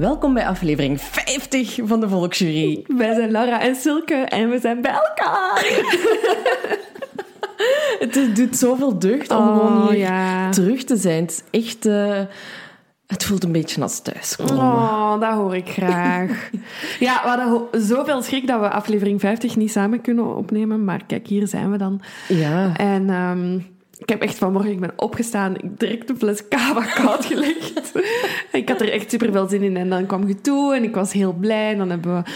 Welkom 0.00 0.34
bij 0.34 0.46
aflevering 0.46 1.00
50 1.00 1.78
van 1.84 2.00
de 2.00 2.08
Volksjury. 2.08 2.84
Wij 2.86 3.14
zijn 3.14 3.30
Laura 3.30 3.60
en 3.60 3.74
Silke 3.74 4.14
en 4.14 4.50
we 4.50 4.58
zijn 4.58 4.80
bij 4.80 4.92
elkaar. 4.92 5.64
Het 7.98 8.36
doet 8.36 8.56
zoveel 8.56 8.98
deugd 8.98 9.30
om 9.30 9.36
Oh, 9.36 9.56
gewoon 9.56 9.88
hier 9.88 9.98
ja. 9.98 10.50
terug 10.50 10.84
te 10.84 10.96
zijn. 10.96 11.22
Het 11.22 11.44
is 11.50 11.64
echt... 11.66 11.86
eh, 11.86 12.20
het 13.06 13.24
voelt 13.24 13.44
een 13.44 13.52
beetje 13.52 13.82
als 13.82 14.00
thuiskomen. 14.00 14.56
Oh, 14.56 15.20
dat 15.20 15.32
hoor 15.32 15.56
ik 15.56 15.68
graag. 15.68 16.50
Ja, 17.00 17.20
we 17.22 17.28
hadden 17.28 17.82
zoveel 17.82 18.22
schrik 18.22 18.46
dat 18.46 18.60
we 18.60 18.70
aflevering 18.70 19.20
50 19.20 19.56
niet 19.56 19.70
samen 19.72 20.00
kunnen 20.00 20.36
opnemen. 20.36 20.84
Maar 20.84 21.02
kijk, 21.06 21.26
hier 21.26 21.46
zijn 21.46 21.70
we 21.70 21.78
dan. 21.78 22.00
Ja. 22.28 22.76
En 22.76 23.10
ehm, 23.10 23.58
ik 24.00 24.08
heb 24.08 24.22
echt 24.22 24.38
vanmorgen, 24.38 24.70
ik 24.70 24.80
ben 24.80 24.92
opgestaan, 24.96 25.54
ik 25.56 25.78
direct 25.78 26.10
een 26.10 26.18
fles 26.18 26.48
kava 26.48 26.84
koud 26.84 27.24
gelegd. 27.24 27.92
ik 28.52 28.68
had 28.68 28.80
er 28.80 28.92
echt 28.92 29.10
super 29.10 29.32
veel 29.32 29.48
zin 29.48 29.62
in. 29.62 29.76
En 29.76 29.88
dan 29.90 30.06
kwam 30.06 30.28
je 30.28 30.40
toe 30.40 30.74
en 30.74 30.82
ik 30.82 30.94
was 30.94 31.12
heel 31.12 31.32
blij. 31.32 31.70
En 31.72 31.78
dan 31.78 31.90
hebben 31.90 32.16
we 32.16 32.30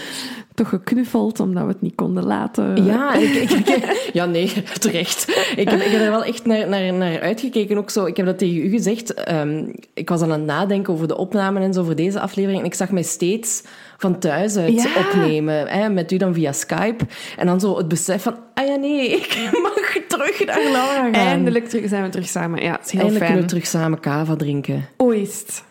toch 0.53 0.69
geknuffeld, 0.69 1.39
omdat 1.39 1.63
we 1.63 1.69
het 1.69 1.81
niet 1.81 1.95
konden 1.95 2.25
laten. 2.25 2.85
Ja, 2.85 3.13
ik, 3.13 3.33
ik, 3.33 3.49
ik- 3.51 4.09
ja, 4.13 4.25
nee, 4.25 4.51
terecht. 4.79 5.27
Ik 5.55 5.69
heb, 5.69 5.79
ik 5.81 5.91
heb 5.91 6.01
er 6.01 6.09
wel 6.11 6.23
echt 6.23 6.45
naar, 6.45 6.67
naar, 6.69 6.93
naar 6.93 7.19
uitgekeken. 7.21 7.77
Ook 7.77 7.89
zo, 7.89 8.05
ik 8.05 8.17
heb 8.17 8.25
dat 8.25 8.37
tegen 8.37 8.65
u 8.65 8.69
gezegd. 8.69 9.13
Ehm, 9.13 9.63
ik 9.93 10.09
was 10.09 10.21
aan 10.21 10.31
het 10.31 10.43
nadenken 10.45 10.93
over 10.93 11.07
de 11.07 11.17
opnamen 11.17 11.61
en 11.61 11.73
zo 11.73 11.83
voor 11.83 11.95
deze 11.95 12.19
aflevering. 12.19 12.59
En 12.59 12.65
ik 12.65 12.73
zag 12.73 12.91
mij 12.91 13.03
steeds 13.03 13.63
van 13.97 14.19
thuis 14.19 14.57
uit 14.57 14.73
Ja. 14.81 14.89
opnemen. 14.99 15.67
Hè, 15.67 15.89
met 15.89 16.11
u 16.11 16.17
dan 16.17 16.33
via 16.33 16.51
Skype. 16.51 17.05
En 17.37 17.45
dan 17.45 17.59
zo 17.59 17.77
het 17.77 17.87
besef 17.87 18.21
van, 18.21 18.37
ah 18.53 18.67
ja, 18.67 18.75
nee, 18.75 19.09
ik 19.09 19.49
mag 19.61 19.95
terug 20.17 20.45
naar 20.45 20.71
Laura 20.71 21.01
gaan. 21.01 21.13
Eindelijk 21.13 21.69
terug, 21.69 21.89
zijn 21.89 22.03
we 22.03 22.09
terug 22.09 22.27
samen. 22.27 22.61
Ja, 22.61 22.71
het 22.71 22.85
is 22.85 22.91
heel 22.91 23.01
Eindelijk 23.01 23.25
fijn. 23.25 23.37
kunnen 23.37 23.41
we 23.41 23.47
terug 23.47 23.81
samen 23.81 23.99
kava 23.99 24.35
drinken. 24.35 24.87
Het? 24.97 25.63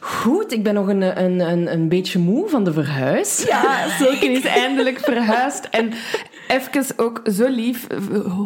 Goed, 0.00 0.52
ik 0.52 0.62
ben 0.62 0.74
nog 0.74 0.88
een, 0.88 1.22
een, 1.24 1.40
een, 1.40 1.72
een 1.72 1.88
beetje 1.88 2.18
moe 2.18 2.48
van 2.48 2.64
de 2.64 2.72
verhuis. 2.72 3.44
Ja, 3.46 3.86
Silke 3.98 4.26
is 4.26 4.44
eindelijk 4.44 4.98
verhuisd. 4.98 5.64
En 5.70 5.92
even 6.48 6.84
ook 6.96 7.20
zo 7.32 7.48
lief, 7.48 7.86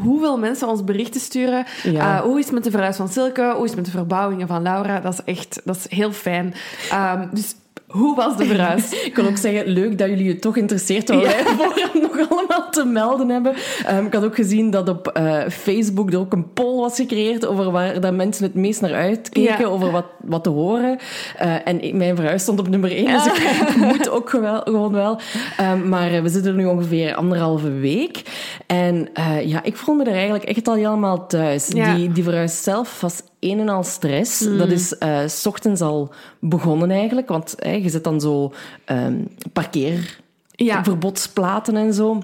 hoeveel 0.02 0.38
mensen 0.38 0.68
ons 0.68 0.84
berichten 0.84 1.20
sturen. 1.20 1.64
Ja. 1.82 2.16
Eh, 2.16 2.22
hoe 2.22 2.38
is 2.38 2.44
het 2.44 2.54
met 2.54 2.64
de 2.64 2.70
verhuis 2.70 2.96
van 2.96 3.08
Silke? 3.08 3.52
Hoe 3.54 3.64
is 3.64 3.70
het 3.70 3.76
met 3.76 3.84
de 3.84 3.90
verbouwingen 3.90 4.46
van 4.46 4.62
Laura? 4.62 5.00
Dat 5.00 5.12
is 5.12 5.34
echt 5.34 5.60
dat 5.64 5.76
is 5.76 5.86
heel 5.88 6.12
fijn. 6.12 6.54
Ehm, 6.90 7.26
dus 7.30 7.54
hoe 7.96 8.14
was 8.16 8.36
de 8.36 8.44
verhuis? 8.44 8.92
Ik 9.06 9.12
kan 9.12 9.26
ook 9.26 9.36
zeggen, 9.36 9.66
leuk 9.66 9.98
dat 9.98 10.08
jullie 10.08 10.28
het 10.28 10.40
toch 10.40 10.56
interesseert 10.56 11.08
wat 11.08 11.22
wij 11.22 11.44
vooraf 11.44 11.94
nog 11.94 12.30
allemaal 12.30 12.70
te 12.70 12.84
melden 12.84 13.28
hebben. 13.28 13.54
Ehm, 13.86 14.04
ik 14.06 14.12
had 14.14 14.24
ook 14.24 14.34
gezien 14.34 14.70
dat 14.70 14.88
op 14.88 15.08
eh, 15.08 15.40
Facebook 15.48 16.12
er 16.12 16.18
ook 16.18 16.32
een 16.32 16.52
poll 16.52 16.80
was 16.80 16.96
gecreëerd 16.96 17.46
over 17.46 17.70
waar 17.70 18.00
dat 18.00 18.14
mensen 18.14 18.44
het 18.44 18.54
meest 18.54 18.80
naar 18.80 18.94
uitkeken, 18.94 19.58
Ja. 19.58 19.66
over 19.68 19.90
wat, 19.90 20.04
wat 20.22 20.44
te 20.44 20.50
horen. 20.50 20.98
Eh, 21.36 21.54
en 21.64 21.96
mijn 21.96 22.16
verhuis 22.16 22.42
stond 22.42 22.58
op 22.58 22.68
nummer 22.68 22.90
één, 22.90 23.12
dus 23.12 23.26
ik, 23.26 23.32
ik 23.68 23.76
moet 23.76 24.08
ook 24.08 24.30
gewel- 24.30 24.60
gewoon 24.64 24.92
wel. 24.92 25.18
Ehm, 25.56 25.88
maar 25.88 26.12
eh, 26.12 26.22
we 26.22 26.28
zitten 26.28 26.50
er 26.52 26.56
nu 26.58 26.66
ongeveer 26.66 27.14
anderhalve 27.14 27.70
week. 27.72 28.22
En 28.66 29.08
ja, 29.44 29.62
ik 29.62 29.76
voel 29.76 29.94
me 29.94 30.04
er 30.04 30.12
eigenlijk 30.12 30.44
echt 30.44 30.68
al 30.68 30.74
helemaal 30.74 31.26
thuis. 31.26 31.68
Ja. 31.68 31.94
Die, 31.94 32.12
die 32.12 32.24
verhuis 32.24 32.62
zelf 32.62 33.00
was 33.00 33.22
een 33.50 33.60
en 33.60 33.68
al 33.68 33.82
stress. 33.84 34.38
Dat 34.58 34.70
is 34.70 34.98
eh, 34.98 35.18
s 35.26 35.46
ochtends 35.46 35.80
al 35.80 36.12
begonnen 36.40 36.90
eigenlijk, 36.90 37.28
want 37.28 37.54
je 37.58 37.88
zet 37.88 38.04
dan 38.04 38.20
zo 38.20 38.52
ehm 38.84 39.14
parkeer 39.52 40.18
Ja. 40.50 40.84
verbodsplaten 40.84 41.76
en 41.76 41.92
zo. 41.94 42.18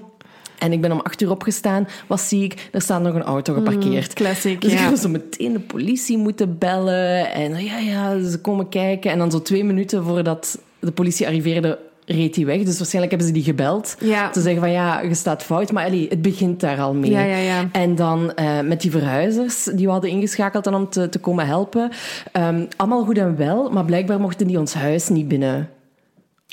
En 0.59 0.71
ik 0.71 0.81
ben 0.81 0.91
om 0.91 0.99
acht 0.99 1.21
uur 1.21 1.31
opgestaan. 1.31 1.87
Wat 2.07 2.21
zie 2.21 2.43
ik? 2.43 2.69
Er 2.71 2.81
staat 2.81 3.01
nog 3.01 3.13
een 3.15 3.23
auto 3.23 3.53
geparkeerd. 3.53 4.13
Classic, 4.13 4.61
Dus 4.61 4.71
ik 4.71 4.77
ja. 4.79 4.83
heb 4.89 4.95
zo 4.97 5.09
meteen 5.09 5.53
de 5.53 5.59
politie 5.59 6.17
moeten 6.17 6.57
bellen. 6.57 7.31
En 7.31 7.63
ja, 7.63 7.77
ja, 7.77 8.23
ze 8.23 8.39
komen 8.41 8.69
kijken. 8.69 9.11
En 9.11 9.17
dan 9.17 9.31
zo 9.31 9.41
twee 9.41 9.63
minuten 9.63 10.03
voordat 10.03 10.59
de 10.79 10.91
politie 10.91 11.27
arriveerde, 11.27 11.79
reed 12.05 12.35
hij 12.35 12.45
weg. 12.45 12.63
Dus 12.63 12.77
waarschijnlijk 12.77 13.09
hebben 13.09 13.27
ze 13.27 13.33
die 13.33 13.43
gebeld. 13.43 13.95
Ja. 13.99 14.29
Te 14.29 14.41
zeggen 14.41 14.61
van, 14.61 14.71
ja, 14.71 15.01
je 15.01 15.13
staat 15.13 15.43
fout. 15.43 15.71
Maar 15.71 15.85
allee, 15.85 16.07
het 16.09 16.21
begint 16.21 16.59
daar 16.59 16.81
al 16.81 16.93
mee. 16.93 17.11
Ja, 17.11 17.23
ja, 17.23 17.37
ja. 17.37 17.69
En 17.71 17.95
dan 17.95 18.33
eh, 18.33 18.59
met 18.59 18.81
die 18.81 18.91
verhuizers, 18.91 19.63
die 19.63 19.85
we 19.85 19.91
hadden 19.91 20.09
ingeschakeld 20.09 20.63
dan 20.63 20.75
om 20.75 20.89
te, 20.89 21.09
te 21.09 21.19
komen 21.19 21.45
helpen. 21.45 21.91
Ehm, 22.31 22.65
allemaal 22.75 23.03
goed 23.03 23.17
en 23.17 23.37
wel, 23.37 23.69
maar 23.69 23.85
blijkbaar 23.85 24.19
mochten 24.19 24.47
die 24.47 24.59
ons 24.59 24.73
huis 24.73 25.09
niet 25.09 25.27
binnen. 25.27 25.69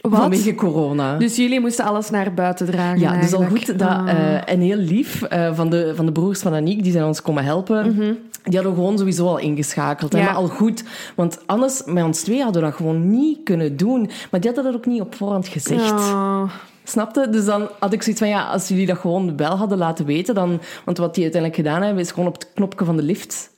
Wat? 0.01 0.21
Vanwege 0.21 0.55
corona. 0.55 1.17
Dus 1.17 1.37
jullie 1.37 1.61
moesten 1.61 1.85
alles 1.85 2.11
naar 2.11 2.35
buiten 2.35 2.67
dragen 2.67 3.01
Ja, 3.01 3.21
dus 3.21 3.33
al 3.35 3.45
goed 3.45 3.79
dat, 3.79 3.89
Ah. 3.89 4.09
eh, 4.11 4.53
en 4.53 4.61
heel 4.61 4.77
lief 4.77 5.23
eh, 5.23 5.55
van, 5.55 5.71
de, 5.71 5.93
van 5.97 6.07
de 6.07 6.13
broers 6.13 6.41
van 6.41 6.55
Aniek, 6.55 6.83
die 6.83 6.93
zijn 6.93 7.05
ons 7.05 7.23
komen 7.23 7.45
helpen. 7.45 7.97
Die 8.43 8.55
hadden 8.55 8.73
we 8.75 8.79
gewoon 8.81 8.99
sowieso 8.99 9.27
al 9.27 9.39
ingeschakeld. 9.39 10.13
hè. 10.13 10.19
Mhm. 10.19 10.27
Maar 10.27 10.37
al 10.37 10.49
goed, 10.49 10.85
want 11.15 11.39
anders, 11.47 11.83
met 11.87 12.05
ons 12.05 12.21
twee 12.23 12.43
hadden 12.43 12.63
we 12.63 12.69
dat 12.69 12.77
gewoon 12.77 13.11
niet 13.11 13.39
kunnen 13.45 13.77
doen. 13.77 14.11
Maar 14.31 14.41
die 14.41 14.51
hadden 14.53 14.73
dat 14.73 14.81
ook 14.81 14.87
niet 14.87 15.01
op 15.01 15.15
voorhand 15.15 15.49
gezegd. 15.49 15.91
Oh. 15.93 16.43
Snapte? 16.85 17.27
Dus 17.31 17.45
dan 17.45 17.69
had 17.79 17.93
ik 17.93 18.03
zoiets 18.03 18.21
van, 18.21 18.31
ja, 18.31 18.43
als 18.47 18.69
jullie 18.69 18.87
dat 18.87 18.99
gewoon 18.99 19.37
wel 19.37 19.57
hadden 19.57 19.79
laten 19.79 20.05
weten, 20.07 20.35
dan... 20.35 20.61
Want 20.85 20.99
wat 20.99 21.15
die 21.15 21.23
uiteindelijk 21.23 21.63
gedaan 21.63 21.83
hebben, 21.83 22.03
is 22.03 22.11
gewoon 22.11 22.29
op 22.29 22.35
het 22.35 22.49
knopje 22.55 22.85
van 22.85 22.97
de 22.97 23.03
lift 23.03 23.51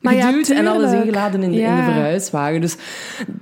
Maar 0.00 0.14
ja, 0.14 0.26
geduwd 0.26 0.48
en 0.48 0.66
alles 0.66 0.92
ingeladen 0.92 1.42
in, 1.42 1.50
de- 1.52 1.60
in 1.60 1.76
de 1.76 1.82
verhuiswagen. 1.82 2.60
Dus 2.60 2.76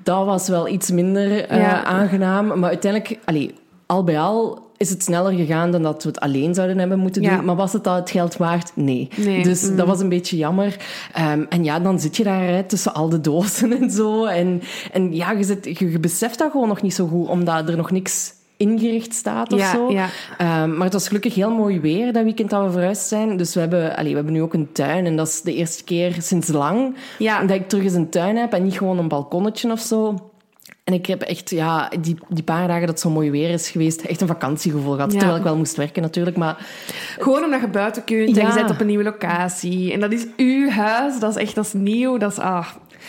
dat 0.02 0.26
was 0.26 0.48
wel 0.48 0.68
iets 0.68 0.90
minder 0.90 1.44
eh, 1.48 1.82
aangenaam. 1.84 2.58
Maar 2.58 2.68
uiteindelijk, 2.68 3.18
allee, 3.24 3.54
al 3.86 4.04
bij 4.04 4.18
al 4.20 4.64
is 4.76 4.90
het 4.90 5.02
sneller 5.02 5.32
gegaan 5.32 5.70
dan 5.70 5.82
dat 5.82 6.02
we 6.02 6.08
het 6.08 6.20
alleen 6.20 6.54
zouden 6.54 6.78
hebben 6.78 6.98
moeten 6.98 7.22
doen. 7.22 7.30
Ja. 7.30 7.40
Maar 7.40 7.56
was 7.56 7.72
het 7.72 7.84
dat 7.84 7.96
het 7.96 8.10
geld 8.10 8.36
waard? 8.36 8.70
Nee. 8.74 9.08
Nee. 9.16 9.42
Dus 9.42 9.62
Mm. 9.70 9.76
dat 9.76 9.86
was 9.86 10.00
een 10.00 10.08
beetje 10.08 10.36
jammer. 10.36 10.76
Ehm, 11.12 11.44
en 11.48 11.64
ja, 11.64 11.80
dan 11.80 12.00
zit 12.00 12.16
je 12.16 12.24
daar 12.24 12.42
hè, 12.42 12.62
tussen 12.62 12.94
al 12.94 13.08
de 13.08 13.20
dozen 13.20 13.80
en 13.80 13.90
zo. 13.90 14.24
En, 14.24 14.62
en 14.92 15.14
ja, 15.14 15.30
je, 15.32 15.44
zit, 15.44 15.78
je, 15.78 15.90
je 15.90 15.98
beseft 16.00 16.38
dat 16.38 16.50
gewoon 16.50 16.68
nog 16.68 16.82
niet 16.82 16.94
zo 16.94 17.06
goed, 17.06 17.28
omdat 17.28 17.68
er 17.68 17.76
nog 17.76 17.90
niks 17.90 18.32
ingericht 18.56 19.14
staat 19.14 19.52
of 19.52 19.58
Ja, 19.58 19.70
zo. 19.72 19.90
ja. 19.92 20.08
Ehm, 20.38 20.70
maar 20.74 20.84
het 20.84 20.92
was 20.92 21.06
gelukkig 21.06 21.34
heel 21.34 21.50
mooi 21.50 21.80
weer 21.80 22.12
dat 22.12 22.24
weekend 22.24 22.50
dat 22.50 22.64
we 22.64 22.70
verhuisd 22.70 23.08
zijn. 23.08 23.36
Dus 23.36 23.54
we 23.54 23.60
hebben, 23.60 23.96
allee, 23.96 24.10
we 24.10 24.16
hebben 24.16 24.32
nu 24.34 24.42
ook 24.42 24.54
een 24.54 24.72
tuin. 24.72 25.06
En 25.06 25.16
dat 25.16 25.26
is 25.28 25.42
de 25.42 25.54
eerste 25.54 25.84
keer 25.84 26.16
sinds 26.18 26.48
lang 26.48 26.96
Ja. 27.18 27.40
dat 27.40 27.56
ik 27.56 27.68
terug 27.68 27.84
eens 27.84 27.92
een 27.94 28.10
tuin 28.10 28.36
heb 28.36 28.52
en 28.52 28.62
niet 28.62 28.78
gewoon 28.78 28.98
een 28.98 29.08
balkonnetje 29.08 29.72
of 29.72 29.80
zo. 29.80 30.30
En 30.84 30.94
ik 30.94 31.06
heb 31.06 31.22
echt, 31.22 31.50
ja, 31.50 31.90
die, 32.00 32.16
die 32.28 32.42
paar 32.42 32.66
dagen 32.66 32.80
dat 32.80 32.88
het 32.90 33.00
zo 33.00 33.10
mooi 33.10 33.30
weer 33.30 33.50
is 33.50 33.70
geweest, 33.70 34.00
echt 34.00 34.20
een 34.20 34.26
vakantiegevoel 34.26 34.94
gehad. 34.94 35.12
Ja. 35.12 35.18
Terwijl 35.18 35.38
ik 35.38 35.44
wel 35.44 35.56
moest 35.56 35.76
werken 35.76 36.02
natuurlijk, 36.02 36.36
maar 36.36 36.66
Gewoon 37.18 37.44
omdat 37.44 37.60
je 37.60 37.68
buiten 37.68 38.04
kunt 38.04 38.28
en 38.36 38.42
Ja. 38.42 38.46
je 38.46 38.52
zit 38.60 38.70
op 38.70 38.80
een 38.80 38.86
nieuwe 38.86 39.04
locatie. 39.04 39.92
En 39.92 40.00
dat 40.00 40.12
is 40.12 40.26
uw 40.36 40.68
huis, 40.68 41.18
dat 41.18 41.30
is 41.36 41.42
echt 41.42 41.54
dat 41.54 41.64
is 41.66 41.72
nieuw. 41.72 42.18
Dat 42.18 42.30
is, 42.32 42.38
ah, 42.38 42.66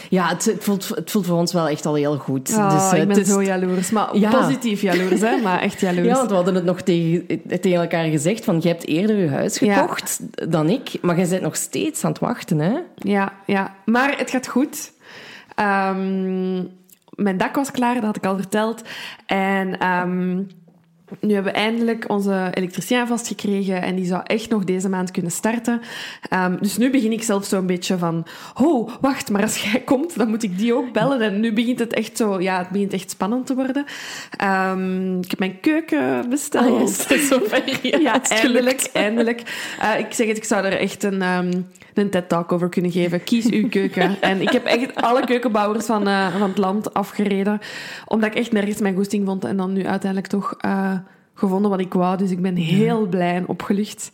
ja, 0.09 0.28
het, 0.28 0.46
het, 0.46 0.63
voelt, 0.63 0.88
het 0.88 1.12
voelt 1.12 1.25
voor 1.25 1.38
ons 1.38 1.53
wel 1.53 1.68
echt 1.68 1.85
al 1.85 1.96
heel 1.96 2.18
goed. 2.18 2.53
ah, 2.53 2.72
dus, 2.72 2.91
eh, 2.91 3.02
ik 3.02 3.08
ben 3.08 3.25
zo 3.25 3.44
jaloers. 3.44 3.90
Maar 3.91 4.18
Ja. 4.18 4.30
positief 4.30 4.81
jaloers, 4.81 5.22
hè? 5.22 5.38
Maar 5.41 5.59
echt 5.62 5.80
jaloers. 5.88 6.08
Ja, 6.08 6.13
want 6.16 6.30
we 6.30 6.35
hadden 6.35 6.56
het 6.56 6.63
nog 6.63 6.81
tegen, 6.81 7.25
tegen 7.47 7.81
elkaar 7.81 8.06
gezegd 8.06 8.44
van, 8.44 8.59
jij 8.59 8.72
hebt 8.72 8.85
eerder 8.88 9.16
je 9.18 9.30
huis 9.30 9.59
Ja. 9.59 9.81
gekocht 9.81 10.19
dan 10.52 10.69
ik, 10.69 10.91
maar 11.02 11.18
jij 11.18 11.28
bent 11.30 11.41
nog 11.41 11.56
steeds 11.56 12.03
aan 12.03 12.12
het 12.12 12.19
wachten, 12.19 12.59
hè? 12.59 12.74
Ja, 12.96 13.34
ja. 13.46 13.75
Maar 13.85 14.18
het 14.18 14.30
gaat 14.31 14.47
goed. 14.47 14.91
Ehm, 15.55 16.55
mijn 17.16 17.38
dak 17.38 17.55
was 17.55 17.72
klaar, 17.72 17.93
dat 17.93 18.03
had 18.03 18.16
ik 18.16 18.26
al 18.26 18.35
verteld. 18.38 18.82
En 19.26 19.79
ehm, 19.79 20.41
nu 21.19 21.33
hebben 21.33 21.53
we 21.53 21.59
eindelijk 21.59 22.09
onze 22.09 22.47
elektricien 22.53 23.07
vastgekregen 23.07 23.81
en 23.81 23.95
die 23.95 24.05
zou 24.05 24.21
echt 24.23 24.49
nog 24.49 24.63
deze 24.63 24.89
maand 24.89 25.11
kunnen 25.11 25.31
starten. 25.31 25.81
Ehm, 26.29 26.57
dus 26.59 26.77
nu 26.77 26.89
begin 26.89 27.11
ik 27.11 27.23
zelf 27.23 27.45
zo 27.45 27.57
een 27.57 27.65
beetje 27.65 27.97
van, 27.97 28.25
oh, 28.61 28.91
wacht, 29.01 29.29
maar 29.29 29.41
als 29.41 29.57
jij 29.57 29.81
komt, 29.81 30.17
dan 30.17 30.29
moet 30.29 30.43
ik 30.43 30.57
die 30.57 30.73
ook 30.73 30.93
bellen. 30.93 31.21
En 31.21 31.39
nu 31.39 31.53
begint 31.53 31.79
het 31.79 31.93
echt 31.93 32.17
zo, 32.17 32.41
ja, 32.41 32.57
het 32.57 32.69
begint 32.69 32.93
echt 32.93 33.09
spannend 33.09 33.45
te 33.45 33.55
worden. 33.55 33.85
Ehm, 34.37 35.17
ik 35.17 35.29
heb 35.29 35.39
mijn 35.39 35.59
keuken 35.59 36.29
besteld. 36.29 36.65
Ah, 36.65 36.79
dat 36.79 37.11
is 37.11 37.27
zover. 37.27 37.63
Ja, 38.01 38.11
het 38.11 38.31
eindelijk, 38.41 38.57
gelukt. 38.57 38.91
eindelijk. 38.91 39.41
Eh, 39.79 39.99
ik 39.99 40.13
zeg 40.13 40.27
het, 40.27 40.37
ik 40.37 40.43
zou 40.43 40.65
er 40.65 40.79
echt 40.79 41.03
een, 41.03 41.21
ehm, 41.21 41.51
een 41.93 42.09
TED-talk 42.09 42.51
over 42.51 42.69
kunnen 42.69 42.91
geven. 42.91 43.23
Kies 43.23 43.49
uw 43.49 43.69
keuken. 43.69 44.15
En 44.21 44.41
ik 44.41 44.49
heb 44.49 44.65
echt 44.65 44.95
alle 44.95 45.25
keukenbouwers 45.25 45.85
van, 45.85 46.07
eh, 46.07 46.35
van 46.37 46.49
het 46.49 46.57
land 46.57 46.93
afgereden, 46.93 47.59
omdat 48.05 48.29
ik 48.29 48.35
echt 48.35 48.51
nergens 48.51 48.79
mijn 48.79 48.95
goesting 48.95 49.25
vond 49.25 49.45
en 49.45 49.57
dan 49.57 49.73
nu 49.73 49.87
uiteindelijk 49.87 50.31
toch 50.31 50.55
eh, 50.59 50.93
gevonden 51.37 51.69
wat 51.72 51.79
ik 51.79 51.93
wou. 51.93 52.17
Dus 52.17 52.31
ik 52.31 52.41
ben 52.41 52.55
heel 52.55 53.05
blij 53.07 53.35
en 53.35 53.47
opgelucht. 53.47 54.11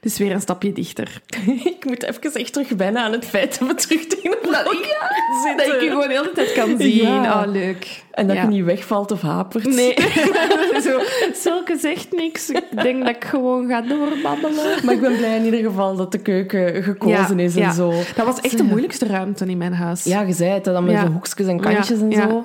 Dus 0.00 0.18
weer 0.18 0.32
een 0.32 0.40
stapje 0.40 0.72
dichter. 0.72 1.20
Ik 1.76 1.84
moet 1.84 2.02
even 2.02 2.32
echt 2.34 2.52
terug 2.52 2.68
wennen 2.68 3.02
aan 3.02 3.12
het 3.12 3.24
feit 3.24 3.58
dat 3.58 3.68
we 3.68 3.74
terug 3.74 4.06
tegenover 4.06 4.54
elkaar 4.54 5.56
Dat 5.56 5.66
ik 5.66 5.80
je 5.80 5.88
gewoon 5.88 6.08
de 6.08 6.14
hele 6.14 6.30
tijd 6.34 6.52
kan 6.52 6.78
zien. 6.80 6.94
Ja. 7.04 7.42
Oh, 7.44 7.52
leuk. 7.52 8.02
En 8.10 8.26
dat 8.26 8.36
Ja. 8.36 8.42
je 8.42 8.48
niet 8.48 8.64
wegvalt 8.64 9.10
of 9.12 9.20
hapert. 9.20 9.64
Nee, 9.64 9.94
zo, 10.84 11.00
Zulke 11.34 11.76
zegt 11.78 12.12
niks. 12.12 12.50
Ik 12.50 12.82
denk 12.82 13.04
dat 13.04 13.16
ik 13.16 13.24
gewoon 13.24 13.68
ga 13.68 13.80
doorbabbelen. 13.80 14.84
Maar 14.84 14.94
ik 14.94 15.00
ben 15.00 15.16
blij 15.16 15.36
in 15.36 15.44
ieder 15.44 15.60
geval 15.62 15.96
dat 15.96 16.12
de 16.12 16.18
keuken 16.18 16.82
gekozen 16.82 17.38
is 17.38 17.56
en 17.56 17.72
zo. 17.72 17.92
Dat 18.16 18.26
was 18.26 18.40
echt 18.40 18.56
de 18.56 18.64
moeilijkste 18.64 19.06
ruimte 19.06 19.44
in 19.46 19.58
mijn 19.58 19.74
huis. 19.74 20.04
Ja, 20.04 20.20
je 20.20 20.32
zei 20.32 20.50
het, 20.50 20.64
dan 20.64 20.84
met 20.84 20.98
zo 20.98 21.06
hoekjes 21.06 21.46
en 21.46 21.60
kantjes 21.60 22.00
en 22.00 22.12
zo. 22.12 22.44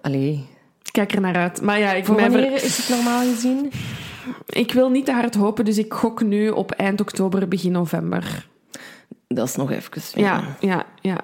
Allee. 0.00 0.46
Ik 0.90 0.96
kijk 0.96 1.12
er 1.12 1.20
naar 1.20 1.36
uit. 1.36 1.62
Maar 1.62 1.78
ja, 1.78 1.92
ik, 1.92 2.04
Voor 2.04 2.18
ver- 2.18 2.30
wanneer 2.30 2.52
is 2.52 2.76
het 2.76 2.88
normaal 2.88 3.20
gezien? 3.20 3.72
ik 4.46 4.72
wil 4.72 4.90
niet 4.90 5.04
te 5.04 5.12
hard 5.12 5.34
hopen, 5.34 5.64
dus 5.64 5.78
ik 5.78 5.92
gok 5.92 6.22
nu 6.22 6.48
op 6.48 6.70
eind 6.70 7.00
oktober, 7.00 7.48
begin 7.48 7.72
november. 7.72 8.46
dat 9.28 9.48
is 9.48 9.56
nog 9.56 9.70
even. 9.70 10.02
Ja, 10.14 10.42
ja, 10.60 10.84
ja. 11.00 11.16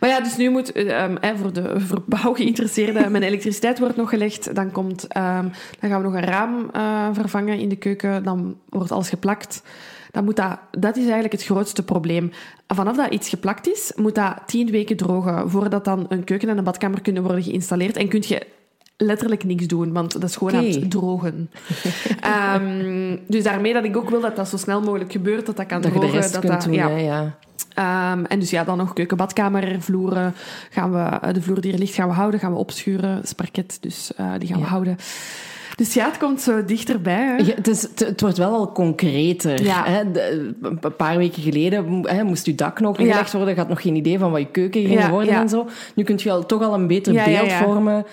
Maar 0.00 0.08
ja, 0.08 0.20
dus 0.20 0.36
nu 0.36 0.50
moet, 0.50 0.76
um, 0.76 1.18
voor 1.36 1.52
de 1.52 1.80
verbouwgeïnteresseerden, 1.92 3.10
mijn 3.12 3.22
elektriciteit 3.22 3.78
wordt 3.78 3.96
nog 3.96 4.08
gelegd. 4.08 4.54
Dan, 4.54 4.70
komt, 4.70 5.02
um, 5.02 5.52
dan 5.80 5.90
gaan 5.90 6.02
we 6.02 6.08
nog 6.08 6.14
een 6.14 6.24
raam 6.24 6.70
uh, 6.76 7.08
vervangen 7.12 7.58
in 7.58 7.68
de 7.68 7.76
keuken. 7.76 8.24
Dan 8.24 8.56
wordt 8.68 8.92
alles 8.92 9.08
geplakt. 9.08 9.62
Dan 10.10 10.24
moet 10.24 10.36
dat, 10.36 10.58
dat 10.70 10.96
is 10.96 11.02
eigenlijk 11.02 11.32
het 11.32 11.44
grootste 11.44 11.84
probleem. 11.84 12.30
Vanaf 12.66 12.96
dat 12.96 13.12
iets 13.12 13.28
geplakt 13.28 13.68
is, 13.68 13.92
moet 13.96 14.14
dat 14.14 14.36
tien 14.46 14.70
weken 14.70 14.96
drogen 14.96 15.50
voordat 15.50 15.84
dan 15.84 16.06
een 16.08 16.24
keuken 16.24 16.48
en 16.48 16.58
een 16.58 16.64
badkamer 16.64 17.00
kunnen 17.00 17.22
worden 17.22 17.42
geïnstalleerd. 17.42 17.96
En 17.96 18.08
kun 18.08 18.22
je 18.26 18.46
letterlijk 18.96 19.44
niks 19.44 19.66
doen, 19.66 19.92
want 19.92 20.12
dat 20.12 20.22
is 20.22 20.36
gewoon 20.36 20.54
aan 20.54 20.64
het 20.64 20.90
drogen. 20.90 21.50
um, 22.54 23.20
dus 23.28 23.44
daarmee 23.44 23.72
dat 23.72 23.84
ik 23.84 23.96
ook 23.96 24.10
wil 24.10 24.20
dat 24.20 24.36
dat 24.36 24.48
zo 24.48 24.56
snel 24.56 24.80
mogelijk 24.80 25.12
gebeurt, 25.12 25.46
dat 25.46 25.56
dat 25.56 25.66
kan 25.66 25.80
dat 25.80 25.90
drogen. 25.90 26.08
Je 26.08 26.14
de 26.14 26.20
rest 26.20 26.32
dat 26.32 26.40
kunt 26.40 26.52
dat, 26.52 26.62
doen, 26.64 26.72
ja. 26.72 26.88
hè, 26.88 26.96
ja. 26.96 27.38
Um, 28.12 28.24
en 28.26 28.38
dus 28.38 28.50
ja, 28.50 28.64
dan 28.64 28.76
nog 28.76 28.92
keuken, 28.92 29.16
badkamer, 29.16 29.76
vloeren. 29.80 30.34
Gaan 30.70 30.92
we, 30.92 31.32
de 31.32 31.42
vloer 31.42 31.60
die 31.60 31.72
er 31.72 31.78
ligt 31.78 31.94
gaan 31.94 32.08
we 32.08 32.14
houden, 32.14 32.40
gaan 32.40 32.52
we 32.52 32.58
opschuren. 32.58 33.14
Dat 33.14 33.24
is 33.24 33.32
parket, 33.32 33.78
dus 33.80 34.10
uh, 34.20 34.32
die 34.38 34.48
gaan 34.48 34.58
Ja. 34.58 34.64
we 34.64 34.70
houden. 34.70 34.96
Dus 35.76 35.94
ja, 35.94 36.06
het 36.06 36.18
komt 36.18 36.40
zo 36.40 36.64
dichterbij. 36.64 37.24
Hè? 37.26 37.36
Ja, 37.36 37.54
het, 37.54 37.68
is, 37.68 37.82
het, 37.82 37.98
het 37.98 38.20
wordt 38.20 38.36
wel 38.38 38.52
al 38.52 38.72
concreter. 38.72 39.62
Ja. 39.62 39.84
Hè? 39.84 40.10
De- 40.10 40.54
een 40.62 40.96
paar 40.96 41.16
weken 41.16 41.42
geleden 41.42 42.02
hè, 42.02 42.24
moest 42.24 42.46
je 42.46 42.54
dak 42.54 42.80
nog 42.80 42.96
gelegd 42.96 43.32
worden. 43.32 43.54
Je 43.54 43.60
had 43.60 43.68
nog 43.68 43.80
geen 43.82 43.96
idee 43.96 44.18
van 44.18 44.30
wat 44.30 44.40
je 44.40 44.50
keuken 44.50 44.86
ging 44.86 45.08
worden 45.08 45.34
en 45.34 45.48
zo. 45.48 45.68
Nu 45.94 46.04
kun 46.04 46.18
je 46.22 46.30
al, 46.30 46.46
toch 46.46 46.62
al 46.62 46.74
een 46.74 46.86
beter 46.86 47.12
beeld 47.12 47.52
vormen 47.52 48.04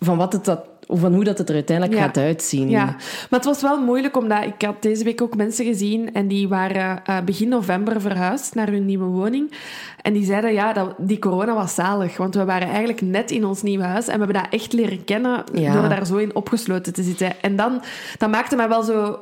van, 0.00 0.16
wat 0.16 0.32
het 0.32 0.44
dat, 0.44 0.60
of 0.86 1.00
van 1.00 1.14
hoe 1.14 1.24
dat 1.24 1.38
het 1.38 1.48
er 1.48 1.54
uiteindelijk 1.54 1.98
Ja. 1.98 2.04
gaat 2.04 2.16
uitzien. 2.16 2.68
Ja, 2.70 2.84
maar 2.84 3.26
het 3.40 3.44
was 3.44 3.62
wel 3.62 3.80
moeilijk, 3.82 4.16
omdat 4.16 4.44
ik 4.44 4.62
had 4.62 4.82
deze 4.82 5.04
week 5.04 5.22
ook 5.22 5.36
mensen 5.36 5.64
gezien 5.64 6.14
en 6.14 6.28
die 6.28 6.48
waren 6.48 7.04
eh, 7.04 7.20
begin 7.24 7.48
november 7.48 8.00
verhuisd 8.00 8.54
naar 8.54 8.68
hun 8.68 8.84
nieuwe 8.86 9.04
woning. 9.04 9.52
En 10.02 10.12
die 10.12 10.24
zeiden, 10.24 10.52
ja, 10.52 10.72
dat, 10.72 10.94
die 10.98 11.18
corona 11.18 11.54
was 11.54 11.74
zalig, 11.74 12.16
want 12.16 12.34
we 12.34 12.44
waren 12.44 12.68
eigenlijk 12.68 13.00
net 13.00 13.30
in 13.30 13.44
ons 13.44 13.62
nieuwe 13.62 13.84
huis 13.84 14.06
en 14.06 14.18
we 14.18 14.24
hebben 14.24 14.42
dat 14.42 14.52
echt 14.60 14.72
leren 14.72 15.04
kennen 15.04 15.44
Ja. 15.52 15.72
door 15.72 15.88
daar 15.88 16.06
zo 16.06 16.16
in 16.16 16.34
opgesloten 16.34 16.92
te 16.92 17.02
zitten. 17.02 17.40
En 17.42 17.56
dan, 17.56 17.82
dat 18.18 18.30
maakte 18.30 18.56
mij 18.56 18.68
wel 18.68 18.82
zo 18.82 19.18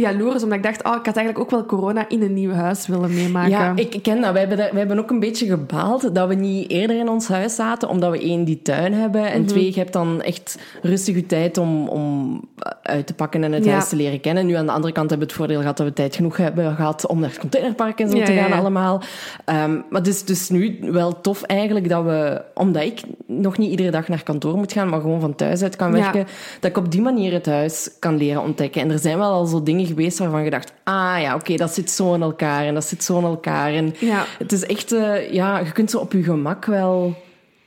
jaloers, 0.00 0.42
omdat 0.42 0.58
ik 0.58 0.64
dacht, 0.64 0.84
oh, 0.84 0.94
ik 0.96 1.06
had 1.06 1.16
eigenlijk 1.16 1.38
ook 1.38 1.50
wel 1.50 1.64
corona 1.66 2.08
in 2.08 2.22
een 2.22 2.34
nieuw 2.34 2.52
huis 2.52 2.86
willen 2.86 3.14
meemaken. 3.14 3.50
Ja, 3.50 3.72
ik 3.76 3.98
ken 4.02 4.20
dat. 4.20 4.30
Wij 4.32 4.40
hebben, 4.40 4.58
daar- 4.58 4.70
wij 4.70 4.78
hebben 4.78 4.98
ook 4.98 5.10
een 5.10 5.20
beetje 5.20 5.46
gebaald 5.46 6.14
dat 6.14 6.28
we 6.28 6.34
niet 6.34 6.70
eerder 6.70 6.98
in 6.98 7.08
ons 7.08 7.28
huis 7.28 7.54
zaten, 7.54 7.88
omdat 7.88 8.10
we 8.10 8.20
één, 8.20 8.44
die 8.44 8.62
tuin 8.62 8.92
hebben. 8.92 9.20
Mhm. 9.20 9.30
En 9.32 9.46
twee, 9.46 9.66
je 9.74 9.78
hebt 9.80 9.92
dan 9.92 10.22
echt 10.22 10.58
rustig 10.82 11.14
je 11.14 11.26
tijd 11.26 11.58
om, 11.58 11.88
om 11.88 12.40
uit 12.82 13.06
te 13.06 13.14
pakken 13.14 13.44
en 13.44 13.52
het 13.52 13.64
Ja. 13.64 13.70
huis 13.72 13.88
te 13.88 13.96
leren 13.96 14.20
kennen. 14.20 14.46
Nu, 14.46 14.54
aan 14.54 14.66
de 14.66 14.72
andere 14.72 14.92
kant 14.92 15.10
hebben 15.10 15.26
we 15.28 15.32
het 15.32 15.42
voordeel 15.42 15.60
gehad 15.60 15.76
dat 15.76 15.86
we 15.86 15.92
tijd 15.92 16.16
genoeg 16.16 16.36
hebben 16.36 16.74
gehad 16.74 17.06
om 17.06 17.20
naar 17.20 17.28
het 17.30 17.38
containerpark 17.38 18.00
en 18.00 18.10
zo 18.10 18.16
Ja, 18.16 18.24
te 18.24 18.32
ja, 18.32 18.40
gaan 18.40 18.50
ja. 18.50 18.56
allemaal. 18.58 19.00
Ehm, 19.44 19.72
maar 19.72 20.00
het 20.00 20.06
is 20.06 20.24
dus 20.24 20.48
nu 20.48 20.78
wel 20.80 21.20
tof 21.20 21.42
eigenlijk 21.42 21.88
dat 21.88 22.04
we, 22.04 22.42
omdat 22.54 22.82
ik 22.82 23.00
nog 23.26 23.58
niet 23.58 23.70
iedere 23.70 23.90
dag 23.90 24.08
naar 24.08 24.22
kantoor 24.22 24.56
moet 24.56 24.72
gaan, 24.72 24.88
maar 24.88 25.00
gewoon 25.00 25.20
van 25.20 25.34
thuis 25.34 25.62
uit 25.62 25.76
kan 25.76 25.88
Ja. 25.96 26.00
werken, 26.00 26.26
dat 26.60 26.70
ik 26.70 26.76
op 26.76 26.90
die 26.90 27.00
manier 27.00 27.32
het 27.32 27.46
huis 27.46 27.90
kan 27.98 28.16
leren 28.16 28.42
ontdekken. 28.42 28.82
En 28.82 28.90
er 28.90 28.98
zijn 28.98 29.18
wel 29.18 29.30
al 29.32 29.46
zo 29.46 29.62
dingen 29.62 29.86
geweest 29.88 30.18
waarvan 30.18 30.44
je 30.44 30.50
dacht, 30.50 30.72
ah 30.84 31.16
ja, 31.20 31.34
oké, 31.34 31.56
dat 31.56 31.74
zit 31.74 31.90
zo 31.90 32.14
in 32.14 32.22
elkaar 32.22 32.64
en 32.64 32.74
dat 32.74 32.84
zit 32.84 33.04
zo 33.04 33.18
in 33.18 33.24
elkaar. 33.24 33.72
En 33.72 33.94
Ja. 34.00 34.24
het 34.38 34.52
is 34.52 34.64
echt, 34.66 34.92
eh, 34.92 35.32
ja, 35.32 35.58
je 35.58 35.72
kunt 35.72 35.90
zo 35.90 35.98
op 35.98 36.12
je 36.12 36.22
gemak 36.22 36.64
wel 36.64 37.14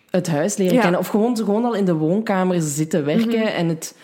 het 0.09 0.27
huis 0.27 0.57
leren 0.57 0.73
Ja. 0.73 0.79
Mhm. 0.79 0.81
kennen. 0.81 1.00
Of 1.00 1.07
gewoon, 1.07 1.38
gewoon 1.38 1.65
al 1.65 1.73
in 1.75 1.85
de 1.85 1.94
woonkamer 1.94 2.62
zitten 2.62 3.06
werken 3.06 3.53
en, 3.53 3.68
het, 3.68 3.95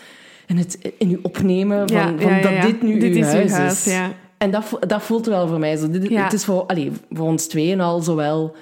en 0.45 0.57
het 0.57 0.77
in 0.97 1.09
je 1.09 1.19
opnemen 1.21 1.87
van, 1.89 1.97
Ja, 1.97 2.13
van 2.17 2.41
dat 2.41 2.61
dit 2.61 2.81
nu 2.81 2.99
Dit 2.99 3.11
uw 3.13 3.17
is 3.19 3.25
uw 3.25 3.31
huis 3.31 3.51
huis, 3.51 3.85
is. 3.85 3.93
ja. 3.93 4.11
En 4.37 4.51
dat, 4.51 4.77
dat 4.87 5.01
voelt 5.01 5.25
wel 5.25 5.47
voor 5.47 5.59
mij 5.59 5.75
zo. 5.75 5.89
Dit. 5.89 6.09
Het 6.09 6.33
is 6.33 6.45
voor, 6.45 6.63
allee, 6.65 6.91
voor 7.11 7.25
ons 7.27 7.47
tweeën 7.47 7.81
al 7.81 7.99
zowel 8.01 8.55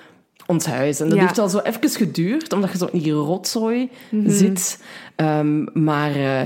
ons 0.47 0.65
huis. 0.65 0.99
En 0.99 1.09
dat 1.09 1.19
heeft 1.19 1.37
al 1.37 1.49
zo 1.49 1.59
even 1.59 1.89
geduurd, 1.89 2.53
omdat 2.53 2.71
je 2.71 2.77
zo 2.77 2.87
in 2.91 2.99
die 2.99 3.11
rotzooi 3.11 3.89
Mhm. 4.11 4.29
zit. 4.29 4.79
Ehm, 5.15 5.83
maar 5.83 6.15
eh, 6.15 6.39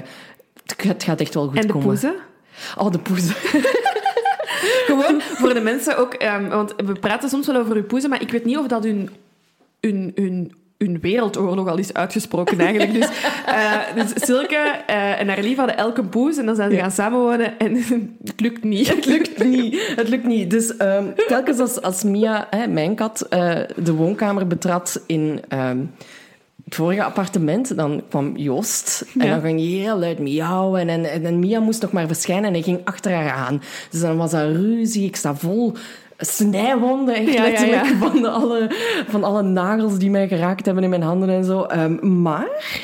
het, 0.66 0.84
het 0.88 1.04
gaat 1.04 1.20
echt 1.22 1.34
wel 1.34 1.48
goed 1.48 1.56
En 1.58 1.62
de 1.68 1.74
komen. 1.74 1.88
poezen? 1.88 2.14
Oh, 2.78 2.92
de 2.92 3.00
poezen. 3.00 3.36
Gewoon 4.86 5.22
voor 5.22 5.54
de 5.54 5.60
mensen 5.62 5.98
ook, 5.98 6.14
ehm, 6.14 6.48
want 6.50 6.74
we 6.86 6.94
praten 6.94 7.30
soms 7.30 7.48
wel 7.48 7.56
over 7.56 7.76
uw 7.76 7.84
poezen, 7.84 8.10
maar 8.10 8.22
ik 8.22 8.32
weet 8.32 8.46
niet 8.46 8.58
of 8.58 8.68
dat 8.68 8.84
hun, 8.84 9.10
hun, 9.82 10.12
hun, 10.16 10.54
hun 10.78 11.00
wereldoorlog 11.02 11.68
al 11.68 11.78
is 11.78 11.94
uitgesproken 11.94 12.60
eigenlijk. 12.60 12.94
Dus, 12.94 13.08
eh, 13.46 13.74
dus 13.96 14.12
Silke 14.26 14.56
eh, 14.88 15.20
en 15.20 15.28
haar 15.28 15.42
lief 15.42 15.58
hadden 15.58 15.78
elke 15.78 16.04
poes 16.04 16.38
en 16.38 16.46
dan 16.46 16.56
zijn 16.56 16.70
ze 16.70 16.76
Ja. 16.76 16.82
gaan 16.82 16.92
samenwonen 16.92 17.58
en 17.60 17.76
het 18.24 18.40
lukt 18.42 18.64
niet. 18.64 18.88
Het 18.96 19.06
lukt 19.06 19.44
niet. 19.44 19.94
Het 19.96 20.08
lukt 20.10 20.26
niet. 20.26 20.50
Dus 20.52 20.78
ehm, 20.78 21.06
telkens 21.28 21.60
als, 21.60 21.82
als 21.82 22.04
Mia, 22.04 22.48
hè, 22.50 22.68
mijn 22.68 22.96
kat, 22.96 23.22
eh, 23.22 23.56
de 23.76 23.94
woonkamer 23.94 24.48
betrad 24.48 25.02
in 25.06 25.42
ehm, 25.48 25.78
het 26.70 26.78
vorige 26.78 27.04
appartement, 27.04 27.76
dan 27.76 28.02
kwam 28.10 28.38
Joost. 28.38 29.06
En 29.20 29.26
Ja. 29.26 29.32
dan 29.32 29.42
ging 29.42 29.60
hij 29.60 29.68
heel 29.70 29.98
luid 30.00 30.20
miauwen. 30.20 30.90
En, 30.90 31.06
en, 31.12 31.26
en 31.26 31.40
Mia 31.40 31.60
moest 31.60 31.82
nog 31.82 31.92
maar 31.92 32.08
verschijnen 32.08 32.44
en 32.46 32.54
hij 32.54 32.62
ging 32.62 32.80
achter 32.84 33.12
haar 33.14 33.32
aan. 33.32 33.62
Dus 33.90 34.02
dan 34.02 34.18
was 34.18 34.32
dat 34.32 34.56
ruzie. 34.56 35.06
Ik 35.06 35.16
sta 35.16 35.36
vol 35.36 35.74
snijwonden, 36.18 37.16
echt 37.16 37.34
Ja, 37.34 37.42
letterlijk, 37.42 37.86
ja. 37.86 37.96
Van, 37.98 38.26
alle, 38.34 38.68
van 39.08 39.24
alle 39.24 39.42
nagels 39.42 39.98
die 39.98 40.10
mij 40.10 40.28
geraakt 40.28 40.66
hebben 40.66 40.84
in 40.84 40.90
mijn 40.90 41.02
handen 41.02 41.30
en 41.30 41.44
zo. 41.44 41.62
Ehm, 41.64 42.22
maar 42.22 42.82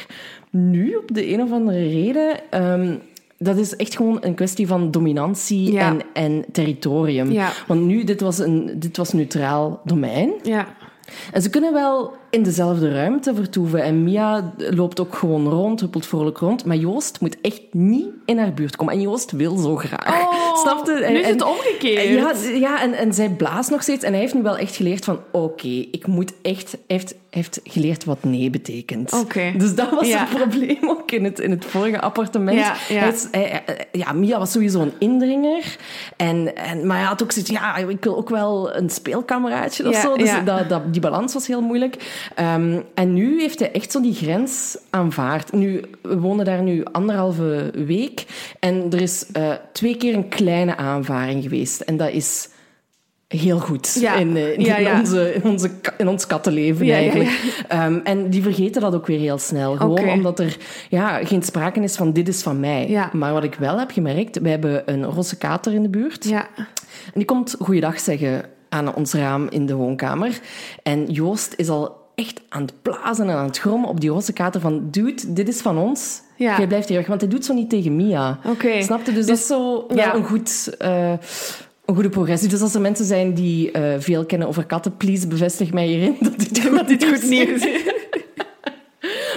nu, 0.50 0.96
op 0.96 1.14
de 1.14 1.34
een 1.34 1.42
of 1.42 1.52
andere 1.52 1.88
reden... 1.88 2.40
ehm, 2.50 2.96
dat 3.38 3.58
is 3.58 3.76
echt 3.76 3.96
gewoon 3.96 4.18
een 4.22 4.34
kwestie 4.36 4.68
van 4.68 4.92
dominantie 4.92 5.72
Ja. 5.72 5.88
en, 5.90 6.02
en 6.14 6.46
territorium. 6.52 7.32
Ja. 7.32 7.52
Want 7.68 7.82
nu, 7.82 8.04
dit 8.04 8.22
was, 8.22 8.40
een, 8.40 8.72
dit 8.76 8.98
was 8.98 9.14
neutraal 9.14 9.82
domein. 9.84 10.32
Ja. 10.44 10.68
En 11.32 11.42
ze 11.42 11.50
kunnen 11.50 11.74
wel 11.74 12.14
in 12.30 12.44
dezelfde 12.44 12.92
ruimte 12.94 13.36
vertoeven. 13.36 13.84
En 13.84 14.04
Mia 14.04 14.54
loopt 14.58 15.00
ook 15.00 15.16
gewoon 15.16 15.48
rond, 15.50 15.80
huppelt 15.80 16.06
vrolijk 16.06 16.38
rond. 16.38 16.66
Maar 16.66 16.76
Joost 16.76 17.20
moet 17.22 17.38
echt 17.42 17.62
niet 17.72 18.08
in 18.26 18.38
haar 18.38 18.54
buurt 18.54 18.76
komen. 18.76 18.94
En 18.94 19.02
Joost 19.02 19.32
wil 19.32 19.56
zo 19.58 19.76
graag. 19.76 20.08
Oh, 20.22 20.56
Snap 20.64 20.86
je? 20.86 20.92
En- 20.94 21.14
nu 21.14 21.20
is 21.20 21.26
en- 21.26 21.32
het 21.34 21.44
omgekeerd. 21.44 22.44
Ja, 22.44 22.50
ja 22.54 22.82
en, 22.82 22.94
en 22.94 23.14
zij 23.14 23.30
blaast 23.30 23.70
nog 23.70 23.82
steeds. 23.82 24.04
En 24.04 24.12
hij 24.12 24.22
heeft 24.22 24.34
nu 24.34 24.42
wel 24.42 24.58
echt 24.58 24.76
geleerd 24.76 25.06
van... 25.06 25.20
Oké, 25.32 25.68
ik 25.68 26.08
moet 26.08 26.34
echt... 26.42 26.72
Hij 26.72 26.80
heeft, 26.98 27.16
heeft 27.30 27.60
geleerd 27.64 28.04
wat 28.06 28.24
nee 28.24 28.50
betekent. 28.50 29.14
Oké. 29.14 29.54
Dus 29.58 29.76
dat 29.76 29.90
was 29.90 30.08
Ja. 30.08 30.20
het 30.28 30.30
probleem 30.40 30.90
ook 30.90 31.12
in 31.12 31.24
het, 31.24 31.40
in 31.40 31.52
het 31.52 31.66
vorige 31.66 32.02
appartement. 32.02 32.58
Ja, 32.58 32.76
ja. 32.90 33.00
Hij 33.00 33.10
is- 33.10 33.28
hij- 33.32 33.62
hij- 33.66 33.88
ja, 33.92 34.12
Mia 34.12 34.40
was 34.40 34.52
sowieso 34.52 34.82
een 34.82 34.94
indringer. 35.00 35.78
En, 36.18 36.56
en, 36.56 36.88
maar 36.88 36.98
hij 36.98 37.06
had 37.06 37.24
ook 37.24 37.32
zoiets... 37.32 37.52
Ja, 37.52 37.76
ik 37.76 38.04
wil 38.04 38.18
ook 38.18 38.30
wel 38.30 38.76
een 38.76 38.90
speelkameraadje 38.90 39.88
of 39.90 39.96
zo. 39.96 40.18
Dus 40.18 40.30
ja. 40.30 40.42
dat, 40.42 40.70
dat, 40.70 40.94
die 40.96 41.10
balans 41.10 41.34
was 41.34 41.48
heel 41.48 41.62
moeilijk. 41.62 42.26
Ehm, 42.36 42.80
en 42.94 43.14
nu 43.14 43.40
heeft 43.40 43.60
hij 43.60 43.72
echt 43.72 43.92
zo 43.92 44.02
die 44.02 44.14
grens 44.14 44.78
aanvaard. 44.90 45.52
Nu, 45.52 45.82
we 46.02 46.20
wonen 46.20 46.46
daar 46.46 46.62
nu 46.62 46.84
anderhalve 46.92 47.72
week. 47.86 48.26
En 48.60 48.86
er 48.92 49.02
is 49.02 49.26
eh, 49.32 49.52
twee 49.74 49.98
keer 49.98 50.14
een 50.14 50.30
kleine 50.30 50.78
aanvaring 50.78 51.44
geweest. 51.44 51.82
En 51.82 51.98
dat 51.98 52.10
is 52.12 52.50
heel 53.28 53.60
goed 53.60 53.98
Ja. 54.00 54.16
in, 54.16 54.38
eh, 54.38 54.54
in, 54.54 54.62
Ja, 54.62 54.78
ja. 54.78 55.00
Onze, 55.00 55.34
in, 55.34 55.44
onze, 55.44 55.70
in 55.98 56.08
ons 56.08 56.28
kattenleven 56.28 56.90
eigenlijk. 56.90 57.56
Ehm, 57.68 58.00
en 58.04 58.30
die 58.30 58.42
vergeten 58.42 58.82
dat 58.82 58.96
ook 58.96 59.08
weer 59.08 59.20
heel 59.20 59.38
snel. 59.38 59.76
Gewoon 59.76 60.10
omdat 60.10 60.40
er 60.40 60.58
ja, 60.90 61.26
geen 61.26 61.44
sprake 61.44 61.80
is 61.80 61.96
van 61.96 62.14
dit 62.14 62.28
is 62.28 62.42
van 62.42 62.60
mij. 62.60 63.08
Maar 63.12 63.34
wat 63.34 63.44
ik 63.44 63.56
wel 63.56 63.80
heb 63.80 63.92
gemerkt, 63.92 64.40
we 64.40 64.50
hebben 64.50 64.84
een 64.86 65.06
rosse 65.06 65.38
kater 65.38 65.74
in 65.74 65.82
de 65.84 65.90
buurt. 65.90 66.26
Ja. 66.26 66.48
En 66.56 67.14
die 67.14 67.26
komt 67.26 67.56
goeiedag 67.60 68.00
zeggen 68.00 68.46
aan 68.76 68.96
ons 68.96 69.14
raam 69.14 69.48
in 69.50 69.66
de 69.66 69.76
woonkamer. 69.76 70.40
En 70.84 71.06
Joost 71.12 71.54
is 71.58 71.70
al 71.70 72.04
echt 72.16 72.42
aan 72.50 72.62
het 72.62 72.74
blazen 72.82 73.30
en 73.30 73.36
aan 73.36 73.46
het 73.46 73.58
grommen 73.58 73.90
op 73.90 74.02
die 74.02 74.10
roze 74.10 74.34
kater 74.34 74.62
van... 74.62 74.88
Dude, 74.92 75.34
dit 75.34 75.48
is 75.48 75.62
van 75.62 75.78
ons. 75.78 76.22
Ja. 76.36 76.58
Jij 76.58 76.68
blijft 76.68 76.88
hier 76.88 76.98
weg. 76.98 77.08
Want 77.08 77.22
hij 77.22 77.30
doet 77.30 77.46
zo 77.46 77.54
niet 77.54 77.70
tegen 77.70 77.96
Mia. 77.96 78.40
Oké. 78.46 78.82
Snap 78.82 79.06
je? 79.06 79.14
Dus, 79.14 79.26
dat 79.26 79.38
is 79.38 79.48
zo 79.48 79.86
wel 79.88 79.98
ja. 79.98 80.16
een, 80.16 80.24
goed, 80.24 80.76
eh, 80.78 81.10
een 81.86 81.94
goede 81.94 82.10
progressie. 82.10 82.50
Dus 82.50 82.62
als 82.62 82.76
er 82.76 82.82
mensen 82.82 83.06
zijn 83.06 83.34
die 83.34 83.72
eh, 83.72 84.00
veel 84.00 84.26
kennen 84.26 84.48
over 84.48 84.66
katten, 84.66 84.98
please 84.98 85.28
bevestig 85.28 85.74
mij 85.74 85.86
hierin 85.88 86.16
dat 86.28 86.40
dit 86.40 86.62
goed, 86.62 86.76
Dat 86.78 86.88
dit 86.88 87.06
goed 87.06 87.30
nieuws 87.30 87.66
is. 87.66 87.95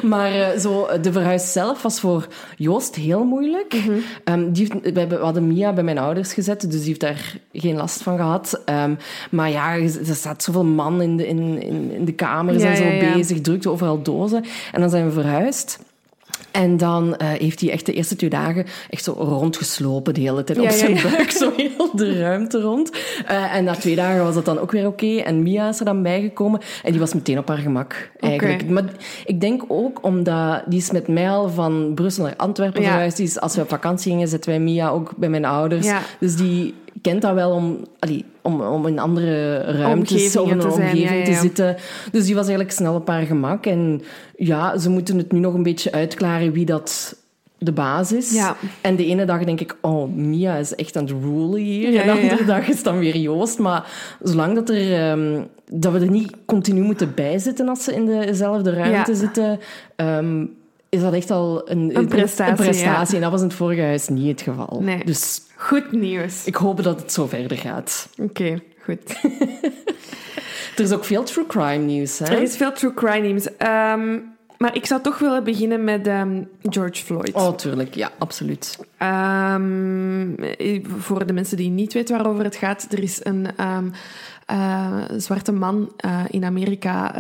Maar 0.02 0.32
eh, 0.32 0.58
zo, 0.58 0.88
de 1.00 1.12
verhuis 1.12 1.52
zelf 1.52 1.82
was 1.82 2.00
voor 2.00 2.26
Joost 2.56 2.94
heel 2.94 3.24
moeilijk. 3.24 3.74
Mhm. 3.74 3.98
Ehm, 4.24 4.52
die 4.52 4.68
heeft, 4.82 5.08
we, 5.08 5.16
hadden 5.16 5.46
Mia 5.46 5.72
bij 5.72 5.84
mijn 5.84 5.98
ouders 5.98 6.32
gezet, 6.32 6.60
dus 6.60 6.70
die 6.70 6.88
heeft 6.88 7.00
daar 7.00 7.38
geen 7.52 7.76
last 7.76 8.02
van 8.02 8.16
gehad. 8.16 8.62
Ehm, 8.64 8.94
maar 9.30 9.50
ja, 9.50 9.76
er 9.76 10.14
staat 10.14 10.42
zoveel 10.42 10.64
man 10.64 11.02
in 11.02 11.16
de, 11.16 11.26
in, 11.26 11.62
in, 11.62 11.90
in 11.90 12.04
de 12.04 12.12
kamers 12.12 12.62
Ja, 12.62 12.70
en 12.70 12.76
zo 12.76 12.84
ja, 12.84 13.14
bezig, 13.14 13.40
drukte 13.40 13.70
overal 13.70 14.02
dozen. 14.02 14.44
En 14.72 14.80
dan 14.80 14.90
zijn 14.90 15.04
we 15.04 15.12
verhuisd. 15.12 15.78
En 16.58 16.76
dan 16.76 17.16
eh, 17.16 17.28
heeft 17.28 17.60
hij 17.60 17.70
echt 17.70 17.86
de 17.86 17.92
eerste 17.92 18.16
twee 18.16 18.30
dagen 18.30 18.66
echt 18.90 19.04
zo 19.04 19.12
rondgeslopen 19.12 20.14
de 20.14 20.20
hele 20.20 20.44
tijd. 20.44 20.58
Ja, 20.58 20.64
op 20.64 20.70
zijn 20.70 20.94
ja. 20.94 21.02
buik, 21.02 21.30
zo 21.30 21.52
heel 21.56 21.96
de 21.96 22.20
ruimte 22.20 22.60
rond. 22.60 22.90
Eh, 23.26 23.54
en 23.54 23.64
na 23.64 23.74
twee 23.74 23.96
dagen 23.96 24.24
was 24.24 24.34
dat 24.34 24.44
dan 24.44 24.58
ook 24.58 24.72
weer 24.72 24.86
oké. 24.86 25.16
En 25.16 25.42
Mia 25.42 25.68
is 25.68 25.78
er 25.78 25.84
dan 25.84 26.02
bijgekomen. 26.02 26.60
En 26.82 26.90
die 26.90 27.00
was 27.00 27.14
meteen 27.14 27.38
op 27.38 27.48
haar 27.48 27.58
gemak, 27.58 28.10
eigenlijk. 28.20 28.68
Maar 28.68 28.84
ik 29.24 29.40
denk 29.40 29.62
ook 29.68 30.04
omdat... 30.04 30.62
Die 30.66 30.78
is 30.78 30.90
met 30.90 31.08
mij 31.08 31.30
al 31.30 31.48
van 31.48 31.92
Brussel 31.94 32.24
naar 32.24 32.36
Antwerpen 32.36 32.82
verhuisd. 32.82 33.16
Die 33.16 33.26
is, 33.26 33.40
als 33.40 33.54
we 33.54 33.62
op 33.62 33.68
vakantie 33.68 34.12
gingen, 34.12 34.28
zetten 34.28 34.50
wij 34.50 34.60
Mia 34.60 34.88
ook 34.88 35.12
bij 35.16 35.28
mijn 35.28 35.44
ouders. 35.44 35.86
Ja. 35.86 36.00
Dus 36.18 36.36
die 36.36 36.74
kent 37.00 37.22
dat 37.22 37.34
wel 37.34 37.50
om, 37.50 37.84
allee, 37.98 38.24
om, 38.42 38.60
om 38.60 38.86
in 38.86 38.98
andere 38.98 39.58
ruimtes 39.58 40.36
of 40.36 40.50
in 40.50 40.58
een 40.58 40.70
omgeving 40.70 41.08
ja, 41.08 41.12
ja, 41.12 41.24
te 41.24 41.32
zitten. 41.32 41.76
Dus 42.12 42.24
die 42.24 42.34
was 42.34 42.46
eigenlijk 42.46 42.76
snel 42.76 42.94
op 42.94 43.08
haar 43.08 43.26
gemak. 43.26 43.66
En 43.66 44.02
ja, 44.36 44.78
ze 44.78 44.90
moeten 44.90 45.18
het 45.18 45.32
nu 45.32 45.38
nog 45.38 45.54
een 45.54 45.62
beetje 45.62 45.92
uitklaren 45.92 46.52
wie 46.52 46.64
dat 46.64 47.16
de 47.58 47.72
baas 47.72 48.12
is. 48.12 48.42
En 48.80 48.96
de 48.96 49.06
ene 49.06 49.24
dag 49.24 49.44
denk 49.44 49.60
ik, 49.60 49.76
oh, 49.80 50.14
Mia 50.14 50.56
is 50.56 50.74
echt 50.74 50.96
aan 50.96 51.04
het 51.04 51.14
rulen 51.22 51.60
hier. 51.60 52.00
En 52.00 52.06
de 52.06 52.12
andere 52.12 52.44
dag 52.44 52.68
is 52.68 52.82
dan 52.82 52.98
weer 52.98 53.16
Joost. 53.16 53.58
Maar 53.58 54.16
zolang 54.22 54.54
dat, 54.54 54.70
er, 54.70 54.94
ehm, 54.94 55.42
dat 55.72 55.92
we 55.92 55.98
er 55.98 56.10
niet 56.10 56.32
continu 56.46 56.80
moeten 56.80 57.14
bijzitten 57.14 57.68
als 57.68 57.84
ze 57.84 57.94
in 57.94 58.06
dezelfde 58.06 58.72
ruimte 58.72 59.14
zitten... 59.14 59.60
ehm, 59.96 60.44
is 60.88 61.00
dat 61.00 61.12
echt 61.12 61.30
al 61.30 61.70
een, 61.70 61.96
Een 61.96 62.08
prestatie, 62.08 62.50
Een 62.50 62.70
prestatie. 62.70 63.14
En 63.14 63.20
dat 63.20 63.30
was 63.30 63.40
in 63.40 63.46
het 63.46 63.56
vorige 63.56 63.82
huis 63.82 64.08
niet 64.08 64.26
het 64.26 64.42
geval. 64.42 64.80
Nee. 64.82 65.04
Dus 65.04 65.40
Goed 65.56 65.92
nieuws. 65.92 66.44
ik 66.44 66.54
hoop 66.54 66.82
dat 66.82 67.00
het 67.00 67.12
zo 67.12 67.26
verder 67.26 67.56
gaat. 67.56 68.08
Oké, 68.18 68.58
goed. 68.84 69.00
Er 70.76 70.84
is 70.84 70.92
ook 70.92 71.04
veel 71.04 71.22
true 71.22 71.46
crime 71.46 71.84
nieuws. 71.84 72.18
Hè? 72.18 72.24
Er 72.24 72.42
is 72.42 72.56
veel 72.56 72.72
true 72.72 72.94
crime 72.94 73.26
nieuws. 73.26 73.56
Ehm, 73.56 74.18
maar 74.58 74.76
ik 74.76 74.86
zou 74.86 75.02
toch 75.02 75.18
willen 75.18 75.44
beginnen 75.44 75.84
met 75.84 76.06
ehm, 76.06 76.42
George 76.62 77.04
Floyd. 77.04 77.32
Oh, 77.32 77.54
tuurlijk. 77.54 77.94
Ja, 77.94 78.10
absoluut. 78.18 78.78
Ehm, 78.96 80.34
eh, 80.34 80.84
voor 80.98 81.26
de 81.26 81.32
mensen 81.32 81.56
die 81.56 81.70
niet 81.70 81.92
weten 81.92 82.16
waarover 82.16 82.44
het 82.44 82.56
gaat, 82.56 82.86
er 82.90 83.02
is 83.02 83.20
een 83.24 83.46
eh, 84.46 85.02
zwarte 85.16 85.52
man 85.52 85.92
eh, 85.96 86.24
in 86.30 86.44
Amerika 86.44 87.14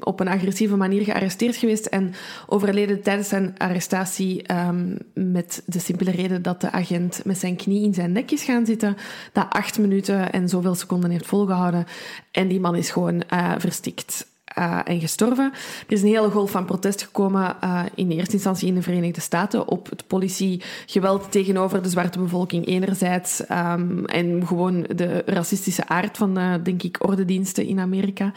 op 0.00 0.20
een 0.20 0.28
agressieve 0.28 0.76
manier 0.76 1.04
gearresteerd 1.04 1.56
geweest 1.56 1.86
en 1.86 2.14
overleden 2.46 3.02
tijdens 3.02 3.28
zijn 3.28 3.54
arrestatie 3.58 4.42
ehm, 4.42 4.96
met 5.14 5.62
de 5.66 5.78
simpele 5.78 6.10
reden 6.10 6.42
dat 6.42 6.60
de 6.60 6.70
agent 6.70 7.20
met 7.24 7.38
zijn 7.38 7.56
knie 7.56 7.84
in 7.84 7.94
zijn 7.94 8.12
nek 8.12 8.30
is 8.30 8.42
gaan 8.42 8.66
zitten, 8.66 8.96
dat 9.32 9.46
acht 9.48 9.78
minuten 9.78 10.32
en 10.32 10.48
zoveel 10.48 10.74
seconden 10.74 11.10
heeft 11.10 11.26
volgehouden. 11.26 11.86
En 12.30 12.48
die 12.48 12.60
man 12.60 12.76
is 12.76 12.90
gewoon 12.90 13.22
eh, 13.22 13.52
verstikt. 13.58 14.26
Eh, 14.54 14.78
en 14.84 15.00
gestorven. 15.00 15.52
Er 15.86 15.92
is 15.92 16.02
een 16.02 16.08
hele 16.08 16.30
golf 16.30 16.50
van 16.50 16.64
protest 16.64 17.02
gekomen, 17.02 17.56
eh, 17.60 17.82
in 17.94 18.10
eerste 18.10 18.32
instantie 18.32 18.68
in 18.68 18.74
de 18.74 18.82
Verenigde 18.82 19.20
Staten, 19.20 19.68
op 19.68 19.90
het 19.90 20.06
politiegeweld 20.06 21.32
tegenover 21.32 21.82
de 21.82 21.88
zwarte 21.88 22.18
bevolking 22.18 22.66
enerzijds 22.66 23.46
ehm, 23.46 24.04
en 24.04 24.46
gewoon 24.46 24.86
de 24.96 25.22
racistische 25.26 25.88
aard 25.88 26.16
van, 26.16 26.38
eh, 26.38 26.54
denk 26.62 26.82
ik, 26.82 26.96
ordendiensten 27.06 27.66
in 27.66 27.80
Amerika 27.80 28.32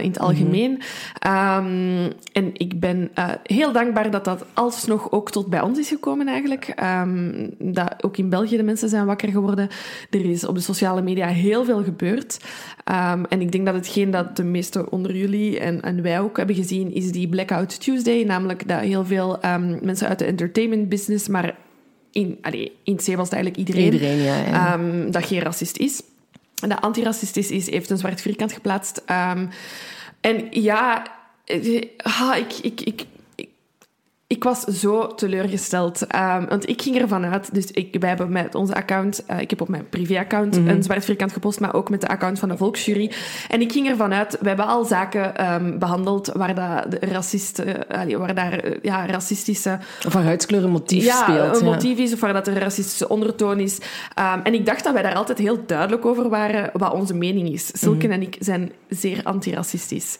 in 0.00 0.08
het 0.08 0.18
algemeen. 0.18 0.82
Ehm, 1.18 2.10
en 2.32 2.50
ik 2.52 2.80
ben 2.80 3.10
heel 3.42 3.72
dankbaar 3.72 4.10
dat 4.10 4.24
dat 4.24 4.44
alsnog 4.54 5.10
ook 5.10 5.30
tot 5.30 5.46
bij 5.46 5.60
ons 5.60 5.78
is 5.78 5.88
gekomen 5.88 6.28
eigenlijk. 6.28 6.64
Ehm, 6.64 7.48
dat 7.58 8.04
ook 8.04 8.16
in 8.16 8.28
België 8.28 8.56
de 8.56 8.62
mensen 8.62 8.88
zijn 8.88 9.06
wakker 9.06 9.28
geworden. 9.28 9.68
Er 10.10 10.24
is 10.24 10.46
op 10.46 10.54
de 10.54 10.60
sociale 10.60 11.02
media 11.02 11.26
heel 11.26 11.64
veel 11.64 11.84
gebeurd. 11.84 12.38
En 13.28 13.40
ik 13.40 13.52
denk 13.52 13.66
dat 13.66 13.74
hetgeen 13.74 14.10
dat 14.10 14.36
de 14.36 14.44
meesten 14.44 14.92
onder 14.92 15.16
jullie 15.16 15.32
en, 15.50 15.82
en 15.82 16.02
wij 16.02 16.20
ook 16.20 16.36
hebben 16.36 16.56
gezien, 16.56 16.94
is 16.94 17.12
die 17.12 17.28
Blackout 17.28 17.80
Tuesday. 17.80 18.24
Namelijk 18.24 18.68
dat 18.68 18.80
heel 18.80 19.04
veel 19.04 19.40
ehm, 19.40 19.84
mensen 19.84 20.08
uit 20.08 20.18
de 20.18 20.24
entertainment 20.24 20.88
business, 20.88 21.28
maar 21.28 21.56
in, 22.12 22.38
allee, 22.42 22.72
in 22.84 22.96
C 22.96 23.06
was 23.06 23.30
het 23.30 23.32
eigenlijk 23.32 23.56
iedereen, 23.56 23.92
Iedereen, 23.92 24.18
ja. 24.18 24.36
ja. 24.36 24.72
ehm, 24.72 25.10
dat 25.10 25.24
geen 25.24 25.40
racist 25.40 25.76
is. 25.76 26.02
En 26.62 26.68
dat 26.68 26.80
antiracistisch 26.80 27.50
is, 27.50 27.70
heeft 27.70 27.90
een 27.90 27.98
zwart 27.98 28.20
vierkant 28.20 28.52
geplaatst. 28.52 29.02
Ehm, 29.06 29.46
en 30.20 30.46
ja, 30.50 31.06
eh, 31.44 31.82
ah, 31.96 32.36
ik, 32.36 32.52
ik, 32.62 32.80
ik, 32.80 33.04
ik, 34.32 34.44
was 34.44 34.60
zo 34.60 35.06
teleurgesteld. 35.06 36.06
Ehm, 36.06 36.46
want 36.48 36.68
ik 36.68 36.82
ging 36.82 36.96
ervan 37.00 37.24
uit, 37.24 37.54
dus 37.54 37.70
ik, 37.70 37.96
wij 38.00 38.08
hebben 38.08 38.32
met 38.32 38.54
onze 38.54 38.74
account, 38.74 39.24
eh, 39.26 39.40
ik 39.40 39.50
heb 39.50 39.60
op 39.60 39.68
mijn 39.68 39.88
privé-account 39.88 40.56
een 40.56 40.82
zwart 40.82 41.04
vierkant 41.04 41.32
gepost, 41.32 41.60
maar 41.60 41.74
ook 41.74 41.90
met 41.90 42.00
de 42.00 42.08
account 42.08 42.38
van 42.38 42.48
de 42.48 42.56
Volksjury. 42.56 43.12
En 43.48 43.60
ik 43.60 43.72
ging 43.72 43.88
ervan 43.88 44.12
uit, 44.12 44.38
we 44.40 44.48
hebben 44.48 44.66
al 44.66 44.84
zaken 44.84 45.36
ehm, 45.36 45.78
behandeld 45.78 46.30
waar, 46.34 46.54
dat 46.54 46.90
de 46.90 47.06
racisten, 47.06 47.88
eh, 47.88 48.16
waar 48.16 48.34
daar 48.34 48.52
eh, 48.52 48.78
ja, 48.82 49.06
racistische 49.06 49.78
Of 50.06 50.12
haar 50.12 50.24
huidskleur 50.24 50.64
een 50.64 50.70
motief 50.70 51.04
ja, 51.04 51.22
speelt. 51.22 51.60
een 51.60 51.66
ja. 51.66 51.72
motief 51.72 51.98
is 51.98 52.12
of 52.12 52.20
waar 52.20 52.32
dat 52.32 52.46
er 52.46 52.52
een 52.52 52.60
racistische 52.62 53.08
ondertoon 53.08 53.60
is. 53.60 53.78
Ehm, 54.14 54.40
en 54.42 54.54
ik 54.54 54.66
dacht 54.66 54.84
dat 54.84 54.92
wij 54.92 55.02
daar 55.02 55.14
altijd 55.14 55.38
heel 55.38 55.58
duidelijk 55.66 56.06
over 56.06 56.28
waren 56.28 56.70
wat 56.72 56.92
onze 56.92 57.14
mening 57.14 57.48
is. 57.48 57.70
Silken 57.72 58.08
Mhm. 58.08 58.20
en 58.20 58.22
ik 58.22 58.36
zijn 58.38 58.72
zeer 58.88 59.20
antiracistisch. 59.22 60.18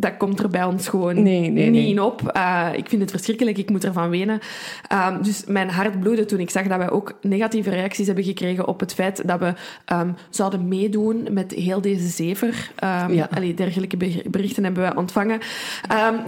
Dat 0.00 0.16
komt 0.16 0.38
er 0.40 0.48
bij 0.48 0.64
ons 0.64 0.88
gewoon 0.88 1.22
Nee, 1.22 1.40
nee, 1.50 1.50
niet 1.70 1.72
nee. 1.82 1.88
in 1.88 2.00
op. 2.02 2.28
Eh, 2.28 2.68
ik 2.76 2.88
vind 2.88 3.00
het 3.02 3.10
verschrikkelijk, 3.10 3.58
ik 3.58 3.70
moet 3.70 3.84
ervan 3.84 4.10
wenen. 4.10 4.38
Ehm, 4.88 5.22
dus 5.22 5.44
mijn 5.46 5.70
hart 5.70 6.00
bloedde 6.00 6.24
toen 6.24 6.38
ik 6.40 6.50
zag 6.50 6.66
dat 6.66 6.78
wij 6.78 6.90
ook 6.90 7.14
negatieve 7.22 7.70
reacties 7.70 8.06
hebben 8.06 8.24
gekregen 8.24 8.66
op 8.68 8.80
het 8.80 8.94
feit 8.94 9.22
dat 9.28 9.38
we 9.38 9.52
ehm, 9.84 10.08
zouden 10.30 10.68
meedoen 10.68 11.26
met 11.30 11.52
heel 11.52 11.80
deze 11.80 12.06
zever. 12.08 12.70
Ehm 12.76 13.12
Ja. 13.12 13.28
allee, 13.34 13.54
dergelijke 13.54 13.96
ber- 13.96 14.22
berichten 14.30 14.64
hebben 14.64 14.82
wij 14.82 14.96
ontvangen. 14.96 15.38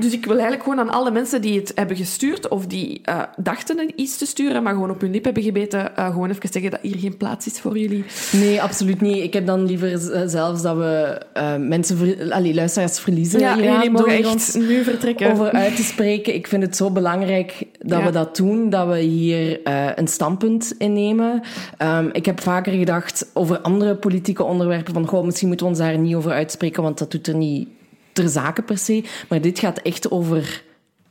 Dus 0.01 0.13
ik 0.13 0.25
wil 0.25 0.35
eigenlijk 0.39 0.63
gewoon 0.63 0.79
aan 0.81 0.91
alle 0.91 1.11
mensen 1.11 1.41
die 1.43 1.59
het 1.59 1.73
hebben 1.75 1.97
gestuurd 1.97 2.49
of 2.49 2.67
die 2.67 3.01
eh, 3.05 3.23
dachten 3.37 3.93
iets 4.01 4.19
te 4.19 4.27
sturen, 4.27 4.63
maar 4.63 4.73
gewoon 4.73 4.91
op 4.91 5.01
hun 5.01 5.11
lip 5.11 5.25
hebben 5.25 5.43
gebeten, 5.43 5.97
eh, 5.97 6.07
gewoon 6.07 6.31
even 6.31 6.49
zeggen 6.53 6.71
dat 6.71 6.81
hier 6.83 6.99
geen 6.99 7.17
plaats 7.17 7.47
is 7.47 7.61
voor 7.61 7.79
jullie. 7.79 8.05
Nee, 8.33 8.63
absoluut 8.63 9.01
niet. 9.01 9.23
Ik 9.23 9.33
heb 9.33 9.47
dan 9.47 9.65
liever 9.67 9.99
zelfs 10.29 10.63
dat 10.63 10.77
we 10.77 11.19
mensen, 11.59 12.33
allee, 12.33 12.55
luisteraars 12.55 13.01
verliezen. 13.01 13.41
Ja, 13.41 13.59
jullie 13.63 13.91
mogen 13.91 14.13
echt 14.13 14.59
nu 14.59 14.85
vertrekken. 14.85 15.31
over 15.33 15.51
uit 15.53 15.77
te 15.77 15.83
spreken. 15.83 16.35
Ik 16.35 16.47
vind 16.47 16.63
het 16.63 16.77
zo 16.77 16.91
belangrijk 16.91 17.67
dat 17.79 17.99
Ja. 17.99 18.05
we 18.05 18.11
dat 18.11 18.37
doen, 18.37 18.71
dat 18.71 18.89
we 18.89 18.99
hier 18.99 19.63
eh, 19.63 19.87
een 19.95 20.09
standpunt 20.09 20.75
innemen. 20.79 21.43
Ehm, 21.79 22.09
ik 22.13 22.27
heb 22.27 22.41
vaker 22.41 22.73
gedacht 22.73 23.31
over 23.35 23.59
andere 23.61 23.95
politieke 23.95 24.43
onderwerpen 24.45 24.93
van, 24.95 25.07
goh, 25.07 25.25
misschien 25.25 25.49
moeten 25.49 25.67
we 25.67 25.73
ons 25.73 25.81
daar 25.81 25.99
niet 25.99 26.15
over 26.15 26.33
uitspreken, 26.33 26.83
want 26.83 26.99
dat 26.99 27.11
doet 27.11 27.27
er 27.27 27.35
niet 27.35 27.69
ter 28.13 28.29
zake 28.29 28.63
per 28.63 28.79
se. 28.79 29.05
Maar 29.29 29.41
dit 29.41 29.59
gaat 29.59 29.79
echt 29.79 30.11
over 30.11 30.63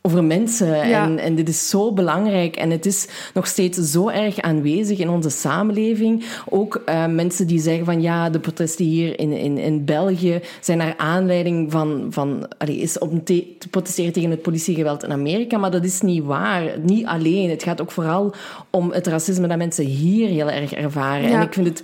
over 0.02 0.24
mensen. 0.24 0.88
Ja. 0.88 1.04
En, 1.04 1.20
en 1.20 1.36
dit 1.36 1.50
is 1.50 1.70
zo 1.70 1.94
belangrijk. 1.94 2.56
En 2.56 2.70
het 2.70 2.86
is 2.86 3.08
nog 3.34 3.48
steeds 3.48 3.78
zo 3.92 4.10
erg 4.10 4.40
aanwezig 4.40 5.00
in 5.00 5.10
onze 5.10 5.30
samenleving. 5.30 6.26
Ook 6.50 6.82
eh, 6.86 7.06
mensen 7.06 7.48
die 7.48 7.60
zeggen 7.60 7.86
van 7.86 8.02
ja, 8.02 8.30
de 8.30 8.40
protesten 8.40 8.86
hier 8.86 9.20
in, 9.20 9.32
in, 9.32 9.58
in 9.58 9.86
België 9.86 10.42
zijn 10.60 10.78
naar 10.78 10.94
aanleiding 10.98 11.72
van, 11.72 12.08
van 12.10 12.48
allee, 12.58 12.78
is 12.78 12.98
om 12.98 13.24
te, 13.24 13.56
te 13.60 13.68
protesteren 13.68 14.14
tegen 14.14 14.30
het 14.30 14.42
politiegeweld 14.42 15.04
in 15.04 15.12
Amerika. 15.12 15.58
Maar 15.58 15.72
dat 15.72 15.84
is 15.84 16.02
niet 16.02 16.24
waar. 16.24 16.80
Niet 16.80 17.06
alleen. 17.06 17.50
Het 17.50 17.64
gaat 17.64 17.82
ook 17.82 17.92
vooral 17.92 18.34
om 18.70 18.92
het 18.92 19.08
racisme 19.08 19.48
dat 19.48 19.58
mensen 19.58 19.86
hier 19.86 20.28
heel 20.28 20.52
erg 20.52 20.74
ervaren. 20.74 21.30
Ja. 21.30 21.36
En 21.36 21.42
ik 21.42 21.54
vind 21.54 21.68
het 21.68 21.84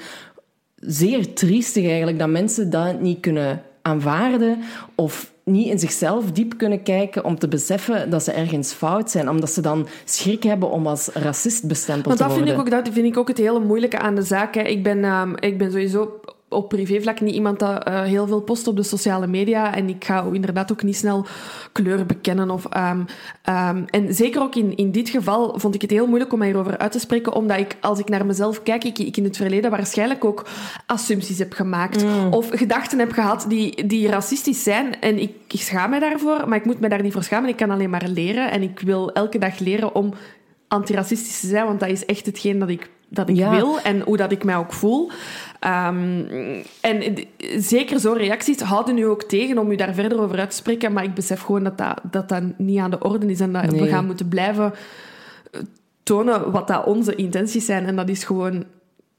zeer 0.76 1.34
triestig 1.34 1.86
eigenlijk 1.86 2.20
dat 2.20 2.30
mensen 2.30 2.70
dat 2.70 3.02
niet 3.02 3.20
kunnen 3.20 3.62
aanvaarden 3.82 4.58
of 4.96 5.34
niet 5.46 5.68
in 5.68 5.80
zichzelf 5.80 6.32
diep 6.32 6.58
kunnen 6.58 6.84
kijken 6.84 7.24
om 7.24 7.40
te 7.40 7.48
beseffen 7.48 8.10
dat 8.10 8.24
ze 8.24 8.32
ergens 8.32 8.74
fout 8.74 9.12
zijn, 9.12 9.30
omdat 9.30 9.52
ze 9.52 9.62
dan 9.62 9.88
schrik 10.06 10.44
hebben 10.44 10.70
om 10.70 10.88
als 10.88 11.10
racist 11.14 11.68
bestempeld 11.68 12.06
Want 12.06 12.18
te 12.18 12.24
dat 12.24 12.32
worden. 12.32 12.48
vind, 12.48 12.68
ik 12.68 12.74
ook, 12.74 12.84
dat 12.84 12.94
vind 12.94 13.06
ik 13.06 13.18
ook 13.18 13.28
het 13.28 13.38
hele 13.38 13.60
moeilijke 13.60 14.00
aan 14.00 14.16
de 14.16 14.22
zaak. 14.22 14.56
Hè. 14.56 14.62
Ik, 14.62 14.84
ben, 14.84 15.04
ehm, 15.04 15.34
ik 15.40 15.58
ben 15.58 15.72
sowieso 15.72 16.20
op 16.50 16.70
privévlak 16.70 17.22
niet 17.22 17.34
iemand 17.34 17.60
dat 17.60 17.84
eh, 17.84 18.02
heel 18.02 18.28
veel 18.28 18.42
post 18.42 18.68
op 18.68 18.76
de 18.76 18.84
sociale 18.84 19.28
media. 19.28 19.76
En 19.76 19.90
ik 19.90 20.06
ga 20.06 20.26
inderdaad 20.32 20.72
ook 20.72 20.84
niet 20.84 20.96
snel 20.96 21.26
kleur 21.72 22.06
bekennen. 22.06 22.50
Of, 22.50 22.66
ehm, 22.66 23.02
ehm, 23.44 23.84
en 23.90 24.14
zeker 24.14 24.42
ook 24.42 24.56
in, 24.56 24.76
in 24.76 24.92
dit 24.92 25.10
geval 25.10 25.60
vond 25.60 25.76
ik 25.76 25.82
het 25.82 25.92
heel 25.92 26.08
moeilijk 26.08 26.34
om 26.34 26.40
mij 26.40 26.48
hierover 26.48 26.78
uit 26.78 26.92
te 26.92 27.00
spreken. 27.00 27.34
Omdat 27.34 27.58
ik, 27.58 27.78
als 27.82 28.00
ik 28.00 28.10
naar 28.10 28.26
mezelf 28.26 28.64
kijk, 28.64 28.84
ik, 28.84 29.00
ik 29.00 29.18
in 29.18 29.24
het 29.24 29.38
verleden 29.38 29.72
waarschijnlijk 29.72 30.26
ook 30.26 30.46
assumpties 30.86 31.38
heb 31.38 31.54
gemaakt. 31.54 32.06
Of 32.32 32.50
gedachten 32.50 33.00
heb 33.00 33.12
gehad 33.12 33.46
die, 33.48 33.88
die 33.88 34.08
racistisch 34.08 34.64
zijn. 34.64 35.02
En 35.02 35.20
ik, 35.20 35.32
ik 35.48 35.62
schaam 35.62 35.90
me 35.90 36.00
daarvoor, 36.00 36.50
maar 36.50 36.58
ik 36.58 36.66
moet 36.66 36.80
me 36.80 36.90
daar 36.90 37.02
niet 37.02 37.14
voor 37.14 37.24
schamen. 37.24 37.50
Ik 37.50 37.56
kan 37.56 37.72
alleen 37.72 37.90
maar 37.90 38.08
leren. 38.08 38.52
En 38.52 38.62
ik 38.62 38.80
wil 38.80 39.12
elke 39.12 39.38
dag 39.38 39.60
leren 39.60 39.96
om 39.96 40.14
antiracistisch 40.68 41.40
te 41.40 41.48
zijn, 41.48 41.66
want 41.66 41.80
dat 41.80 41.90
is 41.90 42.06
echt 42.06 42.26
hetgeen 42.26 42.60
dat 42.60 42.70
ik, 42.70 42.90
dat 43.10 43.30
ik 43.30 43.36
Ja. 43.36 43.50
wil 43.56 43.80
en 43.80 44.02
hoe 44.02 44.18
dat 44.18 44.32
ik 44.32 44.44
mij 44.44 44.56
ook 44.56 44.74
voel. 44.74 45.10
Ehm, 45.60 46.20
en 46.82 47.04
zeker 47.58 48.00
zo'n 48.00 48.18
reacties 48.18 48.60
houden 48.60 48.98
u 48.98 49.04
ook 49.04 49.24
tegen 49.24 49.58
om 49.58 49.72
u 49.72 49.76
daar 49.76 49.94
verder 49.94 50.22
over 50.22 50.40
uit 50.40 50.50
te 50.50 50.56
spreken, 50.56 50.94
maar 50.94 51.04
ik 51.04 51.14
besef 51.14 51.42
gewoon 51.42 51.64
dat 51.64 51.78
dat, 51.78 52.00
dat, 52.12 52.30
dat 52.30 52.44
niet 52.58 52.80
aan 52.80 52.92
de 52.92 53.00
orde 53.00 53.26
is 53.26 53.40
en 53.40 53.54
dat 53.54 53.66
we 53.66 53.88
gaan 53.88 54.06
moeten 54.06 54.28
blijven 54.28 54.74
eh, 55.52 55.62
tonen 56.04 56.52
wat 56.52 56.68
dat 56.68 56.86
onze 56.86 57.16
intenties 57.16 57.66
zijn 57.66 57.86
en 57.86 57.96
dat 57.96 58.10
is 58.10 58.24
gewoon 58.24 58.64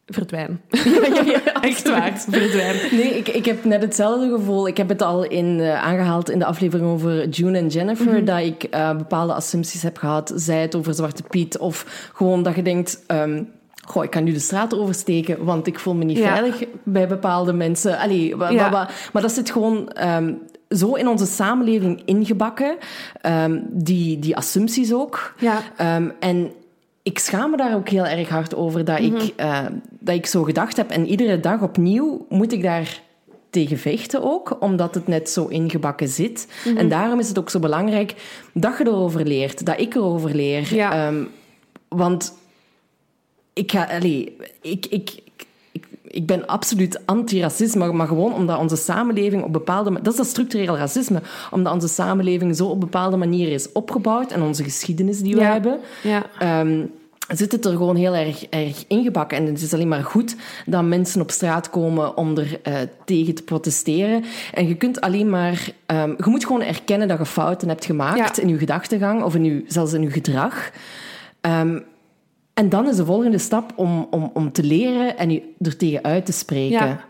verdwijnen. 0.06 0.60
echt 1.60 1.88
waar, 1.88 2.12
verdwijnen. 2.28 2.82
Nee, 2.96 3.16
ik, 3.18 3.28
ik 3.28 3.44
heb 3.44 3.64
net 3.64 3.82
hetzelfde 3.82 4.28
gevoel. 4.36 4.68
Ik 4.68 4.76
heb 4.76 4.88
het 4.88 5.02
al 5.02 5.24
in, 5.24 5.60
eh, 5.60 5.82
aangehaald 5.84 6.30
in 6.30 6.38
de 6.38 6.44
aflevering 6.44 6.88
over 6.88 7.28
June 7.28 7.58
en 7.58 7.66
Jennifer, 7.66 8.12
Mhm. 8.12 8.24
dat 8.24 8.38
ik 8.38 8.62
eh, 8.62 8.96
bepaalde 8.96 9.32
assumpties 9.32 9.82
heb 9.82 9.96
gehad. 9.98 10.32
Zij 10.36 10.60
het 10.62 10.74
over 10.74 10.94
Zwarte 10.94 11.22
Piet, 11.22 11.58
of 11.58 12.10
gewoon 12.14 12.42
dat 12.42 12.54
je 12.54 12.62
denkt... 12.62 13.02
ehm, 13.06 13.42
Goh, 13.86 14.04
ik 14.04 14.10
kan 14.10 14.24
nu 14.24 14.32
de 14.32 14.38
straat 14.38 14.78
oversteken, 14.78 15.44
want 15.44 15.66
ik 15.66 15.78
voel 15.78 15.94
me 15.94 16.04
niet 16.04 16.18
Ja. 16.18 16.28
veilig 16.28 16.62
bij 16.82 17.08
bepaalde 17.08 17.52
mensen. 17.52 17.98
Allee, 17.98 18.36
wa- 18.36 18.46
wa- 18.46 18.50
Ja. 18.54 18.70
wa- 18.70 18.88
maar 19.12 19.22
dat 19.22 19.32
zit 19.32 19.50
gewoon 19.50 19.88
ehm, 19.88 20.32
zo 20.68 20.94
in 20.94 21.08
onze 21.08 21.26
samenleving 21.26 22.02
ingebakken. 22.04 22.76
ehm, 23.20 23.58
die, 23.70 24.18
die 24.18 24.36
assumpties 24.36 24.92
ook. 24.94 25.34
Ja. 25.38 25.58
Ehm, 25.76 26.08
en 26.20 26.50
ik 27.02 27.18
schaam 27.18 27.50
me 27.50 27.56
daar 27.56 27.74
ook 27.74 27.88
heel 27.88 28.06
erg 28.06 28.28
hard 28.28 28.54
over 28.54 28.84
dat, 28.84 28.98
ik, 28.98 29.32
eh, 29.36 29.58
dat 30.00 30.14
ik 30.14 30.26
zo 30.26 30.42
gedacht 30.42 30.76
heb. 30.76 30.90
En 30.90 31.06
iedere 31.06 31.40
dag 31.40 31.62
opnieuw 31.62 32.26
moet 32.28 32.52
ik 32.52 32.62
daar 32.62 33.00
tegen 33.50 33.78
vechten 33.78 34.22
ook, 34.22 34.56
omdat 34.60 34.94
het 34.94 35.06
net 35.06 35.30
zo 35.30 35.46
ingebakken 35.46 36.08
zit. 36.08 36.48
En 36.76 36.88
daarom 36.88 37.18
is 37.18 37.28
het 37.28 37.38
ook 37.38 37.50
zo 37.50 37.58
belangrijk 37.58 38.14
dat 38.54 38.78
je 38.78 38.86
erover 38.86 39.24
leert, 39.26 39.66
dat 39.66 39.80
ik 39.80 39.94
erover 39.94 40.34
leer. 40.34 40.74
Ja. 40.74 41.12
Want 41.88 42.34
ik 43.56 43.70
ga, 43.72 43.84
allee, 43.84 44.36
ik, 44.60 44.86
ik, 44.86 45.14
ik, 45.72 45.82
ik 46.02 46.26
ben 46.26 46.46
absoluut 46.46 47.00
anti-racisme, 47.06 47.92
maar 47.92 48.06
gewoon 48.06 48.34
omdat 48.34 48.58
onze 48.58 48.76
samenleving 48.76 49.44
op 49.44 49.52
bepaalde 49.52 49.92
dat 49.92 50.12
is 50.12 50.16
dat 50.18 50.26
structureel 50.26 50.76
racisme, 50.76 51.20
omdat 51.50 51.72
onze 51.72 51.88
samenleving 51.88 52.56
zo 52.56 52.66
op 52.66 52.80
bepaalde 52.80 53.16
manieren 53.16 53.52
is 53.52 53.72
opgebouwd 53.72 54.32
en 54.32 54.42
onze 54.42 54.62
geschiedenis 54.64 55.20
die 55.20 55.34
we 55.34 55.40
Ja. 55.40 55.52
hebben, 55.52 55.78
Ja. 56.02 56.26
ehm, 56.38 56.84
zit 57.28 57.52
het 57.52 57.64
er 57.64 57.70
gewoon 57.70 57.96
heel 57.96 58.14
erg, 58.14 58.46
erg 58.46 58.84
ingebakken. 58.88 59.38
En 59.38 59.46
het 59.46 59.62
is 59.62 59.74
alleen 59.74 59.88
maar 59.88 60.04
goed 60.04 60.36
dat 60.66 60.82
mensen 60.84 61.20
op 61.20 61.30
straat 61.30 61.70
komen 61.70 62.16
om 62.16 62.38
er 62.38 62.60
eh, 62.62 62.74
tegen 63.04 63.34
te 63.34 63.42
protesteren. 63.42 64.24
En 64.54 64.68
je 64.68 64.74
kunt 64.74 65.00
alleen 65.00 65.30
maar... 65.30 65.68
ehm, 65.86 66.08
je 66.10 66.24
moet 66.30 66.44
gewoon 66.46 66.62
erkennen 66.62 67.08
dat 67.08 67.18
je 67.18 67.26
fouten 67.26 67.68
hebt 67.68 67.84
gemaakt 67.84 68.36
Ja. 68.36 68.42
in 68.42 68.48
je 68.48 68.58
gedachtegang 68.58 69.22
of 69.22 69.34
in 69.34 69.44
je, 69.44 69.64
zelfs 69.66 69.92
in 69.92 70.02
je 70.02 70.10
gedrag. 70.10 70.70
Ehm, 71.40 71.78
en 72.56 72.68
dan 72.68 72.88
is 72.88 72.96
de 72.96 73.04
volgende 73.04 73.38
stap 73.38 73.72
om, 73.74 74.06
om, 74.10 74.30
om 74.34 74.52
te 74.52 74.62
leren 74.62 75.18
en 75.18 75.30
je 75.30 75.42
er 75.60 75.76
tegen 75.76 76.02
uit 76.04 76.26
te 76.26 76.32
spreken. 76.32 76.86
Ja. 76.86 77.04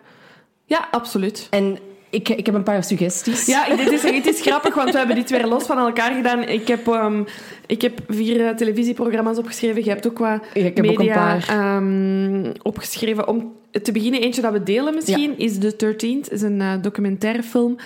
ja, 0.65 0.89
absoluut. 0.91 1.47
En 1.51 1.79
ik, 2.11 2.29
ik 2.29 2.47
heb 2.47 2.55
een 2.55 2.63
paar 2.63 2.85
suggesties. 2.85 3.47
Ja, 3.47 3.77
dit 3.77 3.91
is, 3.91 4.03
het 4.03 4.27
is 4.27 4.41
grappig, 4.41 4.75
want 4.75 4.91
we 4.91 4.99
hebben 4.99 5.17
dit 5.17 5.31
weer 5.31 5.47
los 5.47 5.65
van 5.65 5.79
elkaar 5.79 6.15
gedaan. 6.15 6.43
Ik 6.43 6.69
heb, 6.69 6.89
ehm, 6.89 7.23
ik 7.67 7.83
heb 7.83 8.01
vier 8.09 8.47
eh, 8.47 8.55
televisieprogramma's 8.55 9.39
opgeschreven. 9.39 9.85
Je 9.85 9.91
hebt 9.91 10.07
ook 10.07 10.19
wat 10.19 10.41
Ja, 10.55 10.65
ik 10.65 10.77
heb 10.77 10.87
ook 10.87 10.99
een 10.99 11.07
media 11.07 11.15
paar. 11.15 11.49
ehm, 11.49 12.53
opgeschreven. 12.63 13.29
Om 13.29 13.53
te 13.83 13.93
beginnen, 13.93 14.21
eentje 14.21 14.43
dat 14.43 14.53
we 14.53 14.63
delen 14.63 14.95
misschien, 14.95 15.39
is 15.39 15.59
The 15.59 15.77
13th. 15.77 16.33
is 16.33 16.43
een 16.43 16.61
uh, 16.61 16.73
documentaire 16.83 17.43
film. 17.43 17.77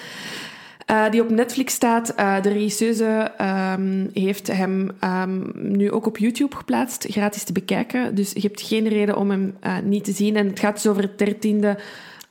Uh, 0.90 1.11
die 1.11 1.23
op 1.23 1.30
Netflix 1.30 1.75
staat. 1.75 2.14
Uh, 2.18 2.42
de 2.42 2.49
regisseuse 2.49 3.30
um, 3.78 4.11
heeft 4.12 4.47
hem 4.47 4.90
um, 5.04 5.50
nu 5.54 5.90
ook 5.90 6.06
op 6.06 6.18
YouTube 6.18 6.56
geplaatst, 6.56 7.06
gratis 7.11 7.42
te 7.42 7.52
bekijken. 7.52 8.14
Dus 8.14 8.32
je 8.32 8.40
hebt 8.40 8.61
geen 8.61 8.88
reden 8.88 9.16
om 9.16 9.30
hem 9.30 9.56
uh, 9.64 9.78
niet 9.85 10.04
te 10.04 10.12
zien. 10.12 10.37
En 10.37 10.47
het 10.47 10.61
gaat 10.61 10.75
dus 10.75 10.87
over 10.87 11.02
het 11.02 11.18
dertiende 11.18 11.78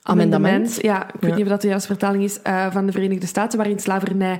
amendement. 0.02 0.78
Ja, 0.82 1.08
ik 1.08 1.20
weet 1.20 1.30
ja. 1.30 1.36
niet 1.36 1.46
of 1.46 1.52
dat 1.52 1.62
de 1.62 1.68
juiste 1.68 1.88
vertaling 1.88 2.24
is 2.24 2.40
van 2.72 2.86
de 2.86 2.92
Verenigde 2.92 3.28
Staten, 3.28 3.58
waarin 3.58 3.80
slavernij 3.80 4.40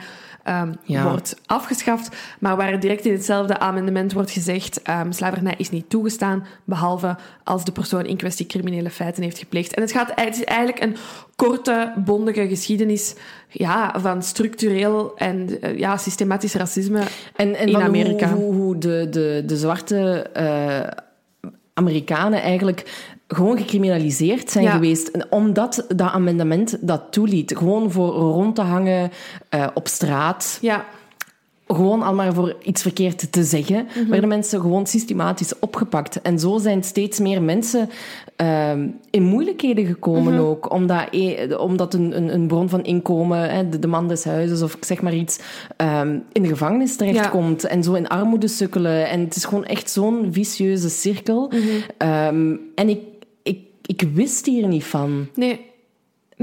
um, 0.50 0.76
ja. 0.84 1.04
wordt 1.04 1.36
afgeschaft, 1.46 2.16
maar 2.40 2.58
waar 2.58 2.80
direct 2.80 3.06
in 3.06 3.12
hetzelfde 3.12 3.60
amendement 3.60 4.14
wordt 4.14 4.32
gezegd 4.32 4.82
um, 4.90 5.12
slavernij 5.12 5.54
is 5.58 5.70
niet 5.70 5.90
toegestaan, 5.90 6.46
behalve 6.64 7.16
als 7.44 7.64
de 7.66 7.72
persoon 7.72 8.06
in 8.06 8.18
kwestie 8.18 8.46
criminele 8.46 8.90
feiten 8.90 9.24
heeft 9.24 9.38
gepleegd. 9.38 9.74
En 9.74 9.82
het, 9.82 9.92
gaat, 9.92 10.12
het 10.16 10.36
is 10.36 10.44
eigenlijk 10.44 10.82
een 10.82 10.96
korte, 11.36 11.94
bondige 12.06 12.48
geschiedenis 12.48 13.16
ja, 13.50 13.96
van 14.00 14.24
structureel 14.24 15.12
en 15.16 15.50
uh, 15.50 15.78
ja, 15.78 15.98
systematisch 15.98 16.54
racisme 16.54 17.02
en, 17.36 17.56
en 17.56 17.68
in 17.68 17.82
Amerika. 17.82 18.30
Hoe, 18.30 18.44
hoe, 18.44 18.56
hoe 18.56 18.78
de, 18.78 19.08
de, 19.10 19.44
de 19.46 19.58
zwarte 19.58 20.26
uh, 20.38 21.08
Amerikanen 21.80 22.42
eigenlijk 22.42 23.08
gewoon 23.28 23.58
gecriminaliseerd 23.58 24.52
zijn 24.52 24.64
Ja. 24.66 24.72
geweest. 24.72 25.12
omdat 25.30 25.86
dat 25.88 26.12
amendement 26.12 26.78
dat 26.88 27.02
toeliet. 27.12 27.58
Gewoon 27.58 27.92
voor 27.92 28.12
rond 28.14 28.56
te 28.56 28.62
hangen 28.62 29.12
uh, 29.56 29.68
op 29.74 29.88
straat. 29.88 30.58
Ja. 30.62 30.86
Gewoon 31.74 32.02
al 32.02 32.14
maar 32.14 32.34
voor 32.34 32.56
iets 32.64 32.82
verkeerd 32.82 33.32
te 33.32 33.44
zeggen, 33.44 33.88
Mhm. 33.96 34.10
werden 34.10 34.30
mensen 34.30 34.62
gewoon 34.62 34.88
systematisch 34.88 35.60
opgepakt. 35.60 36.22
En 36.22 36.40
zo 36.40 36.58
zijn 36.58 36.84
steeds 36.84 37.20
meer 37.20 37.42
mensen 37.42 37.90
uh, 38.42 38.72
in 39.10 39.24
moeilijkheden 39.24 39.86
gekomen 39.86 40.34
Mhm. 40.34 40.42
ook. 40.44 40.72
Omdat, 40.74 41.08
e- 41.12 41.54
omdat 41.56 41.94
een, 41.94 42.18
een, 42.18 42.34
een, 42.34 42.48
bron 42.48 42.70
van 42.70 42.84
inkomen, 42.84 43.50
hè, 43.50 43.70
de, 43.70 43.80
de, 43.80 43.88
man 43.88 44.08
des 44.08 44.24
huizes 44.24 44.62
of 44.62 44.78
zeg 44.80 45.02
maar 45.02 45.14
iets, 45.16 45.40
um, 46.02 46.24
in 46.32 46.42
de 46.42 46.48
gevangenis 46.48 46.96
terechtkomt. 46.96 47.62
Ja. 47.62 47.70
En 47.70 47.84
zo 47.84 47.94
in 47.94 48.08
armoede 48.08 48.48
sukkelen. 48.48 49.08
En 49.10 49.20
het 49.20 49.36
is 49.36 49.46
gewoon 49.46 49.66
echt 49.66 49.90
zo'n 49.90 50.28
vicieuze 50.32 50.90
cirkel. 50.90 51.52
Mhm. 51.98 52.10
Um, 52.36 52.60
en 52.76 52.90
ik, 52.90 53.00
ik, 53.44 53.60
ik 53.86 54.02
wist 54.14 54.46
hier 54.46 54.68
niet 54.68 54.84
van. 54.86 55.28
Nee. 55.36 55.68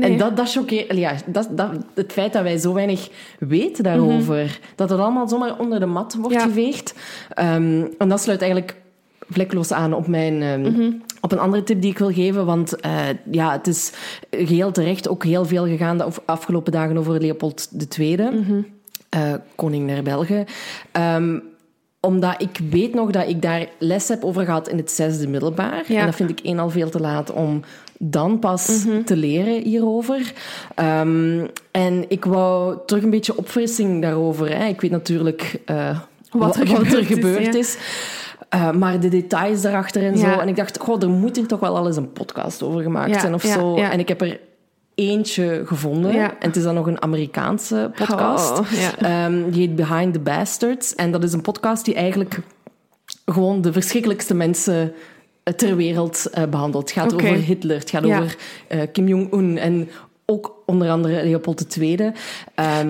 Nee. 0.01 0.11
En 0.11 0.19
dat, 0.19 0.37
dat 0.37 0.51
choqueert... 0.53 0.97
Ja, 0.97 1.13
dat, 1.27 1.49
dat, 1.51 1.71
het 1.95 2.13
feit 2.13 2.33
dat 2.33 2.43
wij 2.43 2.59
zo 2.59 2.73
weinig 2.73 3.09
weten 3.39 3.85
daarover. 3.85 4.37
Mm-hmm. 4.37 4.57
Dat 4.75 4.91
het 4.91 5.01
allemaal 5.01 5.29
zomaar 5.29 5.59
onder 5.59 5.81
de 5.81 5.87
mat 5.87 6.17
wordt 6.21 6.35
Ja. 6.35 6.43
geveegd. 6.43 6.95
Um, 7.39 7.89
en 7.99 8.09
dat 8.09 8.21
sluit 8.21 8.41
eigenlijk 8.41 8.77
vlekloos 9.29 9.73
aan 9.73 9.93
op, 9.93 10.07
mijn, 10.07 10.43
um, 10.43 10.61
Mm-hmm. 10.61 11.03
op 11.21 11.33
een 11.33 11.39
andere 11.39 11.63
tip 11.63 11.81
die 11.81 11.91
ik 11.91 11.99
wil 11.99 12.13
geven. 12.13 12.47
Want 12.47 12.75
uh, 12.87 13.01
ja, 13.31 13.53
het 13.53 13.67
is 13.67 13.93
geheel 14.31 14.73
terecht 14.73 15.09
ook 15.09 15.25
heel 15.25 15.45
veel 15.45 15.67
gegaan 15.67 15.99
de 15.99 16.07
afgelopen 16.25 16.73
dagen 16.73 16.97
over 16.99 17.21
Leopold 17.21 17.69
II. 17.99 18.17
Mm-hmm. 18.17 18.67
Uh, 19.17 19.33
koning 19.55 19.87
naar 19.87 20.03
België. 20.03 20.45
Um, 21.17 21.43
omdat 22.01 22.43
ik 22.43 22.61
weet 22.71 22.95
nog 22.95 23.11
dat 23.11 23.29
ik 23.29 23.43
daar 23.43 23.67
les 23.79 24.09
heb 24.09 24.25
over 24.25 24.45
gehad 24.45 24.69
in 24.69 24.77
het 24.77 24.91
zesde 24.91 25.29
middelbaar. 25.29 25.85
Ja. 25.89 26.01
En 26.01 26.07
dat 26.07 26.15
vind 26.15 26.31
ik 26.31 26.41
één 26.41 26.59
al 26.59 26.71
veel 26.71 26.91
te 26.91 27.01
laat 27.01 27.33
om 27.33 27.63
dan 27.99 28.39
pas 28.39 28.85
mm-hmm. 28.85 29.05
te 29.05 29.17
leren 29.17 29.63
hierover. 29.63 30.33
Um, 30.77 31.49
en 31.71 32.05
ik 32.09 32.25
wou 32.25 32.79
terug 32.87 33.03
een 33.03 33.11
beetje 33.11 33.37
opfrissing 33.37 34.03
daarover. 34.03 34.57
Hè. 34.57 34.67
Ik 34.67 34.81
weet 34.81 34.91
natuurlijk 34.91 35.61
uh, 35.71 35.99
wat, 36.31 36.57
er 36.57 36.67
wat, 36.67 36.79
gebeurd 36.79 36.93
er 36.93 37.05
gebeurd 37.05 37.55
is. 37.55 37.77
is. 37.77 37.79
Uh, 38.55 38.71
maar 38.71 39.01
de 39.01 39.09
details 39.09 39.63
daarachter 39.63 40.03
en 40.03 40.19
Ja. 40.19 40.35
zo. 40.35 40.41
En 40.41 40.49
ik 40.49 40.57
dacht, 40.57 40.79
goh, 40.79 41.03
er 41.03 41.09
moet 41.09 41.37
hier 41.37 41.47
toch 41.47 41.61
wel 41.61 41.77
al 41.77 41.87
eens 41.87 41.97
een 41.97 42.13
podcast 42.13 42.63
over 42.63 42.83
gemaakt 42.83 43.21
zijn 43.21 43.35
of 43.35 43.43
zo. 43.43 43.77
En 43.77 43.99
ik 43.99 44.09
heb 44.09 44.21
er 44.21 44.41
eentje 44.97 45.63
gevonden. 45.67 46.13
Ja. 46.13 46.31
En 46.31 46.47
het 46.47 46.57
is 46.57 46.63
dan 46.63 46.75
nog 46.75 46.87
een 46.87 47.03
Amerikaanse 47.03 47.91
podcast. 47.95 48.59
Oh, 48.59 48.67
ja. 48.99 49.27
Um, 49.27 49.51
die 49.51 49.61
heet 49.61 49.77
Behind 49.77 50.13
the 50.13 50.19
Bastards. 50.21 50.95
En 50.95 51.11
dat 51.11 51.25
is 51.25 51.33
een 51.33 51.41
podcast 51.41 51.85
die 51.85 51.95
eigenlijk 51.95 52.39
gewoon 53.25 53.61
de 53.61 53.73
verschrikkelijkste 53.73 54.35
mensen 54.35 54.93
ter 55.57 55.77
wereld 55.77 56.27
uh, 56.39 56.45
behandelt. 56.45 56.83
Het 56.89 56.99
gaat 56.99 57.15
over 57.15 57.29
Hitler, 57.29 57.79
het 57.79 57.91
gaat 57.91 58.05
Ja. 58.05 58.19
over 58.19 58.37
uh, 58.69 58.83
Kim 58.93 59.09
Jong-un 59.09 59.59
en 59.59 59.89
ook 60.27 60.63
onder 60.67 60.91
andere 60.91 61.25
Leopold 61.25 61.77
II. 61.77 62.01
Um, 62.01 62.13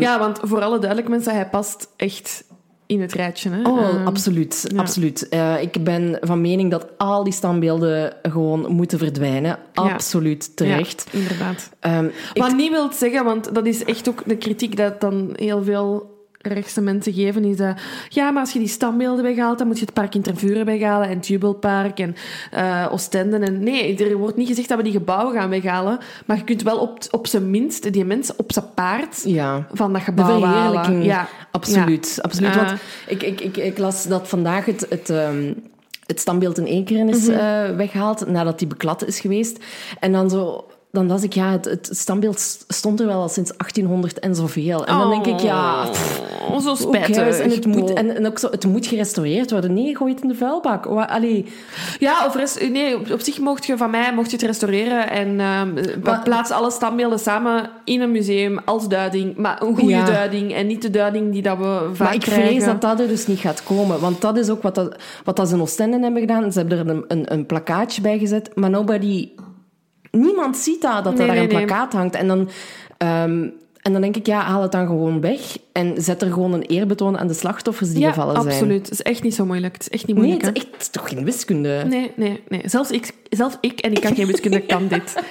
Ja, 0.01 0.19
want 0.19 0.39
voor 0.43 0.61
alle 0.63 0.79
duidelijk 0.79 1.09
mensen, 1.09 1.35
hij 1.35 1.49
past 1.49 1.89
echt 1.97 2.45
in 2.87 3.01
het 3.01 3.13
rijtje. 3.13 3.51
Hè? 3.51 3.63
Oh, 3.71 3.81
Ehm, 3.89 4.07
absoluut. 4.07 4.65
ja. 4.73 4.79
absoluut. 4.81 5.27
Uh, 5.31 5.63
ik 5.63 5.85
ben 5.85 6.19
van 6.21 6.41
mening 6.41 6.71
dat 6.71 6.87
al 6.97 7.25
die 7.25 7.33
standbeelden 7.33 8.13
gewoon 8.23 8.73
moeten 8.73 8.99
verdwijnen. 8.99 9.59
Absoluut 9.75 10.57
terecht. 10.57 11.07
Ja, 11.13 11.19
inderdaad. 11.19 11.71
Um, 11.81 12.07
ik- 12.35 12.43
Wat 12.43 12.55
niet 12.55 12.71
wil 12.71 12.93
zeggen, 12.93 13.25
want 13.25 13.55
dat 13.55 13.67
is 13.67 13.85
echt 13.85 14.09
ook 14.09 14.23
de 14.27 14.37
kritiek 14.37 14.77
dat 14.77 15.01
dan 15.01 15.31
heel 15.35 15.63
veel 15.63 16.15
rechtse 16.49 16.81
mensen 16.81 17.13
geven, 17.13 17.45
is 17.45 17.57
dat 17.57 17.81
ja, 18.09 18.31
maar 18.31 18.41
als 18.43 18.53
je 18.53 18.59
die 18.59 18.69
standbeelden 18.69 19.25
weghaalt, 19.25 19.59
dan 19.59 19.67
moet 19.67 19.79
je 19.79 19.85
het 19.85 19.95
park 19.95 20.15
in 20.15 20.23
Tervuren 20.23 20.65
weghalen 20.65 21.09
en 21.09 21.17
het 21.17 21.27
Jubelpark 21.27 21.99
en 21.99 22.17
uh, 22.55 22.87
Oostende. 22.91 23.39
En 23.39 23.63
nee, 23.63 23.97
er 23.97 24.17
wordt 24.17 24.37
niet 24.37 24.49
gezegd 24.49 24.69
dat 24.69 24.77
we 24.77 24.85
die 24.85 24.93
gebouwen 24.93 25.35
gaan 25.35 25.51
weghalen, 25.51 25.99
maar 26.27 26.37
je 26.37 26.45
kunt 26.45 26.63
wel 26.63 26.79
op, 26.79 26.99
op 27.11 27.27
zijn 27.27 27.51
minst 27.51 27.93
die 27.93 28.05
mensen 28.05 28.35
op 28.39 28.53
zijn 28.53 28.65
paard 28.75 29.23
ja. 29.25 29.67
van 29.73 29.93
dat 29.93 30.01
De 30.01 30.07
gebouw 30.07 30.27
halen. 30.27 30.49
verheerlijking. 30.49 31.05
Ja. 31.05 31.29
Absoluut. 31.51 32.19
absoluut. 32.21 32.55
Uh. 32.55 32.67
Want 32.67 32.81
ik, 33.07 33.23
ik, 33.23 33.41
ik, 33.41 33.57
ik 33.57 33.79
las 33.79 34.07
dat 34.07 34.29
vandaag 34.29 34.65
het... 34.65 34.87
het 34.89 35.09
um, 35.09 35.55
het 36.07 36.21
standbeeld 36.21 36.59
in 36.59 36.67
één 36.67 36.85
keer 36.85 37.09
is 37.09 37.29
uh, 37.29 37.77
weggehaald 37.77 38.27
nadat 38.27 38.59
die 38.59 38.69
beklad 38.69 39.07
is 39.07 39.21
geweest. 39.21 39.65
En 40.01 40.13
dan 40.13 40.31
zo... 40.31 40.65
Dan 40.97 41.07
las 41.07 41.23
ik, 41.23 41.33
ja, 41.33 41.51
het, 41.51 41.65
het 41.65 41.89
standbeeld 41.93 42.65
stond 42.69 43.01
er 43.01 43.07
wel 43.07 43.21
al 43.21 43.29
sinds 43.29 43.51
1800 43.57 44.19
en 44.19 44.35
zoveel. 44.35 44.87
En 44.87 44.99
dan 44.99 45.11
denk 45.11 45.27
ik, 45.27 45.41
ja... 45.41 45.85
Pff, 45.91 46.25
Oh, 46.51 46.61
zo 46.61 46.75
spijtig. 46.75 47.39
En, 47.39 47.51
het 47.51 47.67
moet, 47.67 47.93
en, 47.93 48.17
en 48.17 48.27
ook 48.27 48.39
zo, 48.39 48.51
het 48.51 48.67
moet 48.67 48.87
gerestaureerd 48.87 49.51
worden. 49.51 49.73
Nee, 49.75 49.97
gooi 49.97 50.13
het 50.13 50.23
in 50.23 50.29
de 50.29 50.35
vuilbak. 50.35 50.87
Allee, 50.87 51.45
Ja, 51.99 52.27
of 52.27 52.37
rest, 52.37 52.69
nee, 52.71 52.97
op, 52.97 53.11
op 53.13 53.21
zich 53.21 53.39
mocht 53.39 53.67
je 53.67 53.77
van 53.77 53.91
mij 53.91 54.15
mocht 54.15 54.31
je 54.31 54.37
het 54.37 54.47
restaureren 54.47 55.11
en 55.11 55.41
ehm, 55.41 55.73
Maar- 56.03 56.23
plaats 56.23 56.51
alle 56.51 56.71
standbeelden 56.71 57.19
samen 57.19 57.71
in 57.85 58.01
een 58.01 58.11
museum 58.11 58.59
als 58.65 58.89
duiding, 58.89 59.37
maar 59.37 59.63
een 59.63 59.75
goede 59.77 59.91
Ja. 59.91 60.05
duiding 60.05 60.53
en 60.55 60.67
niet 60.67 60.83
de 60.83 60.91
duiding 60.91 61.33
die 61.33 61.43
dat 61.43 61.59
we 61.59 61.89
vaak 61.93 61.99
Maar 62.07 62.15
ik 62.15 62.21
krijgen. 62.21 62.47
vrees 62.47 62.65
dat 62.65 62.81
dat 62.81 63.01
er 63.01 63.09
dus 63.09 63.27
niet 63.27 63.39
gaat 63.39 63.63
komen. 63.63 64.01
Want 64.01 64.21
dat 64.21 64.37
is 64.37 64.49
ook 64.51 64.63
wat, 64.63 64.75
dat, 64.75 64.97
wat 65.25 65.37
dat 65.37 65.49
ze 65.49 65.55
in 65.55 65.61
Oostende 65.61 65.99
hebben 66.01 66.21
gedaan. 66.21 66.53
Ze 66.53 66.59
hebben 66.59 66.79
er 66.79 66.89
een, 66.89 67.05
een, 67.09 67.33
een 67.33 67.47
plakkaatje 67.47 68.01
bij 68.01 68.19
gezet, 68.19 68.51
maar 68.55 68.71
nobody... 68.71 69.29
Niemand 70.21 70.57
ziet 70.57 70.83
dat, 70.83 71.05
dat 71.05 71.13
er 71.13 71.19
Nee, 71.19 71.27
daar 71.27 71.37
nee, 71.37 71.45
een 71.45 71.55
nee. 71.55 71.65
plakkaat 71.65 71.93
hangt. 71.93 72.15
En 72.15 72.27
dan, 72.29 72.49
ehm, 72.99 73.49
en 73.83 73.93
dan 73.93 74.01
denk 74.01 74.17
ik, 74.17 74.27
ja, 74.27 74.41
haal 74.41 74.63
het 74.63 74.73
dan 74.73 74.87
gewoon 74.87 75.21
weg. 75.21 75.41
En 75.73 75.95
zet 76.03 76.23
er 76.23 76.33
gewoon 76.33 76.53
een 76.53 76.63
eerbetoon 76.63 77.19
aan 77.19 77.27
de 77.27 77.35
slachtoffers 77.35 77.91
die 77.91 78.01
ja, 78.01 78.09
gevallen 78.09 78.35
zijn. 78.35 78.47
absoluut. 78.49 78.83
Het 78.85 78.91
is 78.93 79.03
echt 79.03 79.23
niet 79.23 79.35
zo 79.35 79.45
moeilijk. 79.47 79.73
Het 79.75 79.83
is 79.83 79.89
echt 79.89 80.07
niet 80.07 80.17
Nee, 80.17 80.25
moeilijk. 80.27 80.47
het 80.47 80.57
is, 80.57 80.63
echt, 80.63 80.73
het 80.73 80.83
is 80.83 80.89
toch 80.89 81.09
geen 81.09 81.25
wiskunde? 81.25 81.85
Nee, 81.89 82.13
nee, 82.17 82.43
nee. 82.49 82.61
Zelfs 82.65 82.91
ik, 82.91 83.13
zelfs 83.31 83.57
ik, 83.61 83.81
en 83.81 83.93
ik 83.93 84.01
kan 84.01 84.15
geen 84.15 84.27
wiskunde, 84.27 84.61
kan 84.61 84.89
dit. 84.89 85.23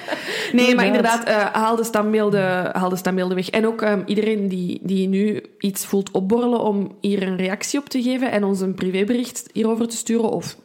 Nee, 0.52 0.74
maar 0.74 0.86
Inderdaad. 0.86 1.24
eh, 1.24 1.36
haal, 1.52 1.76
de 1.76 1.84
standbeelden, 1.84 2.76
haal 2.76 2.88
de 2.88 2.96
standbeelden 2.96 3.36
weg. 3.36 3.50
En 3.50 3.66
ook 3.66 3.82
ehm, 3.82 4.02
iedereen 4.06 4.48
die, 4.48 4.80
die 4.82 5.08
nu 5.08 5.42
iets 5.58 5.86
voelt 5.86 6.10
opborrelen 6.10 6.60
om 6.60 6.96
hier 7.00 7.22
een 7.22 7.36
reactie 7.36 7.78
op 7.78 7.88
te 7.88 8.02
geven 8.02 8.30
en 8.30 8.44
ons 8.44 8.60
een 8.60 8.74
privébericht 8.74 9.44
hierover 9.52 9.88
te 9.88 9.96
sturen 9.96 10.30
of 10.30 10.56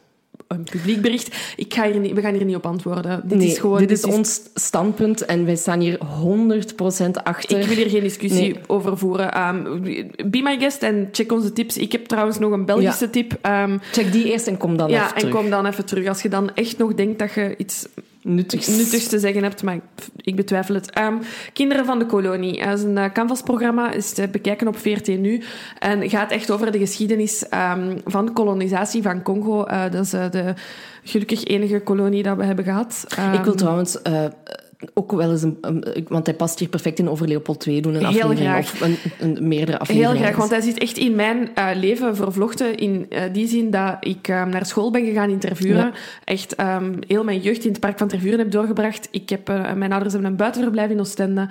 een 0.54 0.64
publiek 0.70 1.00
bericht. 1.00 1.36
Ik 1.56 1.74
ga 1.74 1.90
hier 1.90 2.00
niet, 2.00 2.12
we 2.12 2.20
gaan 2.20 2.34
hier 2.34 2.44
niet 2.44 2.56
op 2.56 2.66
antwoorden. 2.66 3.20
Dit 3.24 3.38
Nee, 3.38 3.46
is 3.46 3.58
gewoon... 3.58 3.78
dit 3.78 3.90
is 3.90 4.04
ons 4.04 4.40
standpunt 4.54 5.24
en 5.24 5.44
wij 5.44 5.56
staan 5.56 5.80
hier 5.80 5.98
100% 5.98 6.02
achter. 7.24 7.58
Ik 7.60 7.66
wil 7.66 7.76
hier 7.76 7.90
geen 7.90 8.02
discussie 8.02 8.40
Nee. 8.52 8.60
over 8.66 8.98
voeren. 8.98 9.32
Ehm, 9.32 9.62
be 10.30 10.40
my 10.42 10.58
guest 10.58 10.82
en 10.82 11.08
check 11.12 11.32
onze 11.32 11.52
tips. 11.52 11.76
Ik 11.76 11.92
heb 11.92 12.06
trouwens 12.06 12.38
nog 12.38 12.52
een 12.52 12.64
Belgische 12.64 13.04
Ja. 13.04 13.10
tip. 13.10 13.38
Ehm, 13.42 13.78
Check 13.92 14.12
die 14.12 14.32
eerst 14.32 14.46
en 14.46 14.56
kom 14.56 14.76
dan 14.76 14.90
ja, 14.90 14.96
even 15.04 15.14
en 15.14 15.20
terug. 15.20 15.34
kom 15.34 15.50
dan 15.50 15.66
even 15.66 15.84
terug. 15.84 16.06
Als 16.08 16.22
je 16.22 16.28
dan 16.28 16.54
echt 16.54 16.78
nog 16.78 16.94
denkt 16.94 17.18
dat 17.18 17.32
je 17.34 17.54
iets 17.56 17.86
Nuttigs 18.22 19.08
te 19.08 19.18
zeggen 19.18 19.42
hebt, 19.42 19.62
maar 19.62 19.74
ik, 19.74 19.82
ik 20.16 20.36
betwijfel 20.36 20.74
het. 20.74 20.90
Ehm, 20.90 21.14
Kinderen 21.52 21.84
van 21.84 21.98
de 21.98 22.06
Kolonie. 22.06 22.64
Dat 22.64 22.78
is 22.78 22.84
een 22.84 22.96
uh, 22.96 23.12
Canvas-programma, 23.12 23.92
is 23.92 24.12
te 24.12 24.28
bekijken 24.28 24.68
op 24.68 24.76
VRT 24.76 25.06
nu. 25.06 25.42
En 25.78 26.10
gaat 26.10 26.30
echt 26.30 26.50
over 26.50 26.72
de 26.72 26.78
geschiedenis 26.78 27.48
ehm, 27.48 27.98
van 28.04 28.26
de 28.26 28.32
kolonisatie 28.32 29.02
van 29.02 29.22
Congo. 29.22 29.64
Eh, 29.64 29.82
dat 29.90 30.04
is 30.04 30.12
eh, 30.12 30.30
de 30.30 30.54
gelukkig 31.02 31.44
enige 31.44 31.80
kolonie 31.80 32.22
dat 32.22 32.36
we 32.36 32.44
hebben 32.44 32.64
gehad. 32.64 33.04
Ik 33.08 33.16
wil 33.16 33.52
Ehm, 33.52 33.56
trouwens 33.56 34.02
eh, 34.02 34.24
ook 34.94 35.12
wel 35.12 35.30
eens 35.30 35.42
een, 35.42 35.58
een- 35.60 35.84
Want 36.08 36.26
hij 36.26 36.34
past 36.34 36.58
hier 36.58 36.68
perfect 36.68 36.98
in 36.98 37.08
over 37.08 37.28
Leopold 37.28 37.66
II 37.66 37.80
doen. 37.80 37.94
Een 37.94 37.98
Heel 37.98 38.08
aflevering 38.08 38.38
graag. 38.50 38.72
of 38.72 38.80
een, 38.80 38.96
een 39.20 39.48
meerdere 39.48 39.70
Heel 39.70 39.78
afleveringen. 39.80 40.16
graag, 40.22 40.36
want 40.36 40.50
hij 40.50 40.60
zit 40.60 40.78
echt 40.78 40.96
in 40.98 41.14
mijn 41.14 41.50
eh, 41.54 41.68
leven 41.74 42.16
vervlochten. 42.16 42.76
In 42.76 43.06
eh, 43.08 43.22
die 43.32 43.46
zin 43.48 43.70
dat 43.70 43.96
ik 44.00 44.28
eh, 44.28 44.44
naar 44.44 44.66
school 44.66 44.90
ben 44.90 45.04
gegaan 45.04 45.30
in 45.30 45.38
Tervuren. 45.38 45.84
Ja. 45.84 45.92
Echt 46.24 46.54
ehm, 46.54 46.92
heel 47.06 47.24
mijn 47.24 47.40
jeugd 47.40 47.64
in 47.64 47.70
het 47.70 47.80
park 47.80 47.98
van 47.98 48.08
Tervuren 48.08 48.38
heb 48.38 48.50
doorgebracht. 48.50 49.08
Ik 49.10 49.28
heb, 49.28 49.48
eh, 49.48 49.72
mijn 49.72 49.92
ouders 49.92 50.12
hebben 50.12 50.30
een 50.30 50.36
buitenverblijf 50.36 50.90
in 50.90 51.00
Oostende. 51.00 51.48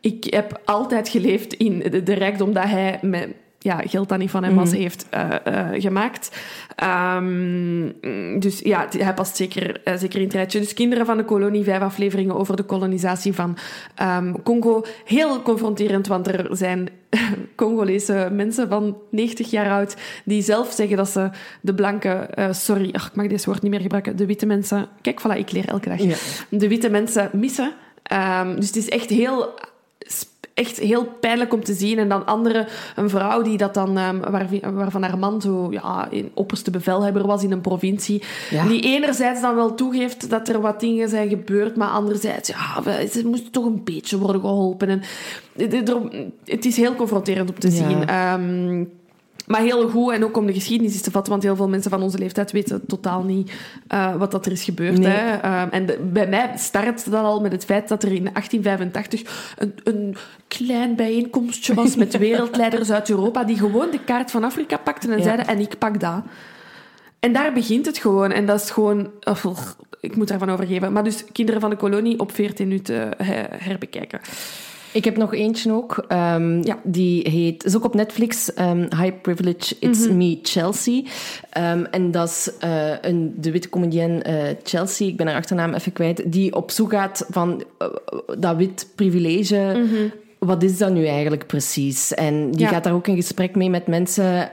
Ik 0.00 0.24
heb 0.34 0.60
altijd 0.64 1.08
geleefd 1.08 1.54
in 1.54 1.78
de, 1.78 2.02
de 2.02 2.14
rijkdom 2.14 2.52
dat 2.52 2.64
hij 2.64 2.98
met 3.02 3.28
ja, 3.62 3.80
geld 3.86 4.08
dat 4.08 4.18
niet 4.18 4.30
van 4.30 4.44
hem 4.44 4.54
was, 4.54 4.70
Mhm. 4.70 4.80
heeft 4.80 5.06
eh, 5.10 5.30
eh, 5.44 5.80
gemaakt. 5.82 6.40
Ehm, 6.76 7.90
dus 8.38 8.58
ja, 8.58 8.86
hij 8.98 9.14
past 9.14 9.36
zeker, 9.36 9.80
eh, 9.84 9.96
zeker 9.96 10.18
in 10.18 10.24
het 10.24 10.34
rijtje. 10.34 10.58
Dus 10.60 10.74
Kinderen 10.74 11.06
van 11.06 11.16
de 11.16 11.24
Kolonie, 11.24 11.64
vijf 11.64 11.80
afleveringen 11.80 12.36
over 12.36 12.56
de 12.56 12.62
kolonisatie 12.62 13.32
van 13.32 13.56
ehm, 13.94 14.32
Congo. 14.42 14.84
Heel 15.04 15.42
confronterend, 15.42 16.06
want 16.06 16.26
er 16.26 16.46
zijn 16.50 16.88
Congolese 17.56 18.28
mensen 18.32 18.68
van 18.68 18.96
90 19.10 19.50
jaar 19.50 19.70
oud 19.70 19.96
die 20.24 20.42
zelf 20.42 20.72
zeggen 20.72 20.96
dat 20.96 21.08
ze 21.08 21.30
de 21.60 21.74
blanke... 21.74 22.28
sorry, 22.50 22.88
ach, 22.92 23.06
ik 23.06 23.14
mag 23.14 23.26
deze 23.26 23.46
woord 23.46 23.62
niet 23.62 23.70
meer 23.70 23.80
gebruiken. 23.80 24.16
De 24.16 24.26
witte 24.26 24.46
mensen... 24.46 24.86
Kijk, 25.00 25.20
voilà, 25.20 25.38
ik 25.38 25.52
leer 25.52 25.68
elke 25.68 25.88
dag. 25.88 26.02
Ja. 26.02 26.16
De 26.48 26.68
witte 26.68 26.90
mensen 26.90 27.30
missen. 27.32 27.72
Ehm, 28.02 28.56
dus 28.56 28.66
het 28.66 28.76
is 28.76 28.88
echt 28.88 29.10
heel 29.10 29.54
echt 30.54 30.78
heel 30.78 31.04
pijnlijk 31.20 31.52
om 31.52 31.64
te 31.64 31.72
zien. 31.74 31.98
En 31.98 32.08
dan 32.08 32.26
andere, 32.26 32.66
een 32.96 33.10
vrouw 33.10 33.42
die 33.42 33.56
dat 33.56 33.74
dan, 33.74 33.98
ehm, 33.98 34.18
waar, 34.30 34.46
waarvan 34.74 35.02
haar 35.02 35.18
man 35.18 35.40
zo 35.40 35.66
ja, 35.70 36.06
in 36.10 36.30
opperste 36.34 36.70
bevelhebber 36.70 37.26
was 37.26 37.42
in 37.42 37.52
een 37.52 37.60
provincie. 37.60 38.22
Ja. 38.50 38.66
Die 38.66 38.82
enerzijds 38.82 39.40
dan 39.40 39.54
wel 39.54 39.74
toegeeft 39.74 40.30
dat 40.30 40.48
er 40.48 40.60
wat 40.60 40.80
dingen 40.80 41.08
zijn 41.08 41.28
gebeurd, 41.28 41.76
maar 41.76 41.88
anderzijds, 41.88 42.48
ja, 42.48 42.82
we- 42.82 43.08
ze 43.12 43.26
moesten 43.26 43.50
toch 43.52 43.64
een 43.64 43.80
beetje 43.84 44.18
worden 44.18 44.40
geholpen. 44.40 44.88
En 44.88 45.02
het- 45.56 45.92
het- 46.44 46.64
is 46.64 46.76
heel 46.76 46.94
confronterend 46.94 47.48
om 47.50 47.58
te 47.58 47.70
Ja. 47.70 47.88
zien. 47.88 48.06
Ehm, 48.06 48.84
maar 49.52 49.60
heel 49.60 49.88
goed, 49.88 50.12
en 50.12 50.24
ook 50.24 50.36
om 50.36 50.46
de 50.46 50.52
geschiedenis 50.52 50.92
eens 50.92 51.02
te 51.02 51.10
vatten, 51.10 51.32
want 51.32 51.44
heel 51.44 51.56
veel 51.56 51.68
mensen 51.68 51.90
van 51.90 52.02
onze 52.02 52.18
leeftijd 52.18 52.52
weten 52.52 52.86
totaal 52.86 53.22
niet 53.22 53.52
eh, 53.88 54.14
wat 54.16 54.30
dat 54.30 54.46
er 54.46 54.52
is 54.52 54.64
gebeurd. 54.64 54.98
Nee. 54.98 55.12
Hè. 55.12 55.36
Ehm, 55.36 55.68
en 55.70 55.86
de- 55.86 56.08
bij 56.12 56.26
mij 56.28 56.52
start 56.56 57.10
dat 57.10 57.24
al 57.24 57.40
met 57.40 57.52
het 57.52 57.64
feit 57.64 57.88
dat 57.88 58.02
er 58.02 58.12
in 58.12 58.28
1885 58.32 59.54
een, 59.58 59.74
een 59.84 60.16
klein 60.48 60.96
bijeenkomstje 60.96 61.74
was 61.74 61.96
met 61.96 62.18
wereldleiders 62.28 62.90
uit 62.90 63.10
Europa 63.10 63.44
die 63.44 63.56
gewoon 63.58 63.90
de 63.90 64.04
kaart 64.04 64.30
van 64.30 64.44
Afrika 64.44 64.76
pakten 64.76 65.10
en 65.10 65.16
Ja. 65.18 65.22
zeiden, 65.24 65.46
en 65.46 65.58
ik 65.58 65.78
pak 65.78 66.00
dat. 66.00 66.22
En 67.20 67.32
daar 67.32 67.52
begint 67.52 67.86
het 67.86 67.98
gewoon. 67.98 68.30
En 68.32 68.46
dat 68.46 68.60
is 68.60 68.70
gewoon... 68.70 69.10
oh, 69.20 69.44
ik 70.00 70.16
moet 70.16 70.28
daarvan 70.28 70.50
overgeven. 70.50 70.92
Maar 70.92 71.04
dus 71.04 71.24
Kinderen 71.32 71.60
van 71.60 71.70
de 71.70 71.76
Kolonie 71.76 72.18
op 72.18 72.32
14 72.34 72.68
minuten 72.68 73.08
her- 73.16 73.48
herbekijken. 73.64 74.20
Ik 74.92 75.04
heb 75.04 75.16
nog 75.16 75.34
eentje 75.34 75.72
ook. 75.72 76.04
ehm, 76.08 76.62
Ja. 76.62 76.78
Die 76.82 77.28
heet, 77.30 77.64
is 77.64 77.76
ook 77.76 77.84
op 77.84 77.94
Netflix, 77.94 78.54
ehm, 78.54 78.78
High 78.78 79.12
Privilege, 79.22 79.76
It's 79.80 80.06
Mhm. 80.06 80.16
Me, 80.16 80.38
Chelsea. 80.42 81.02
Ehm, 81.50 81.84
en 81.90 82.10
dat 82.10 82.28
is 82.28 82.50
eh, 82.60 82.90
een, 83.00 83.34
de 83.36 83.50
witte 83.50 83.68
comedienne 83.68 84.22
eh, 84.22 84.56
Chelsea, 84.62 85.06
ik 85.06 85.16
ben 85.16 85.26
haar 85.26 85.36
achternaam 85.36 85.74
even 85.74 85.92
kwijt, 85.92 86.22
die 86.32 86.54
op 86.54 86.70
zoek 86.70 86.90
gaat 86.92 87.26
van 87.30 87.64
eh, 87.78 87.86
dat 88.38 88.56
wit 88.56 88.86
privilege. 88.94 89.82
Wat 90.38 90.62
is 90.62 90.78
dat 90.78 90.92
nu 90.92 91.06
eigenlijk 91.06 91.46
precies? 91.46 92.14
En 92.14 92.50
die 92.50 92.60
Ja. 92.60 92.68
gaat 92.68 92.84
daar 92.84 92.92
ook 92.94 93.06
in 93.06 93.16
gesprek 93.16 93.56
mee 93.56 93.70
met 93.70 93.86
mensen. 93.86 94.52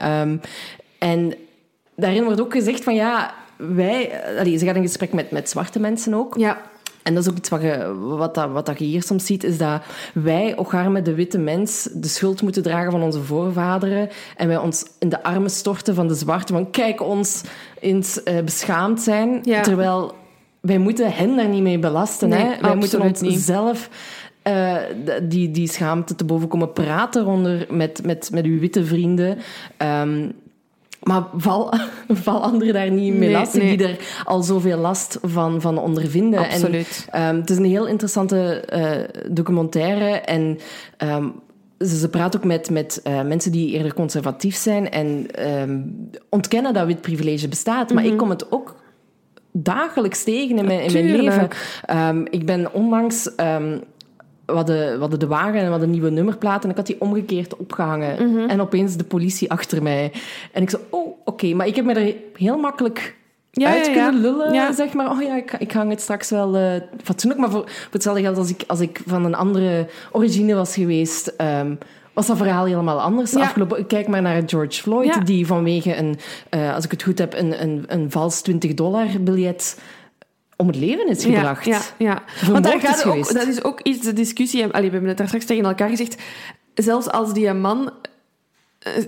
en 0.99 1.33
daarin 1.95 2.23
wordt 2.23 2.41
ook 2.41 2.53
gezegd 2.53 2.83
van 2.83 2.95
ja, 2.95 3.33
wij... 3.57 4.21
allee, 4.39 4.57
ze 4.57 4.65
gaat 4.65 4.75
in 4.75 4.81
gesprek 4.81 5.13
met, 5.13 5.31
met 5.31 5.49
zwarte 5.49 5.79
mensen 5.79 6.13
ook. 6.13 6.35
Ja. 6.37 6.61
En 7.09 7.15
dat 7.15 7.23
is 7.23 7.29
ook 7.29 7.37
iets 7.37 7.49
wat 7.49 7.61
je, 7.61 7.95
wat, 7.99 8.35
dat, 8.35 8.51
wat 8.51 8.65
dat 8.65 8.79
je 8.79 8.85
hier 8.85 9.03
soms 9.03 9.25
ziet, 9.25 9.43
is 9.43 9.57
dat 9.57 9.81
wij, 10.13 10.55
met 10.89 11.05
de 11.05 11.13
witte 11.13 11.37
mens, 11.37 11.89
de 11.93 12.07
schuld 12.07 12.41
moeten 12.41 12.63
dragen 12.63 12.91
van 12.91 13.03
onze 13.03 13.21
voorvaderen. 13.21 14.09
En 14.37 14.47
wij 14.47 14.57
ons 14.57 14.85
in 14.99 15.09
de 15.09 15.23
armen 15.23 15.49
storten 15.49 15.95
van 15.95 16.07
de 16.07 16.13
zwarte, 16.13 16.53
van 16.53 16.71
kijk 16.71 17.01
ons 17.01 17.41
eens 17.79 18.23
eh, 18.23 18.43
beschaamd 18.43 19.01
zijn. 19.01 19.39
Ja. 19.43 19.61
Terwijl 19.61 20.15
wij 20.59 20.77
moeten 20.77 21.13
hen 21.13 21.35
daar 21.35 21.47
niet 21.47 21.61
mee 21.61 21.79
belasten. 21.79 22.29
Nee, 22.29 22.39
hè? 22.39 22.47
Wij 22.47 22.75
moeten 22.75 22.99
absoluut 22.99 23.21
ons 23.21 23.21
niet. 23.21 23.39
zelf 23.39 23.89
eh, 24.41 24.75
die, 25.23 25.51
die 25.51 25.67
schaamte 25.67 26.15
te 26.15 26.25
boven 26.25 26.47
komen 26.47 26.73
praten 26.73 27.23
ronder, 27.23 27.65
met, 27.69 28.05
met, 28.05 28.29
met 28.33 28.45
uw 28.45 28.59
witte 28.59 28.85
vrienden. 28.85 29.37
Ehm, 29.77 30.29
maar 31.09 31.23
val, 31.35 31.73
val 32.25 32.43
anderen 32.43 32.73
daar 32.73 32.91
niet 32.91 33.13
mee 33.13 33.37
Nee, 33.53 33.77
die 33.77 33.87
er 33.87 33.97
al 34.23 34.43
zoveel 34.43 34.77
last 34.77 35.17
van, 35.21 35.61
van 35.61 35.77
ondervinden. 35.77 36.39
En, 36.39 36.45
Absoluut. 36.45 37.07
Ehm, 37.11 37.35
het 37.35 37.49
is 37.49 37.57
een 37.57 37.65
heel 37.65 37.87
interessante 37.87 38.59
eh, 38.59 39.31
documentaire 39.31 40.09
en 40.09 40.59
ehm, 40.97 41.27
ze, 41.79 41.97
ze 41.97 42.09
praat 42.09 42.35
ook 42.35 42.43
met, 42.43 42.69
met 42.69 43.01
eh, 43.03 43.21
mensen 43.21 43.51
die 43.51 43.71
eerder 43.71 43.93
conservatief 43.93 44.55
zijn 44.55 44.91
en 44.91 45.27
ehm, 45.31 45.81
ontkennen 46.29 46.73
dat 46.73 46.85
wit 46.85 47.01
privilege 47.01 47.47
bestaat. 47.47 47.93
Maar 47.93 48.05
ik 48.05 48.17
kom 48.17 48.29
het 48.29 48.51
ook 48.51 48.75
dagelijks 49.51 50.23
tegen 50.23 50.57
in 50.57 50.65
mijn, 50.65 50.81
in 50.81 50.93
mijn 50.93 51.15
leven. 51.15 51.49
Ik 52.31 52.45
ben 52.45 52.73
onlangs... 52.73 53.29
we 54.49 54.55
hadden, 54.55 54.93
we 54.93 54.99
hadden 54.99 55.19
de 55.19 55.27
wagen 55.27 55.53
en 55.59 55.63
we 55.65 55.69
hadden 55.71 55.89
nieuwe 55.89 56.09
nummerplaten 56.09 56.63
en 56.63 56.69
ik 56.69 56.75
had 56.75 56.85
die 56.87 57.01
omgekeerd 57.01 57.57
opgehangen. 57.57 58.31
Mhm. 58.31 58.49
En 58.49 58.61
opeens 58.61 58.95
de 58.95 59.03
politie 59.03 59.51
achter 59.51 59.83
mij. 59.83 60.11
En 60.51 60.61
ik 60.61 60.69
zo, 60.69 60.77
oh, 60.89 61.17
oké. 61.25 61.53
Maar 61.53 61.67
ik 61.67 61.75
heb 61.75 61.85
me 61.85 61.93
er 61.93 62.15
heel 62.35 62.57
makkelijk 62.57 63.15
Ja, 63.51 63.69
uit 63.69 63.85
ja, 63.85 63.91
kunnen 63.93 64.21
lullen, 64.21 64.53
Ja. 64.53 64.71
zeg 64.73 64.93
maar. 64.93 65.09
Oh 65.11 65.21
ja, 65.21 65.35
ik, 65.35 65.53
ik 65.59 65.71
hang 65.71 65.89
het 65.89 66.01
straks 66.01 66.29
wel 66.29 66.55
eh, 66.55 66.81
fatsoenlijk. 67.03 67.41
Maar 67.41 67.51
voor, 67.51 67.63
voor 67.69 67.91
hetzelfde 67.91 68.21
geld, 68.21 68.37
als 68.37 68.49
ik, 68.49 68.63
als 68.67 68.79
ik 68.79 69.01
van 69.05 69.25
een 69.25 69.35
andere 69.35 69.87
origine 70.11 70.53
was 70.53 70.73
geweest... 70.73 71.27
ehm, 71.27 71.75
was 72.13 72.27
dat 72.27 72.37
verhaal 72.37 72.65
helemaal 72.65 73.01
anders 73.01 73.31
Ja. 73.31 73.39
afgelopen. 73.41 73.87
Kijk 73.87 74.07
maar 74.07 74.21
naar 74.21 74.41
George 74.45 74.81
Floyd, 74.81 75.05
Ja. 75.13 75.19
die 75.19 75.47
vanwege 75.47 75.95
een, 75.97 76.17
eh, 76.49 76.75
als 76.75 76.85
ik 76.85 76.91
het 76.91 77.03
goed 77.03 77.17
heb, 77.19 77.33
een, 77.33 77.61
een, 77.61 77.83
een 77.87 78.11
vals 78.11 78.41
20 78.41 78.73
dollar 78.73 79.05
biljet 79.21 79.79
om 80.61 80.67
het 80.67 80.75
leven 80.75 81.07
is 81.07 81.23
gebracht. 81.23 81.65
Ja, 81.65 81.81
ja, 81.97 82.23
Want 82.47 82.63
daar 82.63 82.79
gaat 82.79 83.05
ook, 83.05 83.33
dat 83.33 83.47
is 83.47 83.63
ook 83.63 83.79
iets, 83.81 84.01
de 84.01 84.13
discussie... 84.13 84.63
Allee, 84.63 84.85
we 84.85 84.91
hebben 84.91 85.07
het 85.09 85.17
daar 85.17 85.27
straks 85.27 85.45
tegen 85.45 85.65
elkaar 85.65 85.89
gezegd. 85.89 86.21
Zelfs 86.73 87.09
als 87.09 87.33
die 87.33 87.53
man 87.53 87.91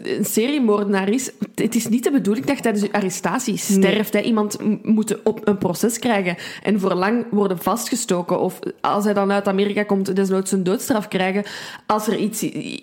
een 0.03 0.25
seriemoordenaar 0.25 1.09
is, 1.09 1.31
het 1.55 1.75
is 1.75 1.87
niet 1.87 2.03
de 2.03 2.11
bedoeling 2.11 2.45
dat 2.45 2.55
je 2.55 2.61
tijdens 2.61 2.83
je 2.83 2.91
arrestatie 2.91 3.57
sterft. 3.57 4.13
Hè. 4.13 4.19
Iemand 4.19 4.57
moet 4.83 5.23
op 5.23 5.47
een 5.47 5.57
proces 5.57 5.99
krijgen 5.99 6.35
en 6.63 6.79
voor 6.79 6.93
lang 6.93 7.25
worden 7.29 7.57
vastgestoken. 7.57 8.39
Of 8.39 8.59
als 8.81 9.03
hij 9.03 9.13
dan 9.13 9.31
uit 9.31 9.47
Amerika 9.47 9.83
komt, 9.83 10.15
desnoods 10.15 10.51
een 10.51 10.63
doodstraf 10.63 11.07
krijgen. 11.07 11.43
Als 11.85 12.07
er 12.07 12.17
iets, 12.17 12.41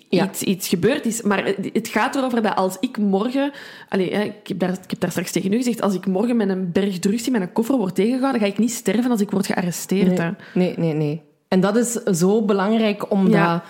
Ja. 0.09 0.25
iets, 0.29 0.43
iets 0.43 0.67
gebeurd 0.67 1.05
is. 1.05 1.21
Maar 1.21 1.45
het- 1.45 1.87
gaat 1.87 2.15
erover 2.15 2.41
dat 2.41 2.55
als 2.55 2.77
ik 2.79 2.97
morgen... 2.97 3.51
Allee, 3.89 4.13
hè, 4.15 4.21
ik, 4.23 4.47
heb 4.47 4.59
daar, 4.59 4.69
ik 4.83 4.89
heb 4.89 4.99
daar 4.99 5.11
straks 5.11 5.31
tegen 5.31 5.53
u 5.53 5.57
gezegd. 5.57 5.81
Als 5.81 5.93
ik 5.93 6.05
morgen 6.05 6.35
met 6.37 6.49
een 6.49 6.71
berg 6.71 6.99
drugs 6.99 7.25
in 7.25 7.31
mijn 7.31 7.51
koffer 7.53 7.77
word 7.77 7.95
tegengehouden, 7.95 8.41
ga 8.41 8.47
ik 8.47 8.57
niet 8.57 8.71
sterven 8.71 9.11
als 9.11 9.21
ik 9.21 9.31
word 9.31 9.45
gearresteerd. 9.45 10.17
Hè. 10.17 10.23
Nee, 10.23 10.33
nee, 10.53 10.73
nee, 10.77 10.93
nee. 10.93 11.21
En 11.47 11.59
dat 11.59 11.75
is 11.75 11.91
zo 11.93 12.45
belangrijk 12.45 13.11
om, 13.11 13.29
Ja. 13.29 13.63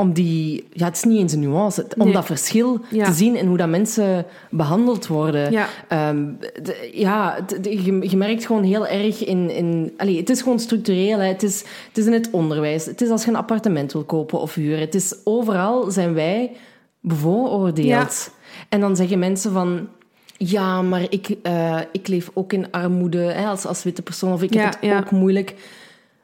Om 0.00 0.12
die... 0.12 0.66
Ja, 0.72 0.84
het 0.84 0.96
is 0.96 1.04
niet 1.04 1.18
eens 1.18 1.32
een 1.32 1.40
nuance. 1.40 1.86
Om 1.98 2.04
Nee. 2.04 2.12
dat 2.12 2.24
verschil 2.24 2.80
Ja. 2.90 3.04
te 3.04 3.12
zien 3.12 3.36
in 3.36 3.46
hoe 3.46 3.56
dat 3.56 3.68
mensen 3.68 4.26
behandeld 4.50 5.06
worden. 5.06 5.52
Ja. 5.52 5.66
Ehm, 5.88 6.24
de- 6.62 6.90
ja, 6.92 7.40
de- 7.60 7.82
je, 7.84 8.10
je 8.10 8.16
merkt 8.16 8.46
gewoon 8.46 8.62
heel 8.62 8.86
erg 8.86 9.24
in... 9.24 9.50
in 9.50 9.92
allee, 9.96 10.16
het 10.16 10.30
is 10.30 10.42
gewoon 10.42 10.58
structureel. 10.58 11.18
Hè. 11.18 11.26
Het, 11.26 11.42
is, 11.42 11.58
het 11.88 11.98
is 11.98 12.06
in 12.06 12.12
het 12.12 12.28
onderwijs. 12.30 12.86
Het 12.86 13.00
is 13.00 13.08
als 13.10 13.24
je 13.24 13.30
een 13.30 13.36
appartement 13.36 13.92
wil 13.92 14.04
kopen 14.04 14.40
of 14.40 14.54
huren. 14.54 14.80
Het 14.80 14.94
is 14.94 15.14
overal 15.24 15.90
zijn 15.90 16.14
wij 16.14 16.52
bevooroordeeld. 17.00 18.30
En 18.68 18.80
dan 18.80 18.96
zeggen 18.96 19.18
mensen 19.18 19.52
van... 19.52 19.88
Ja, 20.36 20.82
maar 20.82 21.02
ik, 21.08 21.36
eh, 21.42 21.78
ik 21.92 22.08
leef 22.08 22.30
ook 22.34 22.52
in 22.52 22.70
armoede 22.70 23.18
hè, 23.18 23.46
als, 23.46 23.66
als 23.66 23.82
witte 23.82 24.02
persoon. 24.02 24.32
Of 24.32 24.42
ik 24.42 24.54
Ja, 24.54 24.60
heb 24.64 24.72
het 24.72 24.90
ja. 24.90 24.98
ook 24.98 25.10
moeilijk. 25.10 25.54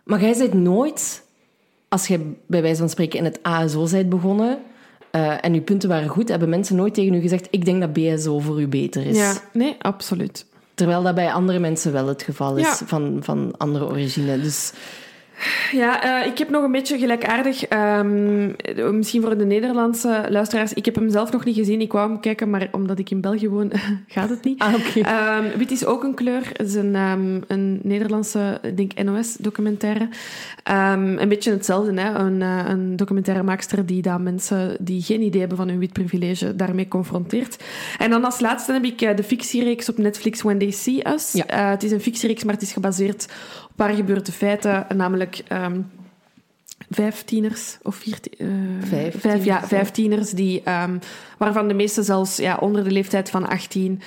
Maar 0.04 0.20
jij 0.20 0.34
bent 0.38 0.54
nooit, 0.54 1.22
als 1.88 2.06
je 2.06 2.32
bij 2.46 2.62
wijze 2.62 2.78
van 2.78 2.88
spreken 2.88 3.18
in 3.18 3.24
het 3.24 3.38
ASO 3.42 3.88
bent 3.90 4.08
begonnen 4.08 4.58
eh, 5.10 5.44
en 5.44 5.54
je 5.54 5.60
punten 5.60 5.88
waren 5.88 6.08
goed, 6.08 6.28
hebben 6.28 6.48
mensen 6.48 6.76
nooit 6.76 6.94
tegen 6.94 7.14
u 7.14 7.20
gezegd: 7.20 7.48
Ik 7.50 7.64
denk 7.64 7.80
dat 7.80 7.92
BSO 7.92 8.38
voor 8.38 8.60
u 8.60 8.66
beter 8.68 9.06
is. 9.06 9.16
Ja, 9.16 9.32
nee, 9.52 9.76
absoluut. 9.78 10.46
Terwijl 10.74 11.02
dat 11.02 11.14
bij 11.14 11.32
andere 11.32 11.58
mensen 11.58 11.92
wel 11.92 12.06
het 12.06 12.22
geval 12.22 12.56
is, 12.56 12.64
Ja. 12.64 12.86
van, 12.86 13.18
van 13.22 13.54
andere 13.56 13.86
origine. 13.86 14.40
Dus 14.40 14.72
Ja, 15.72 16.20
eh, 16.22 16.26
ik 16.26 16.38
heb 16.38 16.50
nog 16.50 16.62
een 16.62 16.72
beetje 16.72 16.98
gelijkaardig. 16.98 17.64
ehm, 17.66 18.96
misschien 18.96 19.22
voor 19.22 19.38
de 19.38 19.44
Nederlandse 19.44 20.24
luisteraars. 20.28 20.72
Ik 20.72 20.84
heb 20.84 20.94
hem 20.94 21.10
zelf 21.10 21.32
nog 21.32 21.44
niet 21.44 21.56
gezien. 21.56 21.80
Ik 21.80 21.92
wou 21.92 22.10
hem 22.10 22.20
kijken, 22.20 22.50
maar 22.50 22.68
omdat 22.70 22.98
ik 22.98 23.10
in 23.10 23.20
België 23.20 23.48
woon, 23.48 23.72
gaat 24.08 24.28
het 24.28 24.44
niet. 24.44 24.60
Ah. 24.60 24.74
Ehm, 24.96 25.58
Wit 25.58 25.70
is 25.70 25.84
ook 25.84 26.02
een 26.02 26.14
kleur. 26.14 26.50
Het 26.52 26.66
is 26.66 26.74
een, 26.74 26.94
ehm, 26.94 27.40
een 27.46 27.80
Nederlandse, 27.82 28.60
denk 28.74 29.02
NOS-documentaire. 29.02 30.08
Een 30.64 31.28
beetje 31.28 31.50
hetzelfde, 31.50 32.00
hè? 32.00 32.14
Een, 32.14 32.42
eh, 32.42 32.64
een 32.68 32.96
documentairemaakster 32.96 33.86
die 33.86 34.02
dan 34.02 34.22
mensen 34.22 34.76
die 34.80 35.02
geen 35.02 35.22
idee 35.22 35.40
hebben 35.40 35.58
van 35.58 35.68
hun 35.68 35.78
wit 35.78 35.92
privilege 35.92 36.56
daarmee 36.56 36.88
confronteert. 36.88 37.64
En 37.98 38.10
dan 38.10 38.24
als 38.24 38.40
laatste 38.40 38.72
heb 38.72 38.84
ik 38.84 39.00
eh, 39.00 39.16
de 39.16 39.22
fictiereeks 39.24 39.88
op 39.88 39.98
Netflix 39.98 40.42
When 40.42 40.58
They 40.58 40.70
See 40.70 41.08
Us. 41.08 41.32
Ja. 41.32 41.70
Het 41.70 41.82
is 41.82 41.90
een 41.90 42.00
fictiereeks, 42.00 42.44
maar 42.44 42.54
het 42.54 42.62
is 42.62 42.72
gebaseerd 42.72 43.26
waar 43.76 43.94
gebeurde 43.94 44.32
feiten, 44.32 44.86
namelijk... 44.94 45.42
ehm 45.48 45.80
vijf 46.90 47.22
tieners 47.22 47.78
of 47.82 47.94
vier, 47.94 48.18
eh, 48.38 48.48
Vijf 48.80 49.22
ja, 49.22 49.40
tieners, 49.40 49.66
vijf 49.66 49.90
tieners 49.90 50.30
die, 50.30 50.62
ehm, 50.62 50.98
waarvan 51.38 51.68
de 51.68 51.74
meeste 51.74 52.02
zelfs 52.02 52.36
ja, 52.36 52.56
onder 52.56 52.84
de 52.84 52.90
leeftijd 52.90 53.30
van 53.30 53.48
18 53.48 54.00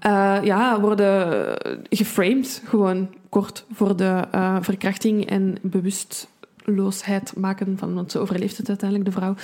eh, 0.00 0.38
ja, 0.42 0.80
worden 0.80 1.54
geframed, 1.90 2.62
gewoon 2.64 3.14
kort 3.28 3.64
voor 3.72 3.96
de 3.96 4.24
eh, 4.30 4.56
verkrachting 4.60 5.26
en 5.26 5.58
bewustloosheid 5.62 7.36
maken 7.36 7.78
van, 7.78 7.94
want 7.94 8.12
ze 8.12 8.18
overleeft 8.18 8.56
het 8.56 8.68
uiteindelijk, 8.68 9.10
de 9.10 9.20
vrouw, 9.20 9.34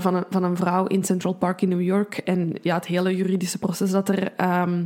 van, 0.00 0.14
een, 0.14 0.24
van 0.30 0.44
een 0.44 0.56
vrouw 0.56 0.86
in 0.86 1.04
Central 1.04 1.32
Park 1.32 1.62
in 1.62 1.68
New 1.68 1.82
York. 1.82 2.16
En 2.16 2.52
ja, 2.62 2.74
het 2.74 2.86
hele 2.86 3.16
juridische 3.16 3.58
proces 3.58 3.90
dat 3.90 4.08
er 4.08 4.32
ehm, 4.36 4.84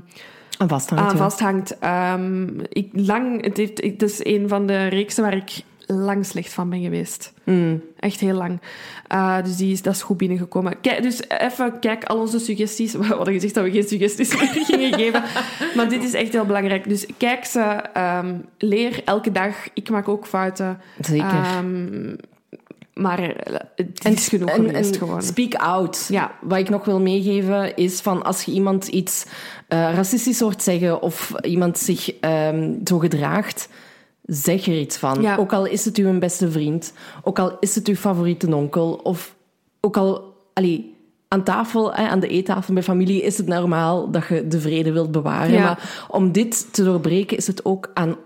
aan 0.57 0.69
vasthangt. 0.69 1.05
aan 1.05 1.11
ja. 1.11 1.17
vasthangt. 1.17 1.79
Ehm, 1.79 2.61
ik, 2.69 2.89
lang, 2.93 3.45
het, 3.45 3.57
heeft, 3.57 3.83
het 3.83 4.03
is 4.03 4.25
een 4.25 4.49
van 4.49 4.67
de 4.67 4.87
reeksen 4.87 5.23
waar 5.23 5.37
ik 5.37 5.63
lang 5.87 6.27
slecht 6.27 6.53
van 6.53 6.71
ben 6.71 6.83
geweest. 6.83 7.33
Mm. 7.45 7.83
Echt 7.99 8.21
heel 8.21 8.35
lang. 8.35 8.61
Eh, 9.09 9.43
dus 9.43 9.57
die 9.57 9.73
is, 9.73 9.83
dat 9.83 9.95
is 9.95 10.03
goed 10.03 10.17
binnengekomen. 10.17 10.81
Kijk, 10.81 11.03
dus 11.03 11.21
even 11.29 11.79
kijk 11.81 12.05
al 12.05 12.19
onze 12.19 12.39
suggesties. 12.39 12.93
We 13.01 13.05
hadden 13.05 13.35
gezegd 13.35 13.55
dat 13.55 13.65
we 13.65 13.71
geen 13.71 13.89
suggesties 13.89 14.37
meer 14.37 14.65
gingen 14.67 14.95
geven. 14.95 15.23
Maar 15.75 15.89
dit 15.89 16.05
is 16.05 16.13
echt 16.13 16.33
heel 16.33 16.45
belangrijk. 16.45 16.89
Dus 16.89 17.07
kijk 17.17 17.45
ze, 17.45 17.61
ehm, 17.93 18.35
leer 18.59 19.03
elke 19.05 19.33
dag. 19.33 19.55
Ik 19.75 19.91
maak 19.91 20.09
ook 20.09 20.27
fouten. 20.27 20.81
Zeker. 21.01 21.27
Ehm, 21.27 22.15
maar 22.95 23.19
eh, 23.19 23.55
het 23.75 24.05
is 24.05 24.29
genoeg 24.29 24.49
en- 24.51 24.95
gewoon. 24.95 25.23
Speak 25.23 25.55
out. 25.55 26.07
Ja. 26.09 26.33
Wat 26.41 26.59
ik 26.59 26.69
nog 26.69 26.85
wil 26.85 27.01
meegeven 27.01 27.77
is 27.77 28.01
van 28.01 28.23
als 28.23 28.43
je 28.43 28.53
iemand 28.53 28.87
iets 28.87 29.27
racistisch 29.69 30.41
hoort 30.41 30.63
zeggen 30.63 31.03
of 31.03 31.33
iemand 31.41 31.79
zich 31.79 32.15
ehm, 32.21 32.75
zo 32.85 32.99
gedraagt, 32.99 33.69
zeg 34.23 34.67
er 34.67 34.79
iets 34.79 34.97
van. 34.97 35.23
Ja. 35.23 35.37
Ook 35.37 35.53
al 35.53 35.67
is 35.67 35.85
het 35.85 35.97
uw 35.97 36.19
beste 36.19 36.51
vriend, 36.51 36.93
ook 37.23 37.39
al 37.39 37.57
is 37.61 37.75
het 37.75 37.89
uw 37.89 37.95
favoriete 37.95 38.55
onkel, 38.55 39.01
of 39.03 39.35
ook 39.81 39.97
al 39.97 40.35
allee, 40.53 40.95
aan 41.29 41.43
tafel, 41.45 41.95
hè, 41.95 42.09
aan 42.09 42.21
de 42.21 42.29
eettafel 42.29 42.75
bij 42.75 42.83
familie, 42.83 43.23
is 43.23 43.37
het 43.37 43.47
normaal 43.47 44.11
dat 44.11 44.27
je 44.29 44.47
de 44.49 44.61
vrede 44.61 44.93
wilt 44.93 45.11
bewaren. 45.11 45.53
Ja. 45.53 45.63
Maar 45.63 46.07
om 46.09 46.33
dit 46.33 46.73
te 46.73 46.85
doorbreken 46.85 47.37
is 47.37 47.47
het 47.47 47.65
ook 47.65 47.91
aan 47.95 48.17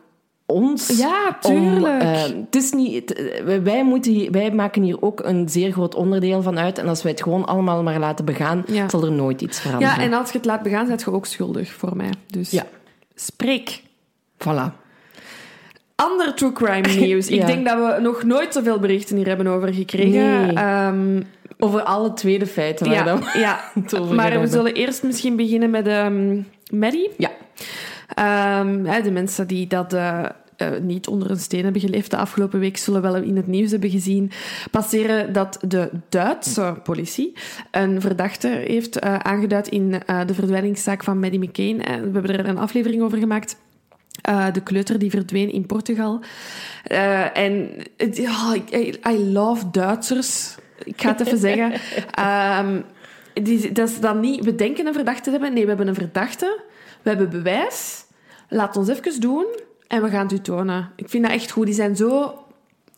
ons. 0.51 0.99
Ja, 0.99 1.39
Om, 1.43 1.51
tuurlijk. 1.73 2.03
eh, 2.03 2.23
het 2.23 2.57
is 2.57 2.73
niet, 2.73 2.95
het- 3.09 3.43
wij, 3.63 3.85
moeten 3.85 4.13
hier, 4.13 4.31
wij 4.31 4.51
maken 4.51 4.83
hier 4.83 5.03
ook 5.03 5.21
een 5.25 5.49
zeer 5.49 5.73
groot 5.73 5.95
onderdeel 5.95 6.43
van 6.43 6.59
uit. 6.59 6.79
En 6.79 6.89
als 6.89 7.03
wij 7.03 7.13
het 7.13 7.23
gewoon 7.23 7.45
allemaal 7.47 7.83
maar 7.83 7.99
laten 7.99 8.25
begaan, 8.25 8.63
Ja. 8.67 8.89
zal 8.89 9.05
er 9.05 9.13
nooit 9.13 9.41
iets 9.41 9.61
veranderen. 9.61 9.95
ja, 9.97 10.03
en 10.03 10.13
als 10.13 10.31
je 10.31 10.37
het 10.37 10.47
laat 10.47 10.63
begaan, 10.63 10.87
zet 10.87 11.01
je 11.01 11.13
ook 11.13 11.27
schuldig 11.27 11.73
voor 11.73 11.97
mij. 11.97 12.11
Dus 12.27 12.51
Ja. 12.51 12.67
spreek. 13.15 13.83
Voilà. 14.39 14.73
Ander 15.95 16.35
true 16.35 16.53
crime 16.53 16.89
nieuws. 17.07 17.29
Ik 17.29 17.47
denk 17.47 17.67
dat 17.67 17.77
we 17.95 18.01
nog 18.03 18.23
nooit 18.23 18.53
zoveel 18.53 18.79
berichten 18.79 19.17
hier 19.17 19.27
hebben 19.27 19.47
over 19.47 19.75
gekregen. 19.75 20.47
Nee. 20.47 20.53
Ehm, 20.55 21.23
Over 21.63 21.83
alle 21.83 22.13
tweede 22.13 22.47
feiten 22.47 22.87
waar 22.87 22.95
ja, 22.95 23.05
dan 23.05 23.23
ja. 23.33 23.61
maar 24.15 24.41
we 24.41 24.47
zullen 24.47 24.75
eerst 24.75 25.03
misschien 25.03 25.37
beginnen 25.37 25.71
met 25.71 25.87
ehm 25.87 26.41
Maddie. 26.73 27.11
Ja. 27.19 27.31
Ehm, 28.15 28.85
hè, 28.85 29.03
de 29.03 29.11
mensen 29.11 29.47
die 29.47 29.67
dat 29.67 29.93
eh, 29.93 30.25
eh, 30.57 30.69
niet 30.83 31.07
onder 31.07 31.31
een 31.31 31.39
steen 31.39 31.63
hebben 31.65 31.81
geleefd 31.81 32.11
de 32.11 32.17
afgelopen 32.17 32.61
week, 32.61 32.77
zullen 32.77 33.03
wel 33.03 33.15
in 33.17 33.37
het 33.37 33.47
nieuws 33.47 33.71
hebben 33.71 33.91
gezien 33.91 34.31
passeren 34.71 35.33
dat 35.33 35.59
de 35.69 35.91
Duitse 36.09 36.75
politie 36.83 37.33
een 37.71 38.01
verdachte 38.01 38.49
heeft 38.49 38.99
eh, 38.99 39.17
aangeduid 39.17 39.69
in 39.69 39.91
de 40.27 40.35
verdwijningszaak 40.35 41.05
van 41.05 41.19
Maddie 41.21 41.41
McCain. 41.41 41.77
We 41.79 41.85
hebben 42.13 42.39
er 42.39 42.49
een 42.49 42.59
aflevering 42.59 43.03
over 43.03 43.19
gemaakt. 43.19 43.57
De 44.53 44.61
kleuter 44.65 44.99
die 44.99 45.11
verdween 45.11 45.53
in 45.53 45.67
Portugal. 45.67 46.21
En 47.33 47.69
ik- 47.97 48.17
I, 48.75 48.99
I 49.09 49.33
love 49.33 49.71
Duitsers. 49.71 50.55
Ik 50.85 51.01
ga 51.03 51.09
het 51.17 51.27
even 51.27 51.39
zeggen. 51.49 51.73
Ehm, 52.11 52.81
die, 53.43 53.73
dat 53.73 53.89
is 53.89 54.01
dan 54.01 54.21
niet, 54.21 54.45
we 54.45 54.55
denken 54.55 54.87
een 54.87 54.93
verdachte 54.95 55.23
te 55.23 55.31
hebben. 55.31 55.53
Nee, 55.53 55.63
we 55.63 55.69
hebben 55.69 55.89
een 55.89 55.95
verdachte. 55.95 56.61
We 57.03 57.09
hebben 57.11 57.31
bewijs. 57.31 58.05
Laat 58.49 58.77
ons 58.77 58.89
even 58.89 59.21
doen 59.21 59.47
en 59.89 60.03
we 60.03 60.09
gaan 60.09 60.23
het 60.23 60.33
u 60.33 60.41
tonen. 60.41 60.91
Ik 60.97 61.09
vind 61.09 61.25
dat 61.25 61.33
echt 61.33 61.51
goed. 61.51 61.67
Die 61.67 61.75
zijn 61.75 61.97
zo 61.97 62.35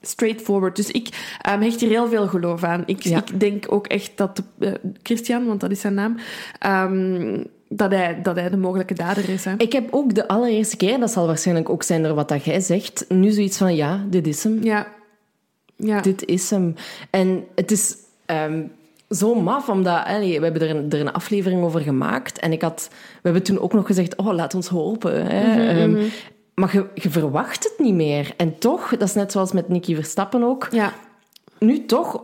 straightforward. 0.01 0.77
Dus 0.77 0.91
ik 0.91 1.37
ehm, 1.41 1.61
hecht 1.61 1.81
hier 1.81 1.89
heel 1.89 2.09
veel 2.09 2.29
geloof 2.29 2.63
aan. 2.65 2.83
Ik, 2.87 3.03
Ja. 3.03 3.19
ik 3.19 3.41
denk 3.41 3.65
ook 3.73 3.87
echt 3.87 4.13
dat 4.17 4.43
eh, 4.59 4.73
Christian, 5.03 5.47
want 5.47 5.61
dat 5.61 5.71
is 5.71 5.81
zijn 5.81 5.95
naam, 5.95 6.17
ehm, 6.59 7.43
dat, 7.69 7.91
hij, 7.91 8.23
dat 8.23 8.37
hij 8.37 8.51
de 8.51 8.57
mogelijke 8.57 8.95
dader 8.95 9.29
is. 9.29 9.45
Hè. 9.45 9.55
Ik 9.57 9.73
heb 9.73 9.89
ook 9.91 10.15
de 10.15 10.29
allereerste 10.29 10.77
keer, 10.77 11.01
dat 11.01 11.11
zal 11.11 11.27
waarschijnlijk 11.27 11.69
ook 11.69 11.83
zijn 11.83 12.03
door 12.03 12.15
wat 12.15 12.29
dat 12.29 12.45
jij 12.45 12.61
zegt, 12.61 13.05
nu 13.09 13.31
zoiets 13.31 13.59
van 13.59 13.75
ja, 13.75 14.05
dit 14.11 14.27
is 14.27 14.45
hem. 14.45 14.63
Ja. 14.63 14.87
Ja. 15.77 16.01
Dit 16.01 16.25
is 16.25 16.51
hem. 16.51 16.75
En 17.11 17.45
het 17.55 17.71
is 17.71 17.97
ehm, 18.27 18.63
zo 19.15 19.35
maf, 19.35 19.69
omdat 19.69 20.05
allee, 20.05 20.39
we 20.39 20.45
hebben 20.45 20.63
er 20.63 20.77
een, 20.77 20.91
er 20.91 21.01
een 21.01 21.13
aflevering 21.13 21.63
over 21.65 21.81
gemaakt. 21.81 22.39
En 22.39 22.53
ik 22.53 22.63
had, 22.63 22.89
we 22.91 23.21
hebben 23.23 23.43
toen 23.43 23.61
ook 23.61 23.73
nog 23.73 23.87
gezegd, 23.87 24.17
oh, 24.17 24.33
laat 24.35 24.55
ons 24.55 24.69
hopen. 24.69 25.27
Hè. 25.27 25.69
Ehm, 25.69 26.05
Maar 26.55 26.71
je, 26.73 26.87
je 26.95 27.11
verwacht 27.11 27.65
het 27.65 27.75
niet 27.79 27.95
meer. 27.95 28.35
En 28.37 28.59
toch, 28.59 28.91
dat 28.91 29.09
is 29.09 29.15
net 29.15 29.33
zoals 29.33 29.53
met 29.53 29.69
Nicky 29.69 29.95
Verstappen 29.95 30.43
ook, 30.43 30.69
ja. 30.71 30.93
nu 31.59 31.87
toch 31.87 32.23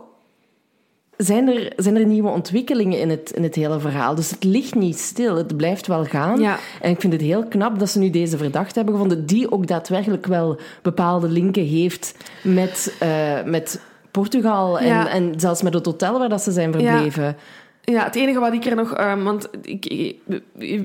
zijn 1.17 1.47
er, 1.47 1.73
zijn 1.75 1.95
er 1.95 2.05
nieuwe 2.05 2.29
ontwikkelingen 2.29 2.99
in 2.99 3.09
het, 3.09 3.31
in 3.31 3.43
het 3.43 3.55
hele 3.55 3.79
verhaal. 3.79 4.15
Dus 4.15 4.29
het 4.29 4.43
ligt 4.43 4.75
niet 4.75 4.99
stil, 4.99 5.35
het 5.35 5.57
blijft 5.57 5.87
wel 5.87 6.05
gaan. 6.05 6.39
Ja. 6.39 6.57
En 6.81 6.91
ik 6.91 6.99
vind 6.99 7.13
het 7.13 7.21
heel 7.21 7.47
knap 7.47 7.79
dat 7.79 7.89
ze 7.89 7.99
nu 7.99 8.09
deze 8.09 8.37
verdachte 8.37 8.73
hebben 8.73 8.93
gevonden, 8.93 9.25
die 9.25 9.51
ook 9.51 9.67
daadwerkelijk 9.67 10.25
wel 10.25 10.59
bepaalde 10.81 11.27
linken 11.27 11.65
heeft 11.65 12.15
met, 12.43 12.95
eh, 12.99 13.43
met 13.43 13.81
Portugal 14.11 14.79
en, 14.79 14.87
Ja. 14.87 15.09
en 15.09 15.39
zelfs 15.39 15.61
met 15.61 15.73
het 15.73 15.85
hotel 15.85 16.19
waar 16.19 16.29
dat 16.29 16.41
ze 16.41 16.51
zijn 16.51 16.71
verbleven. 16.71 17.37
Ja, 17.81 18.03
het 18.03 18.15
enige 18.15 18.39
wat 18.39 18.53
ik 18.53 18.65
er 18.65 18.75
nog... 18.75 18.93
ehm, 18.93 19.23
want 19.23 19.49
ik, 19.61 19.85
ik- 19.85 20.19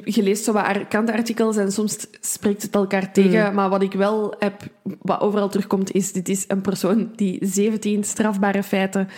je 0.05 0.23
leest 0.23 0.45
zo 0.45 0.53
wat 0.53 0.65
ar- 0.65 0.87
krantenartikels 0.87 1.57
en 1.57 1.73
soms 1.73 2.07
spreekt 2.21 2.63
het 2.63 2.75
elkaar 2.75 3.13
tegen. 3.13 3.55
Maar 3.55 3.69
wat 3.69 3.83
ik 3.83 3.93
wel 3.93 4.35
heb, 4.39 4.63
wat 5.03 5.21
overal 5.21 5.49
terugkomt, 5.49 5.93
is... 5.93 6.13
Dit 6.13 6.29
is 6.29 6.45
een 6.49 6.61
persoon 6.61 7.11
die 7.17 7.39
17 7.47 8.05
strafbare 8.05 8.63
feiten... 8.63 9.09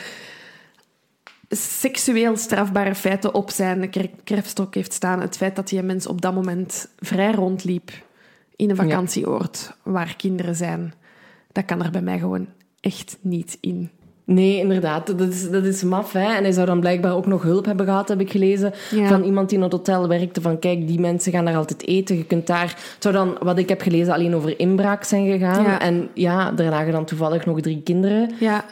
seksueel 1.48 2.36
strafbare 2.36 2.94
feiten 2.94 3.34
op 3.34 3.50
zijn 3.50 3.90
krefstok 4.24 4.74
heeft 4.74 4.92
staan. 4.92 5.20
Het 5.20 5.36
feit 5.36 5.56
dat 5.56 5.68
die 5.68 5.82
mens 5.82 6.06
op 6.06 6.20
dat 6.20 6.34
moment 6.34 6.88
vrij 6.98 7.32
rondliep 7.32 7.90
in 8.56 8.70
een 8.70 8.76
vakantieoord 8.76 9.76
waar 9.82 10.16
kinderen 10.16 10.54
zijn, 10.54 10.94
dat 11.52 11.64
kan 11.64 11.82
er 11.84 11.90
bij 11.90 12.02
mij 12.02 12.18
gewoon 12.18 12.46
echt 12.80 13.18
niet 13.20 13.58
in. 13.60 13.90
Nee, 14.26 14.58
inderdaad. 14.58 15.06
Dat 15.06 15.20
is, 15.20 15.50
dat 15.50 15.64
is 15.64 15.82
maf. 15.82 16.12
Hè? 16.12 16.34
En 16.34 16.42
hij 16.42 16.52
zou 16.52 16.66
dan 16.66 16.80
blijkbaar 16.80 17.14
ook 17.14 17.26
nog 17.26 17.42
hulp 17.42 17.64
hebben 17.64 17.86
gehad, 17.86 18.08
heb 18.08 18.20
ik 18.20 18.30
gelezen. 18.30 18.72
Ja. 18.90 19.06
Van 19.08 19.22
iemand 19.22 19.48
die 19.48 19.58
in 19.58 19.64
het 19.64 19.72
hotel 19.72 20.08
werkte. 20.08 20.40
Van 20.40 20.58
kijk, 20.58 20.86
die 20.86 21.00
mensen 21.00 21.32
gaan 21.32 21.44
daar 21.44 21.56
altijd 21.56 21.86
eten. 21.86 22.16
Je 22.16 22.24
kunt 22.24 22.46
daar... 22.46 22.68
Het 22.68 22.96
zou 22.98 23.14
dan, 23.14 23.36
wat 23.40 23.58
ik 23.58 23.68
heb 23.68 23.80
gelezen, 23.80 24.12
alleen 24.14 24.34
over 24.34 24.58
inbraak 24.58 25.04
zijn 25.04 25.26
gegaan. 25.26 25.62
Ja. 25.62 25.80
En 25.80 26.08
ja, 26.14 26.50
daar 26.52 26.70
lagen 26.70 26.92
dan 26.92 27.04
toevallig 27.04 27.46
nog 27.46 27.60
drie 27.60 27.82
kinderen. 27.82 28.30
Ja, 28.40 28.64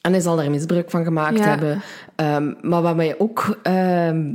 En 0.00 0.12
hij 0.12 0.20
zal 0.20 0.36
daar 0.36 0.50
misbruik 0.50 0.90
van 0.90 1.04
gemaakt 1.04 1.38
Ja. 1.38 1.44
hebben. 1.44 1.82
Ehm, 2.14 2.52
maar 2.60 2.82
wat 2.82 2.96
mij 2.96 3.14
ook 3.18 3.58
ehm, 3.62 4.32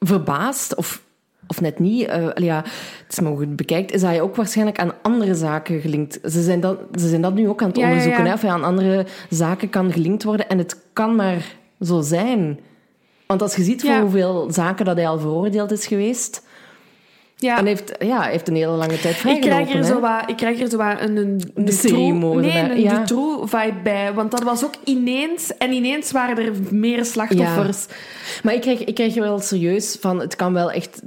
verbaast, 0.00 0.74
of, 0.74 1.02
of 1.50 1.60
net 1.60 1.78
niet, 1.78 2.08
allee, 2.08 2.44
ja, 2.44 2.56
het 3.02 3.12
is 3.12 3.20
maar 3.20 3.36
goed 3.36 3.56
bekijkt, 3.56 3.92
is 3.92 4.00
dat 4.00 4.10
hij 4.10 4.20
ook 4.20 4.36
waarschijnlijk 4.36 4.78
aan 4.78 4.92
andere 5.02 5.34
zaken 5.34 5.80
gelinkt... 5.80 6.18
Ze 6.22 6.42
zijn 6.42 6.60
dat, 6.60 6.78
ze 6.94 7.08
zijn 7.08 7.20
dat 7.20 7.34
nu 7.34 7.48
ook 7.48 7.62
aan 7.62 7.68
het 7.68 7.76
Ja, 7.76 7.88
onderzoeken, 7.88 8.22
ja. 8.22 8.28
Hè, 8.28 8.34
of 8.34 8.40
hij 8.40 8.50
aan 8.50 8.64
andere 8.64 9.06
zaken 9.30 9.70
kan 9.70 9.92
gelinkt 9.92 10.24
worden. 10.24 10.48
En 10.48 10.58
het 10.58 10.80
kan 10.92 11.14
maar 11.14 11.56
zo 11.80 12.00
zijn. 12.00 12.60
Want 13.26 13.42
als 13.42 13.56
je 13.56 13.62
ziet 13.62 13.82
voor 13.82 13.98
hoeveel 14.00 14.46
zaken 14.50 14.84
dat 14.84 14.96
hij 14.96 15.08
al 15.08 15.18
veroordeeld 15.18 15.70
is 15.70 15.86
geweest... 15.86 16.48
Ja. 17.40 17.58
En 17.58 17.66
heeft, 17.66 17.92
ja, 17.98 18.22
heeft 18.22 18.48
een 18.48 18.54
hele 18.54 18.72
lange 18.72 18.98
tijd 18.98 19.14
Ik 19.14 19.20
vrijgelopen. 19.20 19.64
krijg, 19.64 19.74
er 19.74 19.84
zo 19.84 20.00
wat, 20.00 20.22
ik 20.26 20.36
krijg 20.36 20.60
er 20.60 20.68
zo 20.70 20.76
wat 20.76 21.00
een, 21.00 21.16
een 21.54 21.72
seriemoordenaar, 21.72 22.68
Nee, 22.68 22.76
een 22.76 22.80
ja. 22.80 22.98
Dutroux-vibe 22.98 23.80
bij. 23.82 24.12
Want 24.14 24.30
dat 24.30 24.42
was 24.42 24.64
ook 24.64 24.74
ineens... 24.84 25.56
En 25.56 25.72
ineens 25.72 26.12
waren 26.12 26.44
er 26.44 26.52
meer 26.70 27.04
slachtoffers. 27.04 27.86
Maar 28.42 28.54
ik 28.54 28.60
krijg, 28.60 28.84
ik 28.84 28.94
krijg 28.94 29.14
wel 29.14 29.38
serieus 29.38 29.96
van... 30.00 30.20
Het 30.20 30.36
kan 30.36 30.52
wel 30.52 30.70
echt 30.70 31.02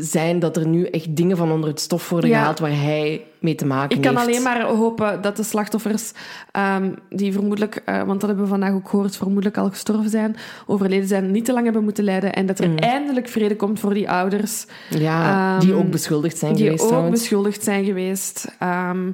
zijn 0.00 0.38
dat 0.38 0.56
er 0.56 0.66
nu 0.66 0.84
echt 0.86 1.16
dingen 1.16 1.36
van 1.36 1.52
onder 1.52 1.68
het 1.68 1.80
stof 1.80 2.08
worden 2.08 2.30
Ja. 2.30 2.38
gehaald 2.38 2.58
waar 2.58 2.80
hij 2.80 3.20
mee 3.42 3.54
te 3.54 3.66
maken 3.66 3.96
Ik 3.96 4.02
kan 4.02 4.16
heeft. 4.16 4.28
alleen 4.28 4.42
maar 4.42 4.62
hopen 4.62 5.22
dat 5.22 5.36
de 5.36 5.42
slachtoffers, 5.42 6.12
ehm, 6.52 6.90
die 7.08 7.32
vermoedelijk, 7.32 7.82
eh, 7.84 7.96
want 8.02 8.20
dat 8.20 8.22
hebben 8.28 8.42
we 8.42 8.50
vandaag 8.50 8.72
ook 8.72 8.88
gehoord, 8.88 9.16
vermoedelijk 9.16 9.56
al 9.56 9.68
gestorven 9.70 10.10
zijn, 10.10 10.36
overleden 10.66 11.08
zijn, 11.08 11.30
niet 11.30 11.44
te 11.44 11.52
lang 11.52 11.64
hebben 11.64 11.84
moeten 11.84 12.04
lijden. 12.04 12.32
En 12.32 12.46
dat 12.46 12.58
er 12.58 12.74
eindelijk 12.78 13.28
vrede 13.28 13.56
komt 13.56 13.80
voor 13.80 13.94
die 13.94 14.10
ouders. 14.10 14.66
Ja, 14.90 15.58
die 15.58 15.70
Ehm, 15.72 15.78
ook 15.78 15.90
beschuldigd 15.90 16.38
zijn 16.38 16.54
die 16.54 16.64
geweest 16.64 16.82
ook 16.82 16.88
trouwens. 16.88 17.20
beschuldigd 17.20 17.62
zijn 17.64 17.84
geweest. 17.84 18.54
Ehm, 18.58 19.10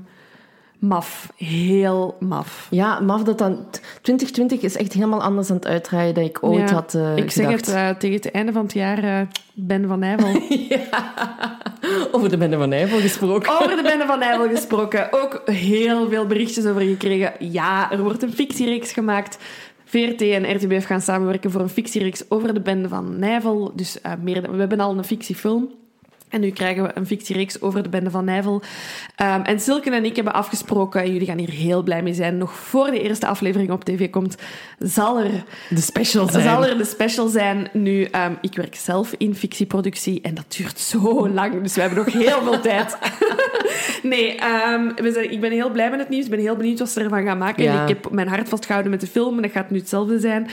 maf. 0.78 1.32
Heel 1.36 2.16
maf. 2.20 2.66
Ja, 2.70 3.00
maar 3.00 3.24
dat 3.24 3.38
dan... 3.38 3.66
2020 4.02 4.60
is 4.60 4.76
echt 4.76 4.92
helemaal 4.92 5.22
anders 5.22 5.50
aan 5.50 5.56
het 5.56 5.66
uitdraaien 5.66 6.14
dan 6.14 6.24
ik 6.24 6.38
ooit 6.40 6.68
Ja, 6.68 6.74
had 6.74 6.94
eh, 6.94 7.16
Ik 7.16 7.30
zeg 7.30 7.44
gedacht. 7.44 7.66
het 7.66 7.74
eh, 7.74 7.90
tegen 7.90 8.16
het 8.16 8.30
einde 8.30 8.52
van 8.52 8.62
het 8.62 8.72
jaar, 8.72 9.04
eh, 9.04 9.20
Ben 9.54 9.88
van 9.88 9.98
Nijvel. 9.98 10.28
Over 12.12 12.28
de 12.28 12.36
Bende 12.36 12.56
van 12.56 12.68
Nijvel 12.68 13.00
gesproken. 13.00 13.52
Over 13.52 13.76
de 13.76 13.82
Bende 13.82 14.06
van 14.06 14.18
Nijvel 14.18 14.48
gesproken. 14.48 15.12
Ook 15.12 15.42
heel 15.44 16.08
veel 16.08 16.26
berichtjes 16.26 16.66
over 16.66 16.82
gekregen. 16.82 17.32
Ja, 17.38 17.92
er 17.92 18.02
wordt 18.02 18.22
een 18.22 18.32
fictiereeks 18.32 18.92
gemaakt. 18.92 19.38
VRT 19.84 20.20
en 20.22 20.54
RTBF 20.56 20.84
gaan 20.84 21.00
samenwerken 21.00 21.50
voor 21.50 21.60
een 21.60 21.68
fictiereeks 21.68 22.30
over 22.30 22.54
de 22.54 22.60
Bende 22.60 22.88
van 22.88 23.18
Nijvel. 23.18 23.72
Dus 23.74 23.98
meer, 24.22 24.50
we 24.50 24.58
hebben 24.58 24.80
al 24.80 24.98
een 24.98 25.04
fictiefilm. 25.04 25.70
En 26.28 26.40
nu 26.40 26.50
krijgen 26.50 26.82
we 26.82 26.90
een 26.94 27.06
fictiereeks 27.06 27.60
over 27.60 27.82
de 27.82 27.88
Bende 27.88 28.10
van 28.10 28.24
Nijvel. 28.24 28.62
Ehm, 29.16 29.40
en 29.42 29.60
Silke 29.60 29.90
en 29.90 30.04
ik 30.04 30.16
hebben 30.16 30.32
afgesproken, 30.34 31.00
en 31.02 31.12
jullie 31.12 31.26
gaan 31.26 31.38
hier 31.38 31.50
heel 31.50 31.82
blij 31.82 32.02
mee 32.02 32.14
zijn, 32.14 32.38
nog 32.38 32.54
voor 32.54 32.86
de 32.90 33.02
eerste 33.02 33.26
aflevering 33.26 33.70
op 33.70 33.84
tv 33.84 34.10
komt, 34.10 34.36
zal 34.78 35.18
er 35.18 35.44
De 35.68 35.80
special 35.80 36.28
zijn. 36.28 36.42
zal 36.44 36.66
er 36.66 36.78
de 36.78 36.84
special 36.84 37.28
zijn. 37.28 37.68
Nu, 37.72 38.02
ehm, 38.04 38.32
ik 38.40 38.54
werk 38.54 38.74
zelf 38.74 39.14
in 39.18 39.34
fictieproductie 39.34 40.20
en 40.20 40.34
dat 40.34 40.54
duurt 40.56 40.78
zo 40.78 41.28
lang, 41.28 41.62
dus 41.62 41.74
we 41.74 41.80
hebben 41.80 41.98
nog 42.04 42.12
heel 42.12 42.42
veel 42.42 42.60
tijd. 42.60 42.98
nee, 44.02 44.34
ehm, 44.36 44.94
we 44.96 45.12
zijn, 45.12 45.32
ik 45.32 45.40
ben 45.40 45.50
heel 45.52 45.70
blij 45.70 45.90
met 45.90 45.98
het 45.98 46.08
nieuws. 46.08 46.24
Ik 46.24 46.30
ben 46.30 46.38
heel 46.40 46.56
benieuwd 46.56 46.78
wat 46.78 46.88
ze 46.88 47.00
ervan 47.00 47.24
gaan 47.24 47.38
maken. 47.38 47.62
Ja. 47.62 47.82
Ik 47.82 47.88
heb 47.88 48.10
mijn 48.10 48.28
hart 48.28 48.48
vastgehouden 48.48 48.90
met 48.90 49.00
de 49.00 49.06
film 49.06 49.36
en 49.36 49.42
dat 49.42 49.50
gaat 49.50 49.70
nu 49.70 49.78
hetzelfde 49.78 50.18
zijn. 50.20 50.48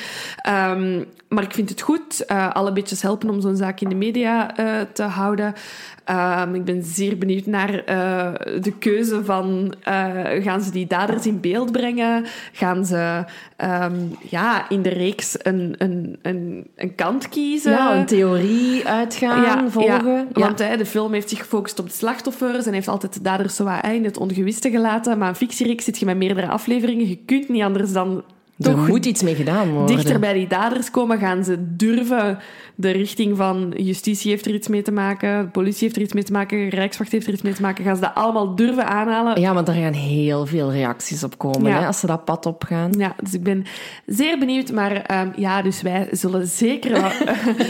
Maar 1.27 1.43
ik 1.43 1.53
vind 1.53 1.69
het 1.69 1.81
goed. 1.81 2.25
eh, 2.25 2.51
alle 2.51 2.73
beetjes 2.73 3.01
helpen 3.01 3.29
om 3.29 3.41
zo'n 3.41 3.55
zaak 3.55 3.79
in 3.81 3.89
de 3.89 3.95
media 3.95 4.57
eh, 4.57 4.65
te 4.93 5.03
houden. 5.03 5.53
Ehm, 6.05 6.55
ik 6.55 6.63
ben 6.63 6.83
zeer 6.83 7.17
benieuwd 7.17 7.45
naar 7.45 7.83
eh, 7.83 8.61
de 8.61 8.73
keuze 8.79 9.23
van... 9.23 9.73
eh, 9.83 10.13
gaan 10.43 10.61
ze 10.61 10.71
die 10.71 10.87
daders 10.87 11.25
in 11.25 11.39
beeld 11.39 11.71
brengen? 11.71 12.25
Gaan 12.51 12.85
ze 12.85 13.23
ehm, 13.55 13.95
ja, 14.29 14.69
in 14.69 14.81
de 14.81 14.89
reeks 14.89 15.37
een, 15.41 15.75
een, 15.77 16.19
een, 16.21 16.67
een 16.75 16.95
kant 16.95 17.29
kiezen? 17.29 17.71
Ja, 17.71 17.95
een 17.95 18.05
theorie 18.05 18.87
uitgaan, 18.87 19.71
volgen. 19.71 20.27
Ja. 20.33 20.41
Want 20.41 20.59
hè, 20.59 20.77
de 20.77 20.85
film 20.85 21.13
heeft 21.13 21.29
zich 21.29 21.39
gefocust 21.39 21.79
op 21.79 21.85
de 21.85 21.95
slachtoffers 21.95 22.65
en 22.65 22.73
heeft 22.73 22.87
altijd 22.87 23.13
de 23.13 23.21
daders 23.21 23.55
zo 23.55 23.67
in 23.91 24.03
het 24.03 24.17
ongewiste 24.17 24.69
gelaten. 24.69 25.17
Maar 25.17 25.29
een 25.29 25.35
fictiereeks 25.35 25.85
zit 25.85 25.99
je 25.99 26.05
met 26.05 26.17
meerdere 26.17 26.47
afleveringen. 26.47 27.07
Je 27.07 27.19
kunt 27.25 27.49
niet 27.49 27.63
anders 27.63 27.91
dan 27.91 28.23
er 28.59 28.77
moet 28.77 29.05
iets 29.05 29.21
mee 29.21 29.35
gedaan 29.35 29.71
worden. 29.71 29.95
dichter 29.95 30.19
bij 30.19 30.33
die 30.33 30.47
daders 30.47 30.91
komen. 30.91 31.19
Gaan 31.19 31.43
ze 31.43 31.75
durven 31.75 32.39
de 32.75 32.91
richting 32.91 33.37
van 33.37 33.73
justitie 33.77 34.31
heeft 34.31 34.45
er 34.45 34.53
iets 34.53 34.67
mee 34.67 34.81
te 34.81 34.91
maken, 34.91 35.51
politie 35.51 35.83
heeft 35.83 35.95
er 35.95 36.01
iets 36.01 36.13
mee 36.13 36.23
te 36.23 36.31
maken, 36.31 36.69
Rijkswacht 36.69 37.11
heeft 37.11 37.27
er 37.27 37.33
iets 37.33 37.41
mee 37.41 37.53
te 37.53 37.61
maken. 37.61 37.83
Gaan 37.83 37.95
ze 37.95 38.01
dat 38.01 38.15
allemaal 38.15 38.55
durven 38.55 38.87
aanhalen? 38.87 39.41
Ja, 39.41 39.53
want 39.53 39.65
daar 39.65 39.75
gaan 39.75 39.93
heel 39.93 40.45
veel 40.45 40.71
reacties 40.71 41.23
op 41.23 41.37
komen 41.37 41.71
Ja. 41.71 41.79
hè, 41.79 41.85
als 41.87 41.99
ze 41.99 42.07
dat 42.07 42.25
pad 42.25 42.45
opgaan. 42.45 42.91
Ja, 42.97 43.15
dus 43.23 43.33
ik 43.33 43.43
ben 43.43 43.65
zeer 44.05 44.39
benieuwd. 44.39 44.71
Maar 44.71 44.91
ehm, 45.01 45.29
ja, 45.35 45.61
dus 45.61 45.81
wij 45.81 46.07
zullen 46.11 46.47
zeker 46.47 46.91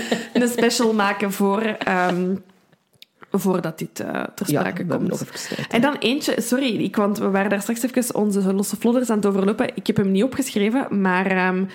een 0.33 0.47
special 0.47 0.93
maken 0.93 1.31
voor, 1.31 1.61
ehm, 1.61 2.35
voordat 3.39 3.79
dit 3.79 3.99
eh, 3.99 4.23
ter 4.35 4.45
sprake 4.45 4.85
komt. 4.85 5.07
nog 5.07 5.21
even 5.21 5.55
tijd. 5.55 5.67
En 5.73 5.81
dan 5.81 5.95
eentje, 5.99 6.41
sorry, 6.41 6.75
ik, 6.75 6.95
want 6.95 7.17
we 7.17 7.29
waren 7.29 7.49
daar 7.49 7.61
straks 7.61 7.83
even 7.83 8.15
onze 8.15 8.53
losse 8.53 8.75
vlodders 8.75 9.09
aan 9.09 9.17
het 9.17 9.25
overlopen. 9.25 9.69
Ik 9.75 9.87
heb 9.87 9.97
hem 9.97 10.11
niet 10.11 10.23
opgeschreven, 10.23 11.01
maar 11.01 11.25
ehm, 11.25 11.65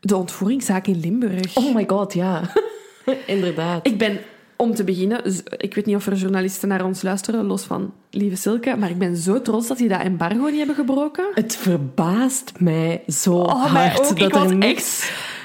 de 0.00 0.16
ontvoeringszaak 0.16 0.86
in 0.86 1.00
Limburg. 1.00 1.56
Oh 1.56 1.74
my 1.74 1.84
god, 1.86 2.14
ja. 2.14 2.40
Inderdaad. 3.26 3.86
Ik 3.86 3.98
ben, 3.98 4.18
om 4.56 4.74
te 4.74 4.84
beginnen, 4.84 5.22
ik 5.56 5.74
weet 5.74 5.86
niet 5.86 5.96
of 5.96 6.06
er 6.06 6.14
journalisten 6.14 6.68
naar 6.68 6.84
ons 6.84 7.02
luisteren, 7.02 7.44
los 7.44 7.62
van 7.62 7.92
Lieve 8.10 8.36
Silke, 8.36 8.76
maar 8.76 8.90
ik 8.90 8.98
ben 8.98 9.16
zo 9.16 9.42
trots 9.42 9.66
dat 9.66 9.78
die 9.78 9.88
dat 9.88 10.00
embargo 10.00 10.46
niet 10.46 10.56
hebben 10.56 10.76
gebroken. 10.76 11.24
Het 11.34 11.56
verbaast 11.56 12.52
mij 12.58 13.02
zo 13.06 13.34
Oh, 13.34 13.64
hard 13.64 13.96
dat 13.96 14.18
Ik 14.18 14.34
er 14.34 14.56
niks... 14.56 15.00
echt... 15.00 15.36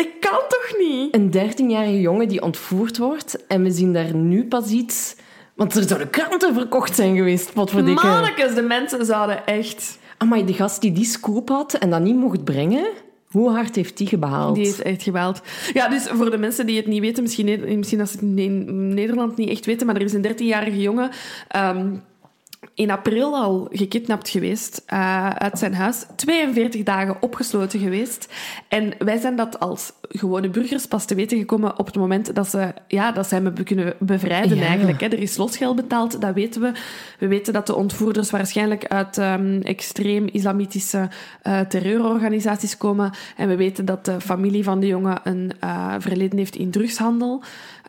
Ik 0.00 0.20
kan 0.20 0.38
toch 0.48 0.74
niet? 0.78 1.14
Een 1.14 1.32
13-jarige 1.32 2.00
jongen 2.00 2.28
die 2.28 2.42
ontvoerd 2.42 2.98
wordt 2.98 3.46
en 3.46 3.62
we 3.62 3.70
zien 3.70 3.92
daar 3.92 4.14
nu 4.14 4.44
pas 4.44 4.70
iets... 4.70 5.16
Want 5.54 5.74
er 5.74 5.82
zouden 5.82 6.10
kranten 6.10 6.54
verkocht 6.54 6.94
zijn 6.94 7.16
geweest, 7.16 7.52
potverdikke. 7.52 8.06
Mannekes, 8.06 8.54
de 8.54 8.62
mensen 8.62 9.04
zouden 9.04 9.46
echt... 9.46 9.98
Amai, 10.16 10.44
de 10.44 10.52
gast 10.52 10.80
die 10.80 10.92
die 10.92 11.04
scoop 11.04 11.48
had 11.48 11.74
en 11.74 11.90
dat 11.90 12.00
niet 12.00 12.16
mocht 12.16 12.44
brengen, 12.44 12.86
hoe 13.30 13.50
hard 13.50 13.76
heeft 13.76 13.96
die 13.96 14.06
gebaald? 14.06 14.54
Die 14.54 14.66
is 14.66 14.82
echt 14.82 15.02
geweld. 15.02 15.40
Ja, 15.72 15.88
dus 15.88 16.02
voor 16.02 16.30
de 16.30 16.38
mensen 16.38 16.66
die 16.66 16.76
het 16.76 16.86
niet 16.86 17.00
weten, 17.00 17.22
misschien, 17.22 17.78
misschien 17.78 18.00
als 18.00 18.10
ze 18.10 18.16
het 18.16 18.38
in 18.38 18.94
Nederland 18.94 19.36
niet 19.36 19.48
echt 19.48 19.66
weten, 19.66 19.86
maar 19.86 19.96
er 19.96 20.02
is 20.02 20.12
een 20.12 20.26
13-jarige 20.26 20.80
jongen 20.80 21.10
ehm, 21.48 21.94
in 22.74 22.90
april 22.90 23.36
al 23.36 23.68
gekidnapt 23.70 24.28
geweest 24.28 24.82
uh, 24.92 25.30
uit 25.30 25.58
zijn 25.58 25.74
huis. 25.74 26.06
42 26.16 26.82
dagen 26.82 27.16
opgesloten 27.20 27.80
geweest. 27.80 28.32
En 28.68 28.94
wij 28.98 29.18
zijn 29.18 29.36
dat 29.36 29.60
als 29.60 29.92
gewone 30.08 30.48
burgers 30.48 30.86
pas 30.86 31.04
te 31.04 31.14
weten 31.14 31.38
gekomen 31.38 31.78
op 31.78 31.86
het 31.86 31.96
moment 31.96 32.34
dat 32.34 32.48
ze, 32.48 32.74
ja, 32.88 33.12
dat 33.12 33.28
ze 33.28 33.34
hem 33.34 33.44
hebben 33.44 33.64
kunnen 33.64 33.94
bevrijden 33.98 34.56
Ja. 34.56 34.64
eigenlijk. 34.66 35.00
Hè. 35.00 35.06
Er 35.06 35.18
is 35.18 35.36
losgeld 35.36 35.76
betaald, 35.76 36.20
dat 36.20 36.34
weten 36.34 36.60
we. 36.60 36.72
We 37.18 37.26
weten 37.26 37.52
dat 37.52 37.66
de 37.66 37.74
ontvoerders 37.74 38.30
waarschijnlijk 38.30 38.86
uit 38.86 39.16
um, 39.16 39.62
extreem 39.62 40.26
islamitische 40.26 41.08
uh, 41.42 41.60
terreurorganisaties 41.60 42.76
komen. 42.76 43.10
En 43.36 43.48
we 43.48 43.56
weten 43.56 43.84
dat 43.84 44.04
de 44.04 44.20
familie 44.20 44.64
van 44.64 44.80
de 44.80 44.86
jongen 44.86 45.20
een 45.24 45.52
uh, 45.64 45.94
verleden 45.98 46.38
heeft 46.38 46.56
in 46.56 46.70
drugshandel. 46.70 47.42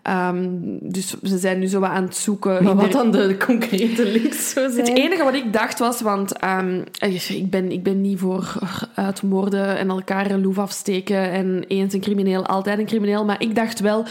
Um, 0.10 0.80
dus 0.82 1.16
ze 1.24 1.38
zijn 1.38 1.60
nu 1.60 1.68
zo 1.68 1.80
wat 1.80 1.90
aan 1.90 2.04
het 2.04 2.16
zoeken. 2.16 2.64
Maar 2.64 2.76
wat 2.76 2.92
dan 2.92 3.12
de 3.12 3.38
concrete 3.46 4.06
links 4.06 4.50
zou 4.50 4.72
zijn? 4.72 4.88
Het 4.88 4.98
enige 4.98 5.24
wat 5.24 5.34
ik 5.34 5.54
dacht 5.54 5.80
was, 5.80 6.02
want 6.02 6.44
um, 6.44 6.84
ik, 7.30 7.50
ben, 7.50 7.72
ik 7.72 7.84
ben 7.84 8.02
niet 8.02 8.20
voor 8.20 8.54
uitmoorden 8.96 9.78
en 9.78 9.90
elkaar 9.90 10.32
een 10.32 10.42
loef 10.42 10.58
afsteken 10.58 11.32
en 11.32 11.64
eens 11.68 11.94
een 11.94 12.00
crimineel, 12.00 12.46
altijd 12.46 12.80
een 12.80 12.86
crimineel, 12.86 13.26
maar 13.26 13.42
ik 13.42 13.56
dacht 13.56 13.80
wel, 13.80 14.06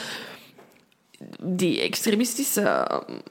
die 1.43 1.81
extremistische 1.81 2.87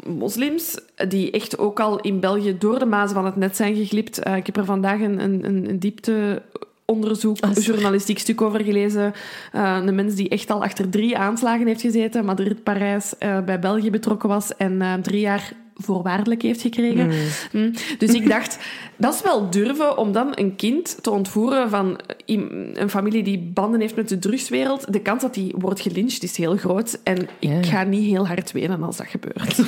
moslims, 0.08 0.80
die 1.08 1.32
echt 1.32 1.58
ook 1.58 1.80
al 1.80 2.00
in 2.00 2.20
België 2.20 2.58
door 2.58 2.80
de 2.80 2.86
mazen 2.86 3.16
van 3.16 3.26
het 3.26 3.36
net 3.36 3.56
zijn 3.56 3.76
geglipt. 3.76 4.28
Uh, 4.28 4.36
ik 4.36 4.46
heb 4.46 4.58
er 4.58 4.66
vandaag 4.66 5.00
een, 5.00 5.24
een, 5.24 5.70
een 5.70 5.80
diepte 5.80 6.42
onderzoek, 6.90 7.40
Ah, 7.40 7.56
een 7.56 7.62
journalistiek 7.62 8.20
stuk 8.20 8.42
over 8.42 8.64
gelezen. 8.64 9.14
Uh, 9.56 9.82
een 9.86 9.96
mens 9.96 10.16
die 10.16 10.30
echt 10.30 10.50
al 10.50 10.64
achter 10.64 10.90
drie 10.90 11.18
aanslagen 11.18 11.68
heeft 11.68 11.82
gezeten, 11.82 12.26
Madrid, 12.26 12.64
Parijs, 12.64 13.14
uh, 13.20 13.40
bij 13.40 13.60
België 13.60 13.90
betrokken 13.90 14.30
was 14.30 14.56
en 14.56 14.74
uh, 14.74 14.94
drie 14.94 15.20
jaar 15.20 15.54
voorwaardelijk 15.76 16.42
heeft 16.42 16.62
gekregen. 16.62 17.06
Mm. 17.06 17.14
Mm. 17.52 17.72
Dus 17.98 18.14
ik 18.14 18.30
dacht, 18.30 18.58
dat 18.98 19.14
is 19.14 19.22
wel 19.22 19.50
durven 19.50 19.98
om 19.98 20.12
dan 20.12 20.32
een 20.36 20.56
kind 20.56 21.04
te 21.04 21.10
ontvoeren 21.10 21.70
van 21.70 22.00
een 22.26 22.90
familie 22.90 23.24
die 23.24 23.40
banden 23.40 23.80
heeft 23.80 23.96
met 23.96 24.10
de 24.10 24.20
drugswereld. 24.20 24.94
De 24.94 25.02
kans 25.02 25.22
dat 25.22 25.34
die 25.34 25.54
wordt 25.58 25.82
gelyncht 25.82 26.24
is 26.24 26.38
heel 26.38 26.58
groot. 26.58 27.00
En 27.04 27.28
ik 27.40 27.66
ga 27.66 27.84
niet 27.84 28.06
heel 28.06 28.28
hard 28.28 28.52
wenen 28.52 28.84
als 28.84 28.98
dat 28.98 29.08
gebeurt. 29.08 29.58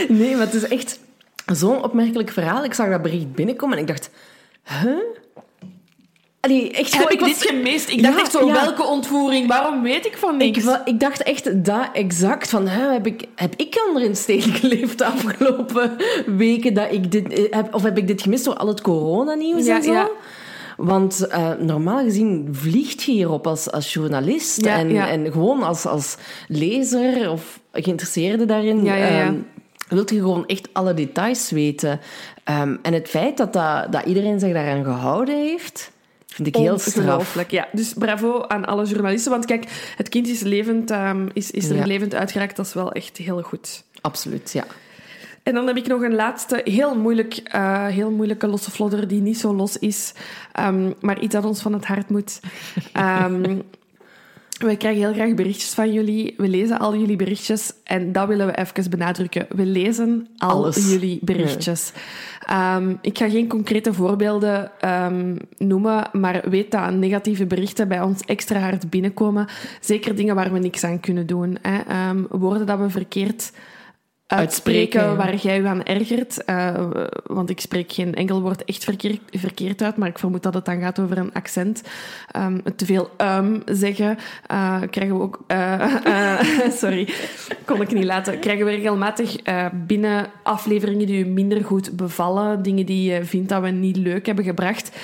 Nee, 0.08 0.36
maar 0.36 0.46
het 0.46 0.54
is 0.54 0.68
echt 0.68 1.00
zo'n 1.46 1.82
opmerkelijk 1.84 2.30
verhaal. 2.30 2.64
Ik 2.64 2.74
zag 2.74 2.90
dat 2.90 3.02
bericht 3.02 3.34
binnenkomen 3.34 3.76
en 3.76 3.82
ik 3.82 3.88
dacht... 3.88 4.10
Huh? 4.64 4.96
Allee, 6.40 6.70
echt 6.70 6.96
Heb 6.98 7.10
ik 7.10 7.20
was- 7.20 7.28
dit 7.28 7.48
gemist? 7.50 7.88
Ik 7.88 8.02
dacht 8.02 8.14
Ja, 8.14 8.20
echt 8.20 8.30
zo, 8.32 8.46
ja. 8.46 8.52
welke 8.52 8.84
ontvoering? 8.86 9.48
Waarom 9.48 9.82
weet 9.82 10.06
ik 10.06 10.16
van 10.16 10.36
niks? 10.36 10.64
Ik, 10.64 10.80
ik 10.84 11.00
dacht 11.00 11.22
echt 11.22 11.64
dat 11.64 11.88
exact 11.92 12.48
van, 12.50 12.68
hè, 12.68 12.92
heb, 12.92 13.06
ik, 13.06 13.24
heb 13.34 13.54
ik 13.56 13.84
onder 13.88 14.04
een 14.04 14.16
steen 14.16 14.42
geleefd 14.60 14.98
de 14.98 15.04
afgelopen 15.04 15.96
weken? 16.26 16.74
Dat 16.74 16.92
ik 16.92 17.12
dit, 17.12 17.32
eh, 17.32 17.44
heb, 17.56 17.74
of 17.74 17.82
heb 17.82 17.98
ik 17.98 18.06
dit 18.06 18.22
gemist 18.22 18.44
door 18.44 18.54
al 18.56 18.66
het 18.68 18.80
coronanieuws 18.80 19.66
Ja, 19.66 19.76
en 19.76 19.82
zo? 19.82 20.10
Want 20.76 21.26
eh, 21.26 21.52
normaal 21.58 21.98
gezien 22.04 22.48
vliegt 22.52 23.02
je 23.02 23.12
hierop 23.12 23.46
als, 23.46 23.70
als 23.70 23.92
journalist 23.92 24.66
en, 24.66 24.96
en 24.96 25.32
gewoon 25.32 25.62
als, 25.62 25.86
als 25.86 26.16
lezer 26.48 27.30
of 27.30 27.60
geïnteresseerde 27.72 28.44
daarin. 28.44 28.86
Ehm, 28.86 29.34
wilt 29.88 30.10
je 30.10 30.16
gewoon 30.16 30.46
echt 30.46 30.68
alle 30.72 30.94
details 30.94 31.50
weten. 31.50 32.00
Ehm, 32.50 32.76
en 32.82 32.92
het 32.92 33.08
feit 33.08 33.36
dat, 33.36 33.52
dat, 33.52 33.92
dat 33.92 34.04
iedereen 34.04 34.40
zich 34.40 34.52
daaraan 34.52 34.84
gehouden 34.84 35.36
heeft, 35.36 35.90
vind 36.26 36.48
ik 36.48 36.56
heel 36.56 36.78
straf. 36.78 37.50
Ja. 37.50 37.68
Dus 37.72 37.92
bravo 37.92 38.44
aan 38.46 38.64
alle 38.64 38.84
journalisten. 38.84 39.30
Want 39.32 39.44
kijk, 39.44 39.92
het 39.96 40.08
kind 40.08 40.28
is, 40.28 40.40
levend, 40.40 40.90
ehm, 40.90 41.28
is, 41.32 41.50
is 41.50 41.68
er 41.68 41.76
Ja. 41.76 41.86
levend 41.86 42.14
uitgeraakt. 42.14 42.56
Dat 42.56 42.66
is 42.66 42.74
wel 42.74 42.92
echt 42.92 43.16
heel 43.16 43.42
goed. 43.42 43.82
Absoluut, 44.00 44.52
ja. 44.52 44.64
En 45.42 45.54
dan 45.54 45.66
heb 45.66 45.76
ik 45.76 45.86
nog 45.86 46.02
een 46.02 46.14
laatste, 46.14 46.60
heel, 46.64 46.96
moeilijk, 46.96 47.34
eh, 47.44 47.86
heel 47.86 48.10
moeilijke 48.10 48.46
losse 48.46 48.70
flodder 48.70 49.08
die 49.08 49.20
niet 49.20 49.38
zo 49.38 49.54
los 49.54 49.78
is, 49.78 50.12
ehm, 50.52 50.92
maar 51.00 51.20
iets 51.20 51.34
dat 51.34 51.44
ons 51.44 51.62
van 51.62 51.72
het 51.72 51.86
hart 51.86 52.08
moet. 52.10 52.40
we 54.66 54.76
krijgen 54.76 55.02
heel 55.02 55.12
graag 55.12 55.34
berichtjes 55.34 55.74
van 55.74 55.92
jullie. 55.92 56.34
We 56.36 56.48
lezen 56.48 56.78
al 56.78 56.96
jullie 56.96 57.16
berichtjes 57.16 57.72
en 57.84 58.12
dat 58.12 58.28
willen 58.28 58.46
we 58.46 58.58
even 58.58 58.90
benadrukken. 58.90 59.46
We 59.48 59.66
lezen 59.66 60.26
al 60.36 60.50
Alles. 60.50 60.90
jullie 60.90 61.18
berichtjes. 61.22 61.92
Ehm, 62.46 62.94
ik 63.00 63.18
ga 63.18 63.28
geen 63.28 63.48
concrete 63.48 63.92
voorbeelden 63.92 64.70
ehm, 64.80 65.36
noemen, 65.58 66.08
maar 66.12 66.42
weet 66.50 66.70
dat 66.70 66.94
negatieve 66.94 67.46
berichten 67.46 67.88
bij 67.88 68.00
ons 68.00 68.20
extra 68.20 68.58
hard 68.60 68.90
binnenkomen. 68.90 69.46
Zeker 69.80 70.14
dingen 70.14 70.34
waar 70.34 70.52
we 70.52 70.58
niks 70.58 70.84
aan 70.84 71.00
kunnen 71.00 71.26
doen. 71.26 71.58
Hè. 71.62 71.78
Ehm, 71.78 72.22
woorden 72.28 72.66
dat 72.66 72.78
we 72.78 72.90
verkeerd 72.90 73.52
uitspreken, 74.30 75.16
waar 75.16 75.36
jij 75.36 75.56
je 75.56 75.66
aan 75.66 75.82
ergert. 75.82 76.44
Eh, 76.44 76.90
want 77.26 77.50
ik 77.50 77.60
spreek 77.60 77.92
geen 77.92 78.14
enkel 78.14 78.40
woord 78.40 78.64
echt 78.64 78.84
verkeerd, 78.84 79.20
verkeerd 79.30 79.82
uit, 79.82 79.96
maar 79.96 80.08
ik 80.08 80.18
vermoed 80.18 80.42
dat 80.42 80.54
het 80.54 80.64
dan 80.64 80.80
gaat 80.80 80.98
over 80.98 81.18
een 81.18 81.32
accent. 81.32 81.82
Ehm, 82.30 82.58
te 82.76 82.84
veel 82.84 83.10
um 83.18 83.62
zeggen 83.64 84.18
eh, 84.46 84.80
krijgen 84.90 85.16
we 85.16 85.22
ook... 85.22 85.40
eh, 85.46 86.40
sorry, 86.70 87.08
kon 87.64 87.80
ik 87.80 87.92
niet 87.92 88.04
laten. 88.04 88.38
Krijgen 88.38 88.64
we 88.64 88.70
regelmatig 88.70 89.36
binnen 89.86 90.26
afleveringen 90.42 91.06
die 91.06 91.24
u 91.24 91.28
minder 91.28 91.64
goed 91.64 91.96
bevallen, 91.96 92.62
dingen 92.62 92.86
die 92.86 93.12
je 93.12 93.24
vindt 93.24 93.48
dat 93.48 93.62
we 93.62 93.68
niet 93.68 93.96
leuk 93.96 94.26
hebben 94.26 94.44
gebracht. 94.44 94.96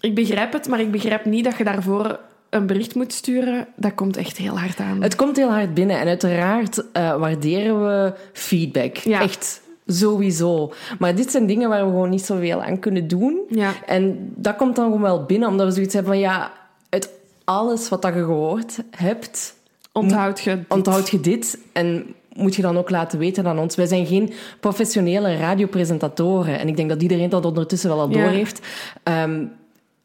Ik 0.00 0.14
begrijp 0.14 0.52
het, 0.52 0.68
maar 0.68 0.80
ik 0.80 0.90
begrijp 0.90 1.24
niet 1.24 1.44
dat 1.44 1.58
je 1.58 1.64
daarvoor 1.64 2.18
een 2.50 2.66
bericht 2.66 2.94
moet 2.94 3.12
sturen. 3.12 3.66
Dat 3.76 3.94
komt 3.94 4.16
echt 4.16 4.36
heel 4.36 4.58
hard 4.58 4.78
aan. 4.80 5.02
Het 5.02 5.16
komt 5.16 5.36
heel 5.36 5.50
hard 5.50 5.74
binnen 5.74 5.98
en 6.00 6.06
uiteraard 6.06 6.82
eh, 6.92 7.16
waarderen 7.16 7.84
we 7.84 8.12
feedback. 8.32 8.96
Ja. 8.96 9.20
Echt, 9.22 9.60
sowieso. 9.86 10.72
Maar 10.98 11.14
dit 11.14 11.30
zijn 11.30 11.46
dingen 11.46 11.68
waar 11.68 11.84
we 11.84 11.90
gewoon 11.90 12.10
niet 12.10 12.24
zoveel 12.24 12.62
aan 12.62 12.78
kunnen 12.78 13.08
doen. 13.08 13.40
Ja. 13.48 13.72
En 13.86 14.32
dat 14.36 14.56
komt 14.56 14.76
dan 14.76 14.84
gewoon 14.84 15.00
wel 15.02 15.24
binnen, 15.24 15.48
omdat 15.48 15.66
we 15.66 15.72
zoiets 15.72 15.94
hebben 15.94 16.12
van 16.12 16.20
ja, 16.22 16.52
uit 16.88 17.10
alles 17.44 17.88
wat 17.88 18.02
dat 18.02 18.14
je 18.14 18.20
gehoord 18.24 18.78
hebt, 18.96 19.54
Onthoud 19.92 20.40
je 20.40 20.56
dit. 20.56 20.64
onthoud 20.68 21.08
je 21.10 21.20
dit 21.20 21.58
en 21.72 22.14
moet 22.32 22.54
je 22.54 22.62
dan 22.62 22.78
ook 22.78 22.90
laten 22.90 23.18
weten 23.18 23.46
aan 23.46 23.58
ons. 23.58 23.74
Wij 23.76 23.86
zijn 23.86 24.06
geen 24.06 24.32
professionele 24.60 25.36
radiopresentatoren. 25.36 26.58
En 26.58 26.68
ik 26.68 26.76
denk 26.76 26.88
dat 26.88 27.02
iedereen 27.02 27.28
dat 27.28 27.44
ondertussen 27.44 27.88
wel 27.90 28.00
al 28.00 28.10
Ja. 28.10 28.22
door 28.22 28.30
heeft. 28.32 28.60
Ehm, 29.02 29.44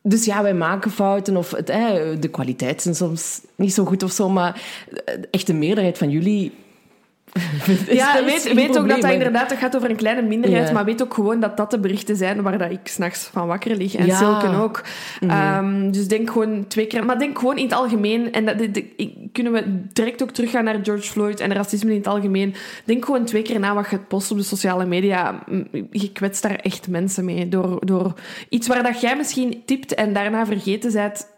dus 0.04 0.26
ja, 0.26 0.42
wij 0.42 0.54
maken 0.54 0.92
fouten 0.92 1.38
of 1.38 1.54
eh, 1.54 1.96
de 2.20 2.28
kwaliteit 2.32 2.82
zijn 2.82 2.96
soms 2.96 3.42
niet 3.56 3.74
zo 3.74 3.86
goed 3.86 4.04
of 4.04 4.12
zo, 4.12 4.30
maar 4.30 4.62
echt 5.32 5.48
de 5.48 5.54
meerderheid 5.54 5.98
van 5.98 6.10
jullie... 6.10 6.52
Ja, 7.90 8.24
weet, 8.26 8.54
weet 8.54 8.78
ook 8.78 8.88
dat 8.88 9.02
dat 9.02 9.12
inderdaad 9.12 9.50
dat 9.50 9.58
gaat 9.58 9.76
over 9.76 9.90
een 9.90 9.96
kleine 9.96 10.22
minderheid, 10.22 10.68
Ja. 10.68 10.74
maar 10.74 10.86
weet 10.86 11.04
ook 11.04 11.14
gewoon 11.14 11.40
dat 11.40 11.58
dat 11.58 11.72
de 11.72 11.80
berichten 11.80 12.16
zijn 12.16 12.42
waar 12.42 12.58
dat 12.58 12.72
ik 12.72 12.80
s'nachts 12.84 13.30
van 13.32 13.48
wakker 13.48 13.76
lig. 13.76 13.96
En 13.96 14.06
Ja. 14.06 14.18
Silken 14.18 14.56
ook. 14.56 14.84
Mhm. 15.20 15.32
Ehm, 15.32 15.92
dus 15.92 16.08
denk 16.08 16.30
gewoon 16.30 16.68
twee 16.68 16.88
keer... 16.88 17.06
Maar 17.06 17.20
denk 17.20 17.40
gewoon 17.40 17.58
in 17.58 17.64
het 17.64 17.74
algemeen, 17.74 18.32
en 18.32 18.46
dat, 18.46 18.56
kunnen 19.32 19.54
we 19.54 19.64
direct 19.94 20.24
ook 20.24 20.32
teruggaan 20.32 20.64
naar 20.64 20.80
George 20.84 21.12
Floyd 21.12 21.40
en 21.40 21.54
racisme 21.54 21.92
in 21.92 21.98
het 21.98 22.08
algemeen. 22.08 22.56
Denk 22.86 23.06
gewoon 23.06 23.26
twee 23.26 23.42
keer 23.42 23.60
na 23.60 23.74
wat 23.74 23.90
je 23.90 23.98
post 23.98 24.32
op 24.32 24.38
de 24.38 24.44
sociale 24.44 24.86
media. 24.86 25.40
Je 25.92 26.12
kwetst 26.12 26.42
daar 26.44 26.56
echt 26.56 26.88
mensen 26.88 27.26
mee. 27.26 27.50
Door, 27.50 27.86
door 27.86 28.14
iets 28.50 28.68
waar 28.68 28.84
dat 28.84 29.02
jij 29.02 29.18
misschien 29.18 29.62
typt 29.66 29.94
en 29.94 30.14
daarna 30.14 30.46
vergeten 30.46 30.94
bent... 30.94 31.32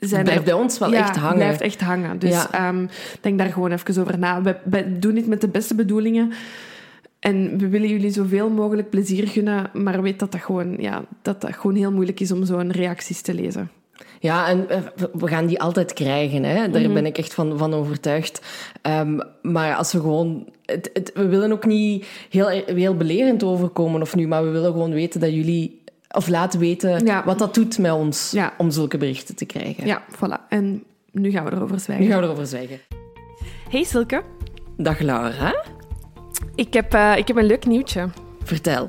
Zijn 0.00 0.24
blijft 0.24 0.44
bij 0.44 0.52
ons 0.52 0.78
wel 0.78 0.92
ja, 0.92 0.98
echt 0.98 1.16
hangen. 1.16 1.36
blijft 1.36 1.60
echt 1.60 1.80
hangen. 1.80 2.18
Dus 2.18 2.30
Ja. 2.30 2.50
ehm, 2.52 2.86
denk 3.20 3.38
daar 3.38 3.52
gewoon 3.52 3.72
even 3.72 4.00
over 4.00 4.18
na. 4.18 4.42
We, 4.42 4.56
we 4.64 4.98
doen 4.98 5.14
dit 5.14 5.26
met 5.26 5.40
de 5.40 5.48
beste 5.48 5.74
bedoelingen. 5.74 6.32
En 7.20 7.58
we 7.58 7.68
willen 7.68 7.88
jullie 7.88 8.10
zoveel 8.10 8.50
mogelijk 8.50 8.90
plezier 8.90 9.28
gunnen. 9.28 9.70
Maar 9.72 10.02
weet 10.02 10.18
dat 10.18 10.32
dat 10.32 10.40
gewoon, 10.40 10.76
ja, 10.78 11.04
dat 11.22 11.40
dat 11.40 11.54
gewoon 11.54 11.76
heel 11.76 11.92
moeilijk 11.92 12.20
is 12.20 12.32
om 12.32 12.44
zo'n 12.44 12.72
reacties 12.72 13.20
te 13.20 13.34
lezen. 13.34 13.70
Ja, 14.20 14.48
en 14.48 14.68
eh, 14.68 14.78
we- 15.12 15.28
gaan 15.28 15.46
die 15.46 15.60
altijd 15.60 15.92
krijgen. 15.92 16.42
Hè? 16.44 16.70
Daar 16.70 16.92
ben 16.92 17.06
ik 17.06 17.18
echt 17.18 17.34
van, 17.34 17.58
van 17.58 17.74
overtuigd. 17.74 18.40
Ehm, 18.82 19.18
maar 19.42 19.74
als 19.74 19.92
we 19.92 20.00
gewoon... 20.00 20.48
Het, 20.64 20.90
het- 20.92 21.10
we 21.14 21.26
willen 21.26 21.52
ook 21.52 21.66
niet 21.66 22.06
heel, 22.30 22.48
heel 22.66 22.94
belerend 22.96 23.42
overkomen 23.44 24.00
of 24.00 24.14
nu, 24.14 24.26
maar 24.28 24.44
we 24.44 24.50
willen 24.50 24.72
gewoon 24.72 24.92
weten 24.92 25.20
dat 25.20 25.30
jullie... 25.32 25.79
Of 26.12 26.28
laten 26.28 26.60
weten 26.60 27.06
Ja. 27.06 27.24
wat 27.24 27.38
dat 27.38 27.54
doet 27.54 27.78
met 27.78 27.92
ons 27.92 28.30
Ja. 28.30 28.52
om 28.58 28.70
zulke 28.70 28.98
berichten 28.98 29.36
te 29.36 29.44
krijgen. 29.44 29.86
Ja, 29.86 30.02
voilà. 30.16 30.48
En 30.48 30.84
nu 31.12 31.30
gaan 31.30 31.44
we 31.44 31.52
erover 31.52 31.80
zwijgen. 31.80 32.04
Nu 32.06 32.10
gaan 32.10 32.20
we 32.20 32.26
erover 32.26 32.46
zwijgen. 32.46 32.78
Hey 33.70 33.84
Silke, 33.84 34.22
Dag 34.76 34.98
Laura. 34.98 35.64
ik 36.54 36.72
heb, 36.74 36.94
eh, 36.94 37.16
ik 37.16 37.28
heb 37.28 37.36
een 37.36 37.44
leuk 37.46 37.66
nieuwtje. 37.66 38.08
Vertel. 38.42 38.88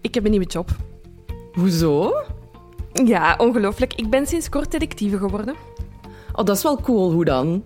Ik 0.00 0.14
heb 0.14 0.24
een 0.24 0.30
nieuwe 0.30 0.46
job. 0.46 0.68
Hoezo? 1.52 2.12
Ja, 3.04 3.34
ongelooflijk. 3.38 3.94
Ik 3.94 4.10
ben 4.10 4.26
sinds 4.26 4.48
kort 4.48 4.70
detectieve 4.70 5.18
geworden. 5.18 5.54
Oh, 6.32 6.44
dat 6.44 6.56
is 6.56 6.62
wel 6.62 6.80
cool. 6.80 7.12
Hoe 7.12 7.24
dan? 7.24 7.64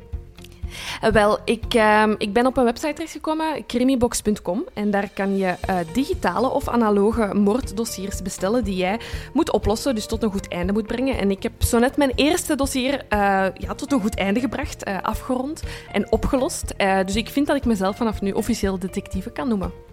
Eh, 1.01 1.11
Wel, 1.11 1.39
ik, 1.45 1.75
ehm, 1.75 2.14
ik 2.18 2.33
ben 2.33 2.47
op 2.47 2.57
een 2.57 2.64
website 2.64 2.93
terechtgekomen, 2.93 3.66
crimibox.com. 3.66 4.64
En 4.75 4.91
daar 4.91 5.09
kan 5.14 5.37
je 5.37 5.47
eh, 5.47 5.77
digitale 5.93 6.51
of 6.51 6.68
analoge 6.68 7.35
moorddossiers 7.35 8.23
bestellen 8.23 8.64
die 8.64 8.77
jij 8.77 9.01
moet 9.33 9.53
oplossen, 9.53 9.95
dus 9.95 10.07
tot 10.07 10.23
een 10.23 10.31
goed 10.31 10.49
einde 10.49 10.73
moet 10.73 10.87
brengen. 10.87 11.18
En 11.18 11.31
ik 11.31 11.43
heb 11.43 11.62
zo 11.62 11.79
net 11.79 11.97
mijn 11.97 12.12
eerste 12.14 12.55
dossier 12.55 13.05
eh, 13.09 13.18
ja, 13.55 13.75
tot 13.77 13.93
een 13.93 14.01
goed 14.01 14.16
einde 14.16 14.41
gebracht, 14.41 14.85
afgerond 15.03 15.62
en 15.93 16.12
opgelost. 16.12 16.75
Dus 17.07 17.16
ik 17.16 17.29
vind 17.29 17.47
dat 17.47 17.57
ik 17.57 17.64
mezelf 17.64 17.97
vanaf 17.97 18.20
nu 18.20 18.31
officieel 18.31 18.79
detectieve 18.79 19.31
kan 19.31 19.49
noemen. 19.49 19.91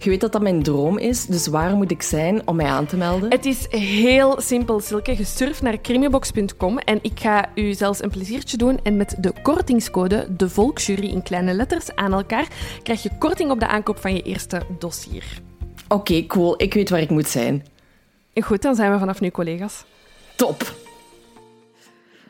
Je 0.00 0.10
weet 0.10 0.20
dat 0.20 0.32
dat 0.32 0.42
mijn 0.42 0.62
droom 0.62 0.98
is, 0.98 1.26
dus 1.26 1.46
waar 1.46 1.76
moet 1.76 1.90
ik 1.90 2.02
zijn 2.02 2.46
om 2.46 2.56
mij 2.56 2.66
aan 2.66 2.86
te 2.86 2.96
melden? 2.96 3.30
Het 3.30 3.46
is 3.46 3.66
heel 3.68 4.40
simpel, 4.40 4.80
Silke. 4.80 5.16
Je 5.16 5.24
surft 5.24 5.62
naar 5.62 5.80
crimibox.com 5.80 6.78
en 6.78 6.98
ik 7.02 7.20
ga 7.20 7.48
u 7.54 7.72
zelfs 7.74 8.02
een 8.02 8.10
pleziertje 8.10 8.56
doen. 8.56 8.80
En 8.82 8.96
met 8.96 9.14
de 9.18 9.32
kortingscode 9.42 10.26
De 10.36 10.48
Volksjury 10.48 11.08
in 11.08 11.22
kleine 11.22 11.52
letters 11.52 11.94
aan 11.94 12.12
elkaar 12.12 12.48
krijg 12.82 13.02
je 13.02 13.10
korting 13.18 13.50
op 13.50 13.60
de 13.60 13.66
aankoop 13.66 13.98
van 13.98 14.14
je 14.14 14.22
eerste 14.22 14.62
dossier. 14.78 15.24
Oké, 15.88 16.26
cool. 16.26 16.54
Ik 16.56 16.74
weet 16.74 16.90
waar 16.90 17.00
ik 17.00 17.10
moet 17.10 17.28
zijn. 17.28 17.66
Goed, 18.34 18.62
dan 18.62 18.74
zijn 18.74 18.92
we 18.92 18.98
vanaf 18.98 19.20
nu 19.20 19.30
collega's. 19.30 19.84
Top. 20.36 20.79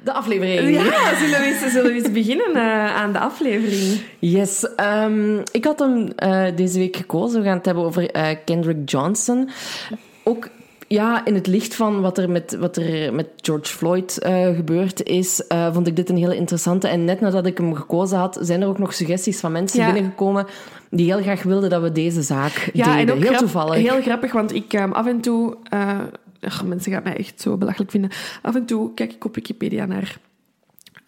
De 0.05 0.13
aflevering. 0.13 0.75
Ja, 0.77 1.17
zullen 1.19 1.39
we 1.41 1.45
eens, 1.47 1.73
zullen 1.73 1.91
we 1.93 1.99
eens 1.99 2.13
beginnen 2.13 2.55
eh, 2.55 2.97
aan 2.97 3.13
de 3.13 3.19
aflevering? 3.19 4.01
Yes. 4.19 4.75
ehm, 4.77 5.39
ik 5.53 5.65
had 5.65 5.79
hem 5.79 6.09
eh, 6.17 6.45
deze 6.57 6.79
week 6.79 6.97
gekozen. 6.97 7.41
We 7.41 7.47
gaan 7.47 7.57
het 7.57 7.67
hebben 7.67 7.85
over 7.85 8.11
eh, 8.11 8.37
Kendrick 8.45 8.91
Johnson. 8.91 9.49
Ook 10.23 10.49
ja, 10.89 11.25
in 11.25 11.35
het 11.35 11.47
licht 11.47 11.75
van 11.75 12.01
wat 12.01 12.19
er 12.19 12.31
met, 12.31 12.57
wat 12.61 12.77
er 12.77 13.15
met 13.15 13.27
George 13.37 13.73
Floyd 13.73 14.19
gebeurd 14.57 15.03
is, 15.03 15.43
vond 15.73 15.87
ik 15.87 15.97
dit 15.97 16.09
een 16.09 16.17
hele 16.17 16.37
interessante. 16.37 16.89
En 16.89 17.05
net 17.05 17.21
nadat 17.21 17.47
ik 17.47 17.59
hem 17.59 17.75
gekozen 17.75 18.19
had, 18.19 18.39
zijn 18.41 18.63
er 18.63 18.69
ook 18.69 18.79
nog 18.79 18.95
suggesties 18.95 19.41
van 19.41 19.53
mensen 19.53 19.81
Ja. 19.81 19.93
binnengekomen 19.93 20.47
die 20.91 21.07
heel 21.13 21.23
graag 21.23 21.43
wilden 21.43 21.71
dat 21.71 21.83
we 21.83 21.93
deze 21.93 22.23
zaak 22.23 22.71
Ja, 22.73 22.85
deden. 22.97 23.01
en 23.01 23.13
ook 23.13 23.29
heel 23.31 23.39
toevallig. 23.39 23.75
Heel 23.75 24.01
grappig, 24.03 24.33
want 24.33 24.55
ik 24.55 24.73
ehm, 24.73 24.93
af 24.93 25.07
en 25.07 25.21
toe... 25.21 25.57
eh, 26.41 26.51
ach, 26.51 26.65
mensen 26.65 26.93
gaan 26.93 27.03
mij 27.03 27.17
echt 27.17 27.41
zo 27.41 27.57
belachelijk 27.57 27.91
vinden. 27.91 28.11
Af 28.43 28.55
en 28.55 28.67
toe 28.67 28.95
kijk 28.95 29.13
ik 29.13 29.25
op 29.25 29.35
Wikipedia 29.35 29.85
naar 29.85 30.19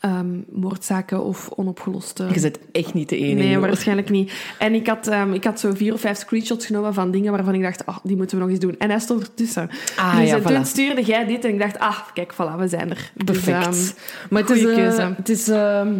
ehm, 0.00 0.38
moordzaken 0.48 1.24
of 1.24 1.50
onopgeloste... 1.56 2.28
Je 2.32 2.38
zit 2.38 2.58
echt 2.72 2.94
niet 2.94 3.08
de 3.08 3.16
enige. 3.16 3.34
Nee, 3.34 3.56
hoor. 3.56 3.66
waarschijnlijk 3.66 4.10
niet. 4.10 4.32
En 4.58 4.74
ik 4.74 4.86
had, 4.86 5.06
ehm, 5.06 5.32
ik 5.32 5.44
had 5.44 5.60
zo 5.60 5.74
vier 5.74 5.92
of 5.92 6.00
vijf 6.00 6.18
screenshots 6.18 6.66
genomen 6.66 6.94
van 6.94 7.10
dingen 7.10 7.32
waarvan 7.32 7.54
ik 7.54 7.62
dacht, 7.62 7.86
ah, 7.86 7.96
die 8.02 8.16
moeten 8.16 8.36
we 8.36 8.42
nog 8.42 8.52
eens 8.52 8.60
doen. 8.60 8.78
En 8.78 8.90
hij 8.90 8.98
stond 8.98 9.22
ertussen. 9.22 9.70
Ah, 9.96 10.16
dus 10.16 10.28
ja, 10.28 10.40
toen 10.40 10.64
voilà. 10.64 10.66
stuurde 10.66 11.02
jij 11.02 11.26
dit 11.26 11.44
en 11.44 11.52
ik 11.52 11.58
dacht, 11.58 11.78
ah, 11.78 11.98
kijk, 12.14 12.32
voilà, 12.32 12.58
we 12.58 12.68
zijn 12.68 12.90
er. 12.90 13.10
Dus, 13.14 13.24
Perfect. 13.24 13.66
ehm, 13.66 13.96
maar 14.30 14.42
het 14.42 14.50
is, 14.50 14.64
eh, 14.64 15.08
het 15.16 15.28
is 15.28 15.48
ehm, 15.48 15.94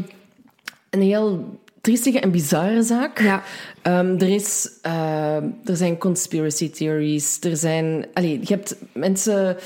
een 0.90 1.02
heel 1.02 1.60
triestige 1.82 2.20
en 2.20 2.30
bizarre 2.30 2.82
zaak. 2.82 3.20
ja. 3.20 3.42
Ehm, 3.82 4.14
er, 4.18 4.28
is, 4.28 4.70
ehm, 4.82 5.46
er 5.64 5.76
zijn 5.76 5.98
conspiracy 5.98 6.70
theories. 6.70 7.38
Er 7.40 7.56
zijn... 7.56 8.06
Allee, 8.14 8.38
je 8.40 8.54
hebt 8.54 8.76
mensen 8.92 9.56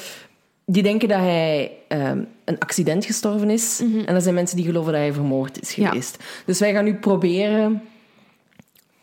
die 0.66 0.82
denken 0.82 1.08
dat 1.08 1.18
hij 1.18 1.70
ehm, 1.88 2.18
een 2.44 2.58
accident 2.58 3.04
gestorven 3.04 3.50
is. 3.50 3.82
En 4.06 4.14
er 4.14 4.20
zijn 4.20 4.34
mensen 4.34 4.56
die 4.56 4.66
geloven 4.66 4.92
dat 4.92 5.00
hij 5.00 5.12
vermoord 5.12 5.60
is 5.60 5.70
Mhm. 5.70 5.80
Ja. 5.80 5.88
geweest. 5.88 6.16
Dus 6.46 6.58
wij 6.58 6.72
gaan 6.72 6.84
nu 6.84 6.94
proberen 6.94 7.82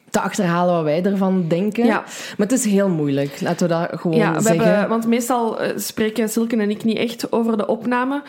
te 0.09 0.19
achterhalen 0.19 0.73
wat 0.73 0.83
wij 0.83 1.03
ervan 1.03 1.47
denken. 1.47 1.85
Ja. 1.85 1.99
Maar 2.37 2.47
het 2.47 2.51
is 2.51 2.65
heel 2.65 2.89
moeilijk. 2.89 3.41
Laten 3.41 3.67
we 3.67 3.73
dat 3.73 3.99
gewoon 3.99 4.17
Ja, 4.17 4.33
we 4.33 4.41
zeggen. 4.41 4.65
hebben, 4.69 4.89
want 4.89 5.07
meestal 5.07 5.59
eh, 5.61 5.77
spreken 5.77 6.29
Silken 6.29 6.59
en 6.59 6.69
ik 6.69 6.83
niet 6.83 6.97
echt 6.97 7.31
over 7.31 7.57
de 7.57 7.67
opname. 7.67 8.23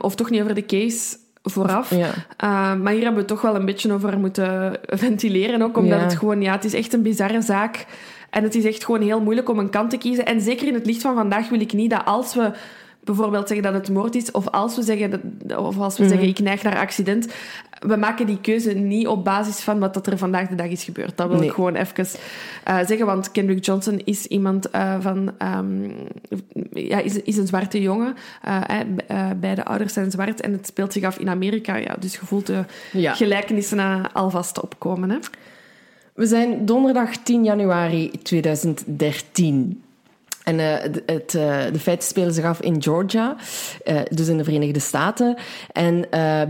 of 0.00 0.14
toch 0.14 0.30
niet 0.30 0.40
over 0.42 0.54
de 0.54 0.66
case 0.66 1.16
vooraf. 1.50 1.90
Ja. 1.90 2.06
Uh, 2.44 2.82
maar 2.82 2.92
hier 2.92 3.02
hebben 3.02 3.20
we 3.20 3.28
toch 3.28 3.40
wel 3.40 3.54
een 3.54 3.64
beetje 3.64 3.92
over 3.92 4.18
moeten 4.18 4.78
ventileren 4.86 5.62
ook. 5.62 5.76
Omdat 5.76 5.98
Ja. 5.98 6.04
het 6.04 6.16
gewoon, 6.16 6.42
ja, 6.42 6.52
het 6.52 6.64
is 6.64 6.74
echt 6.74 6.92
een 6.92 7.02
bizarre 7.02 7.42
zaak. 7.42 7.86
En 8.30 8.42
het 8.42 8.54
is 8.54 8.64
echt 8.64 8.84
gewoon 8.84 9.00
heel 9.02 9.20
moeilijk 9.20 9.48
om 9.48 9.58
een 9.58 9.70
kant 9.70 9.90
te 9.90 9.96
kiezen. 9.98 10.26
En 10.26 10.40
zeker 10.40 10.66
in 10.66 10.74
het 10.74 10.86
licht 10.86 11.02
van 11.02 11.14
vandaag 11.14 11.48
wil 11.48 11.60
ik 11.60 11.72
niet 11.72 11.90
dat 11.90 12.04
als 12.04 12.34
we 12.34 12.50
bijvoorbeeld 13.06 13.48
zeggen 13.48 13.72
dat 13.72 13.74
het 13.86 13.90
moord 13.90 14.14
is, 14.14 14.30
of 14.30 14.48
als 14.48 14.76
we 14.76 14.82
zeggen, 14.82 15.10
dat, 15.10 15.58
of 15.58 15.78
als 15.78 15.98
we 15.98 16.08
zeggen 16.08 16.28
ik 16.28 16.38
neig 16.38 16.62
naar 16.62 16.76
accident, 16.78 17.28
we 17.78 17.96
maken 17.96 18.26
die 18.26 18.40
keuze 18.40 18.72
niet 18.72 19.06
op 19.06 19.24
basis 19.24 19.60
van 19.60 19.78
wat 19.78 19.94
dat 19.94 20.06
er 20.06 20.18
vandaag 20.18 20.48
de 20.48 20.54
dag 20.54 20.66
is 20.66 20.84
gebeurd. 20.84 21.16
Dat 21.16 21.28
wil 21.28 21.38
Nee. 21.38 21.48
ik 21.48 21.54
gewoon 21.54 21.74
even 21.74 22.06
eh, 22.64 22.78
zeggen, 22.86 23.06
want 23.06 23.32
Kendrick 23.32 23.64
Johnson 23.64 24.00
is 24.04 24.26
iemand 24.26 24.70
eh, 24.70 24.94
van, 25.00 25.32
ehm, 25.38 25.90
ja, 26.72 26.98
is, 26.98 27.22
is 27.22 27.36
een 27.36 27.46
zwarte 27.46 27.80
jongen. 27.80 28.14
Eh, 28.42 28.60
eh, 29.06 29.30
beide 29.40 29.64
ouders 29.64 29.92
zijn 29.92 30.10
zwart 30.10 30.40
en 30.40 30.52
het 30.52 30.66
speelt 30.66 30.92
zich 30.92 31.04
af 31.04 31.18
in 31.18 31.28
Amerika. 31.28 31.76
Ja, 31.76 31.96
dus 31.98 32.12
je 32.12 32.26
voelt 32.26 32.46
de 32.46 32.64
Ja. 32.92 33.14
gelijkenissen 33.14 34.12
alvast 34.12 34.60
opkomen. 34.62 35.10
Hè? 35.10 35.16
We 36.14 36.26
zijn 36.26 36.64
donderdag 36.66 37.16
10 37.16 37.44
januari 37.44 38.10
2013. 38.22 39.82
En 40.46 40.60
eh, 40.60 40.92
het, 41.06 41.34
eh, 41.34 41.58
de 41.72 41.78
feiten 41.78 42.08
spelen 42.08 42.34
zich 42.34 42.44
af 42.44 42.60
in 42.60 42.82
Georgia, 42.82 43.36
eh, 43.84 44.00
dus 44.10 44.28
in 44.28 44.36
de 44.36 44.44
Verenigde 44.44 44.80
Staten. 44.80 45.36
En 45.72 46.00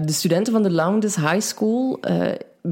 de 0.06 0.12
studenten 0.12 0.52
van 0.52 0.62
de 0.62 0.70
Lowndes 0.70 1.16
High 1.16 1.40
School 1.40 2.00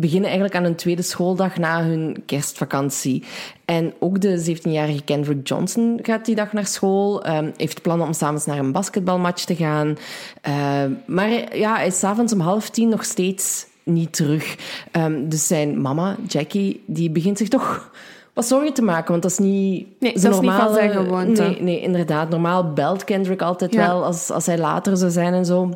beginnen 0.00 0.24
eigenlijk 0.24 0.54
aan 0.54 0.64
hun 0.64 0.74
tweede 0.74 1.02
schooldag 1.02 1.56
na 1.58 1.84
hun 1.84 2.22
kerstvakantie. 2.26 3.24
En 3.64 3.94
ook 3.98 4.20
de 4.20 4.56
17-jarige 4.56 5.02
Kendrick 5.02 5.48
Johnson 5.48 5.98
gaat 6.02 6.24
die 6.24 6.34
dag 6.34 6.52
naar 6.52 6.66
school, 6.66 7.22
eh, 7.22 7.38
heeft 7.56 7.82
plannen 7.82 8.06
om 8.06 8.12
samen 8.12 8.42
naar 8.46 8.58
een 8.58 8.72
basketbalmatch 8.72 9.44
te 9.44 9.56
gaan. 9.56 9.96
Eh, 10.40 10.84
maar 11.06 11.56
ja, 11.56 11.74
hij 11.74 11.86
is 11.86 11.98
's 11.98 12.04
avonds 12.04 12.32
om 12.32 12.40
half 12.40 12.70
tien 12.70 12.88
nog 12.88 13.04
steeds 13.04 13.66
niet 13.82 14.12
terug. 14.12 14.56
Ehm, 14.90 15.28
dus 15.28 15.46
zijn 15.46 15.80
mama, 15.80 16.16
Jackie, 16.26 16.82
die 16.86 17.10
begint 17.10 17.38
zich 17.38 17.48
toch 17.48 17.90
wat 18.34 18.46
zorgen 18.46 18.72
te 18.72 18.82
maken. 18.82 19.10
Want 19.10 19.22
dat 19.22 19.30
is 19.30 19.38
niet... 19.38 19.86
Nee, 20.00 20.12
dat 20.12 20.32
is 20.34 20.40
niet 20.40 20.50
van 20.50 20.74
zijn 20.74 20.90
gewoonte. 20.90 21.42
Nee, 21.42 21.62
nee, 21.62 21.80
inderdaad. 21.80 22.30
Normaal 22.30 22.72
belt 22.72 23.04
Kendrick 23.04 23.42
altijd 23.42 23.72
Ja. 23.74 23.86
wel 23.86 24.04
als, 24.04 24.30
als 24.30 24.46
hij 24.46 24.58
later 24.58 24.96
zou 24.96 25.10
zijn 25.10 25.32
en 25.34 25.44
zo. 25.44 25.70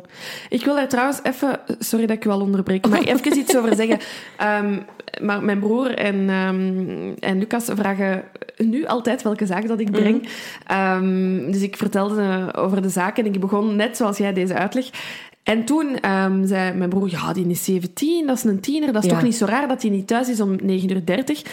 Ik 0.49 0.65
wil 0.65 0.75
daar 0.75 0.87
trouwens 0.87 1.19
even... 1.23 1.59
Sorry 1.79 2.05
dat 2.05 2.15
ik 2.15 2.25
u 2.25 2.29
al 2.29 2.41
onderbreek, 2.41 2.87
maar 2.89 3.03
even 3.13 3.37
iets 3.37 3.57
over 3.57 3.75
zeggen. 3.75 3.99
Ehm, 4.37 4.77
maar 5.21 5.43
mijn 5.43 5.59
broer 5.59 5.93
en, 5.95 6.29
ehm, 6.29 7.13
en 7.19 7.39
Lucas 7.39 7.65
vragen 7.75 8.23
nu 8.57 8.85
altijd 8.85 9.21
welke 9.21 9.45
zaak 9.45 9.67
dat 9.67 9.79
ik 9.79 9.91
breng. 9.91 10.27
Ehm, 10.67 11.51
dus 11.51 11.61
ik 11.61 11.77
vertelde 11.77 12.53
over 12.55 12.81
de 12.81 12.89
zaak 12.89 13.17
en 13.17 13.25
ik 13.25 13.39
begon 13.39 13.75
net 13.75 13.97
zoals 13.97 14.17
jij 14.17 14.33
deze 14.33 14.53
uitleg. 14.53 14.89
En 15.43 15.65
toen 15.65 15.97
zei 16.43 16.73
mijn 16.73 16.89
broer, 16.89 17.09
ja, 17.09 17.33
die 17.33 17.47
is 17.47 17.63
17, 17.63 18.27
dat 18.27 18.37
is 18.37 18.43
een 18.43 18.59
tiener. 18.59 18.93
Dat 18.93 19.03
is 19.03 19.09
Ja. 19.09 19.15
toch 19.15 19.23
niet 19.25 19.35
zo 19.35 19.45
raar 19.45 19.67
dat 19.67 19.81
hij 19.81 19.91
niet 19.91 20.07
thuis 20.07 20.29
is 20.29 20.41
om 20.41 20.55
9.30 20.61 21.43
uur. 21.43 21.51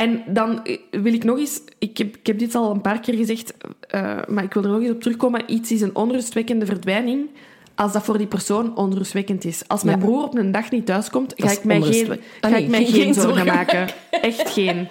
En 0.00 0.22
dan 0.26 0.64
eh, 0.64 0.76
wil 0.90 1.12
ik 1.12 1.24
nog 1.24 1.38
eens... 1.38 1.60
Ik 1.78 1.98
heb, 1.98 2.16
ik 2.16 2.26
heb 2.26 2.38
dit 2.38 2.54
al 2.54 2.70
een 2.70 2.80
paar 2.80 3.00
keer 3.00 3.14
gezegd, 3.14 3.54
eh, 3.80 4.16
maar 4.28 4.44
ik 4.44 4.52
wil 4.54 4.62
er 4.64 4.70
nog 4.70 4.80
eens 4.80 4.90
op 4.90 5.00
terugkomen. 5.00 5.42
Iets 5.46 5.72
is 5.72 5.80
een 5.80 5.96
onrustwekkende 5.96 6.66
verdwijning 6.66 7.28
als 7.74 7.92
dat 7.92 8.02
voor 8.04 8.18
die 8.18 8.26
persoon 8.26 8.76
onrustwekkend 8.76 9.44
is. 9.44 9.62
Als 9.68 9.82
mijn 9.82 9.98
Ja. 9.98 10.04
broer 10.04 10.22
op 10.22 10.34
een 10.36 10.52
dag 10.52 10.70
niet 10.70 10.86
thuiskomt, 10.86 11.32
ga 11.36 11.50
ik 11.50 11.64
mij 11.64 11.80
geen, 11.82 12.10
Ah, 12.10 12.16
ga 12.40 12.48
nee, 12.48 12.62
ik 12.62 12.68
mij 12.68 12.84
geen- 12.84 13.14
zorgen 13.14 13.46
maken. 13.46 13.88
Echt 14.10 14.50
geen. 14.50 14.88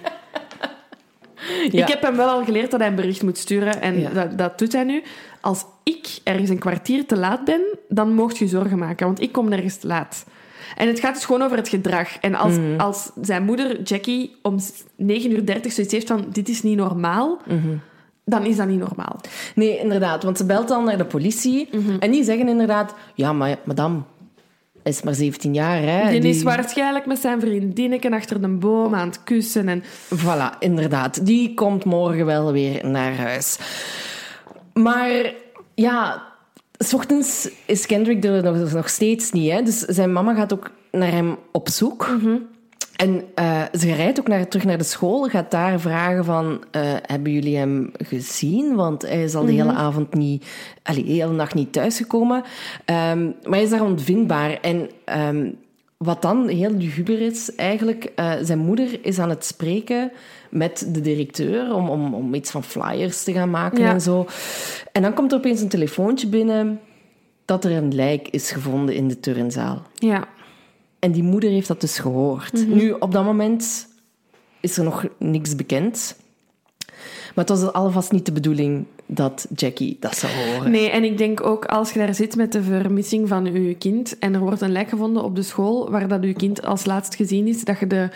Ja. 1.70 1.82
Ik 1.82 1.88
heb 1.88 2.02
hem 2.02 2.16
wel 2.16 2.28
al 2.28 2.44
geleerd 2.44 2.70
dat 2.70 2.80
hij 2.80 2.88
een 2.88 2.94
bericht 2.94 3.22
moet 3.22 3.38
sturen. 3.38 3.80
En 3.82 4.00
Ja. 4.00 4.10
dat, 4.10 4.38
dat 4.38 4.58
doet 4.58 4.72
hij 4.72 4.84
nu. 4.84 5.02
Als 5.40 5.64
ik 5.82 6.08
ergens 6.24 6.50
een 6.50 6.58
kwartier 6.58 7.06
te 7.06 7.16
laat 7.16 7.44
ben, 7.44 7.60
dan 7.88 8.14
mocht 8.14 8.38
je 8.38 8.46
zorgen 8.48 8.78
maken. 8.78 9.06
Want 9.06 9.20
ik 9.20 9.32
kom 9.32 9.48
nergens 9.48 9.76
te 9.76 9.86
laat. 9.86 10.24
En 10.76 10.86
het 10.88 11.00
gaat 11.00 11.14
dus 11.14 11.24
gewoon 11.24 11.42
over 11.42 11.56
het 11.56 11.68
gedrag. 11.68 12.16
En 12.20 12.34
als, 12.34 12.52
Mhm. 12.56 12.80
als 12.80 13.10
zijn 13.20 13.44
moeder, 13.44 13.82
Jackie, 13.82 14.36
om 14.42 14.58
9.30 14.96 15.64
uur 15.64 15.72
zoiets 15.72 15.92
heeft 15.92 16.06
van... 16.06 16.26
Dit 16.32 16.48
is 16.48 16.62
niet 16.62 16.76
normaal. 16.76 17.38
Mhm. 17.46 17.76
Dan 18.24 18.44
is 18.46 18.56
dat 18.56 18.66
niet 18.68 18.78
normaal. 18.78 19.20
Nee, 19.54 19.78
inderdaad. 19.78 20.22
Want 20.22 20.36
ze 20.36 20.44
belt 20.46 20.68
dan 20.68 20.84
naar 20.84 20.98
de 20.98 21.04
politie. 21.04 21.68
Mhm. 21.72 21.96
En 21.98 22.10
die 22.10 22.24
zeggen 22.24 22.48
inderdaad... 22.48 22.94
Ja, 23.14 23.32
maar 23.32 23.56
madame, 23.64 23.98
is 24.82 25.02
maar 25.02 25.14
17 25.14 25.54
jaar, 25.54 25.80
hè. 25.82 26.10
Die, 26.10 26.20
Die- 26.20 26.30
is 26.30 26.42
waarschijnlijk 26.42 27.06
met 27.06 27.18
zijn 27.18 27.40
vriendinnetje 27.40 28.10
achter 28.10 28.40
de 28.40 28.48
boom 28.48 28.94
aan 28.94 29.06
het 29.08 29.24
kussen. 29.24 29.68
En 29.68 29.82
Voilà, 30.16 30.58
inderdaad. 30.58 31.26
Die 31.26 31.54
komt 31.54 31.84
morgen 31.84 32.26
wel 32.26 32.52
weer 32.52 32.86
naar 32.88 33.16
huis. 33.16 33.58
Maar 34.72 35.32
ja, 35.74 36.22
s 36.78 36.94
ochtends 36.94 37.50
is 37.64 37.86
Kendrick 37.86 38.24
er 38.24 38.42
nog, 38.42 38.72
nog 38.72 38.88
steeds 38.88 39.32
niet. 39.32 39.50
Hè? 39.50 39.62
Dus 39.62 39.78
zijn 39.78 40.12
mama 40.12 40.34
gaat 40.34 40.52
ook 40.52 40.70
naar 40.90 41.10
hem 41.10 41.36
op 41.52 41.68
zoek. 41.68 42.06
En 42.96 43.24
eh, 43.34 43.62
ze 43.78 43.94
rijdt 43.94 44.20
ook 44.20 44.28
naar, 44.28 44.48
terug 44.48 44.64
naar 44.64 44.78
de 44.78 44.84
school, 44.84 45.28
gaat 45.28 45.50
daar 45.50 45.80
vragen 45.80 46.24
van... 46.24 46.64
eh, 46.70 46.82
hebben 47.02 47.32
jullie 47.32 47.56
hem 47.56 47.92
gezien? 47.98 48.74
Want 48.74 49.02
hij 49.02 49.22
is 49.22 49.34
al 49.34 49.44
de 49.44 49.52
hele 49.52 49.72
avond 49.72 50.14
niet... 50.14 50.46
Allee, 50.82 51.04
de 51.04 51.12
hele 51.12 51.32
nacht 51.32 51.54
niet 51.54 51.72
thuisgekomen. 51.72 52.42
Ehm, 52.84 53.24
maar 53.24 53.58
hij 53.58 53.62
is 53.62 53.70
daar 53.70 53.82
onvindbaar. 53.84 54.58
En... 54.60 54.90
ehm, 55.04 55.50
wat 55.98 56.22
dan 56.22 56.48
heel 56.48 56.70
luguber 56.70 57.20
is, 57.20 57.54
eigenlijk, 57.54 58.04
eh, 58.04 58.32
zijn 58.42 58.58
moeder 58.58 58.98
is 59.06 59.18
aan 59.18 59.28
het 59.28 59.44
spreken 59.44 60.12
met 60.50 60.88
de 60.92 61.00
directeur 61.00 61.74
om, 61.74 61.88
om, 61.88 62.14
om 62.14 62.34
iets 62.34 62.50
van 62.50 62.62
flyers 62.64 63.22
te 63.24 63.32
gaan 63.32 63.50
maken 63.50 63.80
Ja. 63.80 63.92
en 63.92 64.00
zo. 64.00 64.26
En 64.92 65.02
dan 65.02 65.14
komt 65.14 65.32
er 65.32 65.38
opeens 65.38 65.60
een 65.60 65.68
telefoontje 65.68 66.26
binnen 66.26 66.80
dat 67.44 67.64
er 67.64 67.72
een 67.72 67.94
lijk 67.94 68.28
is 68.28 68.50
gevonden 68.50 68.94
in 68.94 69.08
de 69.08 69.20
turnzaal. 69.20 69.82
ja, 69.94 70.28
En 70.98 71.12
die 71.12 71.22
moeder 71.22 71.50
heeft 71.50 71.68
dat 71.68 71.80
dus 71.80 71.98
gehoord. 71.98 72.66
Nu, 72.66 72.90
op 72.90 73.12
dat 73.12 73.24
moment 73.24 73.88
is 74.60 74.76
er 74.76 74.84
nog 74.84 75.04
niks 75.18 75.56
bekend. 75.56 76.16
Maar 77.34 77.46
het 77.46 77.48
was 77.48 77.72
alvast 77.72 78.12
niet 78.12 78.26
de 78.26 78.32
bedoeling 78.32 78.86
dat 79.10 79.46
Jackie 79.54 79.96
dat 80.00 80.16
zou 80.16 80.32
horen. 80.32 80.70
Nee, 80.70 80.90
en 80.90 81.04
ik 81.04 81.18
denk 81.18 81.46
ook 81.46 81.64
als 81.64 81.92
je 81.92 81.98
daar 81.98 82.14
zit 82.14 82.36
met 82.36 82.52
de 82.52 82.62
vermissing 82.62 83.28
van 83.28 83.44
je 83.44 83.74
kind 83.74 84.18
en 84.18 84.34
er 84.34 84.40
wordt 84.40 84.60
een 84.60 84.72
lijk 84.72 84.88
gevonden 84.88 85.24
op 85.24 85.36
de 85.36 85.42
school 85.42 85.90
waar 85.90 86.08
dat 86.08 86.24
je 86.24 86.32
kind 86.32 86.64
als 86.64 86.84
laatst 86.84 87.14
gezien 87.14 87.46
is, 87.46 87.64
dat 87.64 87.78
je 87.78 87.86
de... 87.86 88.08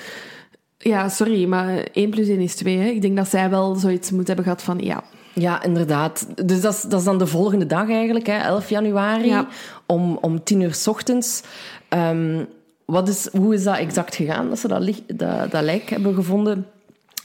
Ja, 0.79 1.09
sorry, 1.09 1.45
maar 1.47 1.77
1 1.93 2.11
plus 2.11 2.29
1 2.29 2.41
is 2.41 2.55
2. 2.55 2.77
Hè. 2.79 2.87
Ik 2.87 3.03
denk 3.03 3.17
dat 3.17 3.29
zij 3.29 3.51
wel 3.51 3.75
zoiets 3.75 4.11
moet 4.11 4.27
hebben 4.27 4.45
gehad 4.45 4.63
van, 4.63 4.79
ja, 4.79 5.05
Ja, 5.33 5.63
inderdaad. 5.63 6.27
Dus 6.47 6.61
dat 6.61 6.75
is, 6.75 6.83
dat 6.83 6.99
is 6.99 7.05
dan 7.05 7.19
de 7.19 7.27
volgende 7.27 7.67
dag 7.67 7.91
eigenlijk, 7.91 8.27
hè, 8.27 8.39
11 8.39 8.69
januari, 8.69 9.27
Ja. 9.27 9.49
om, 9.87 10.19
om 10.21 10.43
10 10.45 10.61
uur 10.61 10.75
s 10.75 10.87
ochtends. 10.87 11.43
Ehm, 11.89 12.45
wat 12.85 13.09
is, 13.09 13.29
hoe 13.33 13.55
is 13.55 13.65
dat 13.65 13.77
exact 13.77 14.15
gegaan, 14.15 14.49
dat 14.49 14.59
ze 14.59 14.69
dat, 14.69 15.51
dat 15.51 15.63
lijk 15.63 15.91
hebben 15.91 16.15
gevonden? 16.15 16.67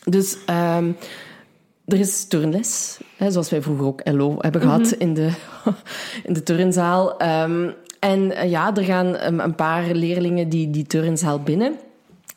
Dus 0.05 0.37
ehm, 0.45 0.91
er 1.87 1.99
is 1.99 2.27
turnles, 2.27 2.99
hè, 3.15 3.31
zoals 3.31 3.49
wij 3.49 3.61
vroeger 3.61 3.85
ook 3.85 4.01
LO 4.03 4.35
hebben 4.39 4.61
gehad 4.61 4.91
in, 4.91 5.13
de, 5.13 5.31
in 6.27 6.33
de 6.33 6.43
turnzaal. 6.43 7.17
Ehm, 7.17 7.69
en 7.99 8.35
eh, 8.35 8.49
ja, 8.49 8.75
er 8.75 8.83
gaan 8.83 9.17
een, 9.17 9.39
een 9.39 9.55
paar 9.55 9.85
leerlingen 9.91 10.49
die, 10.49 10.69
die 10.69 10.85
turnzaal 10.85 11.39
binnen. 11.39 11.75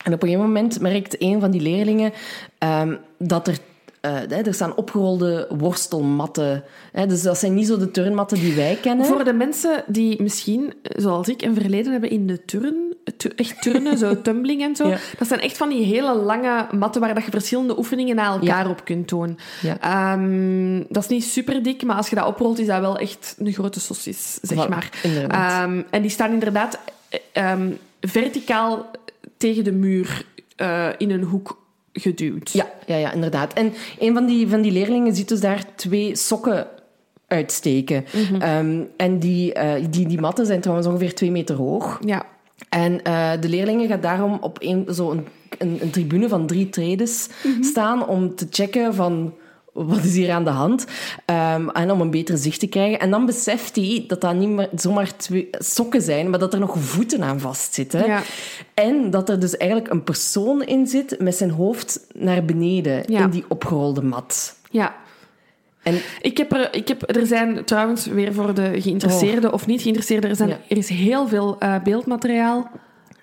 En 0.05 0.13
op 0.13 0.23
een 0.23 0.29
gegeven 0.29 0.47
moment 0.47 0.81
merkt 0.81 1.23
een 1.23 1.41
van 1.41 1.51
die 1.51 1.61
leerlingen 1.61 2.13
ehm, 2.59 2.97
dat 3.19 3.49
er... 3.49 3.59
eh, 4.01 4.47
er 4.47 4.55
staan 4.55 4.77
opgerolde 4.77 5.49
worstelmatten. 5.59 6.65
Hè, 6.93 7.07
dus 7.07 7.23
dat 7.23 7.39
zijn 7.39 7.55
niet 7.55 7.67
zo 7.67 7.77
de 7.77 7.91
turnmatten 7.91 8.39
die 8.41 8.55
wij 8.55 8.79
kennen. 8.83 9.07
Voor 9.07 9.25
de 9.25 9.33
mensen 9.33 9.85
die 9.87 10.23
misschien, 10.23 10.73
zoals 10.83 11.29
ik, 11.29 11.43
een 11.43 11.55
verleden 11.55 11.93
hebben 11.93 12.11
in 12.11 12.27
de 12.27 12.45
turn, 12.45 12.95
tu- 13.17 13.33
echt 13.37 13.63
turnen, 13.63 13.99
zo 13.99 14.21
tumbling 14.23 14.63
en 14.63 14.77
zo, 14.77 14.89
Ja. 14.89 14.97
dat 15.19 15.29
zijn 15.29 15.41
echt 15.41 15.57
van 15.57 15.69
die 15.69 15.85
hele 15.85 16.15
lange 16.15 16.67
matten 16.79 17.01
waar 17.01 17.15
dat 17.15 17.25
je 17.25 17.31
verschillende 17.31 17.79
oefeningen 17.79 18.17
na 18.17 18.27
elkaar 18.33 18.69
op 18.69 18.85
kunt 18.85 19.09
doen. 19.09 19.39
Ja. 19.63 19.81
Ehm, 19.81 20.83
dat 20.89 21.03
is 21.03 21.09
niet 21.09 21.25
super 21.25 21.63
dik, 21.63 21.83
maar 21.83 21.97
als 21.97 22.09
je 22.11 22.17
dat 22.17 22.27
oprolt, 22.27 22.59
is 22.59 22.67
dat 22.67 22.81
wel 22.81 22.99
echt 22.99 23.35
een 23.39 23.53
grote 23.53 23.81
saucis, 23.81 24.39
zeg 24.43 24.69
maar. 24.69 24.91
Ehm, 25.29 25.83
en 25.91 26.03
die 26.03 26.11
staan 26.11 26.33
inderdaad 26.33 26.79
eh, 27.09 27.21
ehm, 27.33 27.71
verticaal 28.01 28.91
tegen 29.37 29.65
de 29.65 29.73
muur 29.73 30.25
eh, 30.57 30.89
in 30.99 31.11
een 31.11 31.23
hoek 31.23 31.59
geduwd. 31.93 32.51
Ja, 32.51 32.71
ja, 32.87 32.97
ja, 32.97 33.13
inderdaad. 33.13 33.53
En 33.53 33.73
een 33.99 34.15
van 34.15 34.27
die, 34.27 34.49
van 34.49 34.61
die 34.61 34.73
leerlingen 34.73 35.15
ziet 35.15 35.29
dus 35.29 35.41
daar 35.41 35.65
twee 35.75 36.17
sokken 36.17 36.67
uitsteken. 37.27 38.05
Mhm. 38.13 38.41
Ehm, 38.43 38.83
en 38.97 39.19
die, 39.19 39.53
eh, 39.53 39.85
die, 39.91 40.07
die 40.09 40.21
matten 40.21 40.47
zijn 40.47 40.61
trouwens 40.61 40.89
ongeveer 40.89 41.15
twee 41.15 41.31
meter 41.31 41.57
hoog. 41.57 41.99
Ja. 42.05 42.27
En 42.69 43.03
eh, 43.03 43.31
de 43.41 43.49
leerlingen 43.49 43.89
gaat 43.89 44.03
daarom 44.03 44.39
op 44.41 44.57
een, 44.61 44.87
zo 44.95 45.11
een, 45.11 45.27
een, 45.59 45.79
een 45.81 45.91
tribune 45.91 46.29
van 46.29 46.47
drie 46.47 46.69
tredes 46.69 47.29
Mhm. 47.43 47.63
staan 47.63 48.07
om 48.07 48.35
te 48.35 48.47
checken 48.51 48.95
van 48.95 49.35
wat 49.87 50.05
is 50.05 50.15
hier 50.15 50.33
aan 50.33 50.45
de 50.45 50.51
hand 50.51 50.85
Ehm, 51.25 51.69
en 51.69 51.91
om 51.91 52.01
een 52.01 52.11
beter 52.11 52.39
zicht 52.39 52.61
te 52.61 52.67
krijgen. 52.67 53.01
En 53.01 53.11
dan 53.11 53.27
beseft 53.27 53.77
hij 53.77 54.05
dat 54.09 54.21
dat 54.21 54.35
niet 54.35 54.49
meer 54.49 54.69
zomaar 54.75 55.17
twee 55.17 55.49
sokken 55.53 56.03
zijn, 56.03 56.31
maar 56.31 56.39
dat 56.39 56.53
er 56.53 56.61
nog 56.61 56.79
voeten 56.79 57.23
aan 57.23 57.41
vastzitten. 57.41 58.07
Ja. 58.07 58.23
En 58.75 59.11
dat 59.11 59.29
er 59.29 59.41
dus 59.41 59.57
eigenlijk 59.57 59.91
een 59.91 60.05
persoon 60.05 60.63
in 60.63 60.87
zit 60.87 61.17
met 61.19 61.35
zijn 61.35 61.51
hoofd 61.51 62.07
naar 62.15 62.45
beneden 62.45 63.03
Ja. 63.07 63.21
in 63.23 63.31
die 63.31 63.45
opgerolde 63.49 64.03
mat. 64.03 64.57
Ja. 64.71 64.95
En 65.83 65.95
Ik 66.21 66.37
heb 66.39 66.53
er, 66.53 66.75
ik 66.75 66.89
heb, 66.89 67.17
er 67.17 67.27
zijn 67.27 67.65
trouwens 67.65 68.07
weer 68.07 68.35
voor 68.35 68.55
de 68.55 68.81
geïnteresseerden 68.81 69.53
of 69.53 69.67
niet 69.67 69.81
geïnteresseerden, 69.83 70.31
er, 70.31 70.37
zijn, 70.37 70.49
Ja. 70.49 70.59
er 70.69 70.77
is 70.77 70.89
heel 70.89 71.29
veel 71.29 71.57
eh, 71.59 71.75
beeldmateriaal 71.83 72.71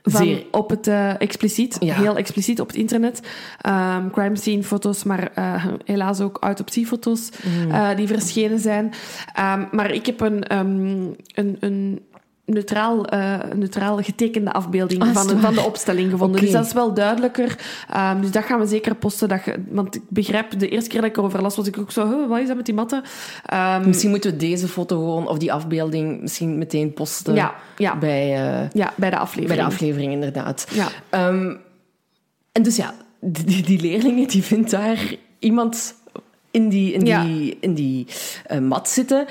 van 0.09 0.21
Zeer. 0.25 0.43
op 0.51 0.69
het 0.69 0.87
eh, 0.87 1.21
expliciet, 1.21 1.77
Ja. 1.79 1.95
heel 1.95 2.17
expliciet 2.17 2.61
op 2.61 2.67
het 2.67 2.75
internet. 2.75 3.21
Ehm, 3.61 4.09
crime 4.09 4.35
scene 4.35 4.63
foto's, 4.63 5.03
maar 5.03 5.31
eh, 5.33 5.65
helaas 5.85 6.21
ook 6.21 6.37
autopsiefoto's 6.41 7.29
Mm. 7.65 7.71
eh, 7.71 7.95
die 7.95 8.07
verschenen 8.07 8.59
zijn. 8.59 8.93
Ehm, 9.33 9.63
maar 9.71 9.91
ik 9.91 10.05
heb 10.05 10.21
een, 10.21 10.43
ehm, 10.43 11.05
een, 11.33 11.57
een 11.59 12.01
neutraal, 12.53 13.05
eh, 13.05 13.39
neutraal 13.55 13.97
getekende 14.03 14.51
afbeelding 14.53 15.01
Ah, 15.01 15.13
van, 15.13 15.27
de, 15.27 15.39
van 15.39 15.53
de 15.53 15.61
opstelling 15.61 16.11
gevonden. 16.11 16.41
Dus 16.41 16.51
dat 16.51 16.65
is 16.65 16.73
wel 16.73 16.93
duidelijker. 16.93 17.55
Ehm, 17.89 18.21
dus 18.21 18.31
dat 18.31 18.43
gaan 18.43 18.59
we 18.59 18.65
zeker 18.65 18.95
posten. 18.95 19.29
Dat 19.29 19.45
je, 19.45 19.63
want 19.69 19.95
ik 19.95 20.01
begrijp, 20.09 20.59
de 20.59 20.69
eerste 20.69 20.89
keer 20.89 21.01
dat 21.01 21.09
ik 21.09 21.17
erover 21.17 21.41
las, 21.41 21.55
was 21.55 21.67
ik 21.67 21.77
ook 21.77 21.91
zo, 21.91 22.07
huh, 22.09 22.27
wat 22.27 22.39
is 22.39 22.47
dat 22.47 22.55
met 22.55 22.65
die 22.65 22.75
matten? 22.75 23.03
Ehm, 23.45 23.87
Misschien 23.87 24.09
moeten 24.09 24.31
we 24.31 24.37
deze 24.37 24.67
foto 24.67 24.97
gewoon, 24.97 25.27
of 25.27 25.37
die 25.37 25.53
afbeelding, 25.53 26.21
misschien 26.21 26.57
meteen 26.57 26.93
posten 26.93 27.33
ja, 27.35 27.55
ja, 27.77 27.97
bij, 27.97 28.21
eh, 28.35 28.69
ja, 28.73 28.93
bij 28.95 29.09
de 29.09 29.17
aflevering. 29.17 29.47
bij 29.59 29.67
de 29.69 29.73
aflevering, 29.73 30.11
inderdaad. 30.11 30.67
Ja. 30.71 30.87
Ehm, 31.09 31.55
en 32.51 32.63
dus 32.63 32.75
ja, 32.75 32.93
die, 33.21 33.81
leerlingen, 33.81 34.27
die 34.27 34.43
vindt 34.43 34.71
daar 34.71 35.15
iemand 35.39 35.95
in 36.51 36.69
die, 36.69 36.93
in 36.93 37.05
Ja. 37.05 37.23
die, 37.23 37.57
in 37.59 37.73
die 37.73 38.07
eh, 38.45 38.59
mat 38.59 38.89
zitten. 38.89 39.25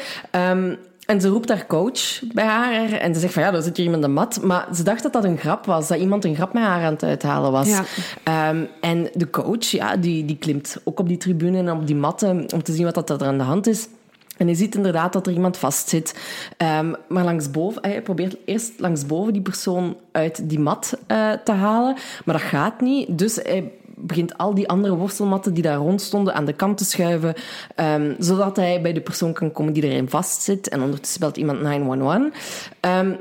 En 1.07 1.21
ze 1.21 1.29
roept 1.29 1.49
haar 1.49 1.67
coach 1.67 2.21
bij 2.33 2.45
haar 2.45 2.93
en 2.93 3.15
ze 3.15 3.21
zegt 3.21 3.33
van 3.33 3.43
ja, 3.43 3.51
daar 3.51 3.63
zit 3.63 3.77
hier 3.77 3.87
iemand 3.87 4.05
in 4.05 4.09
de 4.09 4.15
mat. 4.15 4.43
Maar 4.43 4.69
ze 4.75 4.83
dacht 4.83 5.03
dat 5.03 5.13
dat 5.13 5.25
een 5.25 5.39
grap 5.39 5.67
was, 5.67 5.89
dat 5.89 5.99
iemand 5.99 6.25
een 6.25 6.35
grap 6.35 6.53
met 6.53 6.63
haar 6.63 6.85
aan 6.85 6.93
het 6.93 7.03
uithalen 7.03 7.53
was. 7.53 7.69
Ja. 7.69 7.85
Ehm, 8.23 8.65
en 8.81 9.09
de 9.13 9.31
coach, 9.31 9.65
ja, 9.65 9.97
die, 9.97 10.25
die 10.25 10.37
klimt 10.37 10.81
ook 10.85 10.99
op 10.99 11.09
die 11.09 11.17
tribune 11.17 11.59
en 11.59 11.71
op 11.71 11.87
die 11.87 11.97
matten 11.97 12.47
om 12.55 12.63
te 12.63 12.73
zien 12.73 12.85
wat 12.85 12.95
dat 12.95 13.21
er 13.21 13.27
aan 13.27 13.39
de 13.39 13.45
hand 13.45 13.67
is. 13.67 13.89
En 14.37 14.49
je 14.49 14.55
ziet 14.55 14.75
inderdaad 14.75 15.13
dat 15.13 15.27
er 15.27 15.33
iemand 15.33 15.57
vastzit. 15.57 16.15
Ehm, 16.57 16.93
maar 17.09 17.25
langsboven, 17.25 17.83
hij 17.83 18.03
probeert 18.03 18.37
eerst 18.45 18.73
langsboven 18.77 19.33
die 19.33 19.43
persoon 19.43 19.97
uit 20.13 20.49
die 20.49 20.59
mat 20.59 20.99
eh, 21.07 21.33
te 21.33 21.53
halen. 21.53 21.97
Maar 22.25 22.39
dat 22.39 22.49
gaat 22.49 22.81
niet. 22.81 23.19
Dus 23.19 23.37
hij 23.43 23.73
begint 23.97 24.39
al 24.39 24.55
die 24.55 24.69
andere 24.69 24.95
worstelmatten 24.95 25.55
die 25.55 25.63
daar 25.63 25.77
rond 25.77 26.01
stonden 26.03 26.35
aan 26.35 26.45
de 26.45 26.53
kant 26.53 26.79
te 26.79 26.85
schuiven. 26.85 27.35
ehm, 27.75 28.15
zodat 28.19 28.57
hij 28.57 28.81
bij 28.83 28.93
de 28.93 29.01
persoon 29.01 29.33
kan 29.33 29.53
komen 29.53 29.73
die 29.73 29.83
erin 29.83 30.09
vastzit. 30.09 30.69
En 30.69 30.83
ondertussen 30.83 31.21
belt 31.21 31.37
iemand 31.37 31.61
911. 31.63 32.71
Ehm, 32.81 33.13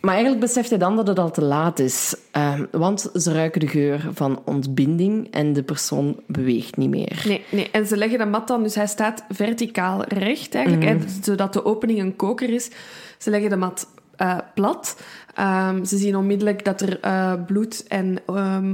maar 0.00 0.12
eigenlijk 0.14 0.44
beseft 0.44 0.68
hij 0.70 0.78
dan 0.78 0.96
dat 0.96 1.06
het 1.06 1.18
al 1.18 1.30
te 1.30 1.42
laat 1.44 1.78
is. 1.78 2.14
Ehm, 2.30 2.64
want 2.70 3.10
ze 3.14 3.32
ruiken 3.32 3.60
de 3.60 3.68
geur 3.68 4.08
van 4.12 4.42
ontbinding 4.44 5.28
en 5.30 5.52
de 5.52 5.62
persoon 5.62 6.20
beweegt 6.26 6.76
niet 6.76 6.90
meer. 6.90 7.22
Nee, 7.26 7.44
nee, 7.50 7.68
en 7.72 7.86
ze 7.86 7.96
leggen 7.96 8.18
de 8.18 8.24
mat 8.26 8.48
dan, 8.48 8.62
dus 8.62 8.74
hij 8.74 8.86
staat 8.86 9.24
verticaal 9.28 10.04
recht 10.04 10.54
eigenlijk, 10.54 10.94
Mhm. 10.98 11.08
zodat 11.22 11.52
de 11.52 11.64
opening 11.64 12.00
een 12.00 12.16
koker 12.16 12.50
is. 12.50 12.70
Ze 13.18 13.30
leggen 13.30 13.50
de 13.50 13.56
mat 13.56 13.86
eh, 14.16 14.38
plat. 14.54 14.96
Ze 15.84 15.96
zien 15.96 16.16
onmiddellijk 16.16 16.64
dat 16.64 16.80
er 16.80 17.00
eh, 17.00 17.32
bloed 17.46 17.84
en 17.88 18.18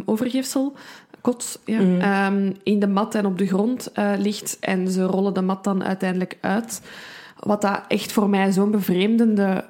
overgeefsel, 0.05 0.73
kots, 1.21 1.59
ja, 1.65 1.81
Mhm. 1.81 2.01
ehm, 2.01 2.53
in 2.63 2.81
de 2.81 2.87
mat 2.87 3.15
en 3.15 3.27
op 3.27 3.39
de 3.39 3.47
grond 3.47 3.93
eh, 3.93 4.13
ligt. 4.19 4.57
En 4.61 4.89
ze 4.91 5.05
rollen 5.05 5.35
de 5.35 5.43
mat 5.43 5.65
dan 5.65 5.85
uiteindelijk 5.85 6.39
uit. 6.41 6.81
Wat 7.39 7.63
dat 7.63 7.81
echt 7.89 8.13
voor 8.13 8.29
mij 8.29 8.53
zo'n 8.53 8.71
bevreemdende 8.71 9.65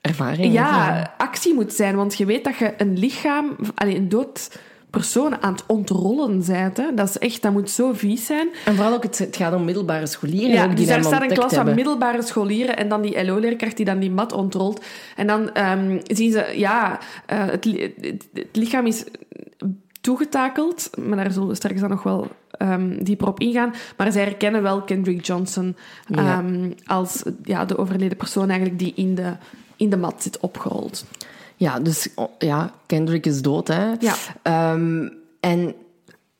Ervaring. 0.00 0.52
ja, 0.52 1.14
actie 1.18 1.54
moet 1.54 1.72
zijn. 1.72 1.96
Want 1.96 2.16
je 2.18 2.24
weet 2.26 2.44
dat 2.44 2.56
je 2.56 2.74
een 2.76 2.98
lichaam, 2.98 3.56
allee, 3.74 3.96
een 3.96 4.08
dood 4.08 4.58
persoon 4.90 5.42
aan 5.42 5.52
het 5.52 5.64
ontrollen 5.66 6.44
bent. 6.46 6.76
Hè. 6.76 6.94
Dat 6.94 7.08
is 7.08 7.18
echt, 7.18 7.42
dat 7.42 7.52
moet 7.52 7.70
zo 7.70 7.92
vies 7.92 8.26
zijn. 8.26 8.48
En 8.64 8.74
vooral 8.74 8.92
ook, 8.94 9.02
het, 9.02 9.18
het 9.18 9.36
gaat 9.36 9.54
om 9.54 9.64
middelbare 9.64 10.06
scholieren. 10.06 10.50
Ja, 10.54 10.62
ook, 10.62 10.68
die 10.68 10.76
dus 10.78 10.86
daar 10.86 11.04
staat 11.04 11.22
een 11.22 11.28
klas 11.32 11.54
van 11.54 11.74
middelbare 11.74 12.22
scholieren 12.22 12.76
en 12.76 12.88
dan 12.88 13.02
die 13.02 13.24
LO-leerkracht 13.24 13.76
die 13.76 13.84
dan 13.84 13.98
die 13.98 14.10
mat 14.10 14.32
ontrolt. 14.32 14.84
En 15.16 15.26
dan 15.26 15.52
ehm, 15.52 15.98
zien 16.02 16.32
ze, 16.32 16.52
ja, 16.56 16.98
eh, 17.26 17.44
het, 17.46 17.64
li- 17.64 17.94
het, 18.00 18.28
het 18.34 18.46
lichaam 18.52 18.86
is 18.86 19.04
toegetakeld, 20.04 20.90
maar 20.98 21.16
daar 21.16 21.30
zullen 21.32 21.48
we 21.48 21.54
straks 21.54 21.80
dan 21.80 21.90
nog 21.90 22.02
wel 22.02 22.26
ehm, 22.50 23.02
dieper 23.04 23.26
op 23.28 23.40
ingaan. 23.40 23.74
Maar 23.96 24.12
zij 24.12 24.22
herkennen 24.22 24.62
wel 24.62 24.82
Kendrick 24.82 25.24
Johnson 25.26 25.76
Ja. 26.06 26.38
ehm, 26.38 26.70
als 26.86 27.22
ja, 27.42 27.64
de 27.64 27.78
overleden 27.78 28.16
persoon 28.16 28.48
eigenlijk 28.48 28.78
die 28.78 28.92
in 28.96 29.14
de, 29.14 29.32
in 29.76 29.90
de 29.90 29.96
mat 29.96 30.22
zit 30.22 30.40
opgerold. 30.40 31.04
Ja, 31.56 31.80
dus 31.80 32.08
oh, 32.14 32.28
ja, 32.38 32.70
Kendrick 32.86 33.26
is 33.26 33.42
dood. 33.42 33.68
Hè? 33.68 33.92
Ja. 33.98 34.14
Ehm, 34.42 35.08
en 35.40 35.74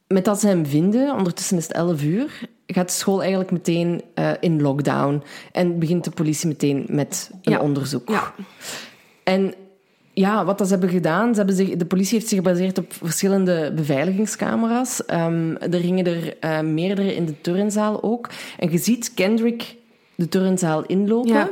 met 0.07 0.25
dat 0.25 0.41
ze 0.41 0.47
hem 0.47 0.67
vinden, 0.67 1.17
ondertussen 1.17 1.57
is 1.57 1.62
het 1.67 1.73
11 1.77 2.03
uur, 2.03 2.49
gaat 2.67 2.87
de 2.89 2.95
school 2.95 3.21
eigenlijk 3.21 3.51
meteen 3.51 4.03
eh, 4.15 4.31
in 4.41 4.62
lockdown. 4.62 5.23
En 5.53 5.79
begint 5.79 6.05
de 6.05 6.11
politie 6.11 6.49
meteen 6.49 6.85
met 6.89 7.31
een 7.43 7.53
Ja. 7.53 7.61
onderzoek. 7.61 8.09
Ja. 8.09 8.33
En 9.25 9.55
ja, 10.15 10.45
wat 10.45 10.59
dat 10.59 10.67
ze 10.67 10.73
hebben 10.73 10.91
gedaan, 10.93 11.31
ze 11.31 11.37
hebben 11.37 11.57
zich, 11.57 11.77
de 11.77 11.87
politie 11.87 12.15
heeft 12.15 12.29
zich 12.29 12.39
gebaseerd 12.39 12.79
op 12.79 12.93
verschillende 12.93 13.73
beveiligingscamera's. 13.75 15.05
Ehm, 15.05 15.55
er 15.57 15.81
gingen 15.81 16.07
er 16.07 16.39
eh, 16.39 16.61
meerdere 16.61 17.15
in 17.15 17.25
de 17.25 17.41
turnzaal 17.41 18.03
ook. 18.03 18.31
En 18.59 18.71
je 18.71 18.79
ziet 18.79 19.15
Kendrick 19.15 19.77
de 20.15 20.29
turnzaal 20.29 20.85
inlopen, 20.87 21.33
Ja. 21.33 21.51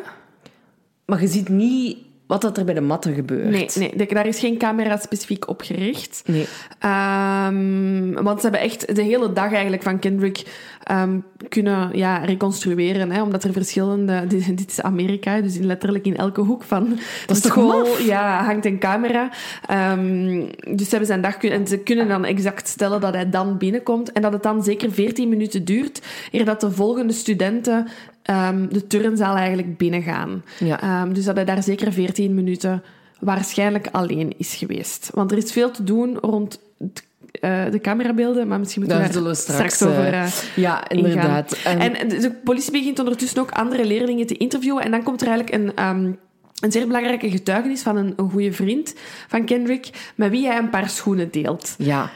maar 1.06 1.20
je 1.20 1.28
ziet 1.28 1.48
niet 1.48 1.98
wat 2.32 2.40
dat 2.40 2.58
er 2.58 2.64
bij 2.64 2.74
de 2.74 2.80
matten 2.80 3.14
gebeurt. 3.14 3.50
Nee, 3.50 3.68
nee, 3.74 4.06
daar 4.06 4.26
is 4.26 4.38
geen 4.38 4.58
camera 4.58 4.96
specifiek 4.96 5.48
op 5.48 5.60
gericht. 5.60 6.22
Nee. 6.26 6.46
Ehm, 6.78 8.12
want 8.12 8.40
ze 8.40 8.42
hebben 8.42 8.60
echt 8.60 8.96
de 8.96 9.02
hele 9.02 9.32
dag 9.32 9.52
eigenlijk 9.52 9.82
van 9.82 9.98
Kendrick 9.98 10.44
ehm, 10.82 11.18
kunnen 11.48 11.96
ja, 11.96 12.16
reconstrueren. 12.16 13.10
Hè, 13.10 13.22
omdat 13.22 13.44
er 13.44 13.52
verschillende... 13.52 14.24
Dit, 14.28 14.58
dit 14.58 14.70
is 14.70 14.82
Amerika, 14.82 15.40
dus 15.40 15.56
in, 15.56 15.66
letterlijk 15.66 16.04
in 16.06 16.16
elke 16.16 16.40
hoek 16.40 16.62
van 16.62 16.98
de 17.26 17.34
school 17.34 17.98
ja, 17.98 18.44
hangt 18.44 18.64
een 18.64 18.78
camera. 18.78 19.30
Ehm, 19.66 20.44
dus 20.64 20.84
ze 20.84 20.90
hebben 20.90 21.06
zijn 21.06 21.22
dag 21.22 21.36
kunnen... 21.36 21.58
En 21.58 21.66
ze 21.66 21.78
kunnen 21.78 22.08
dan 22.08 22.24
exact 22.24 22.68
stellen 22.68 23.00
dat 23.00 23.14
hij 23.14 23.30
dan 23.30 23.58
binnenkomt. 23.58 24.12
En 24.12 24.22
dat 24.22 24.32
het 24.32 24.42
dan 24.42 24.62
zeker 24.62 24.92
14 24.92 25.28
minuten 25.28 25.64
duurt 25.64 26.02
eer 26.30 26.44
dat 26.44 26.60
de 26.60 26.70
volgende 26.70 27.12
studenten 27.12 27.88
ehm, 28.22 28.68
de 28.68 28.86
turnzaal 28.86 29.36
eigenlijk 29.36 29.76
binnengaan. 29.78 30.42
Ja. 30.58 30.80
Ehm, 30.80 31.12
dus 31.12 31.24
dat 31.24 31.36
hij 31.36 31.44
daar 31.44 31.62
zeker 31.62 31.92
14 31.92 32.34
minuten 32.34 32.82
waarschijnlijk 33.20 33.88
alleen 33.92 34.34
is 34.36 34.54
geweest. 34.54 35.10
Want 35.14 35.30
er 35.32 35.38
is 35.38 35.52
veel 35.52 35.70
te 35.70 35.84
doen 35.84 36.18
rond 36.20 36.60
het, 36.78 37.04
eh, 37.40 37.70
de 37.70 37.80
camerabeelden, 37.80 38.48
maar 38.48 38.58
misschien 38.58 38.82
moeten 38.82 38.98
we 38.98 39.04
Daar 39.22 39.36
straks, 39.36 39.82
over... 39.82 40.12
eh, 40.12 40.22
eh, 40.22 40.32
Ja, 40.54 40.88
inderdaad. 40.88 41.52
En 41.64 42.08
de 42.08 42.32
politie 42.44 42.72
begint 42.72 42.98
ondertussen 42.98 43.40
ook 43.40 43.50
andere 43.50 43.84
leerlingen 43.86 44.26
te 44.26 44.36
interviewen. 44.36 44.82
En 44.84 44.90
dan 44.90 45.02
komt 45.02 45.20
er 45.20 45.28
eigenlijk 45.28 45.56
een, 45.62 45.74
ehm, 45.76 46.10
een 46.60 46.72
zeer 46.72 46.86
belangrijke 46.86 47.30
getuigenis 47.30 47.82
van 47.82 47.96
een, 47.96 48.12
een 48.16 48.30
goede 48.30 48.52
vriend 48.52 48.94
van 49.28 49.44
Kendrick, 49.44 49.90
met 50.14 50.30
wie 50.30 50.46
hij 50.46 50.58
een 50.58 50.70
paar 50.70 50.88
schoenen 50.88 51.30
deelt. 51.30 51.74
ja. 51.78 52.10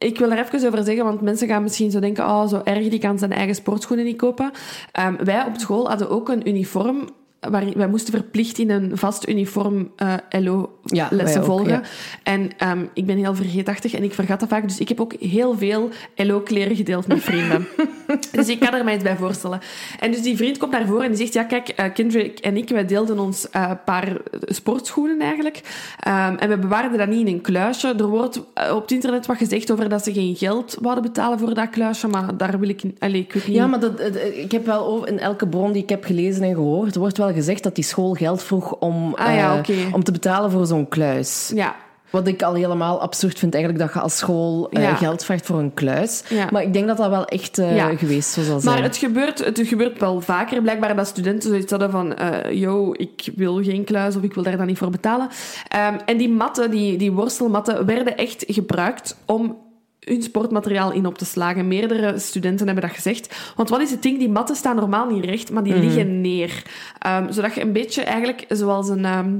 Ik 0.00 0.18
wil 0.18 0.30
er 0.30 0.38
even 0.38 0.66
over 0.66 0.84
zeggen, 0.84 1.04
want 1.04 1.20
mensen 1.20 1.48
gaan 1.48 1.62
misschien 1.62 1.90
zo 1.90 2.00
denken, 2.00 2.24
oh, 2.24 2.48
zo 2.48 2.60
erg, 2.64 2.88
die 2.88 2.98
kan 2.98 3.18
zijn 3.18 3.32
eigen 3.32 3.54
sportschoenen 3.54 4.04
niet 4.04 4.16
kopen. 4.16 4.50
Ehm, 4.92 5.24
wij 5.24 5.44
op 5.44 5.56
school 5.56 5.88
hadden 5.88 6.10
ook 6.10 6.28
een 6.28 6.48
uniform, 6.48 7.08
waar, 7.40 7.64
wij 7.74 7.88
moesten 7.88 8.14
verplicht 8.14 8.58
in 8.58 8.70
een 8.70 8.98
vast 8.98 9.28
uniform 9.28 9.92
eh 9.96 10.14
Ja, 10.28 10.40
LO-lessen 10.40 11.40
ook, 11.40 11.46
volgen. 11.46 11.70
ja. 11.70 11.82
En 12.22 12.50
ehm, 12.58 12.84
ik 12.94 13.06
ben 13.06 13.16
heel 13.16 13.34
vergeetachtig 13.34 13.94
en 13.94 14.02
ik 14.02 14.14
vergat 14.14 14.40
dat 14.40 14.48
vaak, 14.48 14.68
dus 14.68 14.78
ik 14.78 14.88
heb 14.88 15.00
ook 15.00 15.12
heel 15.12 15.58
veel 15.58 15.88
LO-kleren 16.14 16.76
gedeeld 16.76 17.06
met 17.06 17.22
vrienden. 17.22 17.66
dus 18.32 18.48
ik 18.48 18.60
kan 18.60 18.74
er 18.74 18.84
mij 18.84 18.94
iets 18.94 19.02
bij 19.02 19.16
voorstellen. 19.16 19.60
En 19.98 20.10
dus 20.10 20.22
die 20.22 20.36
vriend 20.36 20.58
komt 20.58 20.72
naar 20.72 20.86
voren 20.86 21.02
en 21.02 21.08
die 21.08 21.18
zegt, 21.18 21.32
ja 21.32 21.42
kijk, 21.42 21.68
eh, 21.68 21.92
Kendrick 21.92 22.38
en 22.38 22.56
ik, 22.56 22.68
wij 22.68 22.84
deelden 22.84 23.18
ons 23.18 23.46
een 23.50 23.78
paar 23.84 24.16
sportschoenen 24.40 25.20
eigenlijk. 25.20 25.60
Ehm, 26.00 26.34
en 26.36 26.48
we 26.48 26.58
bewaarden 26.58 26.98
dat 26.98 27.08
niet 27.08 27.26
in 27.26 27.34
een 27.34 27.40
kluisje. 27.40 27.94
Er 27.98 28.06
wordt 28.06 28.40
eh, 28.54 28.74
op 28.74 28.82
het 28.82 28.90
internet 28.90 29.26
wat 29.26 29.36
gezegd 29.36 29.72
over 29.72 29.88
dat 29.88 30.04
ze 30.04 30.12
geen 30.12 30.36
geld 30.36 30.76
wouden 30.80 31.04
betalen 31.04 31.38
voor 31.38 31.54
dat 31.54 31.70
kluisje, 31.70 32.08
maar 32.08 32.36
daar 32.36 32.58
wil 32.58 32.68
ik... 32.68 32.82
Allez, 32.98 33.20
ik 33.20 33.32
weet 33.32 33.46
niet... 33.46 33.56
Ja, 33.56 33.66
maar 33.66 33.80
dat, 33.80 34.00
ik 34.34 34.52
heb 34.52 34.66
wel 34.66 34.86
over, 34.86 35.08
in 35.08 35.18
elke 35.18 35.48
bron 35.48 35.72
die 35.72 35.82
ik 35.82 35.88
heb 35.88 36.04
gelezen 36.04 36.42
en 36.42 36.54
gehoord, 36.54 36.96
wordt 36.96 37.18
wel 37.18 37.32
gezegd 37.32 37.62
dat 37.62 37.74
die 37.74 37.84
school 37.84 38.14
geld 38.14 38.42
vroeg 38.42 38.76
om, 38.76 39.14
Ah 39.14 39.34
ja, 39.34 39.60
om 39.92 40.04
te 40.04 40.12
betalen 40.12 40.50
voor 40.50 40.66
zo'n 40.66 40.88
kluis. 40.88 41.52
Ja, 41.54 41.76
Wat 42.10 42.26
ik 42.26 42.42
al 42.42 42.54
helemaal 42.54 43.00
absurd 43.00 43.38
vind, 43.38 43.54
eigenlijk 43.54 43.84
dat 43.84 43.94
je 43.94 44.00
als 44.00 44.16
school 44.16 44.70
eh, 44.70 44.82
Ja. 44.82 44.94
geld 44.94 45.24
vraagt 45.24 45.46
voor 45.46 45.58
een 45.58 45.74
kluis. 45.74 46.22
Ja. 46.28 46.48
Maar 46.52 46.62
ik 46.62 46.72
denk 46.72 46.86
dat 46.86 46.96
dat 46.96 47.08
wel 47.10 47.24
echt 47.24 47.58
eh, 47.58 47.76
Ja. 47.76 47.96
geweest 47.96 48.30
zo 48.30 48.42
zal 48.42 48.60
zijn. 48.60 48.74
Maar 48.74 48.82
het 48.84 48.96
gebeurt, 48.96 49.44
het 49.44 49.60
gebeurt 49.64 49.98
wel 49.98 50.20
vaker. 50.20 50.62
Blijkbaar 50.62 50.96
dat 50.96 51.06
studenten 51.06 51.48
zoiets 51.50 51.70
hadden 51.70 51.90
van... 51.90 52.14
eh 52.16 52.52
yo, 52.52 52.92
ik 52.96 53.28
wil 53.36 53.62
geen 53.62 53.84
kluis 53.84 54.16
of 54.16 54.22
ik 54.22 54.34
wil 54.34 54.42
daar 54.42 54.56
dan 54.56 54.66
niet 54.66 54.78
voor 54.78 54.90
betalen. 54.90 55.28
Ehm, 55.68 55.98
en 56.06 56.16
die 56.16 56.28
matten, 56.30 56.70
die, 56.70 56.98
die 56.98 57.12
worstelmatten, 57.12 57.86
werden 57.86 58.16
echt 58.16 58.44
gebruikt 58.48 59.16
om 59.26 59.56
hun 60.00 60.22
sportmateriaal 60.22 60.92
in 60.92 61.06
op 61.06 61.18
te 61.18 61.24
slagen. 61.24 61.68
Meerdere 61.68 62.18
studenten 62.18 62.66
hebben 62.66 62.84
dat 62.84 62.94
gezegd. 62.96 63.52
Want 63.56 63.68
wat 63.68 63.80
is 63.80 63.90
het 63.90 64.02
ding? 64.02 64.18
Die 64.18 64.28
matten 64.30 64.56
staan 64.56 64.76
normaal 64.76 65.06
niet 65.06 65.24
recht, 65.24 65.50
maar 65.50 65.62
die 65.62 65.72
Mhm. 65.74 65.82
liggen 65.82 66.20
neer. 66.20 66.62
Ehm, 66.98 67.32
zodat 67.32 67.54
je 67.54 67.60
een 67.60 67.72
beetje 67.72 68.02
eigenlijk 68.02 68.44
zoals 68.48 68.88
een, 68.88 69.04
ehm, 69.04 69.34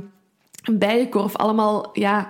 een 0.65 0.79
bijenkorf 0.79 1.37
allemaal... 1.37 1.91
Ja, 1.93 2.29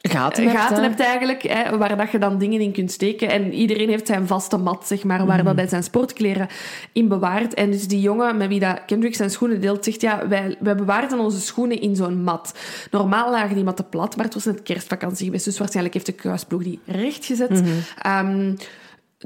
gaten 0.00 0.48
hebt. 0.48 0.56
gaten 0.56 0.82
hebt 0.82 1.00
eigenlijk, 1.00 1.42
hè, 1.42 1.78
waar 1.78 1.96
dat 1.96 2.10
je 2.10 2.18
dan 2.18 2.38
dingen 2.38 2.60
in 2.60 2.72
kunt 2.72 2.92
steken. 2.92 3.30
En 3.30 3.52
iedereen 3.52 3.88
heeft 3.88 4.06
zijn 4.06 4.26
vaste 4.26 4.56
mat, 4.56 4.86
zeg 4.86 5.04
maar, 5.04 5.26
waar 5.26 5.44
dat 5.44 5.56
hij 5.56 5.68
zijn 5.68 5.82
sportkleren 5.82 6.48
in 6.92 7.08
bewaart. 7.08 7.54
En 7.54 7.70
dus 7.70 7.88
die 7.88 8.00
jongen 8.00 8.36
met 8.36 8.48
wie 8.48 8.60
dat 8.60 8.80
Kendrick 8.86 9.14
zijn 9.14 9.30
schoenen 9.30 9.60
deelt, 9.60 9.84
zegt, 9.84 10.00
ja, 10.00 10.28
wij, 10.28 10.56
wij 10.60 10.74
bewaarden 10.74 11.18
onze 11.18 11.40
schoenen 11.40 11.80
in 11.80 11.96
zo'n 11.96 12.22
mat. 12.22 12.58
Normaal 12.90 13.30
lagen 13.30 13.54
die 13.54 13.64
matten 13.64 13.88
plat, 13.88 14.16
maar 14.16 14.24
het 14.24 14.34
was 14.34 14.44
net 14.44 14.62
kerstvakantie 14.62 15.24
geweest, 15.24 15.44
dus 15.44 15.58
waarschijnlijk 15.58 15.94
heeft 15.94 16.06
de 16.06 16.12
kruisploeg 16.12 16.62
die 16.62 16.80
recht 16.86 17.24
gezet. 17.24 17.62
Ehm, 18.02 18.54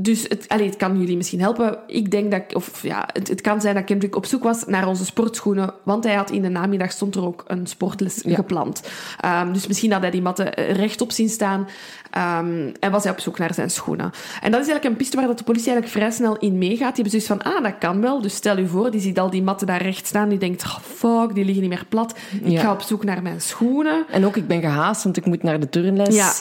dus 0.00 0.22
het, 0.22 0.48
allee, 0.48 0.66
het 0.66 0.76
kan 0.76 0.98
jullie 1.00 1.16
misschien 1.16 1.40
helpen. 1.40 1.78
Ik 1.86 2.10
denk 2.10 2.30
dat, 2.30 2.54
of 2.54 2.82
ja, 2.82 3.08
het, 3.12 3.28
het 3.28 3.40
kan 3.40 3.60
zijn 3.60 3.74
dat 3.74 3.84
Kendrick 3.84 4.16
op 4.16 4.26
zoek 4.26 4.42
was 4.42 4.64
naar 4.66 4.88
onze 4.88 5.04
sportschoenen, 5.04 5.74
want 5.82 6.04
hij 6.04 6.14
had 6.14 6.30
in 6.30 6.42
de 6.42 6.48
namiddag 6.48 6.92
stond 6.92 7.14
er 7.14 7.24
ook 7.26 7.44
een 7.46 7.66
sportles 7.66 8.20
Ja. 8.22 8.34
gepland. 8.34 8.82
Ehm, 9.20 9.52
dus 9.52 9.66
misschien 9.66 9.92
had 9.92 10.00
hij 10.00 10.10
die 10.10 10.22
matten 10.22 10.50
rechtop 10.54 11.12
zien 11.12 11.28
staan 11.28 11.68
ehm, 12.14 12.70
en 12.80 12.90
was 12.90 13.02
hij 13.02 13.12
op 13.12 13.20
zoek 13.20 13.38
naar 13.38 13.54
zijn 13.54 13.70
schoenen. 13.70 14.04
En 14.40 14.50
dat 14.50 14.60
is 14.60 14.66
eigenlijk 14.66 14.84
een 14.84 14.96
piste 14.96 15.16
waar 15.16 15.26
dat 15.26 15.38
de 15.38 15.44
politie 15.44 15.70
eigenlijk 15.72 15.98
vrij 15.98 16.10
snel 16.10 16.36
in 16.36 16.58
meegaat. 16.58 16.94
Die 16.94 17.04
hebben 17.04 17.10
zoiets 17.20 17.26
van, 17.26 17.42
ah, 17.42 17.62
dat 17.62 17.78
kan 17.78 18.00
wel. 18.00 18.20
Dus 18.20 18.34
stel 18.34 18.58
u 18.58 18.68
voor, 18.68 18.90
die 18.90 19.00
ziet 19.00 19.18
al 19.18 19.30
die 19.30 19.42
matten 19.42 19.66
daar 19.66 19.82
recht 19.82 20.06
staan. 20.06 20.28
Die 20.28 20.38
denkt, 20.38 20.64
oh, 20.64 20.78
fuck, 20.78 21.34
die 21.34 21.44
liggen 21.44 21.62
niet 21.62 21.70
meer 21.72 21.84
plat. 21.88 22.14
Ik 22.42 22.50
Ja. 22.50 22.60
ga 22.60 22.72
op 22.72 22.80
zoek 22.82 23.04
naar 23.04 23.22
mijn 23.22 23.40
schoenen. 23.40 24.04
En 24.10 24.26
ook, 24.26 24.36
ik 24.36 24.46
ben 24.46 24.60
gehaast, 24.60 25.04
want 25.04 25.16
ik 25.16 25.26
moet 25.26 25.42
naar 25.42 25.60
de 25.60 25.68
turnles. 25.68 26.14
Ja. 26.14 26.32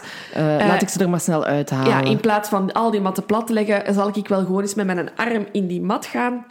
Eh, 0.59 0.67
laat 0.67 0.81
ik 0.81 0.89
ze 0.89 0.99
er 0.99 1.09
maar 1.09 1.19
snel 1.19 1.45
uithalen. 1.45 1.87
Ja, 1.89 2.01
in 2.01 2.19
plaats 2.19 2.49
van 2.49 2.71
al 2.71 2.91
die 2.91 3.01
matten 3.01 3.25
plat 3.25 3.47
te 3.47 3.53
leggen, 3.53 3.93
zal 3.93 4.11
ik 4.13 4.27
wel 4.27 4.39
gewoon 4.45 4.61
eens 4.61 4.73
met 4.75 4.85
mijn 4.85 5.09
arm 5.15 5.45
in 5.51 5.67
die 5.67 5.81
mat 5.81 6.05
gaan. 6.05 6.45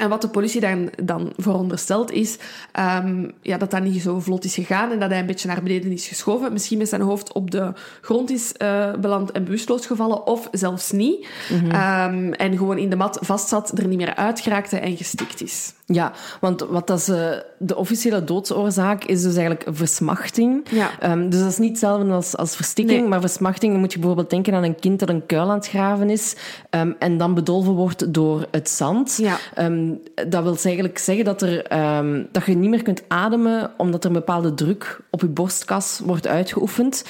En 0.00 0.08
wat 0.08 0.20
de 0.20 0.28
politie 0.28 0.60
dan, 0.60 0.90
dan 1.02 1.32
veronderstelt 1.36 2.10
is 2.10 2.38
ehm, 2.72 3.30
ja, 3.42 3.56
dat 3.56 3.70
dat 3.70 3.82
niet 3.82 4.02
zo 4.02 4.20
vlot 4.20 4.44
is 4.44 4.54
gegaan 4.54 4.90
en 4.90 4.98
dat 4.98 5.10
hij 5.10 5.18
een 5.18 5.26
beetje 5.26 5.48
naar 5.48 5.62
beneden 5.62 5.92
is 5.92 6.06
geschoven. 6.06 6.52
Misschien 6.52 6.78
met 6.78 6.88
zijn 6.88 7.00
hoofd 7.00 7.32
op 7.32 7.50
de 7.50 7.72
grond 8.00 8.30
is 8.30 8.52
eh, 8.52 8.92
beland 8.94 9.32
en 9.32 9.44
bewusteloos 9.44 9.86
gevallen, 9.86 10.26
of 10.26 10.48
zelfs 10.52 10.90
niet. 10.90 11.26
Ehm, 11.70 12.32
en 12.32 12.56
gewoon 12.56 12.78
in 12.78 12.90
de 12.90 12.96
mat 12.96 13.18
vastzat, 13.20 13.78
er 13.78 13.86
niet 13.86 13.98
meer 13.98 14.14
uitgeraakte 14.14 14.78
en 14.78 14.96
gestikt 14.96 15.42
is. 15.42 15.72
Ja, 15.92 16.12
want 16.40 16.60
wat 16.60 16.86
dat 16.86 17.00
ze, 17.00 17.44
de 17.58 17.76
officiële 17.76 18.24
doodsoorzaak 18.24 19.04
is 19.04 19.22
dus 19.22 19.36
eigenlijk 19.36 19.76
versmachting. 19.76 20.66
Ja. 20.70 20.90
Ehm, 21.00 21.28
dus 21.28 21.40
dat 21.40 21.50
is 21.50 21.58
niet 21.58 21.68
hetzelfde 21.70 22.12
als, 22.12 22.36
als 22.36 22.56
verstikking, 22.56 23.00
Nee. 23.00 23.08
maar 23.08 23.20
versmachting 23.20 23.72
dan 23.72 23.80
moet 23.80 23.92
je 23.92 23.98
bijvoorbeeld 23.98 24.30
denken 24.30 24.54
aan 24.54 24.62
een 24.62 24.78
kind 24.78 24.98
dat 24.98 25.08
een 25.08 25.26
kuil 25.26 25.48
aan 25.48 25.56
het 25.56 25.68
graven 25.68 26.10
is 26.10 26.36
ehm, 26.70 26.92
en 26.98 27.18
dan 27.18 27.34
bedolven 27.34 27.72
wordt 27.72 28.14
door 28.14 28.46
het 28.50 28.68
zand. 28.68 29.16
Ja. 29.16 29.36
Ehm, 29.54 29.92
dat 30.28 30.42
wil 30.42 30.56
eigenlijk 30.62 30.98
zeggen 30.98 31.24
dat, 31.24 31.42
er, 31.42 31.64
dat 32.32 32.44
je 32.46 32.54
niet 32.54 32.70
meer 32.70 32.82
kunt 32.82 33.02
ademen 33.08 33.70
omdat 33.76 34.04
er 34.04 34.10
een 34.10 34.16
bepaalde 34.16 34.54
druk 34.54 35.00
op 35.10 35.20
je 35.20 35.26
borstkas 35.26 36.00
wordt 36.04 36.26
uitgeoefend. 36.26 37.04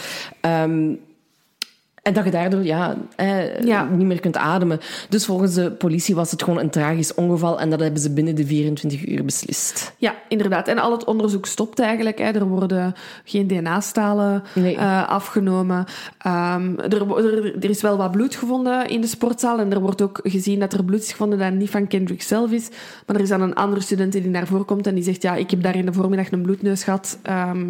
En 2.02 2.12
dat 2.12 2.24
je 2.24 2.30
daardoor 2.30 2.62
ja, 2.64 2.96
eh, 3.16 3.60
Ja. 3.60 3.84
niet 3.84 4.06
meer 4.06 4.20
kunt 4.20 4.36
ademen. 4.36 4.80
Dus 5.08 5.24
volgens 5.26 5.54
de 5.54 5.70
politie 5.70 6.14
was 6.14 6.30
het 6.30 6.42
gewoon 6.42 6.58
een 6.60 6.70
tragisch 6.70 7.14
ongeval 7.14 7.60
en 7.60 7.70
dat 7.70 7.80
hebben 7.80 8.00
ze 8.00 8.12
binnen 8.12 8.34
de 8.34 8.46
24 8.46 9.06
uur 9.06 9.24
beslist. 9.24 9.92
Ja, 9.98 10.14
inderdaad. 10.28 10.68
En 10.68 10.78
al 10.78 10.92
het 10.92 11.04
onderzoek 11.04 11.46
stopt 11.46 11.78
eigenlijk. 11.78 12.18
Hè. 12.18 12.24
Er 12.24 12.44
worden 12.46 12.94
geen 13.24 13.46
DNA-stalen 13.46 14.42
Nee. 14.54 14.76
eh, 14.76 15.08
afgenomen. 15.08 15.84
Ehm, 16.18 16.78
er, 16.78 17.16
er, 17.16 17.54
er 17.64 17.70
is 17.70 17.82
wel 17.82 17.96
wat 17.96 18.10
bloed 18.10 18.34
gevonden 18.34 18.88
in 18.88 19.00
de 19.00 19.06
sportzaal. 19.06 19.58
En 19.58 19.72
er 19.72 19.80
wordt 19.80 20.02
ook 20.02 20.20
gezien 20.22 20.58
dat 20.60 20.72
er 20.72 20.84
bloed 20.84 21.02
is 21.02 21.10
gevonden 21.10 21.38
dat 21.38 21.52
niet 21.52 21.70
van 21.70 21.86
Kendrick 21.86 22.22
zelf 22.22 22.50
is. 22.50 22.68
Maar 23.06 23.16
er 23.16 23.22
is 23.22 23.28
dan 23.28 23.40
een 23.42 23.54
andere 23.54 23.80
student 23.82 24.12
die 24.12 24.28
naar 24.28 24.46
voren 24.46 24.64
komt 24.64 24.86
en 24.86 24.94
die 24.94 25.04
zegt... 25.04 25.22
Ja, 25.22 25.34
ik 25.34 25.50
heb 25.50 25.62
daar 25.62 25.76
in 25.76 25.86
de 25.86 25.92
voormiddag 25.92 26.30
een 26.30 26.42
bloedneus 26.42 26.84
gehad. 26.84 27.18
Ehm, 27.22 27.66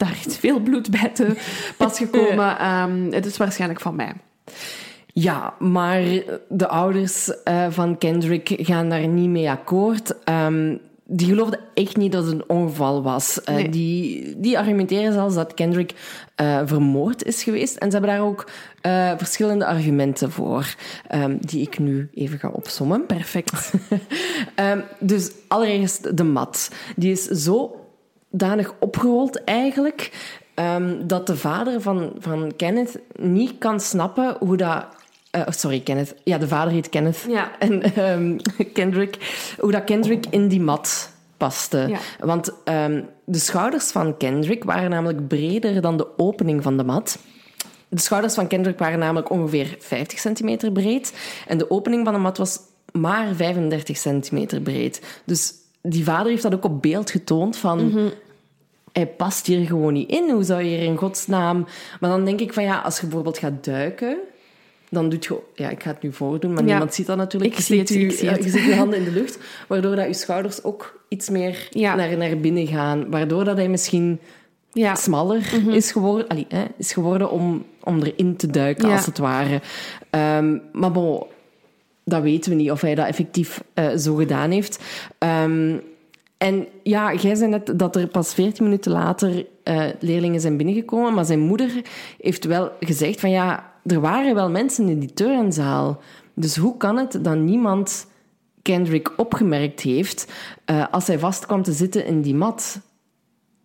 daar 0.00 0.18
is 0.26 0.36
veel 0.36 0.60
bloed 0.60 0.90
bij 0.90 1.10
te 1.14 1.36
pas 1.76 1.98
gekomen. 2.04 2.58
Ehm, 2.58 3.12
het 3.12 3.26
is 3.26 3.36
waarschijnlijk 3.36 3.80
van 3.80 3.96
mij. 3.96 4.12
Ja, 5.12 5.54
maar 5.58 6.02
de 6.48 6.68
ouders 6.68 7.42
eh, 7.42 7.66
van 7.70 7.98
Kendrick 7.98 8.54
gaan 8.56 8.88
daar 8.88 9.08
niet 9.08 9.28
mee 9.28 9.50
akkoord. 9.50 10.24
Ehm, 10.24 10.76
die 11.04 11.26
geloofden 11.26 11.60
echt 11.74 11.96
niet 11.96 12.12
dat 12.12 12.24
het 12.24 12.32
een 12.32 12.48
ongeval 12.48 13.02
was. 13.02 13.42
Eh, 13.42 13.54
Nee. 13.54 13.68
die, 13.68 14.34
die 14.40 14.58
argumenteren 14.58 15.12
zelfs 15.12 15.34
dat 15.34 15.54
Kendrick 15.54 15.94
eh, 16.34 16.60
vermoord 16.64 17.24
is 17.24 17.42
geweest. 17.42 17.76
En 17.76 17.90
ze 17.90 17.96
hebben 17.96 18.16
daar 18.16 18.26
ook 18.26 18.50
verschillende 19.16 19.66
argumenten 19.66 20.30
voor, 20.30 20.74
ehm, 21.08 21.36
die 21.40 21.62
ik 21.62 21.78
nu 21.78 22.08
even 22.14 22.38
ga 22.38 22.48
opsommen. 22.48 23.06
Perfect. 23.06 23.72
Dus 24.98 25.30
allereerst 25.48 26.16
de 26.16 26.24
mat. 26.24 26.70
Die 26.96 27.10
is 27.12 27.24
zo 27.24 27.79
danig 28.30 28.74
opgerold 28.80 29.44
eigenlijk, 29.44 30.10
ehm, 30.54 31.06
dat 31.06 31.26
de 31.26 31.36
vader 31.36 31.80
van, 31.80 32.12
van 32.18 32.52
Kenneth 32.56 32.98
niet 33.12 33.58
kan 33.58 33.80
snappen 33.80 34.36
hoe 34.38 34.56
dat... 34.56 34.84
eh, 35.30 35.42
sorry, 35.48 35.80
Kenneth. 35.80 36.14
Ja, 36.24 36.38
de 36.38 36.48
vader 36.48 36.72
heet 36.72 36.88
Kenneth. 36.88 37.24
Ja. 37.28 37.50
En 37.58 37.82
ehm, 37.82 38.38
Kendrick, 38.72 39.16
hoe 39.58 39.72
dat 39.72 39.84
Kendrick 39.84 40.26
in 40.30 40.48
die 40.48 40.60
mat 40.60 41.12
paste. 41.36 41.86
Ja. 41.88 41.98
Want 42.26 42.52
ehm, 42.64 43.02
de 43.24 43.38
schouders 43.38 43.90
van 43.90 44.16
Kendrick 44.16 44.64
waren 44.64 44.90
namelijk 44.90 45.28
breder 45.28 45.80
dan 45.80 45.96
de 45.96 46.18
opening 46.18 46.62
van 46.62 46.76
de 46.76 46.84
mat. 46.84 47.18
De 47.88 48.00
schouders 48.00 48.34
van 48.34 48.46
Kendrick 48.46 48.78
waren 48.78 48.98
namelijk 48.98 49.30
ongeveer 49.30 49.76
50 49.78 50.18
centimeter 50.18 50.72
breed. 50.72 51.12
En 51.46 51.58
de 51.58 51.70
opening 51.70 52.04
van 52.04 52.14
de 52.14 52.20
mat 52.20 52.38
was 52.38 52.58
maar 52.92 53.34
35 53.34 53.96
centimeter 53.96 54.60
breed. 54.60 55.02
Dus 55.24 55.52
die 55.82 56.04
vader 56.04 56.30
heeft 56.30 56.42
dat 56.42 56.54
ook 56.54 56.64
op 56.64 56.82
beeld 56.82 57.10
getoond 57.10 57.56
van... 57.56 58.10
Hij 58.92 59.06
past 59.06 59.46
hier 59.46 59.66
gewoon 59.66 59.92
niet 59.92 60.10
in. 60.10 60.30
Hoe 60.30 60.42
zou 60.42 60.62
je 60.62 60.68
hier 60.68 60.82
in 60.82 60.96
godsnaam... 60.96 61.66
Maar 62.00 62.10
dan 62.10 62.24
denk 62.24 62.40
ik 62.40 62.52
van 62.52 62.62
ja, 62.62 62.78
als 62.78 62.96
je 62.96 63.02
bijvoorbeeld 63.06 63.38
gaat 63.38 63.64
duiken... 63.64 64.16
Dan 64.90 65.08
doet 65.08 65.24
je... 65.24 65.38
Ja, 65.54 65.68
ik 65.70 65.82
ga 65.82 65.90
het 65.90 66.02
nu 66.02 66.12
voordoen, 66.12 66.52
maar 66.52 66.62
Ja. 66.64 66.68
niemand 66.68 66.94
ziet 66.94 67.06
dat 67.06 67.16
natuurlijk. 67.16 67.50
Ik 67.52 67.56
Je 67.58 67.62
zie 67.64 67.78
het, 67.78 67.88
je- 67.88 67.98
ik 68.00 68.12
zie 68.12 68.24
ja, 68.24 68.32
het. 68.32 68.44
Je 68.44 68.50
zet 68.50 68.64
je 68.64 68.74
handen 68.82 68.98
in 68.98 69.04
de 69.04 69.10
lucht, 69.10 69.38
waardoor 69.68 69.96
dat 69.96 70.06
je 70.06 70.14
schouders 70.14 70.62
ook 70.64 71.00
iets 71.08 71.28
meer 71.28 71.68
Ja. 71.70 71.94
naar, 71.94 72.16
naar 72.16 72.38
binnen 72.38 72.66
gaan. 72.66 73.10
Waardoor 73.10 73.44
dat 73.44 73.56
hij 73.56 73.68
misschien 73.68 74.18
Ja. 74.72 74.94
smaller 74.94 75.52
is 75.68 75.92
geworden, 75.92 76.28
allee, 76.28 76.46
hè, 76.48 76.64
is 76.76 76.92
geworden 76.92 77.30
om, 77.30 77.64
om 77.84 78.02
erin 78.02 78.36
te 78.36 78.46
duiken, 78.46 78.90
als 78.90 79.06
het 79.06 79.18
ware. 79.18 79.60
Ehm, 80.10 80.58
maar 80.72 80.92
bon, 80.92 81.22
dat 82.10 82.22
weten 82.22 82.50
we 82.50 82.56
niet 82.56 82.70
of 82.70 82.80
hij 82.80 82.94
dat 82.94 83.06
effectief 83.06 83.62
eh, 83.74 83.88
zo 83.96 84.14
gedaan 84.14 84.50
heeft. 84.50 84.82
Ehm, 85.18 85.76
en 86.38 86.66
ja, 86.82 87.14
jij 87.14 87.34
zei 87.34 87.50
net 87.50 87.78
dat 87.78 87.96
er 87.96 88.06
pas 88.06 88.34
14 88.34 88.64
minuten 88.64 88.92
later 88.92 89.46
eh, 89.62 89.82
leerlingen 90.00 90.40
zijn 90.40 90.56
binnengekomen, 90.56 91.14
maar 91.14 91.24
zijn 91.24 91.40
moeder 91.40 91.70
heeft 92.20 92.44
wel 92.44 92.70
gezegd 92.80 93.20
van 93.20 93.30
ja, 93.30 93.72
er 93.86 94.00
waren 94.00 94.34
wel 94.34 94.50
mensen 94.50 94.88
in 94.88 94.98
die 94.98 95.12
turnzaal. 95.12 96.00
Dus 96.34 96.56
hoe 96.56 96.76
kan 96.76 96.96
het 96.96 97.18
dat 97.22 97.36
niemand 97.36 98.06
Kendrick 98.62 99.12
opgemerkt 99.16 99.80
heeft 99.80 100.32
eh, 100.64 100.84
als 100.90 101.06
hij 101.06 101.18
vast 101.18 101.46
kwam 101.46 101.62
te 101.62 101.72
zitten 101.72 102.06
in 102.06 102.20
die 102.20 102.34
mat? 102.34 102.80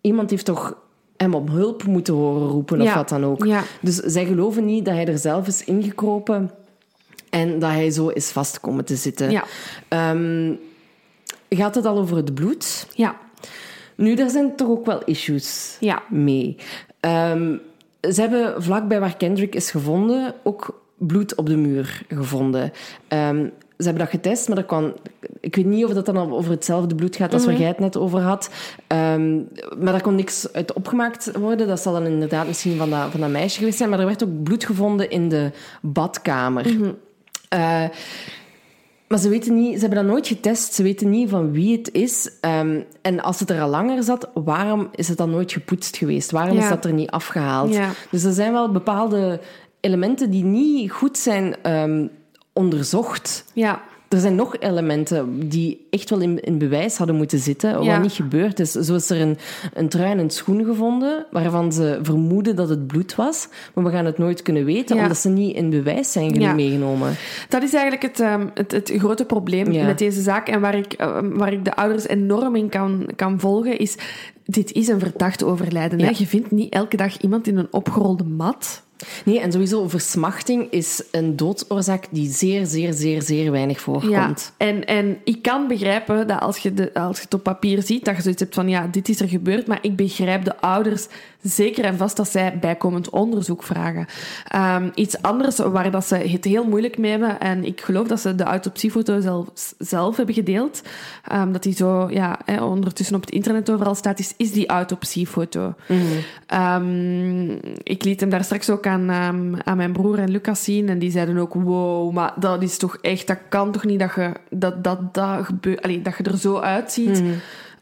Iemand 0.00 0.30
heeft 0.30 0.44
toch 0.44 0.76
hem 1.16 1.34
op 1.34 1.48
hulp 1.48 1.84
moeten 1.86 2.14
horen 2.14 2.48
roepen 2.48 2.80
of 2.80 2.86
Ja. 2.86 2.94
wat 2.94 3.08
dan 3.08 3.24
ook. 3.24 3.44
Ja. 3.44 3.62
Dus 3.82 3.96
zij 3.96 4.24
geloven 4.24 4.64
niet 4.64 4.84
dat 4.84 4.94
hij 4.94 5.06
er 5.06 5.18
zelf 5.18 5.46
is 5.46 5.64
ingekropen 5.64 6.50
en 7.30 7.58
dat 7.58 7.70
hij 7.70 7.90
zo 7.90 8.08
is 8.08 8.30
vastgekomen 8.30 8.84
te 8.84 8.96
zitten. 8.96 9.30
Ja. 9.30 9.44
Ehm, 9.88 10.52
gaat 11.48 11.74
het 11.74 11.86
al 11.86 11.98
over 11.98 12.16
het 12.16 12.34
bloed? 12.34 12.86
Ja. 12.94 13.16
Nu, 13.94 14.14
daar 14.14 14.30
zijn 14.30 14.56
toch 14.56 14.68
ook 14.68 14.86
wel 14.86 15.04
issues 15.04 15.76
Ja. 15.80 16.02
mee. 16.10 16.56
Ehm, 17.00 17.56
ze 18.12 18.20
hebben 18.20 18.62
vlakbij 18.62 19.00
waar 19.00 19.16
Kendrick 19.16 19.54
is 19.54 19.70
gevonden 19.70 20.34
ook 20.42 20.82
bloed 20.98 21.34
op 21.34 21.46
de 21.46 21.56
muur 21.56 22.02
gevonden. 22.08 22.72
Ehm, 23.08 23.46
ze 23.78 23.84
hebben 23.84 24.02
dat 24.02 24.10
getest, 24.10 24.46
maar 24.48 24.56
dat 24.56 24.66
kan... 24.66 24.94
Ik 25.40 25.56
weet 25.56 25.64
niet 25.64 25.84
of 25.84 25.92
dat 25.92 26.06
dan 26.06 26.32
over 26.32 26.50
hetzelfde 26.50 26.94
bloed 26.94 27.16
gaat 27.16 27.32
als 27.32 27.44
waar 27.44 27.56
jij 27.56 27.68
het 27.68 27.78
net 27.78 27.96
over 27.96 28.20
had. 28.20 28.50
Maar 29.78 29.92
daar 29.92 30.00
kon 30.02 30.14
niks 30.14 30.52
uit 30.52 30.72
opgemaakt 30.72 31.36
worden. 31.38 31.66
Dat 31.66 31.80
zal 31.80 31.92
dan 31.92 32.06
inderdaad 32.06 32.46
misschien 32.46 32.76
van 32.76 32.90
dat, 32.90 33.10
van 33.10 33.20
dat 33.20 33.30
meisje 33.30 33.58
geweest 33.58 33.76
zijn. 33.78 33.90
Maar 33.90 34.00
er 34.00 34.06
werd 34.06 34.24
ook 34.24 34.42
bloed 34.42 34.64
gevonden 34.64 35.10
in 35.10 35.28
de 35.28 35.50
badkamer. 35.82 36.66
Eh, 37.56 37.84
maar 39.08 39.18
ze 39.18 39.28
weten 39.28 39.54
niet, 39.54 39.74
ze 39.74 39.80
hebben 39.80 39.98
dat 39.98 40.12
nooit 40.12 40.26
getest. 40.26 40.74
Ze 40.74 40.82
weten 40.82 41.10
niet 41.10 41.30
van 41.30 41.52
wie 41.52 41.76
het 41.76 41.92
is. 41.92 42.30
Ehm, 42.40 42.80
en 43.02 43.20
als 43.20 43.40
het 43.40 43.50
er 43.50 43.60
al 43.60 43.68
langer 43.68 44.02
zat, 44.02 44.30
waarom 44.34 44.88
is 44.94 45.08
het 45.08 45.18
dan 45.18 45.30
nooit 45.30 45.52
gepoetst 45.52 45.96
geweest? 45.96 46.30
Waarom 46.30 46.58
is 46.58 46.68
dat 46.68 46.84
er 46.84 46.92
niet 46.92 47.10
afgehaald? 47.10 47.72
Ja. 47.72 47.90
Dus 48.10 48.24
er 48.24 48.32
zijn 48.32 48.52
wel 48.52 48.72
bepaalde 48.72 49.40
elementen 49.80 50.30
die 50.30 50.44
niet 50.44 50.90
goed 50.90 51.18
zijn 51.18 51.62
ehm, 51.62 52.06
onderzocht. 52.52 53.44
Ja. 53.52 53.82
Er 54.08 54.20
zijn 54.20 54.34
nog 54.34 54.58
elementen 54.58 55.48
die 55.48 55.86
echt 55.90 56.10
wel 56.10 56.20
in, 56.20 56.40
in 56.40 56.58
bewijs 56.58 56.96
hadden 56.96 57.16
moeten 57.16 57.38
zitten, 57.38 57.82
Ja. 57.82 57.92
wat 57.92 58.02
niet 58.02 58.12
gebeurd 58.12 58.60
is. 58.60 58.72
Zo 58.72 58.94
is 58.94 59.10
er 59.10 59.20
een, 59.20 59.38
een 59.74 59.88
trui 59.88 60.10
en 60.10 60.18
een 60.18 60.30
schoen 60.30 60.64
gevonden, 60.64 61.26
waarvan 61.30 61.72
ze 61.72 61.98
vermoeden 62.02 62.56
dat 62.56 62.68
het 62.68 62.86
bloed 62.86 63.14
was, 63.14 63.48
maar 63.74 63.84
we 63.84 63.90
gaan 63.90 64.04
het 64.04 64.18
nooit 64.18 64.42
kunnen 64.42 64.64
weten, 64.64 64.96
Ja. 64.96 65.02
omdat 65.02 65.16
ze 65.18 65.28
niet 65.28 65.56
in 65.56 65.70
bewijs 65.70 66.12
zijn 66.12 66.34
Ja. 66.40 66.52
meegenomen. 66.52 67.14
Dat 67.48 67.62
is 67.62 67.72
eigenlijk 67.74 68.02
het, 68.02 68.20
ehm, 68.20 68.46
het, 68.54 68.72
het 68.72 68.92
grote 68.96 69.24
probleem 69.24 69.84
met 69.86 69.98
deze 69.98 70.22
zaak. 70.22 70.48
En 70.48 70.60
waar 70.60 70.74
ik, 70.74 70.92
eh, 70.92 71.18
waar 71.22 71.52
ik 71.52 71.64
de 71.64 71.76
ouders 71.76 72.06
enorm 72.06 72.56
in 72.56 72.68
kan, 72.68 73.08
kan 73.16 73.40
volgen, 73.40 73.78
is... 73.78 73.96
Dit 74.48 74.72
is 74.72 74.88
een 74.88 74.98
verdacht 75.00 75.44
overlijden. 75.44 76.00
Hè? 76.00 76.10
Je 76.14 76.26
vindt 76.26 76.50
niet 76.50 76.72
elke 76.72 76.96
dag 76.96 77.20
iemand 77.20 77.46
in 77.46 77.56
een 77.56 77.68
opgerolde 77.70 78.24
mat. 78.24 78.82
Nee, 79.24 79.40
en 79.40 79.52
sowieso, 79.52 79.88
versmachting 79.88 80.70
is 80.70 81.02
een 81.10 81.36
doodsoorzaak 81.36 82.06
die 82.10 82.30
zeer, 82.30 82.66
zeer, 82.66 82.92
zeer, 82.92 83.22
zeer 83.22 83.50
weinig 83.50 83.80
voorkomt. 83.80 84.52
En, 84.56 84.84
en 84.84 85.18
ik 85.24 85.42
kan 85.42 85.68
begrijpen 85.68 86.26
dat 86.26 86.40
als 86.40 86.58
je, 86.58 86.74
de, 86.74 86.94
als 86.94 87.16
je 87.16 87.22
het 87.22 87.34
op 87.34 87.42
papier 87.42 87.82
ziet, 87.82 88.04
dat 88.04 88.16
je 88.16 88.22
zoiets 88.22 88.40
hebt 88.40 88.54
van, 88.54 88.68
ja, 88.68 88.86
dit 88.90 89.08
is 89.08 89.20
er 89.20 89.28
gebeurd. 89.28 89.66
Maar 89.66 89.78
ik 89.82 89.96
begrijp 89.96 90.44
de 90.44 90.60
ouders 90.60 91.06
zeker 91.42 91.84
en 91.84 91.96
vast 91.96 92.16
dat 92.16 92.28
zij 92.28 92.58
bijkomend 92.58 93.10
onderzoek 93.10 93.62
vragen. 93.62 94.06
Ehm, 94.48 94.88
iets 94.94 95.22
anders 95.22 95.58
waar 95.58 95.90
dat 95.90 96.06
ze 96.06 96.16
het 96.16 96.44
heel 96.44 96.64
moeilijk 96.64 96.98
mee 96.98 97.10
hebben, 97.10 97.40
en 97.40 97.64
ik 97.64 97.80
geloof 97.80 98.06
dat 98.06 98.20
ze 98.20 98.34
de 98.34 98.44
autopsiefoto 98.44 99.20
zelf, 99.20 99.46
zelf 99.78 100.16
hebben 100.16 100.34
gedeeld, 100.34 100.82
ehm, 101.24 101.52
dat 101.52 101.62
die 101.62 101.74
zo 101.74 102.10
ja, 102.10 102.38
hè, 102.44 102.62
ondertussen 102.64 103.16
op 103.16 103.20
het 103.20 103.30
internet 103.30 103.70
overal 103.70 103.94
staat, 103.94 104.18
is, 104.18 104.34
is 104.36 104.52
die 104.52 104.66
autopsiefoto. 104.66 105.74
Ehm, 106.46 107.50
ik 107.82 108.04
liet 108.04 108.20
hem 108.20 108.30
daar 108.30 108.44
straks 108.44 108.70
ook 108.70 108.85
aan, 108.86 109.10
ehm, 109.10 109.54
aan 109.64 109.76
mijn 109.76 109.92
broer 109.92 110.18
en 110.18 110.30
Lucas 110.30 110.64
zien. 110.64 110.88
En 110.88 110.98
die 110.98 111.10
zeiden 111.10 111.38
ook, 111.38 111.54
wow, 111.54 112.12
maar 112.12 112.32
dat 112.36 112.62
is 112.62 112.78
toch 112.78 112.96
echt... 113.00 113.26
Dat 113.26 113.38
kan 113.48 113.72
toch 113.72 113.84
niet 113.84 113.98
dat 113.98 114.14
je, 114.14 114.32
dat, 114.50 114.84
dat, 114.84 115.14
dat 115.14 115.44
gebeur, 115.44 115.80
allee, 115.80 116.02
dat 116.02 116.16
je 116.16 116.22
er 116.22 116.38
zo 116.38 116.58
uitziet 116.58 117.22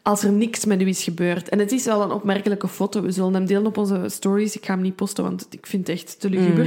als 0.05 0.23
er 0.23 0.31
niks 0.31 0.65
met 0.65 0.81
u 0.81 0.87
is 0.87 1.03
gebeurd. 1.03 1.49
En 1.49 1.59
het 1.59 1.71
is 1.71 1.85
wel 1.85 2.01
een 2.01 2.11
opmerkelijke 2.11 2.67
foto. 2.67 3.01
We 3.01 3.11
zullen 3.11 3.33
hem 3.33 3.45
delen 3.45 3.65
op 3.65 3.77
onze 3.77 4.03
stories. 4.07 4.55
Ik 4.55 4.65
ga 4.65 4.73
hem 4.73 4.81
niet 4.81 4.95
posten, 4.95 5.23
want 5.23 5.47
ik 5.49 5.65
vind 5.65 5.87
het 5.87 5.97
echt 5.97 6.19
te 6.19 6.29
luguber. 6.29 6.65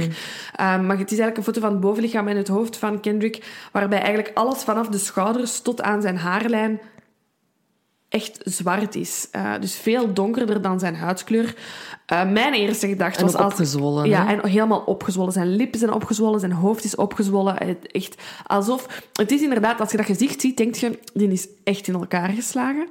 Ehm, 0.55 0.85
maar 0.85 0.97
het 0.97 1.11
is 1.11 1.19
eigenlijk 1.19 1.37
een 1.37 1.43
foto 1.43 1.59
van 1.59 1.71
het 1.71 1.79
bovenlichaam 1.79 2.27
en 2.27 2.37
het 2.37 2.47
hoofd 2.47 2.77
van 2.77 2.99
Kendrick, 2.99 3.67
waarbij 3.71 3.99
eigenlijk 3.99 4.37
alles 4.37 4.63
vanaf 4.63 4.87
de 4.87 4.97
schouders 4.97 5.61
tot 5.61 5.81
aan 5.81 6.01
zijn 6.01 6.17
haarlijn 6.17 6.79
echt 8.09 8.39
zwart 8.43 8.95
is. 8.95 9.27
Eh, 9.31 9.53
dus 9.59 9.75
veel 9.75 10.13
donkerder 10.13 10.61
dan 10.61 10.79
zijn 10.79 10.95
huidskleur. 10.95 11.55
Eh, 12.05 12.29
mijn 12.29 12.53
eerste 12.53 12.87
gedachte 12.87 13.23
was... 13.23 13.35
als- 13.35 13.45
opgezwollen, 13.53 14.09
Ja, 14.09 14.27
en 14.29 14.47
helemaal 14.49 14.79
opgezwollen. 14.79 15.33
Zijn 15.33 15.55
lippen 15.55 15.79
zijn 15.79 15.93
opgezwollen, 15.93 16.39
zijn 16.39 16.51
hoofd 16.51 16.83
is 16.83 16.95
opgezwollen. 16.95 17.55
Het- 17.57 17.91
Echt 17.91 18.15
alsof... 18.45 19.01
Het 19.13 19.31
is 19.31 19.41
inderdaad, 19.41 19.79
als 19.79 19.91
je 19.91 19.97
dat 19.97 20.05
gezicht 20.05 20.41
ziet, 20.41 20.57
denk 20.57 20.75
je, 20.75 20.99
die 21.13 21.31
is 21.31 21.47
echt 21.63 21.87
in 21.87 21.93
elkaar 21.93 22.29
geslagen. 22.29 22.87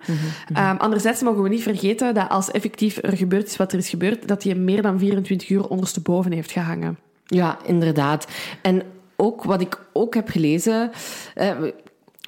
Ehm, 0.54 0.76
anderzijds 0.76 1.22
mogen 1.22 1.42
we 1.42 1.48
niet 1.48 1.62
vergeten 1.62 2.14
dat 2.14 2.28
als 2.28 2.50
effectief 2.50 2.98
er 3.02 3.16
gebeurd 3.16 3.46
is 3.46 3.56
wat 3.56 3.72
er 3.72 3.78
is 3.78 3.88
gebeurd, 3.88 4.28
dat 4.28 4.42
hij 4.42 4.54
meer 4.54 4.82
dan 4.82 4.98
24 4.98 5.48
uur 5.50 5.68
ondersteboven 5.68 6.32
heeft 6.32 6.50
gehangen. 6.52 6.98
Ja, 7.26 7.58
inderdaad. 7.64 8.26
En 8.62 8.82
ook 9.16 9.44
wat 9.44 9.60
ik 9.60 9.80
ook 9.92 10.14
heb 10.14 10.28
gelezen. 10.28 10.90
eh, 11.34 11.50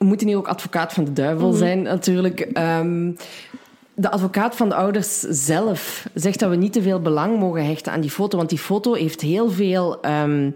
we 0.00 0.06
moeten 0.06 0.26
hier 0.26 0.36
ook 0.36 0.48
advocaat 0.48 0.92
van 0.92 1.04
de 1.04 1.12
duivel 1.12 1.52
zijn, 1.52 1.82
natuurlijk. 1.82 2.40
Ehm, 2.40 3.10
de 3.94 4.10
advocaat 4.10 4.56
van 4.56 4.68
de 4.68 4.74
ouders 4.74 5.18
zelf 5.20 6.06
zegt 6.14 6.38
dat 6.38 6.50
we 6.50 6.56
niet 6.56 6.72
te 6.72 6.82
veel 6.82 7.00
belang 7.00 7.38
mogen 7.38 7.66
hechten 7.66 7.92
aan 7.92 8.00
die 8.00 8.10
foto, 8.10 8.36
want 8.36 8.48
die 8.48 8.58
foto 8.58 8.92
heeft 8.94 9.20
heel 9.20 9.50
veel. 9.50 10.00
ehm, 10.02 10.50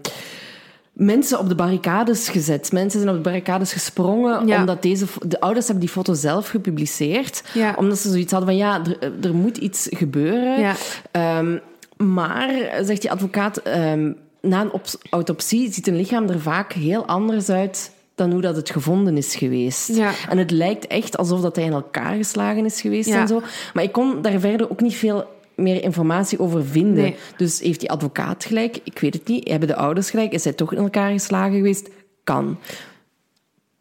Mensen 0.93 1.39
op 1.39 1.49
de 1.49 1.55
barricades 1.55 2.29
gezet. 2.29 2.71
Mensen 2.71 2.99
zijn 2.99 3.09
op 3.11 3.23
de 3.23 3.29
barricades 3.29 3.73
gesprongen 3.73 4.47
Ja. 4.47 4.59
omdat 4.59 4.81
deze... 4.81 5.05
De 5.27 5.39
ouders 5.39 5.65
hebben 5.67 5.85
die 5.85 5.93
foto 5.93 6.13
zelf 6.13 6.47
gepubliceerd. 6.47 7.43
Ja. 7.53 7.73
Omdat 7.77 7.97
ze 7.97 8.09
zoiets 8.09 8.31
hadden 8.31 8.49
van, 8.49 8.57
ja, 8.57 8.81
er, 8.99 9.11
er 9.21 9.33
moet 9.35 9.57
iets 9.57 9.87
gebeuren. 9.91 10.59
Ja. 10.59 10.73
Ehm, 11.11 11.57
maar, 11.97 12.49
zegt 12.81 13.01
die 13.01 13.11
advocaat, 13.11 13.61
na 14.41 14.61
een 14.61 14.71
op- 14.71 14.85
autopsie 15.09 15.73
ziet 15.73 15.87
een 15.87 15.95
lichaam 15.95 16.29
er 16.29 16.39
vaak 16.41 16.73
heel 16.73 17.05
anders 17.05 17.49
uit 17.49 17.91
dan 18.15 18.31
hoe 18.31 18.41
dat 18.41 18.55
het 18.55 18.69
gevonden 18.69 19.17
is 19.17 19.35
geweest. 19.35 19.95
Ja. 19.95 20.11
En 20.29 20.37
het 20.37 20.51
lijkt 20.51 20.87
echt 20.87 21.17
alsof 21.17 21.41
dat 21.41 21.55
hij 21.55 21.65
in 21.65 21.71
elkaar 21.71 22.15
geslagen 22.15 22.65
is 22.65 22.81
geweest 22.81 23.09
Ja. 23.09 23.19
en 23.21 23.27
zo. 23.27 23.41
Maar 23.73 23.83
ik 23.83 23.91
kon 23.91 24.21
daar 24.21 24.39
verder 24.39 24.71
ook 24.71 24.81
niet 24.81 24.95
veel 24.95 25.25
meer 25.55 25.83
informatie 25.83 26.39
over 26.39 26.65
vinden. 26.65 27.03
Nee. 27.03 27.15
Dus 27.37 27.59
heeft 27.59 27.79
die 27.79 27.91
advocaat 27.91 28.45
gelijk? 28.45 28.79
Ik 28.83 28.99
weet 28.99 29.13
het 29.13 29.27
niet. 29.27 29.49
Hebben 29.49 29.67
de 29.67 29.75
ouders 29.75 30.09
gelijk? 30.09 30.31
Is 30.31 30.43
hij 30.43 30.53
toch 30.53 30.73
in 30.73 30.77
elkaar 30.83 31.11
geslagen 31.11 31.55
geweest? 31.55 31.89
Kan. 32.23 32.57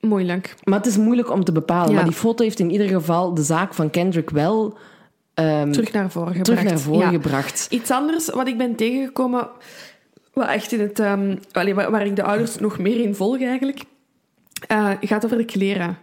Moeilijk. 0.01 0.55
Maar 0.65 0.79
het 0.79 0.87
is 0.87 0.97
moeilijk 0.97 1.31
om 1.31 1.45
te 1.45 1.53
bepalen. 1.53 1.89
Ja. 1.89 1.95
Maar 1.95 2.05
die 2.05 2.13
foto 2.13 2.45
heeft 2.45 2.59
in 2.59 2.71
ieder 2.71 2.89
geval 2.89 3.35
de 3.35 3.43
zaak 3.43 3.75
van 3.75 3.91
Kendrick 3.91 4.31
wel 4.31 4.79
ehm, 5.35 5.71
Terug 5.73 5.93
naar 5.93 6.11
voren 6.11 6.27
gebracht. 6.35 6.45
terug 6.45 6.65
naar 6.65 6.79
voren 6.79 7.11
gebracht. 7.11 7.67
Iets 7.71 7.91
anders 7.91 8.29
wat 8.29 8.47
ik 8.49 8.59
ben 8.59 8.75
tegengekomen, 8.75 9.49
wat 10.33 10.49
echt 10.49 10.73
in 10.73 10.81
het, 10.81 10.99
waar, 11.53 11.91
waar 11.91 12.07
ik 12.07 12.17
de 12.17 12.23
ouders 12.23 12.59
nog 12.59 12.79
meer 12.79 13.01
in 13.01 13.15
volg 13.15 13.41
eigenlijk, 13.43 13.81
eh, 14.67 14.91
gaat 15.01 15.25
over 15.25 15.37
de 15.37 15.45
kleren. 15.45 15.99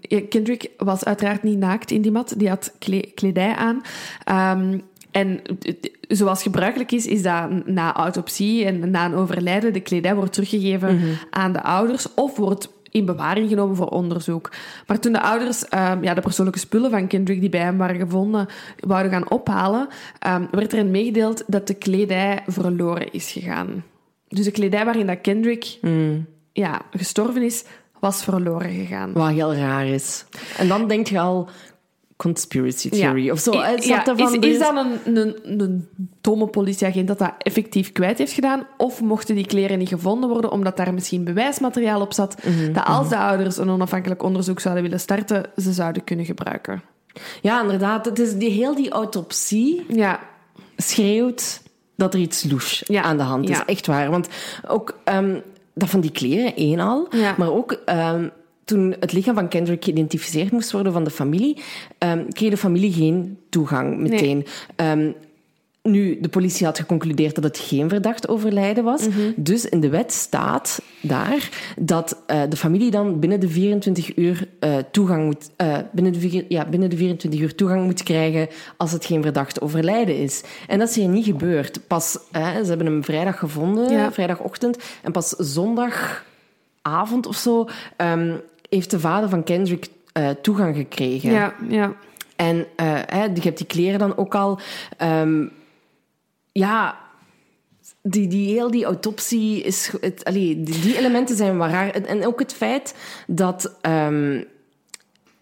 Ja, 0.00 0.20
Kendrick 0.28 0.70
was 0.76 1.04
uiteraard 1.04 1.42
niet 1.42 1.58
naakt 1.58 1.90
in 1.90 2.02
die 2.02 2.10
mat, 2.10 2.34
die 2.36 2.48
had 2.48 2.74
kle- 2.78 3.12
kledij 3.14 3.54
aan. 3.54 3.82
Ehm, 4.24 4.78
en 5.10 5.40
zoals 6.08 6.42
gebruikelijk 6.42 6.92
is, 6.92 7.06
is 7.06 7.22
dat 7.22 7.66
na 7.66 7.94
autopsie 7.94 8.64
en 8.64 8.90
na 8.90 9.04
een 9.04 9.14
overlijden 9.14 9.72
de 9.72 9.80
kledij 9.80 10.14
wordt 10.14 10.32
teruggegeven 10.32 11.00
aan 11.30 11.52
de 11.52 11.62
ouders 11.62 12.14
of 12.14 12.36
wordt 12.36 12.68
in 12.90 13.04
bewaring 13.04 13.48
genomen 13.48 13.76
voor 13.76 13.88
onderzoek. 13.88 14.50
Maar 14.86 14.98
toen 14.98 15.12
de 15.12 15.20
ouders 15.20 15.68
ehm, 15.68 16.02
ja, 16.02 16.14
de 16.14 16.20
persoonlijke 16.20 16.60
spullen 16.60 16.90
van 16.90 17.06
Kendrick 17.06 17.40
die 17.40 17.48
bij 17.48 17.60
hem 17.60 17.76
waren 17.76 17.96
gevonden 17.96 18.46
wouden 18.78 19.12
gaan 19.12 19.30
ophalen, 19.30 19.88
werd 20.50 20.72
er 20.72 20.78
hen 20.78 20.90
meegedeeld 20.90 21.44
dat 21.46 21.66
de 21.66 21.74
kledij 21.74 22.42
verloren 22.46 23.12
is 23.12 23.32
gegaan. 23.32 23.84
Dus 24.28 24.44
de 24.44 24.50
kledij 24.50 24.84
waarin 24.84 25.06
dat 25.06 25.20
Kendrick 25.20 25.78
ja, 26.58 26.80
gestorven 26.90 27.42
is, 27.42 27.64
was 28.00 28.22
verloren 28.24 28.70
gegaan. 28.70 29.12
Wat 29.12 29.28
heel 29.30 29.54
raar 29.54 29.86
is. 29.86 30.24
En 30.56 30.68
dan 30.68 30.88
denk 30.88 31.06
je 31.06 31.20
al 31.20 31.48
conspiracy 32.16 32.88
theory 32.88 33.24
Ja. 33.24 33.32
of 33.32 33.38
zo. 33.38 33.52
I- 33.52 33.56
ja, 33.56 34.06
is, 34.16 34.32
is 34.32 34.58
dat 34.58 34.76
een, 34.76 35.16
een, 35.16 35.36
een 35.60 35.88
domme 36.20 36.46
politieagent 36.46 37.08
dat 37.08 37.18
dat 37.18 37.32
effectief 37.38 37.92
kwijt 37.92 38.18
heeft 38.18 38.32
gedaan? 38.32 38.66
Of 38.76 39.00
mochten 39.02 39.34
die 39.34 39.46
kleren 39.46 39.78
niet 39.78 39.88
gevonden 39.88 40.28
worden 40.28 40.50
omdat 40.50 40.76
daar 40.76 40.94
misschien 40.94 41.24
bewijsmateriaal 41.24 42.00
op 42.00 42.12
zat 42.12 42.44
Mhm, 42.44 42.72
dat 42.72 42.84
als 42.84 43.08
de 43.08 43.16
ouders 43.18 43.56
een 43.56 43.68
onafhankelijk 43.70 44.22
onderzoek 44.22 44.60
zouden 44.60 44.82
willen 44.82 45.00
starten, 45.00 45.44
ze 45.56 45.72
zouden 45.72 46.04
kunnen 46.04 46.24
gebruiken? 46.24 46.82
Ja, 47.42 47.62
inderdaad. 47.62 48.04
Het 48.04 48.18
is 48.18 48.34
die, 48.36 48.50
heel 48.50 48.74
die 48.74 48.90
autopsie 48.90 49.84
Ja, 49.88 50.20
schreeuwt 50.76 51.62
dat 51.96 52.14
er 52.14 52.20
iets 52.20 52.44
louche 52.44 52.84
Ja. 52.92 53.02
aan 53.02 53.16
de 53.16 53.22
hand 53.22 53.48
is. 53.48 53.56
Ja. 53.56 53.66
Echt 53.66 53.86
waar. 53.86 54.10
Want 54.10 54.28
ook 54.68 54.98
ehm, 55.04 55.36
dat 55.78 55.90
van 55.90 56.00
die 56.00 56.10
kleren, 56.10 56.56
één 56.56 56.80
al. 56.80 57.08
Ja. 57.10 57.34
Maar 57.36 57.52
ook 57.52 57.72
ehm, 57.72 58.28
toen 58.64 58.94
het 59.00 59.12
lichaam 59.12 59.34
van 59.34 59.48
Kendrick 59.48 59.84
geïdentificeerd 59.84 60.50
moest 60.50 60.72
worden 60.72 60.92
van 60.92 61.04
de 61.04 61.10
familie, 61.10 61.62
ehm, 61.98 62.28
kreeg 62.28 62.50
de 62.50 62.56
familie 62.56 62.92
geen 62.92 63.38
toegang 63.48 63.98
meteen. 63.98 64.46
Ehm, 64.76 65.10
nu, 65.90 66.18
de 66.20 66.28
politie 66.28 66.66
had 66.66 66.78
geconcludeerd 66.78 67.34
dat 67.34 67.44
het 67.44 67.58
geen 67.58 67.88
verdacht 67.88 68.28
overlijden 68.28 68.84
was. 68.84 69.08
Mhm. 69.08 69.18
Dus 69.36 69.64
in 69.68 69.80
de 69.80 69.88
wet 69.88 70.12
staat 70.12 70.82
daar 71.00 71.48
dat 71.76 72.22
eh, 72.26 72.42
de 72.48 72.56
familie 72.56 72.90
dan 72.90 73.18
binnen 73.20 73.40
de 73.40 73.48
24 73.48 74.16
uur 74.16 74.48
eh, 74.60 74.76
toegang 74.90 75.24
moet... 75.24 75.50
eh, 75.56 75.76
binnen, 75.92 76.12
de, 76.12 76.20
vier- 76.20 76.44
ja, 76.48 76.64
binnen 76.64 76.90
de 76.90 76.96
24 76.96 77.40
uur 77.40 77.54
toegang 77.54 77.84
moet 77.84 78.02
krijgen 78.02 78.48
als 78.76 78.92
het 78.92 79.04
geen 79.04 79.22
verdacht 79.22 79.60
overlijden 79.60 80.16
is. 80.18 80.42
En 80.68 80.78
dat 80.78 80.88
is 80.88 80.96
hier 80.96 81.08
niet 81.08 81.24
gebeurd. 81.24 81.80
Pas, 81.86 82.12
ze 82.32 82.38
hebben 82.68 82.86
hem 82.86 83.04
vrijdag 83.04 83.38
gevonden, 83.38 83.90
Ja. 83.90 84.12
vrijdagochtend. 84.12 84.78
En 85.02 85.12
pas 85.12 85.28
zondagavond 85.28 87.26
of 87.26 87.36
zo 87.36 87.68
ehm, 87.96 88.34
heeft 88.68 88.90
de 88.90 89.00
vader 89.00 89.28
van 89.28 89.44
Kendrick 89.44 89.86
toegang 90.42 90.76
gekregen. 90.76 91.30
ja, 91.30 91.54
ja. 91.68 91.92
En 92.36 92.66
hè, 92.76 93.22
je 93.24 93.40
hebt 93.42 93.58
die 93.58 93.66
kleren 93.66 93.98
dan 93.98 94.16
ook 94.16 94.34
al. 94.34 94.58
ehm, 94.96 95.46
ja, 96.58 96.98
die, 98.02 98.26
die, 98.26 98.52
heel 98.52 98.70
die 98.70 98.84
autopsie 98.84 99.62
is. 99.62 99.92
Het, 100.00 100.24
allee, 100.24 100.62
die, 100.62 100.80
die 100.80 100.98
elementen 100.98 101.36
zijn 101.36 101.58
wel 101.58 101.68
raar. 101.68 101.90
En, 101.90 102.26
ook 102.26 102.38
het 102.38 102.52
feit 102.52 102.94
dat 103.26 103.74
ehm, 103.80 104.42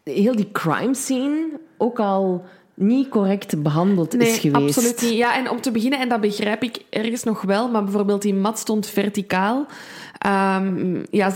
heel 0.02 0.36
die 0.36 0.52
crime 0.52 0.94
scene 0.94 1.60
ook 1.76 1.98
al 1.98 2.44
niet 2.74 3.08
correct 3.08 3.62
behandeld 3.62 4.16
Nee, 4.16 4.28
is 4.28 4.38
geweest. 4.38 4.76
absoluut 4.76 5.02
niet. 5.02 5.18
Ja, 5.18 5.36
en 5.36 5.50
om 5.50 5.60
te 5.60 5.70
beginnen, 5.70 6.00
en 6.00 6.08
dat 6.08 6.20
begrijp 6.20 6.62
ik 6.62 6.84
ergens 6.90 7.22
nog 7.22 7.42
wel, 7.42 7.68
maar 7.68 7.82
bijvoorbeeld 7.84 8.22
die 8.22 8.34
mat 8.34 8.58
stond 8.58 8.86
verticaal. 8.86 9.66
Ehm, 10.18 11.02
ja, 11.10 11.32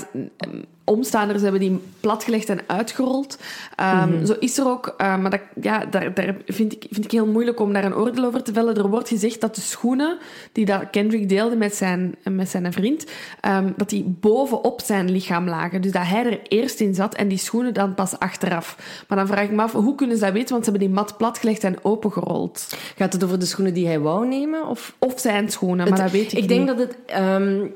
omstaanders 0.91 1.43
hebben 1.43 1.61
die 1.61 1.81
platgelegd 2.01 2.49
en 2.49 2.61
uitgerold. 2.67 3.39
Ehm, 3.77 4.25
Zo 4.27 4.35
is 4.41 4.59
er 4.59 4.67
ook, 4.69 4.95
eh, 4.97 5.17
maar 5.19 5.31
dat, 5.31 5.41
ja, 5.61 5.85
daar, 5.87 6.15
daar 6.15 6.37
vind, 6.47 6.73
ik, 6.73 6.87
vind 6.91 7.05
ik 7.05 7.11
heel 7.11 7.27
moeilijk 7.27 7.61
om 7.61 7.73
daar 7.73 7.85
een 7.85 7.95
oordeel 7.95 8.25
over 8.25 8.43
te 8.43 8.53
vellen. 8.53 8.77
Er 8.77 8.89
wordt 8.89 9.09
gezegd 9.09 9.41
dat 9.41 9.55
de 9.55 9.61
schoenen 9.61 10.19
die 10.53 10.65
dat 10.65 10.83
Kendrick 10.91 11.29
deelde 11.29 11.57
met 11.57 11.75
zijn, 11.75 12.15
met 12.31 12.49
zijn 12.49 12.73
vriend, 12.73 13.07
ehm, 13.41 13.69
dat 13.77 13.89
die 13.91 14.05
bovenop 14.21 14.81
zijn 14.85 15.11
lichaam 15.11 15.49
lagen. 15.49 15.83
Dus 15.83 15.93
dat 15.93 16.07
hij 16.07 16.27
er 16.27 16.41
eerst 16.49 16.81
in 16.81 16.95
zat 16.95 17.15
en 17.15 17.29
die 17.29 17.39
schoenen 17.39 17.75
dan 17.75 17.95
pas 17.95 18.19
achteraf. 18.19 18.77
Maar 19.09 19.19
dan 19.19 19.27
vraag 19.27 19.45
ik 19.45 19.51
me 19.51 19.63
af, 19.63 19.73
hoe 19.73 19.95
kunnen 19.95 20.17
ze 20.17 20.25
dat 20.25 20.33
weten? 20.33 20.51
Want 20.53 20.65
ze 20.65 20.71
hebben 20.71 20.89
die 20.89 20.97
mat 20.99 21.17
platgelegd 21.17 21.65
en 21.65 21.77
opengerold. 21.83 22.77
Gaat 22.97 23.13
het 23.13 23.25
over 23.25 23.39
de 23.39 23.47
schoenen 23.47 23.75
die 23.75 23.87
hij 23.87 24.01
wou 24.01 24.27
nemen? 24.27 24.67
Of 24.67 24.95
Of 24.99 25.21
zijn 25.21 25.51
schoenen, 25.51 25.89
maar 25.89 25.99
dat 25.99 26.11
weet 26.11 26.33
ik, 26.33 26.33
ik 26.33 26.39
niet. 26.39 26.49
denk 26.49 26.67
dat 26.67 26.79
het. 26.79 26.97
ehm, 27.07 27.67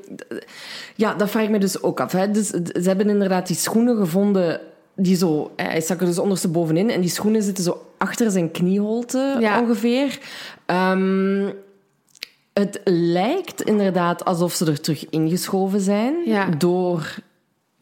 ja, 0.95 1.13
dat 1.13 1.29
vraag 1.29 1.43
ik 1.43 1.49
me 1.49 1.57
dus 1.59 1.81
ook 1.81 1.99
af. 1.99 2.11
Hè. 2.11 2.31
Dus, 2.31 2.47
ze 2.47 2.81
hebben 2.83 3.04
inderdaad 3.09 3.47
die 3.47 3.55
schoenen 3.55 3.97
gevonden. 3.97 4.59
Die 4.95 5.15
zo, 5.15 5.51
hij 5.55 5.81
stak 5.81 5.99
er 5.99 6.05
dus 6.05 6.19
onderstebovenin 6.19 6.89
en 6.89 7.01
die 7.01 7.09
schoenen 7.09 7.43
zitten 7.43 7.63
zo 7.63 7.85
achter 7.97 8.31
zijn 8.31 8.51
knieholte 8.51 9.37
Ja. 9.39 9.61
ongeveer. 9.61 10.19
Ehm, 10.65 11.49
het 12.53 12.81
lijkt 12.85 13.61
inderdaad 13.61 14.25
alsof 14.25 14.53
ze 14.53 14.65
er 14.65 14.81
terug 14.81 15.09
ingeschoven 15.09 15.79
zijn 15.79 16.13
Ja. 16.25 16.45
door 16.57 17.15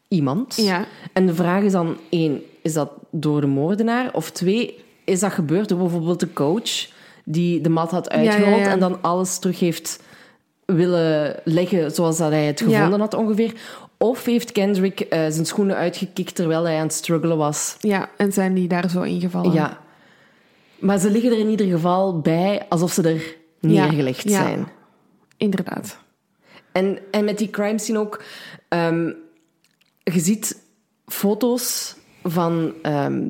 iemand. 0.08 0.56
Ja. 0.56 0.84
En 1.12 1.26
de 1.26 1.34
vraag 1.34 1.62
is 1.62 1.72
dan 1.72 1.96
één, 2.10 2.42
is 2.62 2.72
dat 2.72 2.90
door 3.10 3.40
de 3.40 3.46
moordenaar? 3.46 4.10
Of 4.12 4.30
twee, 4.30 4.84
is 5.04 5.20
dat 5.20 5.32
gebeurd 5.32 5.68
door 5.68 5.78
bijvoorbeeld 5.78 6.20
de 6.20 6.32
coach 6.32 6.88
die 7.24 7.60
de 7.60 7.68
mat 7.68 7.90
had 7.90 8.10
uitgerold 8.10 8.58
ja, 8.64 8.70
en 8.70 8.78
dan 8.80 8.98
alles 9.02 9.38
terug 9.38 9.60
heeft 9.60 10.00
willen 10.64 11.40
leggen 11.44 11.90
zoals 11.90 12.18
dat 12.18 12.30
hij 12.30 12.44
het 12.46 12.60
gevonden 12.60 13.00
had 13.00 13.14
ongeveer? 13.14 13.52
Of 13.98 14.24
heeft 14.24 14.52
Kendrick 14.52 15.00
eh, 15.00 15.18
zijn 15.28 15.46
schoenen 15.46 15.76
uitgekikt 15.76 16.34
terwijl 16.34 16.64
hij 16.64 16.76
aan 16.76 16.82
het 16.82 16.92
struggelen 16.92 17.36
was? 17.36 17.76
Ja, 17.80 18.08
en 18.16 18.32
zijn 18.32 18.54
die 18.54 18.68
daar 18.68 18.90
zo 18.90 19.02
ingevallen? 19.02 19.52
Ja. 19.52 19.78
Maar 20.78 20.98
ze 20.98 21.10
liggen 21.10 21.30
er 21.32 21.38
in 21.38 21.48
ieder 21.48 21.66
geval 21.66 22.20
bij 22.20 22.66
alsof 22.68 22.92
ze 22.92 23.02
er 23.08 23.36
neergelegd 23.60 24.22
Ja. 24.28 24.42
zijn. 24.42 24.68
Inderdaad. 25.36 25.98
En, 26.72 26.98
en 27.10 27.24
met 27.24 27.38
die 27.38 27.50
crime 27.50 27.78
scene 27.78 27.98
ook... 27.98 28.22
ehm, 28.68 29.12
je 30.02 30.20
ziet 30.20 30.62
foto's 31.06 31.96
van, 32.22 32.72
ehm, 32.82 33.22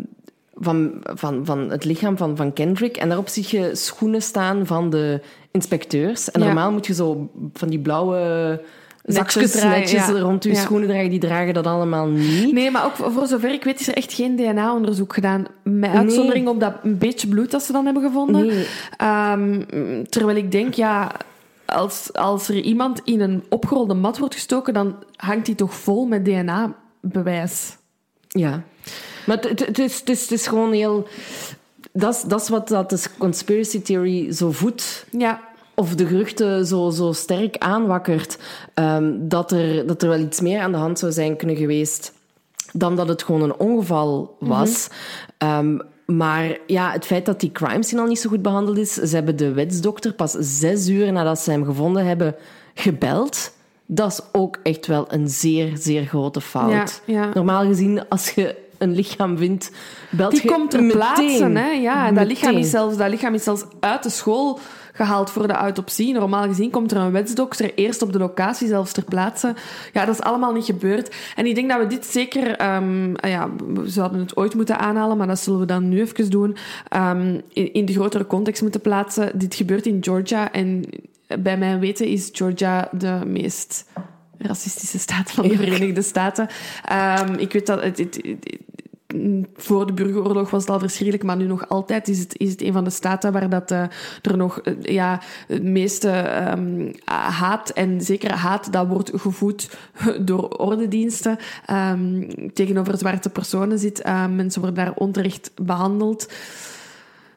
van, 0.55 0.93
van, 1.03 1.45
van 1.45 1.71
het 1.71 1.85
lichaam 1.85 2.17
van, 2.17 2.37
van 2.37 2.53
Kendrick. 2.53 2.97
En 2.97 3.09
daarop 3.09 3.29
zie 3.29 3.47
je 3.59 3.75
schoenen 3.75 4.23
staan 4.23 4.67
van 4.67 4.91
de 4.91 5.21
inspecteurs. 5.51 6.31
En 6.31 6.41
Ja. 6.41 6.47
normaal 6.47 6.73
moet 6.73 6.87
je 6.87 6.95
zo 6.95 7.31
van 7.53 7.69
die 7.69 7.79
blauwe 7.81 8.63
zakjes 9.05 9.51
draaien, 9.51 9.79
netjes 9.81 10.07
ja. 10.07 10.13
rond 10.21 10.45
je 10.45 10.51
Ja. 10.51 10.61
schoenen 10.61 10.89
dragen. 10.89 11.11
Die 11.11 11.19
dragen 11.19 11.55
dat 11.55 11.67
allemaal 11.67 12.07
niet. 12.07 12.53
Nee, 12.53 12.71
maar 12.71 12.85
ook 12.85 12.95
voor, 13.13 13.27
zover 13.27 13.53
ik 13.53 13.65
weet 13.65 13.81
is 13.81 13.89
er 13.89 13.95
echt 13.95 14.13
geen 14.13 14.37
DNA-onderzoek 14.37 15.15
gedaan. 15.15 15.45
Met 15.63 15.91
uitzondering 15.91 16.49
op 16.49 16.61
dat 16.61 16.75
een 16.83 16.99
beetje 16.99 17.29
bloed 17.29 17.51
dat 17.51 17.63
ze 17.63 17.73
dan 17.73 17.85
hebben 17.85 18.03
gevonden. 18.03 18.47
Nee. 18.47 18.67
Ehm, 18.97 19.63
terwijl 20.09 20.37
ik 20.37 20.51
denk, 20.53 20.75
ja, 20.75 21.11
als, 21.65 22.13
als 22.13 22.49
er 22.49 22.61
iemand 22.61 23.01
in 23.05 23.21
een 23.21 23.45
opgerolde 23.49 23.95
mat 23.95 24.19
wordt 24.19 24.35
gestoken, 24.35 24.75
dan 24.75 24.95
hangt 25.17 25.47
die 25.47 25.55
toch 25.55 25.75
vol 25.75 26.07
met 26.07 26.25
DNA-bewijs. 26.25 27.77
Ja. 28.29 28.63
Maar 29.27 29.39
het- 29.41 29.79
is, 29.79 30.03
is, 30.05 30.31
is 30.33 30.47
gewoon 30.47 30.73
heel... 30.73 31.09
Dat 31.93 32.15
is, 32.15 32.23
dat 32.23 32.41
is 32.43 32.49
wat 32.49 32.69
dat 32.69 32.91
de 32.91 33.03
conspiracy 33.19 33.81
theory 33.83 34.33
zo 34.33 34.51
voedt. 34.51 35.07
Ja, 35.11 35.41
of 35.75 35.95
de 35.95 36.07
geruchten 36.07 36.67
zo, 36.67 36.91
zo 36.91 37.13
sterk 37.13 37.59
aanwakkert 37.59 38.39
ehm, 38.75 39.13
dat, 39.19 39.53
er, 39.53 39.87
dat 39.87 40.03
er 40.03 40.09
wel 40.09 40.19
iets 40.19 40.41
meer 40.41 40.61
aan 40.61 40.73
de 40.73 40.79
hand 40.79 40.99
zou 40.99 41.13
zijn 41.13 41.37
kunnen 41.37 41.57
geweest 41.57 42.13
dan 42.73 42.97
dat 42.97 43.09
het 43.09 43.23
gewoon 43.23 43.43
een 43.43 43.57
ongeval 43.57 44.37
was. 44.39 44.89
Ehm, 45.39 45.79
maar 46.07 46.59
ja, 46.67 46.93
het 46.93 47.07
feit 47.07 47.27
dat 47.27 47.41
die 47.41 47.53
crime 47.53 47.83
scene 47.83 48.01
al 48.01 48.07
niet 48.07 48.19
zo 48.19 48.29
goed 48.29 48.43
behandeld 48.43 48.79
is, 48.79 48.93
ze 48.93 49.15
hebben 49.15 49.37
de 49.37 49.53
wetsdokter 49.53 50.13
pas 50.13 50.33
zes 50.39 50.89
uur 50.89 51.13
nadat 51.13 51.39
ze 51.39 51.51
hem 51.51 51.65
gevonden 51.65 52.07
hebben 52.07 52.35
gebeld. 52.75 53.53
Dat 53.87 54.13
is 54.13 54.21
ook 54.33 54.59
echt 54.63 54.87
wel 54.87 55.13
een 55.13 55.29
zeer, 55.29 55.77
zeer 55.77 56.05
grote 56.05 56.41
fout. 56.41 57.03
Ja, 57.07 57.15
ja. 57.15 57.31
Normaal 57.35 57.67
gezien, 57.67 58.09
als 58.09 58.31
je 58.31 58.64
een 58.85 58.95
lichaam 58.95 59.37
vindt, 59.37 59.71
belt 60.11 60.31
die 60.31 60.43
je 60.43 60.49
komt 60.49 60.71
ter 60.71 60.87
plaatse. 60.87 61.51
Hè? 61.55 61.71
Ja, 61.71 62.07
en 62.07 62.15
dat 62.15 62.27
lichaam, 62.27 62.57
is 62.57 62.71
zelfs, 62.71 62.97
dat 62.97 63.09
lichaam 63.09 63.35
is 63.35 63.43
zelfs 63.43 63.65
uit 63.81 64.03
de 64.03 64.11
school 64.11 64.59
gehaald 64.93 65.31
voor 65.31 65.47
de 65.47 65.53
autopsie. 65.53 66.15
Normaal 66.15 66.47
gezien 66.47 66.71
komt 66.71 66.93
er 66.93 66.99
een 66.99 67.13
wetsdokter 67.13 67.75
eerst 67.75 68.03
op 68.03 68.13
de 68.13 68.19
locatie, 68.19 68.69
zelfs 68.69 68.93
ter 68.93 69.05
plaatse. 69.05 69.55
Ja, 69.93 70.05
dat 70.05 70.15
is 70.15 70.21
allemaal 70.21 70.53
niet 70.53 70.65
gebeurd. 70.65 71.15
En 71.37 71.47
ik 71.47 71.55
denk 71.55 71.71
dat 71.71 71.79
we 71.79 71.87
dit 71.87 72.07
zeker... 72.07 72.57
ehm, 72.57 73.15
ah 73.15 73.31
ja, 73.31 73.51
we 73.75 73.89
zouden 73.89 74.21
het 74.21 74.37
ooit 74.37 74.55
moeten 74.55 74.79
aanhalen, 74.79 75.17
maar 75.17 75.27
dat 75.27 75.39
zullen 75.39 75.61
we 75.61 75.67
dan 75.67 75.89
nu 75.89 76.01
even 76.01 76.31
doen. 76.31 76.57
ehm, 76.89 77.41
in, 77.53 77.73
in 77.73 77.85
de 77.85 77.93
grotere 77.93 78.27
context 78.27 78.63
moeten 78.63 78.81
plaatsen. 78.81 79.39
Dit 79.39 79.55
gebeurt 79.55 79.87
in 79.87 79.99
Georgia 80.01 80.53
en 80.53 80.85
bij 81.39 81.59
mijn 81.59 81.81
weten 81.81 82.07
is 82.07 82.29
Georgia 82.33 82.89
de 82.93 83.21
meest 83.27 83.87
racistische 84.39 84.99
staat 84.99 85.31
van 85.31 85.49
de 85.49 85.57
Verenigde 85.57 86.03
Staten. 86.03 86.49
Ehm, 86.85 87.35
ik 87.35 87.53
weet 87.53 87.67
dat... 87.67 87.83
Het, 87.83 87.99
het- 87.99 88.21
het- 88.23 88.63
voor 89.57 89.87
de 89.87 89.93
burgeroorlog 89.93 90.51
was 90.51 90.63
het 90.63 90.71
al 90.71 90.79
verschrikkelijk, 90.79 91.25
maar 91.25 91.37
nu 91.37 91.47
nog 91.47 91.69
altijd 91.69 92.09
is 92.09 92.19
het, 92.19 92.39
is 92.39 92.51
het 92.51 92.63
een 92.63 92.73
van 92.73 92.85
de 92.85 92.91
staten 92.91 93.33
waar 93.33 93.49
dat, 93.49 93.71
eh, 93.71 93.83
er 94.23 94.37
nog 94.37 94.61
eh, 94.61 94.75
ja, 94.83 95.21
het 95.49 95.63
meeste 95.63 96.09
ehm, 96.11 96.93
haat, 97.15 97.71
en 97.71 98.01
zeker 98.01 98.33
haat, 98.33 98.73
dat 98.73 98.87
wordt 98.87 99.11
gevoed 99.15 99.77
door 100.21 100.49
ordendiensten, 100.49 101.39
ehm, 101.67 102.23
tegenover 102.53 102.99
zwarte 102.99 103.31
personen 103.31 103.79
zit. 103.79 104.03
Mensen 104.31 104.61
worden 104.61 104.85
daar 104.85 104.95
onterecht 104.95 105.51
behandeld. 105.63 106.33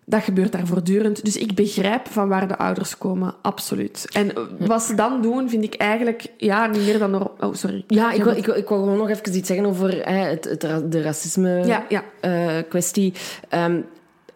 Dat 0.09 0.23
gebeurt 0.23 0.51
daar 0.51 0.67
voortdurend. 0.67 1.25
Dus 1.25 1.37
ik 1.37 1.55
begrijp 1.55 2.07
van 2.07 2.27
waar 2.27 2.47
de 2.47 2.57
ouders 2.57 2.97
komen, 2.97 3.35
absoluut. 3.41 4.07
En 4.11 4.31
wat 4.59 4.81
ze 4.81 4.95
dan 4.95 5.21
doen, 5.21 5.49
vind 5.49 5.63
ik 5.63 5.75
eigenlijk 5.75 6.25
ja, 6.37 6.65
niet 6.67 6.81
meer 6.85 6.99
dan... 6.99 7.11
nor- 7.11 7.31
Oh, 7.39 7.53
sorry. 7.53 7.83
Ja, 7.87 8.11
ik 8.11 8.23
wil, 8.23 8.35
ik, 8.35 8.45
wil, 8.45 8.55
ik 8.55 8.67
wil 8.69 8.77
gewoon 8.77 8.97
nog 8.97 9.09
even 9.09 9.35
iets 9.35 9.47
zeggen 9.47 9.65
over 9.65 10.05
hè, 10.09 10.17
het, 10.17 10.43
het, 10.43 10.91
de 10.91 11.01
racisme 11.01 11.65
Ja, 11.65 11.85
ja. 11.89 12.03
eh, 12.19 12.63
kwestie. 12.69 13.13
Ehm, 13.49 13.81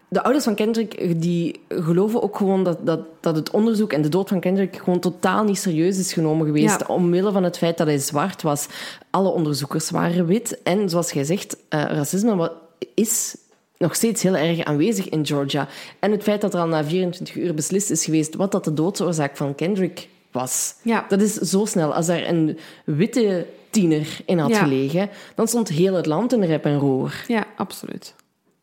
de 0.08 0.24
ouders 0.24 0.44
van 0.46 0.56
Kendrick 0.56 1.22
die 1.22 1.60
geloven 1.70 2.22
ook 2.24 2.38
gewoon 2.38 2.64
dat, 2.64 2.86
dat, 2.86 3.00
dat 3.20 3.36
het 3.36 3.52
onderzoek 3.52 3.94
en 3.94 4.02
de 4.02 4.10
dood 4.10 4.30
van 4.30 4.40
Kendrick 4.40 4.76
gewoon 4.78 5.00
totaal 5.00 5.44
niet 5.44 5.58
serieus 5.58 5.98
is 5.98 6.14
genomen 6.14 6.46
geweest. 6.46 6.80
Ja. 6.80 6.86
Omwille 6.96 7.32
van 7.32 7.44
het 7.44 7.58
feit 7.58 7.78
dat 7.78 7.88
hij 7.88 7.98
zwart 7.98 8.42
was. 8.42 8.68
Alle 9.10 9.30
onderzoekers 9.30 9.90
waren 9.90 10.26
wit. 10.26 10.60
En 10.64 10.90
zoals 10.90 11.12
jij 11.12 11.24
zegt, 11.24 11.58
eh, 11.70 11.84
racisme 11.84 12.52
is 12.94 13.36
nog 13.82 13.96
steeds 13.96 14.24
heel 14.24 14.36
erg 14.36 14.64
aanwezig 14.64 15.10
in 15.10 15.26
Georgia. 15.26 15.68
En 16.00 16.12
het 16.12 16.24
feit 16.24 16.42
dat 16.42 16.54
er 16.54 16.60
al 16.60 16.68
na 16.68 16.84
24 16.84 17.36
uur 17.36 17.54
beslist 17.54 17.90
is 17.90 18.06
geweest 18.06 18.36
wat 18.36 18.52
dat 18.52 18.64
de 18.64 18.74
doodsoorzaak 18.74 19.38
van 19.38 19.56
Kendrick 19.56 20.08
was. 20.32 20.76
Ja. 20.82 21.06
Dat 21.10 21.22
is 21.22 21.34
zo 21.34 21.66
snel. 21.66 21.94
Als 21.94 22.06
daar 22.08 22.28
een 22.28 22.58
witte 22.86 23.46
tiener 23.70 24.08
in 24.26 24.40
had 24.40 24.50
Ja. 24.50 24.64
gelegen, 24.64 25.10
dan 25.36 25.48
stond 25.48 25.70
heel 25.70 25.94
het 25.94 26.06
land 26.06 26.34
in 26.34 26.44
rep 26.44 26.66
en 26.66 26.78
roer. 26.78 27.24
Ja, 27.28 27.46
absoluut. 27.56 28.16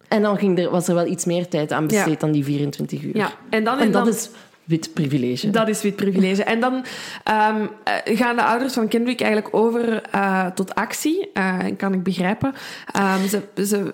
En 0.09 0.23
dan 0.23 0.39
ging 0.39 0.59
er, 0.59 0.71
was 0.71 0.89
er 0.89 0.95
wel 0.95 1.07
iets 1.07 1.25
meer 1.25 1.49
tijd 1.49 1.73
aan 1.73 1.87
besteed 1.87 2.13
Ja. 2.13 2.19
dan 2.19 2.33
die 2.33 2.45
24 2.45 3.03
uur. 3.03 3.17
Ja, 3.17 3.33
en 3.51 3.65
dan, 3.65 3.79
En 3.79 3.91
dat 3.93 4.05
dan- 4.05 4.15
is 4.15 4.29
wit 4.65 4.91
privilege. 4.95 5.51
Dat 5.51 5.69
is 5.69 5.83
wit 5.83 5.97
privilege. 5.97 6.45
En 6.45 6.61
dan 6.61 6.85
ehm, 7.25 7.67
eh, 7.85 8.17
gaan 8.17 8.37
de 8.37 8.43
ouders 8.45 8.73
van 8.75 8.89
Kendrick 8.89 9.21
eigenlijk 9.21 9.55
over 9.55 10.03
eh, 10.03 10.47
tot 10.47 10.75
actie. 10.75 11.31
Eh, 11.33 11.59
kan 11.77 11.93
ik 11.93 12.03
begrijpen. 12.03 12.55
Ehm, 12.93 13.27
ze, 13.29 13.43
ze, 13.67 13.91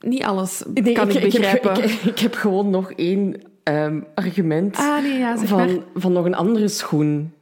niet 0.00 0.24
alles 0.24 0.62
Nee, 0.74 0.94
kan 0.94 1.08
ik, 1.08 1.14
ik, 1.14 1.22
begrijpen. 1.22 1.74
heb, 1.74 1.84
ik, 1.84 2.02
ik 2.02 2.18
heb 2.18 2.34
gewoon 2.34 2.70
nog 2.70 2.92
één 2.92 3.40
ehm, 3.62 4.00
argument 4.14 4.76
ah, 4.76 5.02
nee, 5.02 5.18
ja, 5.18 5.36
zeg 5.36 5.50
maar. 5.50 5.68
van, 5.68 5.82
van 5.94 6.12
nog 6.12 6.24
een 6.24 6.34
andere 6.34 6.68
schoen 6.68 7.32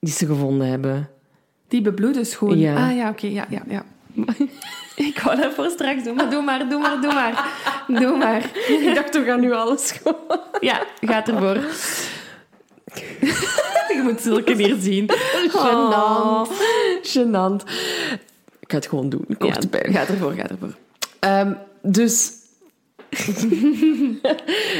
die 0.00 0.12
ze 0.12 0.26
gevonden 0.26 0.66
hebben. 0.66 1.08
Die 1.68 1.80
bebloede 1.80 2.24
schoen. 2.24 2.58
Ja. 2.58 2.88
Ah, 2.88 2.96
ja, 2.96 3.08
oké, 3.08 3.26
ja, 3.26 3.46
ja, 3.50 3.62
ja. 3.68 3.84
ik 5.08 5.20
wou 5.24 5.40
dat 5.40 5.54
voor 5.54 5.68
straks 5.70 6.04
doen, 6.04 6.14
maar 6.14 6.30
doe 6.30 6.42
maar, 6.42 6.68
doe 6.68 6.80
maar, 6.80 7.00
doe 7.00 7.12
maar. 7.12 7.48
Doe 7.86 8.16
maar. 8.16 8.50
Ik 8.86 8.94
dacht, 8.94 9.14
we 9.14 9.24
gaan 9.24 9.40
nu 9.40 9.52
alles 9.52 9.90
gewoon... 9.90 10.40
Ja, 10.60 10.82
gaat 11.00 11.28
ervoor. 11.28 11.56
Je 13.94 14.00
moet 14.02 14.20
zulke 14.20 14.54
hier 14.54 14.76
zien. 14.80 15.10
Gênant. 15.48 16.48
Gênant. 17.02 17.62
Ik 18.60 18.70
ga 18.70 18.76
het 18.76 18.86
gewoon 18.86 19.08
doen. 19.08 19.24
Korte 19.38 19.68
Ja, 19.70 19.90
gaat 19.90 20.08
ervoor, 20.08 20.32
gaat 20.32 20.50
ervoor. 20.50 20.74
Ehm, 21.18 21.52
dus... 21.92 22.32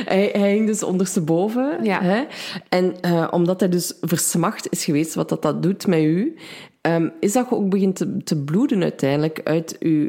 hij, 0.04 0.30
hij 0.32 0.52
hing 0.52 0.66
dus 0.66 0.82
ondersteboven. 0.82 1.84
Ja. 1.84 2.02
Hè? 2.02 2.24
En 2.68 3.00
eh, 3.00 3.28
omdat 3.30 3.60
hij 3.60 3.68
dus 3.68 3.94
versmacht 4.00 4.70
is 4.70 4.84
geweest, 4.84 5.14
wat 5.14 5.28
dat, 5.28 5.42
dat 5.42 5.62
doet 5.62 5.86
met 5.86 6.00
u, 6.02 6.36
ehm, 6.80 7.08
is 7.20 7.32
dat 7.32 7.48
je 7.48 7.54
ook 7.54 7.68
begint 7.68 7.96
te, 7.96 8.16
te 8.24 8.36
bloeden 8.36 8.82
uiteindelijk 8.82 9.40
uit 9.44 9.76
uw 9.78 10.08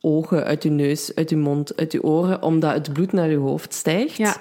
ogen, 0.00 0.44
uit 0.44 0.62
uw 0.62 0.72
neus, 0.72 1.14
uit 1.14 1.30
uw 1.30 1.38
mond, 1.38 1.76
uit 1.76 1.92
uw 1.92 2.00
oren, 2.00 2.42
omdat 2.42 2.72
het 2.72 2.92
bloed 2.92 3.12
naar 3.12 3.28
uw 3.28 3.42
hoofd 3.42 3.74
stijgt. 3.74 4.16
Ja. 4.16 4.36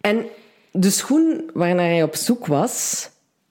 En 0.00 0.24
de 0.72 0.90
schoen 0.90 1.50
waarnaar 1.54 1.86
hij 1.86 2.02
op 2.02 2.14
zoek 2.16 2.46
was, 2.46 3.08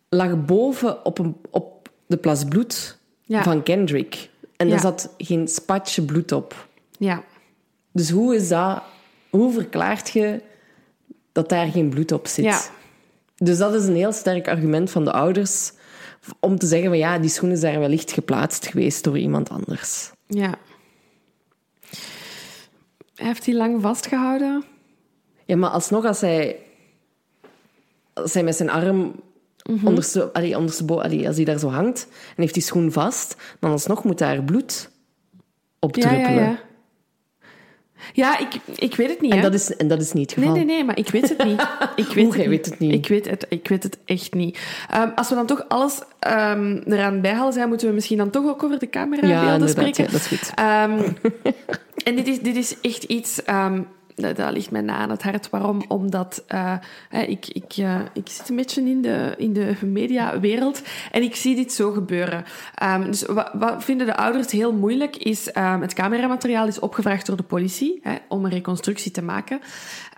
lag 0.10 0.46
boven 0.46 1.06
op, 1.06 1.20
een, 1.20 1.36
op 1.50 1.90
de 2.06 2.18
plas 2.18 2.44
bloed 2.44 2.98
Ja. 3.24 3.44
van 3.44 3.64
Kendrick. 3.64 4.30
En 4.56 4.68
Ja. 4.68 4.74
er 4.74 4.80
zat 4.80 5.14
geen 5.18 5.48
spatje 5.48 6.02
bloed 6.02 6.32
op. 6.32 6.68
Ja. 7.00 7.24
Dus 7.92 8.10
hoe 8.10 8.36
is 8.36 8.48
dat... 8.48 8.82
Hoe 9.30 9.54
verklaart 9.54 10.10
je 10.10 10.42
dat 11.32 11.50
daar 11.50 11.68
geen 11.68 11.90
bloed 11.90 12.12
op 12.12 12.28
zit? 12.28 12.46
Ja. 12.46 12.62
Dus 13.36 13.58
dat 13.58 13.74
is 13.74 13.86
een 13.86 13.96
heel 13.96 14.12
sterk 14.12 14.48
argument 14.48 14.92
van 14.92 15.04
de 15.04 15.12
ouders 15.12 15.72
om 16.40 16.58
te 16.58 16.68
zeggen 16.68 16.90
van 16.90 16.98
ja, 16.98 17.20
die 17.20 17.30
schoenen 17.30 17.58
zijn 17.58 17.80
wellicht 17.80 18.12
geplaatst 18.12 18.68
geweest 18.68 19.04
door 19.04 19.18
iemand 19.18 19.50
anders. 19.50 20.12
Ja. 20.28 20.58
Hij 23.16 23.28
heeft 23.28 23.46
die 23.46 23.56
lang 23.56 23.82
vastgehouden. 23.82 24.64
Ja, 25.46 25.56
maar 25.56 25.70
alsnog 25.70 26.06
als 26.06 26.22
hij, 26.22 26.60
als 28.14 28.34
hij 28.34 28.44
met 28.44 28.56
zijn 28.56 28.70
arm 28.70 29.16
onderste, 29.84 30.34
allee, 30.34 30.58
onderstebo- 30.58 31.00
allee, 31.02 31.28
als 31.28 31.36
hij 31.36 31.46
daar 31.46 31.60
zo 31.60 31.70
hangt 31.70 32.08
en 32.10 32.42
heeft 32.42 32.54
die 32.54 32.64
schoen 32.64 32.92
vast, 32.92 33.36
dan 33.60 33.72
alsnog 33.72 34.04
moet 34.04 34.18
daar 34.18 34.44
bloed 34.44 34.90
op 35.80 35.94
druppelen. 35.94 36.34
ja, 36.34 36.40
ja. 36.42 36.42
Ja, 36.50 36.60
ik, 38.14 38.56
ik 38.76 38.96
weet 38.96 39.10
het 39.10 39.22
niet. 39.22 39.32
En, 39.32 39.38
hè. 39.38 39.44
dat 39.44 39.54
is, 39.54 39.76
en 39.76 39.88
dat 39.88 40.02
is 40.02 40.14
niet 40.14 40.30
het 40.30 40.40
Nee, 40.40 40.48
geval. 40.48 40.66
nee, 40.66 40.76
nee, 40.76 40.86
maar 40.86 40.98
ik 40.98 41.10
weet 41.10 41.30
het 41.30 41.44
niet. 41.44 41.68
Ik 41.96 42.06
weet, 42.14 42.34
jij 42.34 42.50
weet 42.50 42.66
het 42.66 42.80
niet? 42.80 42.94
Ik 42.94 43.08
weet 43.08 43.30
het, 43.30 43.46
ik 43.50 43.68
weet 43.68 43.84
het 43.84 43.98
echt 44.06 44.34
niet. 44.34 44.60
Ehm, 44.90 45.10
als 45.16 45.30
we 45.30 45.36
dan 45.36 45.46
toch 45.46 45.66
alles 45.68 46.00
ehm, 46.20 46.82
eraan 46.86 47.22
bijhalen 47.22 47.54
zijn, 47.54 47.68
moeten 47.70 47.88
we 47.88 47.94
misschien 47.94 48.18
dan 48.18 48.30
toch 48.30 48.46
ook 48.46 48.64
over 48.64 48.80
de 48.80 48.88
Ja, 48.92 49.00
camerabeelden 49.00 49.42
inderdaad, 49.54 49.70
spreken. 49.70 50.04
ja, 50.04 50.12
dat 50.12 50.20
is 50.20 50.28
goed. 50.28 50.52
Ehm, 50.56 51.00
en 52.08 52.16
dit 52.16 52.28
is, 52.28 52.40
dit 52.40 52.56
is 52.56 52.76
echt 52.82 53.04
iets... 53.04 53.42
dat, 54.22 54.52
ligt 54.52 54.72
mij 54.72 54.82
na 54.82 54.96
aan 54.96 55.10
het 55.10 55.24
hart. 55.24 55.50
Waarom? 55.50 55.84
Omdat 55.88 56.44
eh, 56.48 56.76
ik, 57.10 57.48
ik, 57.48 57.74
eh, 57.78 58.00
ik 58.14 58.30
zit 58.30 58.50
een 58.50 58.56
beetje 58.56 58.82
in 58.82 59.02
de, 59.02 59.34
in 59.38 59.54
de 59.54 59.76
mediawereld 59.82 60.82
en 61.12 61.22
ik 61.22 61.36
zie 61.36 61.56
dit 61.56 61.74
zo 61.74 61.92
gebeuren. 61.92 62.44
Ehm, 62.76 63.06
dus 63.06 63.26
wat, 63.26 63.50
wat 63.54 63.84
vinden 63.84 64.08
de 64.08 64.16
ouders 64.16 64.52
heel 64.52 64.74
moeilijk 64.74 65.16
is... 65.16 65.52
ehm, 65.52 65.82
het 65.82 65.94
cameramateriaal 65.94 66.68
is 66.68 66.80
opgevraagd 66.80 67.26
door 67.26 67.38
de 67.38 67.44
politie 67.44 68.00
hè, 68.04 68.16
om 68.28 68.46
een 68.46 68.52
reconstructie 68.52 69.12
te 69.12 69.22
maken. 69.22 69.60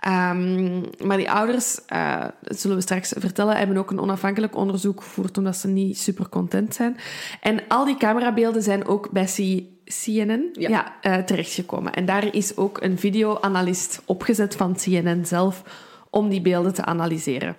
Ehm, 0.00 0.80
maar 1.06 1.16
die 1.16 1.30
ouders, 1.30 1.84
eh, 1.86 2.24
dat 2.42 2.60
zullen 2.60 2.76
we 2.76 2.82
straks 2.82 3.12
vertellen, 3.18 3.56
hebben 3.56 3.76
ook 3.76 3.90
een 3.90 4.00
onafhankelijk 4.00 4.56
onderzoek 4.56 5.02
gevoerd 5.02 5.38
omdat 5.38 5.56
ze 5.56 5.68
niet 5.68 5.98
super 5.98 6.28
content 6.28 6.74
zijn. 6.74 6.96
En 7.40 7.60
al 7.68 7.84
die 7.84 7.96
camerabeelden 7.96 8.62
zijn 8.62 8.86
ook 8.86 9.08
C- 9.12 9.62
CNN 10.04 10.48
Ja. 10.52 10.68
ja. 10.68 10.96
eh, 11.00 11.24
terechtgekomen. 11.24 11.92
En 11.92 12.04
daar 12.04 12.34
is 12.34 12.56
ook 12.56 12.80
een 12.80 12.98
videoanalist 12.98 14.02
opgezet 14.04 14.56
van 14.56 14.74
CNN 14.74 15.26
zelf 15.26 15.62
om 16.10 16.28
die 16.28 16.40
beelden 16.40 16.74
te 16.74 16.84
analyseren. 16.84 17.56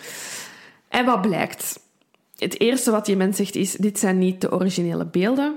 En 0.87 1.05
wat 1.05 1.21
blijkt? 1.21 1.79
Het 2.37 2.59
eerste 2.59 2.91
wat 2.91 3.05
die 3.05 3.15
mens 3.15 3.37
zegt 3.37 3.55
is: 3.55 3.71
dit 3.71 3.99
zijn 3.99 4.17
niet 4.17 4.41
de 4.41 4.51
originele 4.51 5.05
beelden 5.05 5.55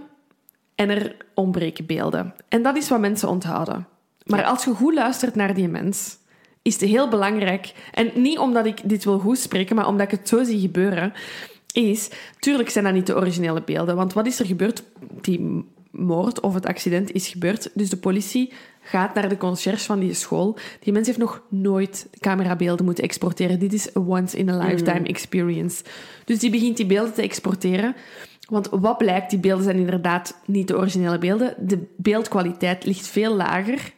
en 0.74 0.90
er 0.90 1.16
ontbreken 1.34 1.86
beelden. 1.86 2.34
En 2.48 2.62
dat 2.62 2.76
is 2.76 2.88
wat 2.88 3.00
mensen 3.00 3.28
onthouden. 3.28 3.86
Maar 4.24 4.44
als 4.44 4.64
je 4.64 4.74
goed 4.74 4.94
luistert 4.94 5.34
naar 5.34 5.54
die 5.54 5.68
mens, 5.68 6.18
is 6.62 6.80
het 6.80 6.90
heel 6.90 7.08
belangrijk, 7.08 7.72
en 7.92 8.10
niet 8.14 8.38
omdat 8.38 8.66
ik 8.66 8.88
dit 8.88 9.04
wil 9.04 9.18
goed 9.18 9.38
spreken, 9.38 9.76
maar 9.76 9.86
omdat 9.86 10.12
ik 10.12 10.18
het 10.18 10.28
zo 10.28 10.44
zie 10.44 10.60
gebeuren, 10.60 11.12
is, 11.72 12.10
tuurlijk 12.38 12.70
zijn 12.70 12.84
dat 12.84 12.92
niet 12.94 13.06
de 13.06 13.16
originele 13.16 13.62
beelden, 13.62 13.96
want 13.96 14.12
wat 14.12 14.26
is 14.26 14.38
er 14.38 14.46
gebeurd? 14.46 14.82
Die 15.20 15.64
moord 15.98 16.40
of 16.40 16.54
het 16.54 16.66
accident 16.66 17.12
is 17.12 17.28
gebeurd, 17.28 17.70
dus 17.74 17.90
de 17.90 17.96
politie 17.96 18.52
gaat 18.80 19.14
naar 19.14 19.28
de 19.28 19.36
conciërge 19.36 19.84
van 19.84 19.98
die 19.98 20.14
school. 20.14 20.58
Die 20.80 20.92
mens 20.92 21.06
heeft 21.06 21.18
nog 21.18 21.42
nooit 21.48 22.08
camerabeelden 22.18 22.84
moeten 22.84 23.04
exporteren. 23.04 23.58
Dit 23.58 23.72
is 23.72 23.96
a 23.96 24.00
once-in-a-lifetime 24.00 25.06
experience. 25.08 25.84
Dus 26.24 26.38
die 26.38 26.50
begint 26.50 26.76
die 26.76 26.86
beelden 26.86 27.14
te 27.14 27.22
exporteren. 27.22 27.96
Want 28.48 28.68
wat 28.70 28.98
blijkt, 28.98 29.30
die 29.30 29.38
beelden 29.38 29.64
zijn 29.64 29.78
inderdaad 29.78 30.40
niet 30.44 30.68
de 30.68 30.76
originele 30.76 31.18
beelden. 31.18 31.54
De 31.58 31.86
beeldkwaliteit 31.96 32.84
ligt 32.84 33.06
veel 33.06 33.34
lager 33.34 33.92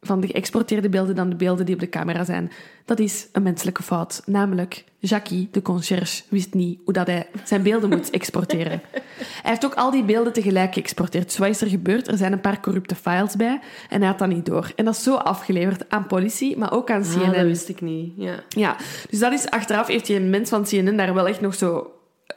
van 0.00 0.20
de 0.20 0.26
geëxporteerde 0.26 0.88
beelden 0.88 1.14
dan 1.14 1.28
de 1.28 1.36
beelden 1.36 1.66
die 1.66 1.74
op 1.74 1.80
de 1.80 1.88
camera 1.88 2.24
zijn. 2.24 2.50
Dat 2.84 2.98
is 2.98 3.28
een 3.32 3.42
menselijke 3.42 3.82
fout. 3.82 4.22
Namelijk, 4.26 4.84
Jackie, 4.98 5.48
de 5.50 5.62
conciërge, 5.62 6.22
wist 6.28 6.54
niet 6.54 6.78
hoe 6.84 6.92
dat 6.92 7.06
hij 7.06 7.26
zijn 7.44 7.62
beelden 7.62 7.88
moet 7.88 8.10
exporteren. 8.20 8.80
Hij 8.92 9.50
heeft 9.50 9.64
ook 9.64 9.74
al 9.74 9.90
die 9.90 10.04
beelden 10.04 10.32
tegelijk 10.32 10.74
geëxporteerd. 10.74 11.24
Dus 11.24 11.38
wat 11.38 11.48
is 11.48 11.60
er 11.60 11.68
gebeurd? 11.68 12.08
Er 12.08 12.16
zijn 12.16 12.32
een 12.32 12.40
paar 12.40 12.60
corrupte 12.60 12.94
files 12.94 13.36
bij 13.36 13.60
en 13.88 13.98
hij 13.98 14.08
had 14.08 14.18
dat 14.18 14.28
niet 14.28 14.46
door. 14.46 14.72
En 14.76 14.84
dat 14.84 14.94
is 14.94 15.02
zo 15.02 15.14
afgeleverd 15.14 15.90
aan 15.90 16.06
politie, 16.06 16.58
maar 16.58 16.72
ook 16.72 16.90
aan 16.90 17.02
CNN. 17.02 17.22
Ah, 17.22 17.34
dat 17.34 17.44
wist 17.44 17.68
ik 17.68 17.80
niet. 17.80 18.12
Ja. 18.16 18.34
Ja, 18.48 18.76
dus 19.10 19.18
dat 19.18 19.32
is 19.32 19.50
achteraf 19.50 19.86
heeft 19.86 20.06
die 20.06 20.20
mens 20.20 20.48
van 20.48 20.64
CNN 20.64 20.96
daar 20.96 21.14
wel 21.14 21.28
echt 21.28 21.40
nog 21.40 21.54
zo 21.54 21.90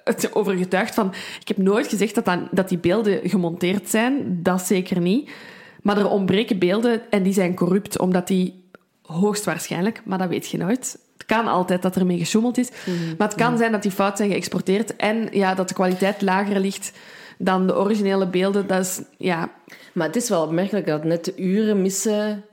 het 0.03 0.36
over 0.36 0.57
getuigd 0.57 0.93
van 0.93 1.14
ik 1.39 1.47
heb 1.47 1.57
nooit 1.57 1.88
gezegd 1.88 2.16
dat, 2.16 2.26
dat, 2.26 2.39
dat 2.51 2.70
die 2.70 2.78
beelden 2.78 3.30
gemonteerd 3.30 3.89
zijn, 3.89 4.39
dat 4.43 4.61
zeker 4.61 4.99
niet. 4.99 5.30
Maar 5.84 5.97
er 5.97 6.09
ontbreken 6.09 6.59
beelden 6.59 7.01
en 7.09 7.23
die 7.23 7.34
zijn 7.34 7.55
corrupt, 7.55 7.99
omdat 7.99 8.27
die 8.27 8.63
hoogstwaarschijnlijk, 9.01 10.01
maar 10.05 10.17
dat 10.17 10.29
weet 10.29 10.49
je 10.49 10.57
nooit. 10.57 10.99
Het 11.13 11.25
kan 11.25 11.47
altijd 11.47 11.81
dat 11.81 11.95
er 11.95 12.05
mee 12.05 12.17
gesjoemeld 12.17 12.57
is, 12.57 12.69
maar 13.17 13.27
het 13.27 13.38
kan 13.38 13.57
zijn 13.57 13.71
dat 13.71 13.81
die 13.81 13.91
fout 13.91 14.17
zijn 14.17 14.29
geëxporteerd 14.29 14.95
en 14.95 15.27
ja, 15.31 15.53
dat 15.55 15.67
de 15.67 15.73
kwaliteit 15.73 16.21
lager 16.21 16.59
ligt 16.59 16.91
dan 17.38 17.67
de 17.67 17.77
originele 17.77 18.27
beelden. 18.27 18.67
Dat 18.67 18.79
is, 18.79 19.01
ja, 19.17 19.51
Maar 19.93 20.07
het 20.07 20.15
is 20.15 20.29
wel 20.29 20.43
opmerkelijk 20.43 20.88
dat 20.88 21.03
net 21.03 21.25
de 21.25 21.36
uren 21.36 21.81
missen 21.81 22.43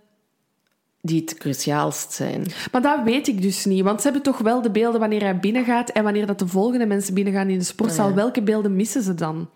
die 1.03 1.21
het 1.21 1.39
cruciaalst 1.39 2.13
zijn. 2.13 2.47
Maar 2.73 2.83
dat 2.83 3.03
weet 3.05 3.29
ik 3.29 3.43
dus 3.43 3.65
niet. 3.65 3.83
Want 3.83 4.01
ze 4.01 4.05
hebben 4.05 4.23
toch 4.23 4.39
wel 4.39 4.63
de 4.63 4.71
beelden 4.71 5.01
wanneer 5.01 5.23
hij 5.23 5.39
binnengaat 5.39 5.91
en 5.91 6.03
wanneer 6.05 6.27
dat 6.27 6.39
de 6.39 6.47
volgende 6.47 6.87
mensen 6.87 7.15
binnengaan 7.15 7.49
in 7.49 7.59
de 7.59 7.65
sportzaal. 7.65 8.05
Ah, 8.05 8.11
ja. 8.11 8.17
Welke 8.17 8.43
beelden 8.43 8.77
missen 8.77 9.03
ze 9.03 9.15
dan? 9.15 9.49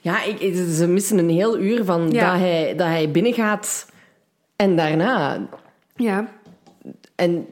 Ja, 0.00 0.22
ik, 0.24 0.54
ze 0.76 0.86
missen 0.86 1.18
een 1.18 1.30
heel 1.30 1.58
uur 1.58 1.84
van 1.84 2.10
Ja. 2.10 2.30
dat, 2.32 2.40
hij, 2.40 2.74
dat 2.76 2.86
hij 2.86 3.10
binnengaat 3.10 3.86
en 4.56 4.76
daarna. 4.76 5.48
Ja. 5.96 6.28
En 7.14 7.46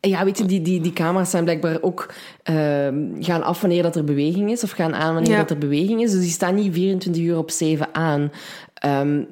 ja, 0.00 0.24
weet 0.24 0.38
je, 0.38 0.44
die, 0.44 0.62
die, 0.62 0.80
die 0.80 0.92
camera's 0.92 1.30
zijn 1.30 1.44
blijkbaar 1.44 1.78
ook 1.82 2.12
ehm, 2.42 2.96
gaan 3.20 3.42
af 3.42 3.60
wanneer 3.60 3.82
dat 3.82 3.96
er 3.96 4.04
beweging 4.04 4.50
is, 4.50 4.62
of 4.64 4.70
gaan 4.70 4.94
aan 4.94 5.14
wanneer 5.14 5.32
Ja. 5.32 5.38
dat 5.38 5.50
er 5.50 5.58
beweging 5.58 6.02
is. 6.02 6.10
Dus 6.10 6.20
die 6.20 6.30
staan 6.30 6.54
niet 6.54 6.72
24 6.74 7.22
uur 7.22 7.36
op 7.38 7.50
7 7.50 7.88
aan. 7.94 8.32
Ehm, 8.74 9.22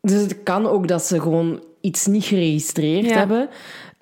dus 0.00 0.20
het 0.22 0.42
kan 0.42 0.66
ook 0.66 0.88
dat 0.88 1.02
ze 1.02 1.20
gewoon 1.20 1.62
iets 1.80 2.06
niet 2.06 2.24
geregistreerd 2.24 3.04
Ja. 3.04 3.16
hebben. 3.18 3.48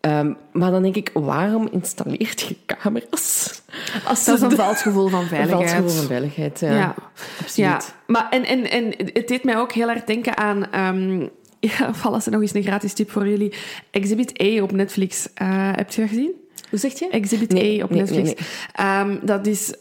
Ehm, 0.01 0.33
maar 0.53 0.71
dan 0.71 0.83
denk 0.83 0.97
ik, 0.97 1.11
waarom 1.13 1.69
installeert 1.73 2.41
je 2.41 2.57
camera's? 2.67 3.63
Als 4.07 4.25
Dat 4.25 4.37
is 4.37 4.43
een 4.43 4.51
vals 4.57 4.83
gevoel 4.83 5.09
van 5.09 5.21
Een 5.23 5.27
veiligheid. 5.29 5.71
vals 5.71 5.75
gevoel 5.83 5.99
van 5.99 6.07
veiligheid, 6.07 6.61
ja. 6.61 6.73
Ja. 6.73 6.95
Absoluut. 7.41 7.69
Ja, 7.69 7.81
maar 8.07 8.27
en, 8.31 8.45
en, 8.45 8.71
en 8.71 8.95
het 9.13 9.29
deed 9.29 9.45
mij 9.45 9.57
ook 9.59 9.73
heel 9.73 9.89
erg 9.91 10.05
denken 10.05 10.37
aan... 10.37 10.71
ehm 10.71 11.27
ja, 11.79 12.21
ze 12.21 12.31
nog 12.31 12.41
eens 12.41 12.55
een 12.55 12.63
gratis 12.63 12.93
tip 12.93 13.11
voor 13.11 13.29
jullie. 13.29 13.53
Exhibit 13.91 14.43
A 14.43 14.63
op 14.63 14.73
Netflix. 14.73 15.29
Eh, 15.35 15.49
heb 15.75 15.91
je 15.91 16.01
dat 16.01 16.11
gezien? 16.11 16.33
Hoe 16.71 16.79
zeg 16.79 16.99
je? 16.99 17.09
Exhibit 17.11 17.53
Nee, 17.53 17.81
A 17.81 17.85
op 17.85 17.91
nee, 17.91 18.01
Netflix. 18.01 18.25
nee, 18.27 18.37
Ehm, 18.73 19.17
dat 19.23 19.47
is 19.47 19.75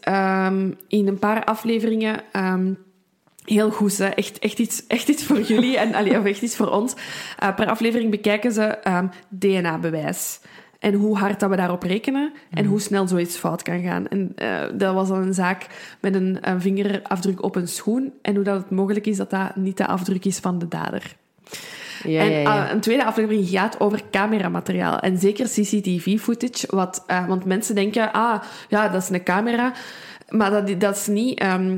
in 0.88 1.08
een 1.08 1.20
paar 1.20 1.44
afleveringen 1.44 2.22
heel 3.50 3.72
goed. 3.72 3.98
Hè? 3.98 4.06
Echt, 4.06 4.40
echt, 4.40 4.60
iets, 4.60 4.88
echt 4.88 5.08
iets 5.08 5.24
voor 5.24 5.42
jullie 5.42 5.78
en 5.78 5.94
allee, 5.94 6.18
of 6.18 6.26
echt 6.26 6.42
iets 6.42 6.56
voor 6.56 6.70
ons. 6.70 6.94
Eh, 7.38 7.56
per 7.56 7.68
aflevering 7.68 8.12
bekijken 8.12 8.52
ze 8.52 8.64
ehm, 8.64 9.08
DNA-bewijs. 9.30 10.40
En 10.80 10.94
hoe 10.94 11.18
hard 11.18 11.40
dat 11.40 11.50
we 11.50 11.56
daarop 11.56 11.84
rekenen 11.84 12.34
en 12.50 12.66
hoe 12.66 12.80
snel 12.80 13.08
zoiets 13.08 13.38
fout 13.38 13.62
kan 13.62 13.82
gaan. 13.82 14.08
En 14.08 14.32
eh, 14.36 14.62
dat 14.74 14.94
was 14.94 15.08
dan 15.08 15.22
een 15.22 15.34
zaak 15.34 15.68
met 16.02 16.16
een, 16.16 16.38
een 16.42 16.62
vingerafdruk 16.62 17.44
op 17.44 17.56
een 17.56 17.68
schoen. 17.68 18.14
En 18.22 18.36
hoe 18.36 18.44
dat 18.44 18.62
het 18.62 18.70
mogelijk 18.70 19.06
is 19.06 19.18
dat 19.18 19.30
dat 19.30 19.56
niet 19.56 19.78
de 19.78 19.88
afdruk 19.88 20.26
is 20.26 20.38
van 20.38 20.60
de 20.60 20.68
dader. 20.68 21.16
Ja, 22.04 22.22
en 22.22 22.32
ja, 22.32 22.40
ja. 22.40 22.64
ah, 22.64 22.72
een 22.72 22.80
tweede 22.80 23.06
aflevering 23.06 23.50
gaat 23.50 23.80
over 23.80 24.02
cameramateriaal. 24.12 25.00
En 25.00 25.18
zeker 25.18 25.46
CCTV-footage. 25.46 26.76
Wat, 26.76 27.04
eh, 27.08 27.28
want 27.28 27.46
mensen 27.46 27.76
denken, 27.76 28.12
ah, 28.12 28.42
ja, 28.70 28.90
dat 28.90 29.02
is 29.02 29.10
een 29.10 29.24
camera. 29.24 29.74
Maar 30.30 30.52
dat, 30.52 30.80
dat 30.80 30.96
is 30.96 31.08
niet... 31.08 31.40
ehm 31.40 31.78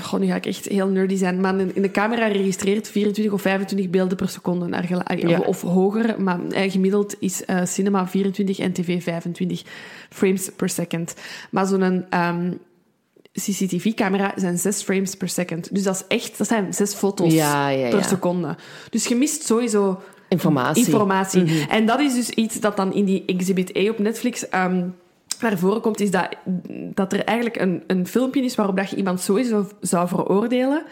goh, 0.00 0.20
nu 0.20 0.26
ga 0.26 0.34
ik 0.34 0.46
echt 0.46 0.66
heel 0.66 0.86
nerdy 0.88 1.16
zijn. 1.16 1.40
Maar 1.40 1.54
een, 1.54 1.72
een 1.74 1.90
camera 1.92 2.26
registreert 2.26 2.88
24 2.88 3.32
of 3.32 3.42
25 3.42 3.90
beelden 3.90 4.16
per 4.16 4.28
seconde. 4.28 4.66
Naar 4.66 4.88
Ja. 5.18 5.38
of, 5.38 5.46
of 5.46 5.60
hoger. 5.60 6.22
Maar 6.22 6.38
eh, 6.48 6.70
gemiddeld 6.70 7.14
is 7.18 7.44
eh, 7.44 7.64
cinema 7.64 8.06
24 8.08 8.58
en 8.58 8.72
tv 8.72 9.02
25 9.02 9.62
frames 10.10 10.50
per 10.56 10.68
second. 10.68 11.14
Maar 11.50 11.66
zo'n... 11.66 12.04
ehm, 12.10 12.52
CCTV-camera 13.32 14.32
zijn 14.36 14.58
6 14.58 14.82
frames 14.82 15.14
per 15.14 15.28
second. 15.28 15.74
Dus 15.74 15.82
dat 15.82 15.94
is 15.94 16.16
echt, 16.16 16.38
dat 16.38 16.46
zijn 16.46 16.74
6 16.74 16.94
foto's 16.94 17.32
Ja, 17.32 17.68
ja, 17.68 17.88
per 17.90 18.04
seconde. 18.04 18.56
Dus 18.90 19.06
je 19.06 19.14
mist 19.14 19.46
sowieso 19.46 20.00
Informatie. 20.28 20.84
informatie. 20.86 21.42
Mhm. 21.42 21.70
En 21.70 21.86
dat 21.86 22.00
is 22.00 22.14
dus 22.14 22.30
iets 22.30 22.60
dat 22.60 22.76
dan 22.76 22.92
in 22.94 23.04
die 23.04 23.22
Exhibit 23.26 23.76
A 23.76 23.88
op 23.90 23.98
Netflix 23.98 24.48
ehm 24.48 24.88
naar 25.40 25.58
voren 25.58 25.80
komt, 25.80 26.00
is 26.00 26.10
dat, 26.10 26.28
dat 26.94 27.12
er 27.12 27.24
eigenlijk 27.24 27.60
een, 27.60 27.82
een 27.86 28.06
filmpje 28.06 28.42
is 28.42 28.54
waarop 28.54 28.76
dat 28.76 28.90
je 28.90 28.96
iemand 28.96 29.20
sowieso 29.20 29.66
zou 29.80 30.08
veroordelen, 30.08 30.82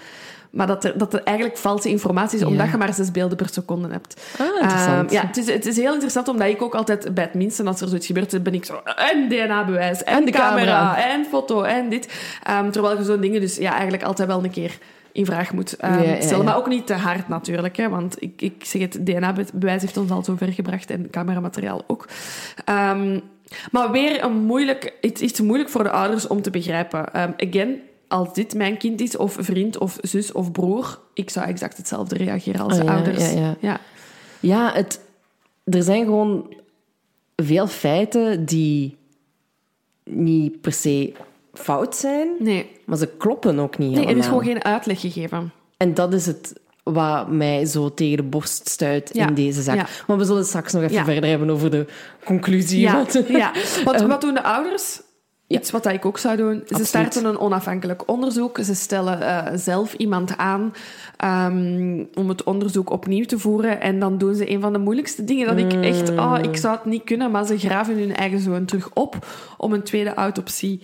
Maar 0.50 0.66
dat 0.66 0.84
er, 0.84 0.98
dat 0.98 1.14
er 1.14 1.22
eigenlijk 1.22 1.56
valse 1.58 1.88
informatie 1.88 2.38
is, 2.38 2.44
omdat 2.44 2.66
Ja. 2.66 2.72
je 2.72 2.78
maar 2.78 2.94
zes 2.94 3.10
beelden 3.10 3.36
per 3.36 3.48
seconde 3.48 3.88
hebt. 3.90 4.20
Ah, 4.38 4.46
interessant. 4.60 5.12
Ehm, 5.12 5.14
ja, 5.14 5.26
het 5.26 5.36
is, 5.36 5.46
het 5.52 5.66
is 5.66 5.76
heel 5.76 5.92
interessant, 5.92 6.28
omdat 6.28 6.48
ik 6.48 6.62
ook 6.62 6.74
altijd 6.74 7.14
bij 7.14 7.24
het 7.24 7.34
minste, 7.34 7.64
als 7.64 7.80
er 7.80 7.88
zoiets 7.88 8.06
gebeurt, 8.06 8.42
ben 8.42 8.54
ik 8.54 8.64
zo... 8.64 8.80
En 8.96 9.28
DNA-bewijs, 9.28 10.02
en, 10.04 10.16
En 10.16 10.24
de 10.24 10.30
camera, 10.30 10.64
camera. 10.64 11.08
en 11.08 11.24
foto, 11.24 11.62
en 11.62 11.88
dit. 11.88 12.12
Ehm, 12.42 12.70
terwijl 12.70 12.98
je 12.98 13.04
zo'n 13.04 13.20
dingen 13.20 13.40
dus 13.40 13.56
ja, 13.56 13.72
eigenlijk 13.72 14.02
altijd 14.02 14.28
wel 14.28 14.44
een 14.44 14.50
keer 14.50 14.78
in 15.12 15.24
vraag 15.24 15.52
moet 15.52 15.76
ehm, 15.76 16.02
Ja, 16.02 16.02
ja, 16.14 16.20
stellen. 16.20 16.44
Maar 16.44 16.56
ook 16.56 16.68
niet 16.68 16.86
te 16.86 16.94
hard 16.94 17.28
natuurlijk, 17.28 17.76
hè, 17.76 17.88
want 17.88 18.22
ik, 18.22 18.42
ik 18.42 18.64
zeg 18.64 18.82
het, 18.82 19.06
DNA-bewijs 19.06 19.80
heeft 19.80 19.96
ons 19.96 20.10
al 20.10 20.24
zo 20.24 20.34
ver 20.36 20.52
gebracht 20.52 20.90
en 20.90 21.10
cameramateriaal 21.10 21.84
ook. 21.86 22.08
Maar 23.70 23.90
weer 23.90 24.24
een 24.24 24.36
moeilijk, 24.36 24.94
iets, 25.00 25.20
iets 25.20 25.40
moeilijk 25.40 25.70
voor 25.70 25.82
de 25.82 25.90
ouders 25.90 26.26
om 26.26 26.42
te 26.42 26.50
begrijpen. 26.50 27.12
Ehm, 27.12 27.32
again, 27.36 27.80
als 28.08 28.34
dit 28.34 28.54
mijn 28.54 28.76
kind 28.76 29.00
is, 29.00 29.16
of 29.16 29.36
vriend, 29.40 29.78
of 29.78 29.98
zus, 30.00 30.32
of 30.32 30.52
broer, 30.52 30.98
ik 31.14 31.30
zou 31.30 31.46
exact 31.46 31.76
hetzelfde 31.76 32.16
reageren 32.16 32.60
als 32.60 32.78
Ah, 32.78 32.84
ja, 32.84 32.94
ouders. 32.94 33.32
ja, 33.32 33.38
ja. 33.40 33.56
ja. 33.60 33.80
Ja, 34.40 34.72
het, 34.72 35.00
er 35.64 35.82
zijn 35.82 36.04
gewoon 36.04 36.54
veel 37.36 37.66
feiten 37.66 38.44
die 38.44 38.96
niet 40.04 40.60
per 40.60 40.72
se 40.72 41.12
fout 41.52 41.96
zijn, 41.96 42.28
Nee. 42.38 42.70
maar 42.84 42.96
ze 42.98 43.06
kloppen 43.06 43.58
ook 43.58 43.78
niet 43.78 43.90
nee, 43.94 44.06
er 44.06 44.16
is 44.16 44.26
gewoon 44.26 44.44
geen 44.44 44.64
uitleg 44.64 45.00
gegeven. 45.00 45.52
En 45.76 45.94
dat 45.94 46.12
is 46.14 46.26
het 46.26 46.60
wat 46.93 47.28
mij 47.31 47.65
zo 47.66 47.94
tegen 47.94 48.16
de 48.16 48.23
borst 48.23 48.69
stuit 48.69 49.10
Ja, 49.12 49.28
in 49.28 49.35
deze 49.35 49.62
zaak. 49.62 49.77
ja. 49.77 49.86
Maar 50.06 50.16
we 50.19 50.24
zullen 50.24 50.39
het 50.39 50.48
straks 50.48 50.73
nog 50.73 50.82
even 50.82 50.94
Ja. 50.94 51.05
verder 51.05 51.31
hebben 51.31 51.51
over 51.51 51.70
de 51.70 51.86
conclusie. 52.24 52.81
Ja, 52.81 52.97
Wat- 52.97 53.23
ja. 53.28 53.52
Want 53.85 53.97
Ehm, 54.01 54.09
wat 54.09 54.20
doen 54.20 54.35
de 54.35 54.43
ouders? 54.43 55.01
ja. 55.47 55.59
Iets 55.59 55.70
wat 55.70 55.86
ik 55.86 56.05
ook 56.05 56.19
zou 56.19 56.36
doen. 56.36 56.55
Ze 56.55 56.60
Absoluut. 56.60 56.86
starten 56.86 57.24
een 57.24 57.39
onafhankelijk 57.39 58.09
onderzoek. 58.09 58.59
Ze 58.62 58.74
stellen 58.74 59.20
eh, 59.20 59.52
zelf 59.59 59.94
iemand 59.94 60.36
aan 60.36 60.73
ehm, 61.16 62.05
om 62.15 62.28
het 62.28 62.43
onderzoek 62.43 62.90
opnieuw 62.90 63.24
te 63.24 63.39
voeren. 63.39 63.81
En 63.81 63.98
dan 63.98 64.19
doen 64.19 64.35
ze 64.35 64.51
een 64.51 64.60
van 64.60 64.73
de 64.73 64.78
moeilijkste 64.78 65.24
dingen. 65.24 65.47
Dat 65.47 65.73
ik 65.73 65.85
echt... 65.85 66.10
Mm. 66.12 66.19
Oh, 66.19 66.39
ik 66.43 66.56
zou 66.56 66.74
het 66.77 66.85
niet 66.85 67.05
kunnen, 67.05 67.31
maar 67.31 67.47
ze 67.47 67.59
graven 67.59 67.98
hun 67.98 68.15
eigen 68.16 68.40
zoon 68.40 68.65
terug 68.65 68.90
op 68.94 69.27
om 69.56 69.73
een 69.73 69.82
tweede 69.82 70.15
autopsie 70.15 70.82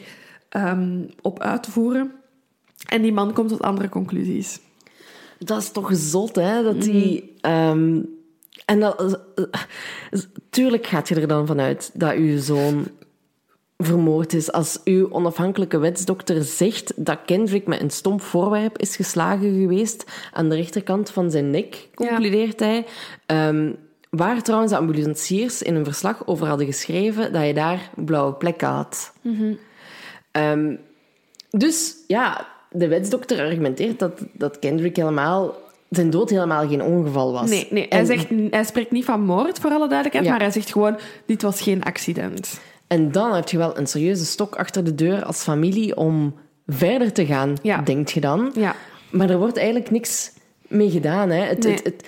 ehm, 0.48 0.98
op 1.22 1.40
uit 1.40 1.62
te 1.62 1.70
voeren. 1.70 2.12
En 2.88 3.02
die 3.02 3.12
man 3.12 3.32
komt 3.32 3.48
tot 3.48 3.62
andere 3.62 3.88
conclusies. 3.88 4.60
Dat 5.38 5.62
is 5.62 5.70
toch 5.70 5.90
zot, 5.92 6.34
hè? 6.36 6.62
Dat 6.62 6.74
Mm. 6.74 6.80
die... 6.80 7.34
ehm, 7.40 8.00
en 8.64 8.80
dat, 8.80 9.20
eh, 9.34 9.44
tuurlijk 10.50 10.86
gaat 10.86 11.08
je 11.08 11.14
er 11.14 11.28
dan 11.28 11.46
vanuit 11.46 11.90
dat 11.94 12.12
uw 12.12 12.38
zoon 12.40 12.86
vermoord 13.78 14.32
is. 14.32 14.52
Als 14.52 14.80
uw 14.84 15.10
onafhankelijke 15.12 15.78
wetsdokter 15.78 16.42
zegt 16.42 16.92
dat 17.06 17.18
Kendrick 17.26 17.66
met 17.66 17.80
een 17.80 17.90
stomp 17.90 18.22
voorwerp 18.22 18.78
is 18.78 18.96
geslagen 18.96 19.60
geweest 19.60 20.04
aan 20.32 20.48
de 20.48 20.54
rechterkant 20.56 21.10
van 21.10 21.30
zijn 21.30 21.50
nek, 21.50 21.88
concludeert 21.94 22.60
hij. 22.60 22.86
Ehm, 23.26 23.72
waar 24.10 24.42
trouwens 24.42 24.72
de 24.72 24.78
ambulanciers 24.78 25.62
in 25.62 25.74
een 25.74 25.84
verslag 25.84 26.26
over 26.26 26.46
hadden 26.46 26.66
geschreven 26.66 27.32
dat 27.32 27.46
je 27.46 27.54
daar 27.54 27.90
blauwe 27.96 28.32
plekken 28.34 28.68
had. 28.68 29.12
Ehm, 30.30 30.76
dus 31.50 31.94
ja, 32.06 32.48
de 32.74 32.88
wetsdokter 32.88 33.40
argumenteert 33.40 33.98
dat, 33.98 34.12
dat 34.32 34.58
Kendrick 34.58 34.96
helemaal... 34.96 35.54
Zijn 35.90 36.10
dood 36.10 36.30
helemaal 36.30 36.68
geen 36.68 36.82
ongeval 36.82 37.32
was. 37.32 37.50
Nee, 37.50 37.66
nee 37.70 37.86
hij, 37.88 38.04
zegt, 38.04 38.26
hij 38.50 38.64
spreekt 38.64 38.90
niet 38.90 39.04
van 39.04 39.20
moord, 39.24 39.58
voor 39.58 39.70
alle 39.70 39.88
duidelijkheid. 39.88 40.24
Ja. 40.24 40.30
Maar 40.30 40.40
hij 40.40 40.50
zegt 40.50 40.72
gewoon, 40.72 40.98
dit 41.26 41.42
was 41.42 41.60
geen 41.60 41.82
accident. 41.82 42.60
En 42.86 43.12
dan 43.12 43.34
heb 43.34 43.48
je 43.48 43.58
wel 43.58 43.78
een 43.78 43.86
serieuze 43.86 44.24
stok 44.24 44.56
achter 44.56 44.84
de 44.84 44.94
deur 44.94 45.24
als 45.24 45.42
familie 45.42 45.96
om 45.96 46.34
verder 46.66 47.12
te 47.12 47.26
gaan, 47.26 47.56
Ja. 47.62 47.80
denkt 47.82 48.10
je 48.10 48.20
dan. 48.20 48.50
Ja. 48.54 48.74
Maar 49.10 49.30
er 49.30 49.38
wordt 49.38 49.56
eigenlijk 49.56 49.90
niks 49.90 50.32
mee 50.68 50.90
gedaan. 50.90 51.30
Hè. 51.30 51.42
Het, 51.44 51.64
Nee. 51.64 51.72
het, 51.74 51.84
het- 51.84 52.04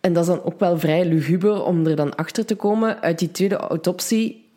en 0.00 0.12
dat 0.12 0.22
is 0.22 0.28
dan 0.28 0.42
ook 0.44 0.60
wel 0.60 0.78
vrij 0.78 1.04
luguber 1.04 1.64
om 1.64 1.86
er 1.86 1.96
dan 1.96 2.14
achter 2.16 2.44
te 2.44 2.54
komen. 2.54 3.02
Uit 3.02 3.18
die 3.18 3.30
tweede 3.30 3.56
autopsie, 3.56 4.47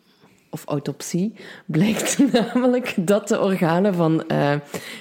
of 0.52 0.64
autopsie, 0.64 1.34
blijkt 1.66 2.18
namelijk 2.32 2.94
dat 2.96 3.28
de 3.28 3.40
organen 3.40 3.94
van 3.94 4.28
eh, 4.28 4.52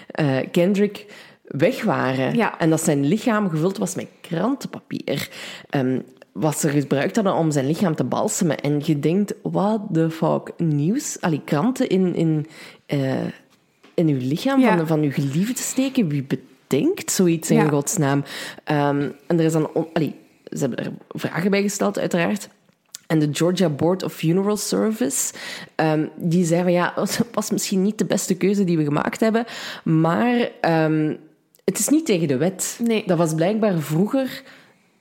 eh, 0.08 0.48
Kendrick 0.52 1.06
weg 1.44 1.84
waren. 1.84 2.36
Ja. 2.36 2.60
En 2.60 2.70
dat 2.70 2.82
zijn 2.82 3.06
lichaam 3.06 3.50
gevuld 3.50 3.78
was 3.78 3.96
met 3.96 4.08
krantenpapier. 4.22 5.30
Ehm, 5.70 6.00
wat 6.32 6.60
ze 6.60 6.70
gebruikt 6.70 7.16
hadden 7.16 7.34
om 7.36 7.52
zijn 7.52 7.66
lichaam 7.68 7.96
te 7.96 8.04
balsemen. 8.04 8.58
En 8.60 8.82
je 8.86 9.00
denkt, 9.00 9.34
what 9.44 9.82
the 9.94 10.10
fuck, 10.10 10.52
nieuws? 10.58 11.18
Allee, 11.22 11.42
kranten 11.46 11.90
in, 11.90 12.16
in, 12.16 12.48
eh, 12.86 13.14
in 13.94 14.08
uw 14.08 14.18
lichaam 14.20 14.60
Ja. 14.62 14.78
van, 14.78 14.88
van 14.88 15.02
uw 15.02 15.12
geliefde 15.12 15.62
steken? 15.62 16.08
Wie 16.08 16.24
bedenkt 16.68 17.12
zoiets 17.12 17.50
in 17.50 17.58
Ja. 17.58 17.68
godsnaam? 17.68 18.24
Ehm, 18.64 19.10
en 19.28 19.40
er 19.40 19.46
is 19.46 19.52
dan... 19.54 19.70
on- 19.74 19.88
allee, 19.94 20.16
ze 20.44 20.58
hebben 20.60 20.78
er 20.86 20.92
vragen 21.10 21.52
bij 21.52 21.62
gesteld, 21.62 22.00
uiteraard. 22.00 22.50
En 23.12 23.20
de 23.20 23.30
Georgia 23.32 23.70
Board 23.70 24.04
of 24.04 24.14
Funeral 24.14 24.58
Service, 24.58 25.34
ehm, 25.76 26.08
die 26.16 26.46
zei 26.46 26.62
van 26.62 26.72
ja, 26.72 26.94
het 27.02 27.22
was 27.34 27.52
misschien 27.52 27.82
niet 27.82 27.98
de 27.98 28.06
beste 28.06 28.36
keuze 28.36 28.64
die 28.64 28.78
we 28.78 28.84
gemaakt 28.84 29.20
hebben, 29.20 29.46
maar 29.84 30.52
ehm, 30.62 31.16
het 31.64 31.80
is 31.80 31.88
niet 31.88 32.06
tegen 32.06 32.28
de 32.28 32.38
wet. 32.38 32.80
Nee. 32.84 33.04
Dat 33.06 33.18
was 33.18 33.36
blijkbaar 33.36 33.80
vroeger 33.80 34.44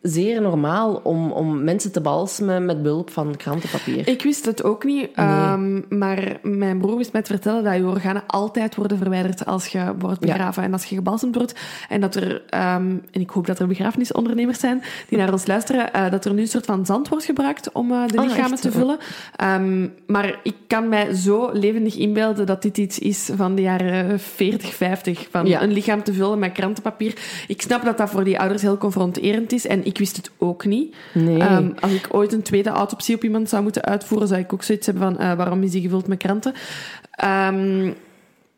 zeer 0.02 0.40
normaal 0.42 1.00
om, 1.02 1.32
om 1.32 1.64
mensen 1.64 1.92
te 1.92 2.00
balsemen 2.00 2.64
met 2.64 2.82
behulp 2.82 3.10
van 3.10 3.36
krantenpapier. 3.36 4.08
Ik 4.08 4.22
wist 4.22 4.44
het 4.44 4.62
ook 4.62 4.84
niet, 4.84 5.08
ehm, 5.14 5.80
maar 5.98 6.38
mijn 6.42 6.78
broer 6.78 6.96
wist 6.96 7.12
mij 7.12 7.22
te 7.22 7.32
vertellen 7.32 7.64
dat 7.64 7.74
je 7.74 7.84
organen 7.86 8.22
altijd 8.26 8.74
worden 8.74 8.98
verwijderd 8.98 9.46
als 9.46 9.66
je 9.66 9.92
wordt 9.98 10.24
Ja. 10.24 10.32
begraven 10.32 10.62
en 10.62 10.72
als 10.72 10.84
je 10.84 10.94
gebalsemd 10.94 11.34
wordt. 11.34 11.54
En 11.88 12.00
dat 12.00 12.14
er, 12.14 12.42
ehm, 12.48 12.88
en 13.10 13.20
ik 13.20 13.30
hoop 13.30 13.46
dat 13.46 13.58
er 13.58 13.66
begrafenisondernemers 13.66 14.60
zijn 14.60 14.82
die 15.08 15.18
naar 15.18 15.32
ons 15.32 15.46
luisteren, 15.46 15.92
eh, 15.92 16.10
dat 16.10 16.24
er 16.24 16.34
nu 16.34 16.40
een 16.40 16.48
soort 16.48 16.64
van 16.66 16.86
zand 16.86 17.08
wordt 17.08 17.24
gebruikt 17.24 17.72
om 17.72 17.92
eh, 17.92 18.06
de 18.06 18.18
Ah, 18.18 18.24
lichamen 18.26 18.60
te 18.60 18.70
vullen. 18.70 18.98
Ehm, 19.36 19.88
maar 20.06 20.40
ik 20.42 20.54
kan 20.66 20.88
mij 20.88 21.14
zo 21.14 21.50
levendig 21.52 21.96
inbeelden 21.96 22.46
dat 22.46 22.62
dit 22.62 22.78
iets 22.78 22.98
is 22.98 23.30
van 23.36 23.54
de 23.54 23.62
jaren 23.62 24.20
40, 24.20 24.74
50. 24.74 25.28
Van 25.30 25.46
Ja. 25.46 25.62
een 25.62 25.72
lichaam 25.72 26.02
te 26.02 26.12
vullen 26.12 26.38
met 26.38 26.52
krantenpapier. 26.52 27.14
Ik 27.48 27.62
snap 27.62 27.84
dat 27.84 27.98
dat 27.98 28.10
voor 28.10 28.24
die 28.24 28.38
ouders 28.38 28.62
heel 28.62 28.78
confronterend 28.78 29.52
is 29.52 29.66
en 29.66 29.86
ik 29.90 29.98
wist 29.98 30.16
het 30.16 30.30
ook 30.38 30.64
niet. 30.64 30.94
Nee. 31.14 31.38
Ehm, 31.38 31.70
als 31.80 31.92
ik 31.92 32.06
ooit 32.10 32.32
een 32.32 32.42
tweede 32.42 32.70
autopsie 32.70 33.14
op 33.14 33.24
iemand 33.24 33.48
zou 33.48 33.62
moeten 33.62 33.84
uitvoeren, 33.84 34.28
zou 34.28 34.40
ik 34.40 34.52
ook 34.52 34.62
zoiets 34.62 34.86
hebben 34.86 35.04
van 35.04 35.18
eh, 35.18 35.34
waarom 35.34 35.62
is 35.62 35.70
die 35.70 35.82
gevuld 35.82 36.06
met 36.06 36.18
kranten? 36.18 36.52
Ehm, 37.10 37.92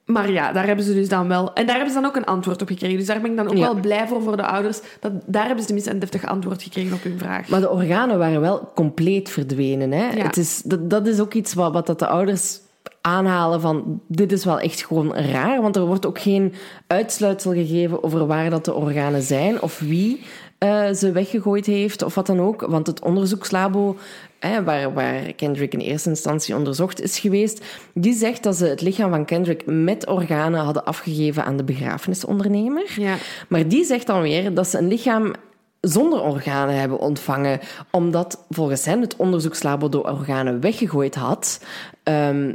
maar 0.05 0.31
ja, 0.31 0.53
daar 0.53 0.67
hebben 0.67 0.85
ze 0.85 0.95
dus 0.95 1.09
dan 1.09 1.29
wel... 1.29 1.53
En 1.55 1.67
daar 1.67 1.77
hebben 1.77 1.95
ze 1.95 2.01
dan 2.01 2.11
ook 2.11 2.17
een 2.17 2.25
antwoord 2.25 2.63
op 2.63 2.69
gekregen. 2.69 2.97
Dus 2.99 3.07
daar 3.07 3.21
ben 3.21 3.31
ik 3.31 3.37
dan 3.37 3.49
ook 3.49 3.57
Ja. 3.57 3.61
wel 3.61 3.81
blij 3.81 4.07
voor, 4.07 4.23
voor 4.23 4.37
de 4.37 4.47
ouders. 4.47 4.81
Dat, 5.01 5.13
daar 5.27 5.43
hebben 5.43 5.61
ze 5.61 5.67
tenminste 5.67 5.93
een 5.93 5.99
deftig 5.99 6.27
antwoord 6.27 6.63
gekregen 6.63 6.93
op 6.95 7.03
hun 7.03 7.19
vraag. 7.19 7.49
Maar 7.49 7.61
de 7.61 7.71
organen 7.71 8.19
waren 8.19 8.41
wel 8.41 8.71
compleet 8.75 9.31
verdwenen. 9.31 9.93
Hè? 9.93 10.11
Ja. 10.11 10.23
Het 10.25 10.37
is, 10.37 10.63
dat, 10.65 10.91
dat 10.91 11.07
is 11.07 11.21
ook 11.21 11.35
iets 11.35 11.55
wat, 11.55 11.73
wat 11.73 11.87
dat 11.87 11.99
de 11.99 12.07
ouders 12.07 12.61
aanhalen 13.01 13.61
van 13.61 14.01
dit 14.09 14.33
is 14.33 14.45
wel 14.45 14.61
echt 14.61 14.85
gewoon 14.87 15.15
raar, 15.15 15.63
want 15.63 15.77
er 15.77 15.87
wordt 15.87 16.07
ook 16.07 16.21
geen 16.21 16.55
uitsluitsel 16.87 17.53
gegeven 17.53 18.03
over 18.03 18.27
waar 18.27 18.51
dat 18.51 18.65
de 18.65 18.75
organen 18.75 19.23
zijn 19.23 19.63
of 19.63 19.79
wie 19.79 20.21
eh, 20.62 20.93
ze 20.93 21.12
weggegooid 21.12 21.66
heeft 21.66 22.02
of 22.02 22.14
wat 22.14 22.26
dan 22.26 22.40
ook. 22.40 22.60
Want 22.60 22.86
het 22.86 23.02
onderzoekslabo 23.02 23.97
hè, 24.39 24.64
waar, 24.64 24.93
waar 24.94 25.32
Kendrick 25.36 25.72
in 25.72 25.80
eerste 25.80 26.09
instantie 26.09 26.56
onderzocht 26.56 27.01
is 27.01 27.18
geweest, 27.18 27.64
die 27.94 28.14
zegt 28.14 28.43
dat 28.43 28.56
ze 28.56 28.66
het 28.66 28.80
lichaam 28.80 29.10
van 29.10 29.24
Kendrick 29.24 29.62
met 29.66 30.06
organen 30.06 30.60
hadden 30.60 30.84
afgegeven 30.84 31.44
aan 31.44 31.56
de 31.56 31.64
begrafenisondernemer. 31.64 32.94
Ja. 32.97 33.14
Maar 33.48 33.68
die 33.68 33.84
zegt 33.84 34.06
dan 34.06 34.22
weer 34.22 34.55
dat 34.55 34.68
ze 34.68 34.78
een 34.78 34.89
lichaam 34.89 35.32
zonder 35.80 36.20
organen 36.20 36.74
hebben 36.74 36.98
ontvangen, 36.98 37.60
omdat 37.90 38.44
volgens 38.51 38.84
hen 38.84 39.01
het 39.01 39.16
onderzoekslabo 39.16 39.89
de 39.89 40.02
organen 40.05 40.60
weggegooid 40.60 41.14
had. 41.14 41.64
ehm, 42.02 42.52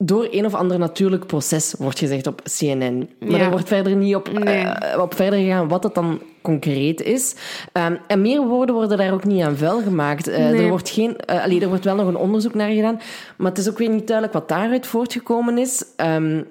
door 0.00 0.28
een 0.30 0.44
of 0.46 0.54
ander 0.54 0.78
natuurlijk 0.78 1.26
proces, 1.26 1.74
wordt 1.78 1.98
gezegd 1.98 2.26
op 2.26 2.42
CNN. 2.58 3.08
Maar 3.20 3.30
Ja. 3.30 3.38
er 3.44 3.50
wordt 3.50 3.68
verder 3.68 3.96
niet 3.96 4.14
op, 4.14 4.32
Nee. 4.32 4.54
eh, 4.64 5.00
op 5.00 5.14
verder 5.14 5.38
gegaan 5.38 5.68
wat 5.68 5.82
dat 5.82 5.94
dan 5.94 6.20
concreet 6.42 7.00
is. 7.02 7.34
Ehm, 7.72 7.96
en 8.06 8.20
meer 8.22 8.40
woorden 8.46 8.74
worden 8.74 8.98
daar 8.98 9.12
ook 9.12 9.24
niet 9.24 9.42
aan 9.42 9.56
vuil 9.56 9.82
gemaakt. 9.82 10.26
Eh, 10.28 10.36
Nee. 10.38 10.62
Er 10.62 10.68
wordt 10.68 10.88
geen, 10.88 11.16
allee, 11.26 11.60
er 11.60 11.68
wordt 11.68 11.84
wel 11.84 11.94
nog 11.94 12.06
een 12.06 12.16
onderzoek 12.16 12.54
naar 12.54 12.70
gedaan, 12.70 13.00
maar 13.36 13.50
het 13.50 13.58
is 13.60 13.68
ook 13.70 13.78
weer 13.78 13.88
niet 13.90 14.06
duidelijk 14.06 14.38
wat 14.38 14.48
daaruit 14.48 14.86
voortgekomen 14.86 15.58
is. 15.58 15.84
Ehm, 15.96 16.42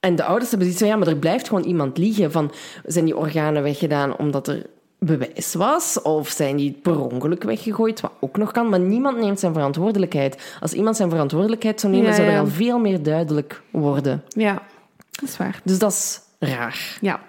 en 0.00 0.16
de 0.16 0.24
ouders 0.24 0.50
hebben 0.50 0.68
zoiets 0.68 0.78
van, 0.78 0.88
ja, 0.88 0.96
maar 0.96 1.08
er 1.14 1.16
blijft 1.20 1.48
gewoon 1.48 1.64
iemand 1.64 1.98
liegen. 1.98 2.32
Van, 2.32 2.52
zijn 2.84 3.04
die 3.04 3.16
organen 3.16 3.62
weggedaan 3.62 4.16
omdat 4.16 4.48
er 4.48 4.62
bewijs 4.98 5.54
was? 5.54 6.02
Of 6.02 6.28
zijn 6.28 6.56
die 6.56 6.78
per 6.82 7.00
ongeluk 7.00 7.42
weggegooid? 7.42 8.00
Wat 8.00 8.12
ook 8.20 8.36
nog 8.36 8.52
kan. 8.52 8.68
Maar 8.68 8.80
niemand 8.80 9.18
neemt 9.18 9.40
zijn 9.40 9.52
verantwoordelijkheid. 9.52 10.56
Als 10.60 10.72
iemand 10.72 10.96
zijn 10.96 11.10
verantwoordelijkheid 11.10 11.80
zou 11.80 11.92
nemen, 11.92 12.08
Ja, 12.08 12.14
zou 12.14 12.26
er 12.26 12.32
ja. 12.34 12.38
al 12.40 12.46
veel 12.46 12.78
meer 12.78 13.02
duidelijk 13.02 13.62
worden. 13.70 14.22
ja, 14.28 14.62
dat 15.10 15.28
is 15.28 15.36
waar. 15.36 15.60
Dus 15.64 15.78
dat 15.78 15.92
is 15.92 16.20
raar. 16.38 16.98
Ja. 17.00 17.20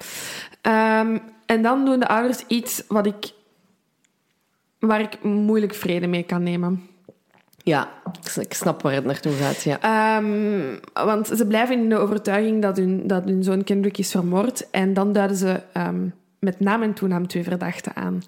Ehm, 0.62 1.18
en 1.48 1.62
dan 1.62 1.86
doen 1.86 2.00
de 2.00 2.08
ouders 2.08 2.44
iets 2.48 2.84
wat 2.88 3.06
ik, 3.06 3.32
waar 4.80 5.00
ik 5.02 5.24
moeilijk 5.24 5.74
vrede 5.74 6.08
mee 6.08 6.24
kan 6.24 6.44
nemen. 6.44 6.82
Ja, 7.64 7.90
ik 8.40 8.54
snap 8.54 8.82
waar 8.82 8.94
het 8.94 9.06
naartoe 9.06 9.32
gaat, 9.32 9.64
ja. 9.64 9.80
Ehm, 9.82 11.06
want 11.06 11.28
ze 11.28 11.48
blijven 11.48 11.80
in 11.80 11.90
de 11.90 11.98
overtuiging 11.98 12.62
dat 12.62 12.78
hun, 12.78 13.08
dat 13.08 13.24
hun 13.24 13.44
zoon 13.44 13.64
Kendrick 13.64 13.98
is 13.98 14.12
vermoord. 14.12 14.70
En 14.70 14.94
dan 14.94 15.12
duiden 15.14 15.38
ze 15.38 15.62
ehm, 15.74 16.08
met 16.40 16.60
naam 16.60 16.82
en 16.82 16.94
toenaam 16.94 17.28
twee 17.28 17.44
verdachten 17.44 17.96
aan. 17.96 18.22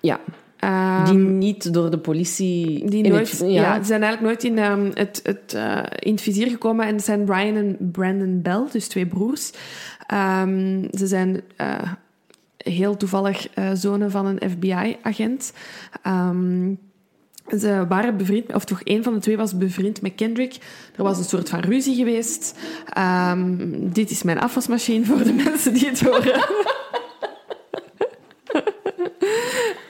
Ja. 0.00 0.20
Ehm, 0.58 1.04
die 1.04 1.14
niet 1.18 1.72
door 1.72 1.90
de 1.90 1.98
politie... 1.98 2.90
die 2.90 3.08
nooit, 3.08 3.30
het- 3.30 3.50
ja. 3.50 3.74
die 3.76 3.84
zijn 3.84 4.02
eigenlijk 4.02 4.20
nooit 4.20 4.44
in, 4.44 4.58
het, 4.94 5.20
het, 5.22 5.54
eh, 5.54 5.82
in 5.98 6.12
het 6.12 6.20
vizier 6.22 6.48
gekomen. 6.48 6.86
En 6.86 6.96
dat 6.96 7.04
zijn 7.04 7.24
Brian 7.24 7.56
en 7.56 7.76
Brandon 7.92 8.42
Bell, 8.42 8.64
dus 8.72 8.88
twee 8.88 9.06
broers. 9.06 9.52
Ze 10.90 11.06
zijn 11.06 11.40
eh, 11.56 11.92
heel 12.62 12.96
toevallig 12.96 13.48
eh, 13.48 13.70
zonen 13.74 14.10
van 14.10 14.26
een 14.26 14.50
FBI-agent. 14.50 15.52
Ehm, 16.02 16.74
ze 17.58 17.84
waren 17.88 18.16
bevriend, 18.16 18.54
of 18.54 18.64
toch 18.64 18.82
één 18.82 19.02
van 19.02 19.14
de 19.14 19.20
twee 19.20 19.36
was 19.36 19.56
bevriend 19.56 20.02
met 20.02 20.14
Kendrick. 20.14 20.54
Er 20.96 21.02
was 21.02 21.18
een 21.18 21.24
soort 21.24 21.48
van 21.48 21.60
ruzie 21.60 21.94
geweest. 21.94 22.58
Ehm, 22.88 23.56
dit 23.92 24.10
is 24.10 24.22
mijn 24.22 24.40
afwasmachine 24.40 25.04
voor 25.04 25.22
de 25.24 25.32
mensen 25.44 25.72
die 25.74 25.88
het 25.88 26.00
horen. 26.00 26.44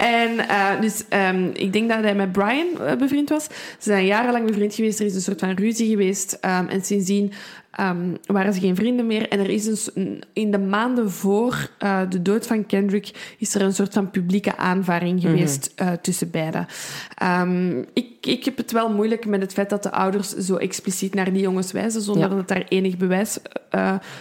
En 0.03 0.49
eh, 0.49 0.81
dus 0.81 1.05
ehm, 1.09 1.51
ik 1.53 1.73
denk 1.73 1.89
dat 1.89 2.03
hij 2.03 2.15
met 2.15 2.33
Brian 2.33 2.66
eh, 2.81 2.97
bevriend 2.97 3.29
was. 3.29 3.45
Ze 3.45 3.51
zijn 3.79 4.07
jarenlang 4.07 4.47
bevriend 4.47 4.74
geweest. 4.74 5.01
Er 5.01 5.07
is 5.07 5.15
een 5.15 5.20
soort 5.20 5.41
van 5.41 5.51
ruzie 5.51 5.89
geweest. 5.91 6.33
ehm, 6.41 6.66
en 6.69 6.85
sindsdien 6.85 7.33
ehm, 7.70 8.15
waren 8.27 8.53
ze 8.55 8.61
geen 8.61 8.77
vrienden 8.77 9.07
meer. 9.07 9.29
En 9.29 9.39
er 9.39 9.49
is 9.51 9.91
een, 9.95 10.23
in 10.33 10.51
de 10.51 10.59
maanden 10.59 11.11
voor 11.11 11.69
eh, 11.79 12.01
de 12.09 12.23
dood 12.23 12.47
van 12.47 12.66
Kendrick 12.66 13.35
is 13.39 13.55
er 13.55 13.62
een 13.62 13.74
soort 13.74 13.93
van 13.93 14.11
publieke 14.11 14.57
aanvaring 14.57 15.20
geweest 15.20 15.73
eh, 15.77 15.93
tussen 15.93 16.31
beiden. 16.31 16.66
Ik, 17.93 18.07
ik 18.20 18.45
heb 18.45 18.57
het 18.57 18.73
wel 18.73 18.89
moeilijk 18.93 19.27
met 19.27 19.41
het 19.41 19.53
feit 19.53 19.70
dat 19.70 19.83
de 19.83 19.91
ouders 19.93 20.29
zo 20.29 20.57
expliciet 20.57 21.15
naar 21.15 21.33
die 21.33 21.43
jongens 21.43 21.73
wijzen, 21.73 22.03
zonder 22.03 22.29
Ja. 22.31 22.35
dat 22.37 22.49
daar 22.49 22.65
enig 22.69 22.97
bewijs 22.97 23.39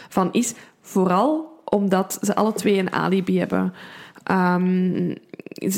van 0.10 0.30
is. 0.32 0.54
Vooral 0.82 1.62
omdat 1.66 2.18
ze 2.22 2.36
alle 2.36 2.54
twee 2.54 2.78
een 2.78 2.94
alibi 2.94 3.40
hebben. 3.40 3.74
Ehm, 4.24 5.14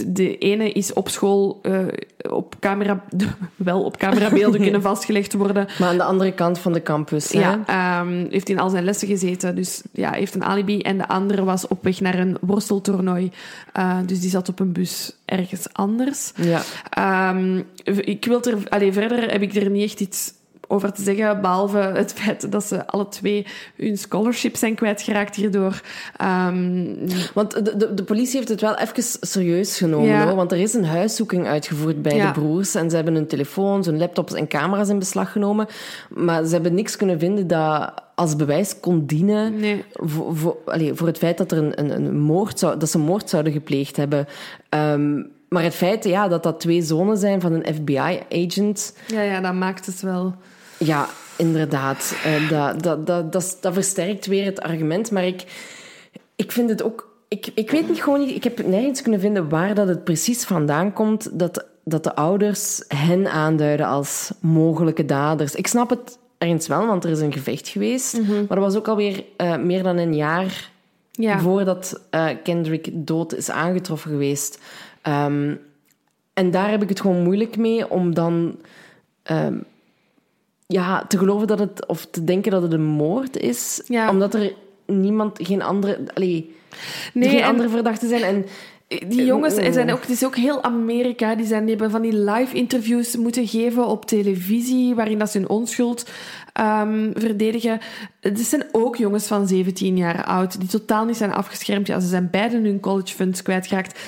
de 0.08 0.38
ene 0.38 0.72
is 0.72 0.94
op 0.94 1.10
school 1.10 1.60
eh, 1.62 1.86
op 2.30 2.56
camera, 2.60 3.04
wel 3.56 3.84
op 3.84 3.98
camerabeelden 3.98 4.62
kunnen 4.68 4.82
vastgelegd 4.82 5.34
worden. 5.34 5.68
Maar 5.80 5.90
aan 5.90 5.98
de 5.98 6.04
andere 6.04 6.34
kant 6.34 6.60
van 6.60 6.74
de 6.74 6.82
campus, 6.82 7.32
hè? 7.32 7.40
Ja, 7.40 7.60
ehm, 7.66 8.26
heeft 8.30 8.50
in 8.50 8.60
al 8.60 8.70
zijn 8.70 8.84
lessen 8.84 9.08
gezeten, 9.08 9.56
dus 9.56 9.82
ja, 9.92 10.12
heeft 10.12 10.36
een 10.36 10.44
alibi. 10.44 10.80
En 10.82 10.98
de 10.98 11.08
andere 11.08 11.44
was 11.44 11.68
op 11.68 11.84
weg 11.84 12.00
naar 12.00 12.20
een 12.20 12.38
worsteltoernooi, 12.42 13.32
Eh, 13.74 13.98
dus 14.06 14.20
die 14.20 14.30
zat 14.30 14.50
op 14.50 14.60
een 14.60 14.72
bus 14.72 15.16
ergens 15.26 15.68
anders. 15.72 16.32
Ja. 16.36 16.62
Ehm, 16.90 17.62
ik 17.84 18.26
wil 18.26 18.44
er, 18.44 18.58
allee, 18.70 18.94
verder 18.94 19.32
heb 19.32 19.42
ik 19.42 19.56
er 19.56 19.70
niet 19.70 19.84
echt 19.84 20.00
iets 20.00 20.34
over 20.74 20.94
te 20.94 21.02
zeggen, 21.02 21.42
behalve 21.42 21.78
het 21.78 22.14
feit 22.14 22.52
dat 22.52 22.64
ze 22.64 22.88
alle 22.88 23.08
twee 23.08 23.46
hun 23.76 23.98
scholarship 23.98 24.56
zijn 24.56 24.76
kwijtgeraakt 24.76 25.36
hierdoor. 25.36 25.82
Ehm, 26.18 26.86
Want 27.34 27.66
de, 27.66 27.78
de, 27.78 27.94
de 27.94 28.04
politie 28.04 28.36
heeft 28.38 28.50
het 28.50 28.62
wel 28.62 28.78
even 28.78 29.04
serieus 29.22 29.78
genomen, 29.78 30.08
Ja. 30.10 30.26
hoor. 30.26 30.36
Want 30.36 30.52
er 30.52 30.58
is 30.60 30.74
een 30.74 30.86
huiszoeking 30.86 31.48
uitgevoerd 31.48 32.02
bij 32.02 32.16
Ja. 32.16 32.26
de 32.32 32.40
broers. 32.40 32.76
En 32.76 32.90
ze 32.90 32.96
hebben 32.96 33.14
hun 33.16 33.28
telefoons, 33.28 33.86
hun 33.86 33.98
laptops 33.98 34.34
en 34.34 34.48
camera's 34.48 34.90
in 34.90 35.00
beslag 35.00 35.32
genomen. 35.32 35.68
Maar 36.10 36.46
ze 36.46 36.54
hebben 36.54 36.74
niks 36.74 36.96
kunnen 36.96 37.20
vinden 37.20 37.48
dat 37.48 37.94
als 38.16 38.36
bewijs 38.36 38.80
kon 38.80 39.06
dienen 39.06 39.60
nee. 39.60 39.84
voor, 39.94 40.58
voor 40.94 41.08
het 41.08 41.18
feit 41.18 41.38
dat, 41.38 41.52
er 41.52 41.58
een, 41.58 41.80
een, 41.80 41.90
een 41.96 42.20
moord 42.20 42.60
zou, 42.60 42.78
dat 42.80 42.90
ze 42.90 42.98
moord 42.98 43.30
zouden 43.30 43.54
gepleegd 43.54 43.96
hebben. 43.98 44.28
Ehm, 44.70 45.22
maar 45.50 45.64
het 45.64 45.76
feit 45.76 46.04
ja, 46.04 46.28
dat 46.28 46.44
dat 46.44 46.60
twee 46.60 46.82
zonen 46.82 47.18
zijn 47.18 47.42
van 47.42 47.54
een 47.54 47.76
FBI-agent... 47.76 48.98
Ja, 49.08 49.22
ja, 49.22 49.42
dat 49.42 49.54
maakt 49.54 49.86
het 49.86 50.02
wel. 50.02 50.36
Ja, 50.86 51.08
inderdaad. 51.38 52.16
Eh, 52.24 52.50
dat, 52.50 52.84
dat, 52.84 53.08
dat, 53.08 53.32
dat, 53.32 53.58
dat 53.62 53.74
versterkt 53.74 54.26
weer 54.26 54.46
het 54.46 54.62
argument. 54.62 55.12
Maar 55.12 55.26
ik, 55.26 55.44
ik 56.36 56.52
vind 56.52 56.70
het 56.70 56.84
ook... 56.84 57.12
Ik, 57.28 57.48
ik 57.56 57.72
weet 57.72 57.90
niet, 57.90 58.04
gewoon 58.04 58.20
niet... 58.20 58.36
Ik 58.36 58.44
heb 58.44 58.68
nergens 58.68 59.02
kunnen 59.02 59.20
vinden 59.20 59.50
waar 59.50 59.76
dat 59.76 59.88
het 59.88 60.04
precies 60.04 60.44
vandaan 60.44 60.94
komt 60.94 61.40
dat, 61.40 61.66
dat 61.84 62.04
de 62.04 62.16
ouders 62.16 62.84
hen 62.88 63.32
aanduiden 63.32 63.86
als 63.86 64.32
mogelijke 64.40 65.06
daders. 65.06 65.56
Ik 65.56 65.68
snap 65.68 65.90
het 65.90 66.18
ergens 66.38 66.68
wel, 66.68 66.88
want 66.88 67.04
er 67.04 67.10
is 67.12 67.20
een 67.20 67.34
gevecht 67.34 67.68
geweest. 67.68 68.20
Maar 68.28 68.48
dat 68.48 68.58
was 68.58 68.76
ook 68.76 68.88
alweer 68.88 69.24
eh 69.38 69.58
meer 69.58 69.84
dan 69.84 69.98
een 69.98 70.16
jaar 70.16 70.72
Ja. 71.12 71.40
voordat 71.40 72.02
eh, 72.10 72.28
Kendrick 72.44 72.90
dood 72.94 73.34
is 73.36 73.50
aangetroffen 73.50 74.12
geweest. 74.12 74.60
Ehm, 75.02 75.56
en 76.34 76.52
daar 76.52 76.70
heb 76.70 76.82
ik 76.82 76.90
het 76.90 77.02
gewoon 77.02 77.24
moeilijk 77.24 77.58
mee 77.58 77.90
om 77.90 78.14
dan 78.14 78.60
ehm, 79.24 79.58
ja, 80.74 81.06
te 81.08 81.18
geloven 81.18 81.48
dat 81.48 81.60
het, 81.60 81.88
of 81.88 82.06
te 82.12 82.24
denken 82.24 82.52
dat 82.52 82.62
het 82.62 82.74
een 82.74 82.84
moord 82.84 83.38
is, 83.38 83.82
Ja. 83.88 84.10
omdat 84.10 84.34
er 84.34 84.54
niemand, 84.86 85.40
geen 85.42 85.62
andere, 85.62 86.00
allee, 86.14 86.56
Nee, 87.14 87.30
geen 87.30 87.40
en- 87.42 87.48
andere 87.48 87.70
verdachten 87.70 88.08
zijn. 88.10 88.24
En 88.24 88.46
Die 89.08 89.26
jongens 89.26 89.56
Eh, 89.56 89.72
zijn 89.72 89.92
ook, 89.92 90.02
het 90.02 90.10
is 90.10 90.26
ook 90.26 90.36
heel 90.36 90.64
Amerika. 90.64 91.36
Die, 91.36 91.46
zijn, 91.46 91.62
die 91.62 91.70
hebben 91.70 91.92
van 91.92 92.02
die 92.02 92.18
live 92.18 92.56
interviews 92.56 93.16
moeten 93.18 93.48
geven 93.48 93.86
op 93.88 94.06
televisie, 94.06 94.96
waarin 94.96 95.20
dat 95.20 95.30
ze 95.32 95.38
hun 95.38 95.50
onschuld 95.50 96.10
ehm, 96.54 97.12
verdedigen. 97.14 97.80
Het 98.22 98.40
zijn 98.40 98.64
ook 98.72 98.96
jongens 98.96 99.28
van 99.28 99.48
17 99.48 99.98
jaar 99.98 100.24
oud, 100.26 100.60
die 100.60 100.70
totaal 100.70 101.06
niet 101.06 101.18
zijn 101.18 101.34
afgeschermd. 101.34 101.88
Ja, 101.88 102.00
ze 102.00 102.08
zijn 102.08 102.28
beiden 102.32 102.64
hun 102.64 102.80
college 102.80 103.14
funds 103.16 103.42
kwijtgeraakt. 103.42 104.00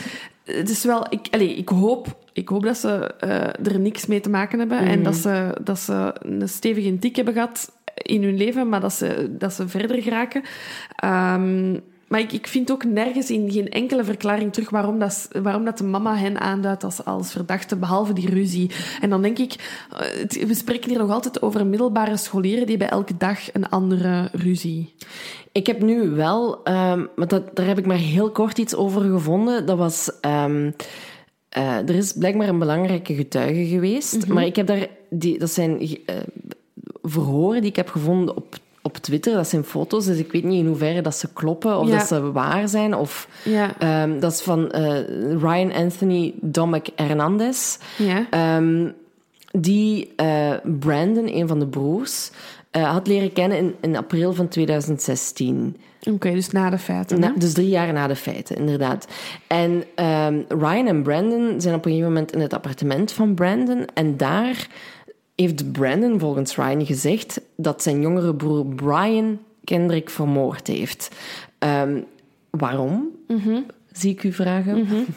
Het 0.45 0.69
is 0.69 0.83
wel, 0.83 1.05
ik, 1.09 1.27
allez, 1.31 1.57
ik, 1.57 1.69
hoop, 1.69 2.17
ik 2.33 2.49
hoop 2.49 2.63
dat 2.63 2.77
ze 2.77 3.13
eh, 3.19 3.67
er 3.71 3.79
niks 3.79 4.05
mee 4.05 4.19
te 4.19 4.29
maken 4.29 4.59
hebben 4.59 4.77
en 4.77 5.03
dat 5.03 5.15
ze, 5.15 5.57
dat 5.63 5.79
ze 5.79 6.15
een 6.19 6.49
stevige 6.49 6.99
tik 6.99 7.15
hebben 7.15 7.33
gehad 7.33 7.71
in 7.95 8.23
hun 8.23 8.37
leven, 8.37 8.69
maar 8.69 8.81
dat 8.81 8.93
ze, 8.93 9.35
dat 9.37 9.53
ze 9.53 9.67
verder 9.67 10.01
geraken. 10.01 10.43
Ehm, 10.95 11.77
maar 12.07 12.19
ik, 12.19 12.31
ik 12.31 12.47
vind 12.47 12.71
ook 12.71 12.83
nergens 12.83 13.29
in 13.31 13.51
geen 13.51 13.69
enkele 13.69 14.03
verklaring 14.03 14.53
terug 14.53 14.69
waarom, 14.69 14.99
dat, 14.99 15.27
waarom 15.41 15.65
dat 15.65 15.77
de 15.77 15.83
mama 15.83 16.15
hen 16.15 16.39
aanduidt 16.39 16.83
als, 16.83 17.05
als 17.05 17.31
verdachte, 17.31 17.75
behalve 17.75 18.13
die 18.13 18.29
ruzie. 18.29 18.71
En 19.01 19.09
dan 19.09 19.21
denk 19.21 19.37
ik, 19.37 19.53
eh, 19.91 19.99
het- 20.19 20.47
we 20.47 20.53
spreken 20.53 20.89
hier 20.89 20.99
nog 20.99 21.11
altijd 21.11 21.41
over 21.41 21.65
middelbare 21.65 22.17
scholieren 22.17 22.67
die 22.67 22.77
bij 22.77 22.89
elke 22.89 23.17
dag 23.17 23.53
een 23.53 23.69
andere 23.69 24.29
ruzie. 24.31 24.93
Ik 25.51 25.67
heb 25.67 25.81
nu 25.81 26.09
wel, 26.09 26.63
ehm, 26.63 27.05
maar 27.15 27.27
dat, 27.27 27.55
daar 27.55 27.65
heb 27.67 27.77
ik 27.77 27.85
maar 27.85 27.97
heel 27.97 28.31
kort 28.31 28.57
iets 28.57 28.75
over 28.75 29.01
gevonden. 29.01 29.65
Dat 29.65 29.77
was, 29.77 30.11
ehm, 30.21 30.71
eh, 31.49 31.77
er 31.77 31.95
is 31.95 32.13
blijkbaar 32.13 32.47
een 32.47 32.59
belangrijke 32.59 33.15
getuige 33.15 33.65
geweest, 33.65 34.27
maar 34.27 34.45
ik 34.45 34.55
heb 34.55 34.67
daar, 34.67 34.87
die, 35.09 35.39
dat 35.39 35.49
zijn 35.51 35.79
eh, 36.05 36.15
verhoren 37.03 37.61
die 37.61 37.69
ik 37.69 37.75
heb 37.75 37.89
gevonden 37.89 38.35
op, 38.35 38.55
op 38.95 39.01
Twitter. 39.01 39.33
Dat 39.33 39.47
zijn 39.47 39.63
foto's, 39.63 40.05
dus 40.05 40.17
ik 40.17 40.31
weet 40.31 40.43
niet 40.43 40.59
in 40.59 40.67
hoeverre 40.67 41.01
dat 41.01 41.15
ze 41.15 41.33
kloppen 41.33 41.77
of 41.79 41.87
Ja. 41.87 41.97
dat 41.97 42.07
ze 42.07 42.31
waar 42.31 42.67
zijn. 42.67 42.95
Of, 42.95 43.27
Ja. 43.43 43.73
ehm, 43.79 44.19
dat 44.19 44.31
is 44.31 44.41
van 44.41 44.71
eh, 44.71 44.97
Ryan 45.39 45.73
Anthony 45.73 46.33
Domek 46.41 46.89
Hernandez. 46.95 47.77
Ja. 47.97 48.25
Ehm, 48.29 48.87
die 49.51 50.13
eh, 50.15 50.51
Brandon, 50.79 51.27
een 51.27 51.47
van 51.47 51.59
de 51.59 51.67
broers, 51.67 52.31
eh, 52.71 52.91
had 52.91 53.07
leren 53.07 53.33
kennen 53.33 53.57
in, 53.57 53.75
in 53.81 53.95
april 53.97 54.33
van 54.33 54.47
2016. 54.47 55.77
Oké, 56.11 56.31
dus 56.31 56.49
na 56.49 56.69
de 56.69 56.77
feiten. 56.77 57.19
Na- 57.19 57.33
dus 57.37 57.53
drie 57.53 57.69
jaar 57.69 57.93
na 57.93 58.07
de 58.07 58.15
feiten, 58.15 58.55
inderdaad. 58.55 59.07
En 59.47 59.83
ehm, 59.95 60.39
Ryan 60.47 60.87
en 60.87 61.03
Brandon 61.03 61.61
zijn 61.61 61.75
op 61.75 61.85
een 61.85 61.91
gegeven 61.91 62.13
moment 62.13 62.33
in 62.33 62.39
het 62.41 62.53
appartement 62.53 63.11
van 63.11 63.33
Brandon. 63.33 63.85
En 63.93 64.17
daar 64.17 64.67
heeft 65.35 65.71
Brandon 65.71 66.19
volgens 66.19 66.55
Ryan 66.55 66.85
gezegd 66.85 67.41
dat 67.55 67.83
zijn 67.83 68.01
jongere 68.01 68.35
broer 68.35 68.65
Brian 68.65 69.39
Kendrick 69.63 70.09
vermoord 70.09 70.67
heeft. 70.67 71.15
Ehm, 71.59 72.01
waarom? 72.49 73.09
Zie 73.91 74.11
ik 74.11 74.23
u 74.23 74.31
vragen. 74.33 74.87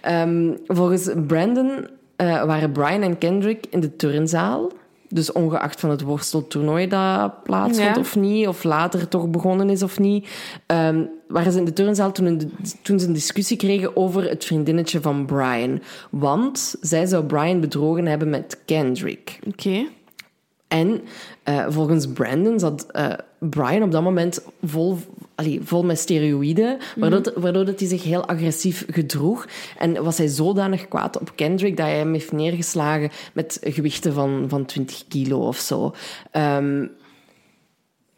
Ehm, 0.00 0.52
volgens 0.66 1.10
Brandon 1.26 1.88
eh, 2.16 2.44
waren 2.44 2.72
Brian 2.72 3.02
en 3.02 3.18
Kendrick 3.18 3.66
in 3.70 3.80
de 3.80 3.96
turnzaal. 3.96 4.72
Dus 5.08 5.32
ongeacht 5.32 5.80
van 5.80 5.90
het 5.90 6.00
worsteltoernooi 6.02 6.88
dat 6.88 7.42
plaatsvond 7.42 7.94
Ja. 7.94 8.00
of 8.00 8.16
niet, 8.16 8.48
of 8.48 8.64
later 8.64 9.08
toch 9.08 9.28
begonnen 9.28 9.70
is 9.70 9.82
of 9.82 9.98
niet, 9.98 10.28
ehm, 10.66 11.02
waren 11.28 11.52
ze 11.52 11.58
in 11.58 11.64
de 11.64 11.72
turnzaal 11.72 12.12
toen, 12.12 12.26
een, 12.26 12.52
toen 12.82 13.00
ze 13.00 13.06
een 13.06 13.12
discussie 13.12 13.56
kregen 13.56 13.96
over 13.96 14.28
het 14.28 14.44
vriendinnetje 14.44 15.00
van 15.00 15.26
Brian. 15.26 15.80
Want 16.10 16.74
zij 16.80 17.06
zou 17.06 17.24
Brian 17.24 17.60
bedrogen 17.60 18.06
hebben 18.06 18.30
met 18.30 18.60
Kendrick. 18.64 19.38
Oké. 19.46 19.86
En 20.68 21.00
eh, 21.42 21.66
volgens 21.68 22.06
Brandon 22.06 22.58
zat 22.58 22.86
eh, 22.90 23.12
Brian 23.38 23.82
op 23.82 23.92
dat 23.92 24.02
moment 24.02 24.40
vol, 24.62 24.98
allee, 25.34 25.60
vol 25.62 25.84
met 25.84 25.98
steroïden, 25.98 26.78
waardoor, 26.96 27.20
Mhm. 27.20 27.40
waardoor 27.40 27.64
dat 27.64 27.80
hij 27.80 27.88
zich 27.88 28.02
heel 28.02 28.26
agressief 28.28 28.84
gedroeg. 28.90 29.46
En 29.78 30.02
was 30.04 30.18
hij 30.18 30.26
zodanig 30.26 30.88
kwaad 30.88 31.18
op 31.18 31.32
Kendrick 31.34 31.76
dat 31.76 31.86
hij 31.86 31.96
hem 31.96 32.12
heeft 32.12 32.32
neergeslagen 32.32 33.10
met 33.32 33.58
gewichten 33.62 34.12
van, 34.12 34.44
van 34.48 34.64
20 34.64 35.04
kilo 35.08 35.46
of 35.46 35.56
zo. 35.56 35.94
Ehm, 36.30 36.86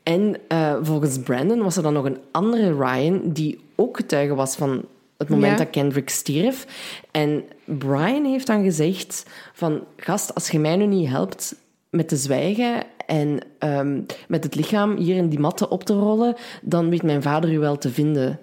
en 0.02 0.36
eh, 0.48 0.76
volgens 0.82 1.18
Brandon 1.18 1.62
was 1.62 1.76
er 1.76 1.82
dan 1.82 1.92
nog 1.92 2.04
een 2.04 2.18
andere 2.30 2.74
Ryan 2.76 3.20
die 3.24 3.58
ook 3.76 3.96
getuige 3.96 4.34
was 4.34 4.56
van 4.56 4.84
het 5.18 5.28
moment 5.28 5.52
Ja. 5.52 5.58
dat 5.64 5.70
Kendrick 5.70 6.08
stierf. 6.10 6.66
En 7.10 7.44
Brian 7.64 8.24
heeft 8.24 8.46
dan 8.46 8.62
gezegd 8.62 9.26
van... 9.52 9.84
Gast, 9.96 10.34
als 10.34 10.50
je 10.50 10.58
mij 10.58 10.76
nu 10.76 10.86
niet 10.86 11.08
helpt 11.08 11.54
met 11.90 12.08
te 12.08 12.16
zwijgen 12.16 12.82
en 13.06 13.38
ehm, 13.58 14.00
met 14.28 14.44
het 14.44 14.54
lichaam 14.54 14.96
hier 14.96 15.16
in 15.16 15.28
die 15.28 15.38
matten 15.38 15.70
op 15.70 15.84
te 15.84 15.92
rollen, 15.92 16.34
dan 16.62 16.90
weet 16.90 17.02
mijn 17.02 17.22
vader 17.22 17.52
u 17.52 17.58
wel 17.58 17.78
te 17.78 17.90
vinden, 17.90 18.40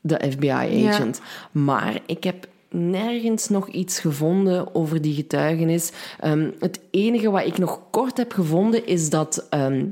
de 0.00 0.20
FBI-agent. 0.30 1.20
Maar 1.52 2.00
ik 2.06 2.24
heb 2.24 2.46
nergens 2.70 3.48
nog 3.48 3.68
iets 3.68 4.00
gevonden 4.00 4.74
over 4.74 5.00
die 5.02 5.14
getuigenis. 5.14 5.92
Ehm, 6.20 6.50
het 6.58 6.80
enige 6.90 7.30
wat 7.30 7.46
ik 7.46 7.58
nog 7.58 7.80
kort 7.90 8.16
heb 8.16 8.32
gevonden 8.32 8.86
is 8.86 9.10
dat... 9.10 9.46
ehm, 9.50 9.84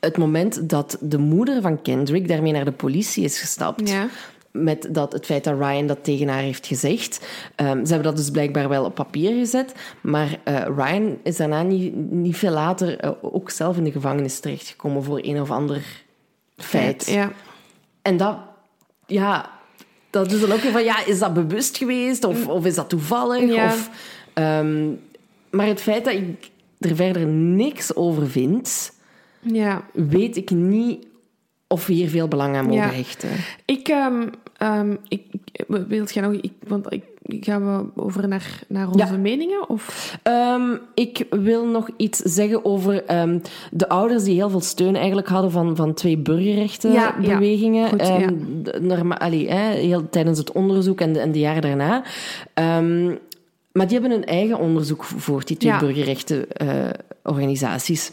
het 0.00 0.16
moment 0.16 0.68
dat 0.68 0.96
de 1.00 1.18
moeder 1.18 1.62
van 1.62 1.82
Kendrick 1.82 2.28
daarmee 2.28 2.52
naar 2.52 2.64
de 2.64 2.72
politie 2.72 3.24
is 3.24 3.38
gestapt, 3.38 3.88
Ja. 3.88 4.08
Met 4.62 4.88
dat, 4.90 5.12
het 5.12 5.26
feit 5.26 5.44
dat 5.44 5.58
Ryan 5.58 5.86
dat 5.86 6.04
tegen 6.04 6.28
haar 6.28 6.42
heeft 6.42 6.66
gezegd. 6.66 7.26
Ehm, 7.54 7.84
ze 7.84 7.92
hebben 7.92 8.02
dat 8.02 8.16
dus 8.16 8.30
blijkbaar 8.30 8.68
wel 8.68 8.84
op 8.84 8.94
papier 8.94 9.38
gezet. 9.38 9.74
Maar 10.00 10.38
eh, 10.44 10.66
Ryan 10.76 11.18
is 11.22 11.36
daarna 11.36 11.62
niet, 11.62 11.94
niet 12.10 12.36
veel 12.36 12.50
later 12.50 12.98
eh, 12.98 13.10
ook 13.20 13.50
zelf 13.50 13.76
in 13.76 13.84
de 13.84 13.92
gevangenis 13.92 14.40
terechtgekomen 14.40 15.02
voor 15.02 15.20
een 15.22 15.40
of 15.40 15.50
ander 15.50 16.04
feit. 16.56 17.06
Ja. 17.10 17.32
En 18.02 18.16
dat, 18.16 18.36
ja, 19.06 19.50
dat 20.10 20.32
is 20.32 20.40
dan 20.40 20.52
ook 20.52 20.60
weer 20.60 20.72
van, 20.72 20.84
ja, 20.84 21.06
is 21.06 21.18
dat 21.18 21.34
bewust 21.34 21.76
geweest? 21.76 22.24
Of, 22.24 22.46
of 22.46 22.64
is 22.64 22.74
dat 22.74 22.88
toevallig? 22.88 23.54
Ja. 23.54 23.66
Of, 23.66 23.90
ehm, 24.34 24.88
maar 25.50 25.66
het 25.66 25.80
feit 25.80 26.04
dat 26.04 26.14
ik 26.14 26.50
er 26.78 26.96
verder 26.96 27.26
niks 27.26 27.94
over 27.94 28.28
vind, 28.28 28.92
ja. 29.40 29.84
weet 29.92 30.36
ik 30.36 30.50
niet 30.50 31.06
of 31.68 31.86
we 31.86 31.92
hier 31.92 32.08
veel 32.08 32.28
belang 32.28 32.56
aan 32.56 32.64
mogen 32.66 32.82
Ja. 32.82 32.90
hechten. 32.92 33.28
Ik, 33.64 33.88
ehm 33.88 34.26
ehm 34.56 34.96
ik, 35.08 35.22
jij 36.12 36.22
nog... 36.22 36.32
Ik, 36.32 36.52
want 36.68 36.92
ik, 36.92 37.02
gaan 37.44 37.76
we 37.76 37.84
over 38.02 38.28
naar, 38.28 38.60
naar 38.68 38.86
onze 38.88 38.98
Ja. 38.98 39.10
meningen? 39.18 39.68
Of? 39.68 40.16
Ehm, 40.22 40.76
ik 40.94 41.26
wil 41.30 41.66
nog 41.66 41.88
iets 41.96 42.18
zeggen 42.18 42.64
over 42.64 43.04
de 43.70 43.88
ouders 43.88 44.24
die 44.24 44.34
heel 44.34 44.50
veel 44.50 44.60
steun 44.60 44.96
eigenlijk 44.96 45.28
hadden 45.28 45.50
van, 45.50 45.76
van 45.76 45.94
twee 45.94 46.18
burgerrechtenbewegingen. 46.18 47.82
ja. 47.82 47.88
Goed, 47.88 48.00
Ehm, 48.00 48.20
ja. 48.20 48.30
de- 48.62 48.80
norma- 48.80 49.18
allee, 49.18 49.48
hè, 49.50 49.72
heel, 49.74 50.08
tijdens 50.08 50.38
het 50.38 50.52
onderzoek 50.52 51.00
en 51.00 51.12
de, 51.12 51.20
en 51.20 51.32
de 51.32 51.38
jaren 51.38 51.62
daarna. 51.62 52.02
Maar 53.72 53.86
die 53.88 53.98
hebben 54.00 54.10
hun 54.18 54.24
eigen 54.26 54.58
onderzoek 54.58 55.04
gevoerd, 55.04 55.46
die 55.46 55.56
twee 55.56 55.78
burgerrechtenorganisaties. 55.78 58.12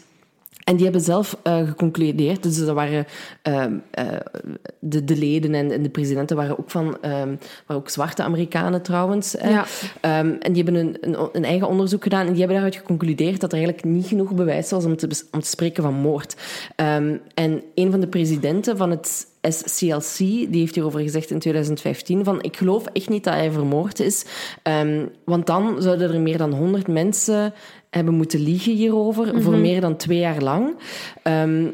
En 0.64 0.74
die 0.74 0.84
hebben 0.84 1.02
zelf 1.02 1.38
eh, 1.42 1.66
geconcludeerd, 1.66 2.42
dus 2.42 2.58
dat 2.58 2.74
waren 2.74 3.06
ehm, 3.42 3.74
eh, 3.90 4.06
de, 4.78 5.04
de 5.04 5.16
leden 5.16 5.54
en, 5.54 5.70
en 5.70 5.82
de 5.82 5.88
presidenten 5.88 6.36
waren 6.36 6.58
ook 6.58 6.70
van, 6.70 6.96
ehm, 7.00 7.34
waren 7.66 7.82
ook 7.82 7.88
zwarte 7.88 8.22
Amerikanen 8.22 8.82
trouwens. 8.82 9.36
Ja. 9.42 9.64
Ehm, 10.00 10.32
en 10.40 10.52
die 10.52 10.62
hebben 10.62 10.74
een, 10.74 10.96
een, 11.00 11.28
een 11.32 11.44
eigen 11.44 11.68
onderzoek 11.68 12.02
gedaan 12.02 12.26
en 12.26 12.32
die 12.32 12.38
hebben 12.38 12.56
daaruit 12.56 12.76
geconcludeerd 12.76 13.40
dat 13.40 13.52
er 13.52 13.58
eigenlijk 13.58 13.86
niet 13.86 14.06
genoeg 14.06 14.34
bewijs 14.34 14.70
was 14.70 14.84
om 14.84 14.96
te, 14.96 15.06
bes- 15.06 15.24
om 15.30 15.40
te 15.40 15.48
spreken 15.48 15.82
van 15.82 15.94
moord. 15.94 16.36
En 17.34 17.62
een 17.74 17.90
van 17.90 18.00
de 18.00 18.08
presidenten 18.08 18.76
van 18.76 18.90
het 18.90 19.26
SCLC, 19.40 20.16
die 20.18 20.60
heeft 20.60 20.74
hierover 20.74 21.00
gezegd 21.00 21.30
in 21.30 21.38
2015 21.38 22.24
van 22.24 22.42
ik 22.42 22.56
geloof 22.56 22.86
echt 22.86 23.08
niet 23.08 23.24
dat 23.24 23.34
hij 23.34 23.50
vermoord 23.50 24.00
is, 24.00 24.24
want 25.24 25.46
dan 25.46 25.82
zouden 25.82 26.12
er 26.12 26.20
meer 26.20 26.38
dan 26.38 26.52
100 26.52 26.88
mensen 26.88 27.52
hebben 27.94 28.14
moeten 28.14 28.40
liegen 28.40 28.72
hierover 28.72 29.42
voor 29.42 29.56
meer 29.56 29.80
dan 29.80 29.96
twee 29.96 30.18
jaar 30.18 30.42
lang. 30.42 30.76
Ehm, 31.22 31.66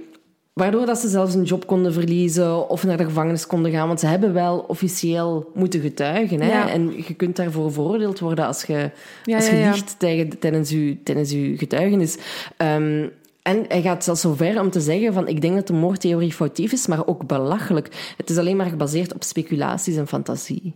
Waardoor 0.53 0.87
dat 0.87 0.99
ze 0.99 1.09
zelfs 1.09 1.35
een 1.35 1.43
job 1.45 1.67
konden 1.67 1.93
verliezen 1.93 2.69
of 2.69 2.85
naar 2.85 2.97
de 2.97 3.05
gevangenis 3.05 3.47
konden 3.47 3.71
gaan. 3.73 3.87
Want 3.87 4.01
ze 4.01 4.07
hebben 4.07 4.33
wel 4.33 4.59
officieel 4.69 5.51
moeten 5.55 5.81
getuigen. 5.81 6.41
Hè? 6.41 6.49
Ja. 6.53 6.69
En 6.71 6.93
je 7.07 7.15
kunt 7.15 7.37
daarvoor 7.37 7.73
veroordeeld 7.73 8.19
worden 8.19 8.47
als 8.47 8.63
je, 8.63 8.91
Ja, 9.25 9.37
als 9.37 9.49
je 9.49 9.57
ja. 9.57 9.71
liegt 9.73 9.99
tegen- 9.99 10.39
tijdens, 10.39 10.71
je, 10.71 10.97
tijdens 11.05 11.31
je 11.31 11.55
getuigenis. 11.59 12.19
Ehm, 12.57 13.07
en 13.43 13.65
hij 13.69 13.83
gaat 13.83 14.05
zelfs 14.05 14.21
zo 14.21 14.35
ver 14.35 14.61
om 14.61 14.71
te 14.71 14.81
zeggen 14.81 15.13
van 15.13 15.29
ik 15.29 15.41
denk 15.41 15.55
dat 15.55 15.67
de 15.67 15.73
moordtheorie 15.73 16.33
foutief 16.33 16.73
is, 16.73 16.87
maar 16.87 17.07
ook 17.07 17.27
belachelijk. 17.27 18.15
Het 18.17 18.31
is 18.31 18.37
alleen 18.39 18.57
maar 18.57 18.67
gebaseerd 18.71 19.15
op 19.15 19.23
speculaties 19.23 19.97
en 19.97 20.07
fantasie. 20.09 20.75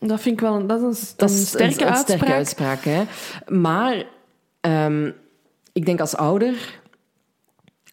Dat 0.00 0.20
vind 0.20 0.34
ik 0.34 0.40
wel 0.40 0.54
een, 0.54 0.66
dat 0.66 0.78
is 0.82 1.00
een, 1.00 1.14
Dat 1.16 1.30
een 1.30 1.36
is 1.36 1.46
sterke 1.48 1.64
een, 1.80 1.86
een 1.88 1.94
uitspraak. 1.94 2.18
sterke 2.18 2.32
uitspraak. 2.32 2.84
Hè? 2.84 3.02
Maar 3.56 4.04
ehm, 4.60 5.10
ik 5.72 5.86
denk 5.86 6.00
als 6.00 6.16
ouder 6.16 6.78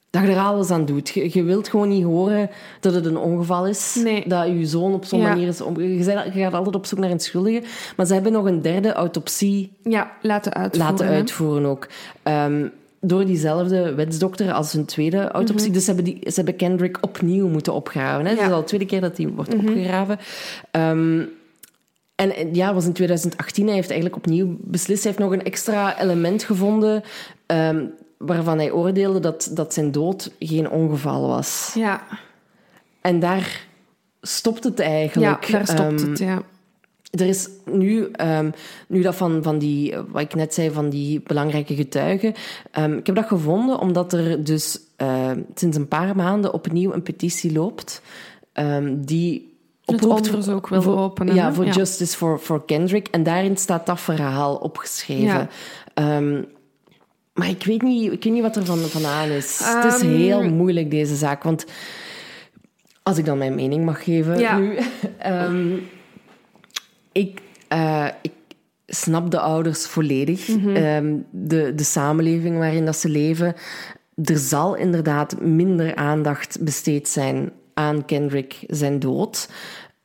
dat 0.10 0.22
je 0.22 0.28
er 0.32 0.38
alles 0.40 0.70
aan 0.72 0.86
doet. 0.86 1.10
Je, 1.10 1.30
je 1.34 1.44
wilt 1.44 1.68
gewoon 1.70 1.90
niet 1.90 2.04
horen 2.04 2.50
dat 2.80 2.94
het 2.94 3.06
een 3.06 3.18
ongeval 3.18 3.68
is. 3.68 3.96
Nee. 4.04 4.24
Dat 4.28 4.48
je 4.48 4.66
zoon 4.66 4.94
op 4.94 5.06
zo'n 5.06 5.20
Ja. 5.20 5.28
manier 5.28 5.48
is 5.48 5.62
om. 5.62 5.80
Je, 5.82 6.04
gaat 6.34 6.54
altijd 6.54 6.76
op 6.76 6.86
zoek 6.86 7.00
naar 7.00 7.12
een 7.12 7.20
schuldige. 7.20 7.64
Maar 7.96 8.06
ze 8.06 8.14
hebben 8.14 8.32
nog 8.32 8.46
een 8.46 8.62
derde 8.62 8.94
autopsie 8.94 9.72
Ja, 9.84 10.12
laten 10.22 10.54
uitvoeren. 10.54 10.92
laten 10.92 11.08
uitvoeren 11.08 11.66
ook. 11.66 11.88
Ehm, 12.24 12.68
door 13.02 13.26
diezelfde 13.26 13.94
wetsdokter 13.94 14.52
als 14.54 14.74
hun 14.74 14.86
tweede 14.86 15.28
autopsie. 15.32 15.66
Mhm. 15.68 15.74
Dus 15.78 15.86
ze 15.86 15.94
hebben, 15.94 16.14
die, 16.14 16.20
ze 16.32 16.36
hebben 16.36 16.56
Kendrick 16.56 16.98
opnieuw 17.02 17.48
moeten 17.48 17.74
opgraven. 17.74 18.24
Hè? 18.26 18.30
Het 18.30 18.40
Ja. 18.40 18.46
Is 18.46 18.52
al 18.52 18.60
de 18.60 18.66
tweede 18.66 18.86
keer 18.86 19.02
dat 19.02 19.18
hij 19.18 19.28
wordt 19.28 19.54
opgegraven. 19.54 20.18
Ehm, 20.72 21.22
en 22.18 22.54
ja, 22.54 22.74
was 22.74 22.86
in 22.86 22.94
2018. 22.94 23.66
Hij 23.66 23.76
heeft 23.76 23.90
eigenlijk 23.90 24.26
opnieuw 24.26 24.58
beslist. 24.60 25.04
Hij 25.04 25.12
heeft 25.12 25.24
nog 25.24 25.34
een 25.40 25.46
extra 25.46 26.02
element 26.02 26.44
gevonden... 26.44 27.04
ehm, 27.46 27.86
waarvan 28.18 28.58
hij 28.58 28.72
oordeelde 28.72 29.20
dat, 29.20 29.50
dat 29.54 29.74
zijn 29.74 29.92
dood 29.92 30.32
geen 30.40 30.70
ongeval 30.70 31.28
was. 31.28 31.72
Ja, 31.76 32.02
En 33.02 33.20
daar 33.20 33.68
stopt 34.22 34.64
het 34.64 34.80
eigenlijk. 34.80 35.46
ja 35.46 35.58
daar 35.58 35.68
stopt 35.68 36.02
Ehm, 36.02 36.10
het, 36.10 36.20
ja. 36.20 36.42
er 37.12 37.28
is 37.28 37.50
nu, 37.66 38.12
ehm, 38.12 38.52
nu 38.88 39.02
dat 39.02 39.16
van, 39.16 39.44
van 39.44 39.58
die, 39.58 39.96
wat 40.08 40.22
ik 40.22 40.36
net 40.36 40.54
zei, 40.54 40.72
van 40.72 40.90
die 40.90 41.22
belangrijke 41.22 41.76
getuigen. 41.76 42.34
ik 42.98 43.06
heb 43.06 43.16
dat 43.16 43.28
gevonden 43.28 43.80
omdat 43.80 44.14
er 44.14 44.44
dus 44.44 44.80
sinds 45.54 45.78
een 45.78 45.88
paar 45.88 46.16
maanden 46.16 46.54
opnieuw 46.54 46.94
een 46.94 47.04
petitie 47.04 47.52
loopt. 47.52 48.02
die 48.96 49.57
Het 49.92 50.04
oproept 50.04 50.26
onderzoek 50.28 50.68
wil 50.68 50.82
voor, 50.82 50.98
openen. 50.98 51.36
Ja, 51.36 51.54
voor 51.54 51.66
Justice 51.66 52.18
for, 52.18 52.40
for 52.40 52.66
Kendrick. 52.66 53.08
En 53.08 53.24
daarin 53.24 53.58
staat 53.58 53.86
dat 53.86 54.00
verhaal 54.00 54.56
opgeschreven. 54.56 55.24
Ja. 55.26 55.48
Ehm, 55.94 56.44
maar 57.34 57.50
ik 57.50 57.64
weet, 57.66 57.82
niet, 57.82 58.12
ik 58.12 58.24
weet 58.24 58.34
niet 58.34 58.42
wat 58.42 58.56
er 58.56 58.66
van, 58.66 58.78
van 58.78 59.06
aan 59.06 59.30
is. 59.30 59.60
het 59.64 59.94
is 59.94 60.02
Ehm, 60.02 60.16
heel 60.16 60.44
moeilijk, 60.50 60.92
deze 60.92 61.16
zaak. 61.16 61.44
Want 61.44 61.66
als 63.04 63.18
ik 63.18 63.26
dan 63.26 63.38
mijn 63.38 63.56
mening 63.56 63.86
mag 63.86 64.04
geven 64.04 64.40
Ja. 64.40 64.58
nu... 64.58 64.78
ehm, 65.18 65.76
ik, 67.12 67.42
eh, 67.68 68.08
ik 68.22 68.32
snap 68.88 69.32
de 69.32 69.40
ouders 69.40 69.86
volledig. 69.86 70.48
Mhm. 70.48 71.16
De, 71.32 71.74
de 71.76 71.84
samenleving 71.84 72.58
waarin 72.58 72.86
dat 72.86 72.98
ze 72.98 73.10
leven. 73.10 73.56
Er 74.24 74.38
zal 74.38 74.76
inderdaad 74.76 75.42
minder 75.42 75.96
aandacht 75.96 76.58
besteed 76.62 77.08
zijn 77.08 77.52
aan 77.78 78.06
Kendrick 78.06 78.56
zijn 78.68 79.00
dood. 79.00 79.50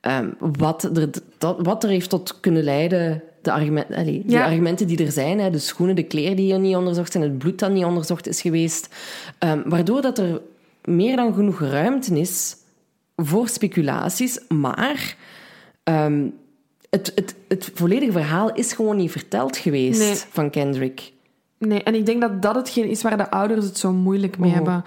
Ehm, 0.00 0.28
wat, 0.38 0.82
er, 0.96 1.10
dat, 1.38 1.56
wat 1.62 1.84
er 1.84 1.90
heeft 1.90 2.10
tot 2.10 2.40
kunnen 2.40 2.62
leiden, 2.62 3.22
de, 3.42 3.52
argument, 3.52 3.90
allee, 3.94 4.22
de 4.26 4.32
Ja. 4.32 4.44
argumenten 4.44 4.86
die 4.86 5.04
er 5.04 5.12
zijn, 5.12 5.40
hè, 5.40 5.50
de 5.50 5.58
schoenen, 5.58 5.96
de 5.96 6.02
kleren 6.02 6.36
die 6.36 6.54
niet 6.54 6.76
onderzocht 6.76 7.12
zijn, 7.12 7.24
het 7.24 7.38
bloed 7.38 7.58
dat 7.58 7.70
niet 7.70 7.84
onderzocht 7.84 8.26
is 8.28 8.40
geweest, 8.40 8.88
ehm, 9.38 9.62
waardoor 9.68 10.02
dat 10.02 10.18
er 10.18 10.40
meer 10.84 11.16
dan 11.16 11.34
genoeg 11.34 11.60
ruimte 11.60 12.18
is 12.20 12.56
voor 13.16 13.48
speculaties, 13.48 14.40
maar 14.48 15.16
ehm, 15.84 16.26
het, 16.90 17.12
het, 17.14 17.34
het 17.48 17.70
volledige 17.74 18.12
verhaal 18.12 18.52
is 18.52 18.72
gewoon 18.72 18.96
niet 18.96 19.10
verteld 19.10 19.56
geweest 19.56 20.00
Nee. 20.00 20.14
van 20.30 20.50
Kendrick. 20.50 21.12
Nee, 21.58 21.82
en 21.82 21.94
ik 21.94 22.06
denk 22.06 22.20
dat 22.20 22.42
dat 22.42 22.54
hetgeen 22.54 22.88
is 22.88 23.02
waar 23.02 23.16
de 23.16 23.30
ouders 23.30 23.64
het 23.64 23.78
zo 23.78 23.92
moeilijk 23.92 24.38
mee 24.38 24.48
Oh. 24.50 24.54
hebben. 24.56 24.84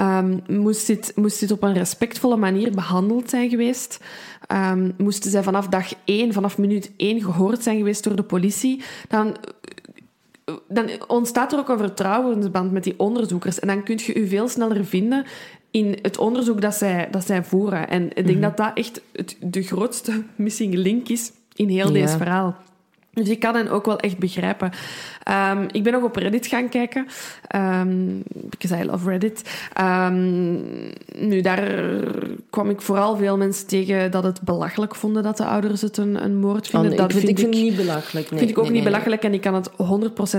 Ehm, 0.00 0.38
moest, 0.48 0.86
dit, 0.86 1.12
moest 1.14 1.40
dit 1.40 1.50
op 1.50 1.62
een 1.62 1.74
respectvolle 1.74 2.36
manier 2.36 2.70
behandeld 2.70 3.30
zijn 3.30 3.50
geweest? 3.50 4.00
Ehm, 4.46 4.90
moesten 4.96 5.30
zij 5.30 5.42
vanaf 5.42 5.68
dag 5.68 5.92
één, 6.04 6.32
vanaf 6.32 6.58
minuut 6.58 6.90
één 6.96 7.22
gehoord 7.22 7.62
zijn 7.62 7.76
geweest 7.76 8.04
door 8.04 8.16
de 8.16 8.22
politie? 8.22 8.82
Dan, 9.08 9.36
dan 10.68 10.88
ontstaat 11.06 11.52
er 11.52 11.58
ook 11.58 11.68
een 11.68 11.78
vertrouwensband 11.78 12.72
met 12.72 12.84
die 12.84 12.94
onderzoekers. 12.96 13.58
En 13.58 13.68
dan 13.68 13.82
kun 13.82 13.98
je 14.04 14.20
je 14.20 14.26
veel 14.26 14.48
sneller 14.48 14.84
vinden 14.84 15.24
in 15.70 15.98
het 16.02 16.18
onderzoek 16.18 16.60
dat 16.60 16.74
zij, 16.74 17.08
dat 17.10 17.26
zij 17.26 17.44
voeren. 17.44 17.88
En 17.88 18.10
ik 18.14 18.26
denk 18.26 18.42
dat 18.42 18.56
dat 18.56 18.70
echt 18.74 19.00
het, 19.12 19.36
de 19.40 19.62
grootste 19.62 20.22
missing 20.36 20.74
link 20.74 21.08
is 21.08 21.32
in 21.54 21.68
heel 21.68 21.86
Ja. 21.86 21.92
deze 21.92 22.16
verhaal. 22.16 22.56
Dus 23.12 23.28
ik 23.28 23.40
kan 23.40 23.54
hen 23.54 23.68
ook 23.68 23.86
wel 23.86 23.98
echt 23.98 24.18
begrijpen. 24.18 24.70
Ehm, 25.22 25.66
ik 25.72 25.82
ben 25.82 25.92
nog 25.92 26.02
op 26.02 26.16
Reddit 26.16 26.46
gaan 26.46 26.68
kijken. 26.68 27.06
Um, 27.56 28.22
because 28.48 28.82
I 28.82 28.84
love 28.84 29.10
Reddit. 29.10 29.42
Um, 29.80 30.62
nu, 31.16 31.40
daar 31.40 31.62
kwam 32.50 32.70
ik 32.70 32.80
vooral 32.80 33.16
veel 33.16 33.36
mensen 33.36 33.66
tegen 33.66 34.10
dat 34.10 34.24
het 34.24 34.40
belachelijk 34.42 34.94
vonden 34.94 35.22
dat 35.22 35.36
de 35.36 35.44
ouders 35.44 35.80
het 35.80 35.96
een, 35.96 36.24
een 36.24 36.36
moord 36.36 36.68
vinden. 36.68 36.90
Oh, 36.90 36.96
dat 36.96 37.12
ik 37.12 37.16
vind, 37.16 37.28
ik 37.28 37.38
vind 37.38 37.54
het 37.54 37.64
niet 37.64 37.76
belachelijk. 37.76 38.30
Nee, 38.30 38.38
vind 38.38 38.50
ik 38.50 38.58
ook 38.58 38.64
nee, 38.64 38.72
niet 38.72 38.84
belachelijk 38.84 39.22
en 39.22 39.34
ik 39.34 39.40
kan 39.40 39.54
het 39.54 39.70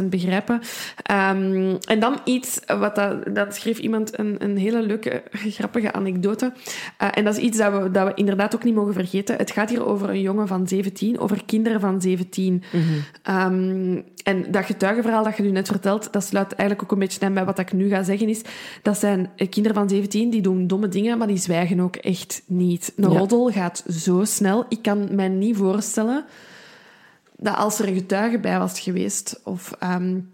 100% 0.02 0.04
begrijpen. 0.10 0.62
en 1.04 2.00
dan 2.00 2.20
iets, 2.24 2.60
wat 2.68 2.96
dat, 2.96 3.36
dat 3.36 3.56
schreef 3.56 3.78
iemand 3.78 4.20
een, 4.20 4.36
een 4.40 4.58
hele 4.58 4.82
leuke, 4.82 5.24
grappige 5.58 5.94
anekdote. 5.94 6.52
Uh, 7.02 7.08
en 7.14 7.24
dat 7.24 7.38
is 7.38 7.44
iets 7.44 7.58
dat 7.58 7.74
we, 7.74 7.92
dat 7.92 8.08
we 8.08 8.14
inderdaad 8.14 8.56
ook 8.56 8.64
niet 8.64 8.76
mogen 8.76 8.94
vergeten. 8.94 9.36
Het 9.36 9.52
gaat 9.52 9.70
hier 9.70 9.86
over 9.86 10.10
een 10.10 10.22
jongen 10.22 10.48
van 10.48 10.68
17, 10.68 11.20
over 11.20 11.46
kinderen 11.46 11.80
van 11.80 12.02
17. 12.02 12.64
Mm-hmm. 12.72 13.04
Um, 13.54 14.04
en 14.24 14.52
dat 14.52 14.66
getuigenverhaal 14.66 15.24
dat 15.24 15.38
je 15.38 15.44
nu 15.44 15.52
net 15.52 15.68
vertelt, 15.68 16.14
dat 16.14 16.24
sluit 16.24 16.52
eigenlijk 16.54 16.84
ook 16.84 16.92
een 16.92 17.00
beetje 17.06 17.26
aan 17.26 17.34
bij 17.34 17.46
wat 17.46 17.60
ik 17.60 17.74
nu 17.74 17.90
ga 17.90 18.04
zeggen, 18.04 18.30
is 18.30 18.42
dat 18.82 18.98
zijn 18.98 19.30
kinderen 19.50 19.78
van 19.78 19.90
17, 19.90 20.30
die 20.30 20.42
doen 20.42 20.68
domme 20.68 20.88
dingen, 20.88 21.18
maar 21.18 21.28
die 21.28 21.38
zwijgen 21.38 21.80
ook 21.80 21.96
echt 21.96 22.42
niet. 22.46 22.94
Een 22.96 23.12
Ja. 23.12 23.18
roddel 23.18 23.50
gaat 23.52 23.84
zo 23.90 24.24
snel. 24.24 24.66
Ik 24.70 24.82
kan 24.82 25.16
mij 25.16 25.28
niet 25.28 25.58
voorstellen 25.58 26.26
dat 27.38 27.56
als 27.56 27.80
er 27.80 27.88
een 27.88 27.96
getuige 27.96 28.40
bij 28.40 28.60
was 28.60 28.80
geweest, 28.80 29.42
of... 29.44 29.72
Um, 29.84 30.30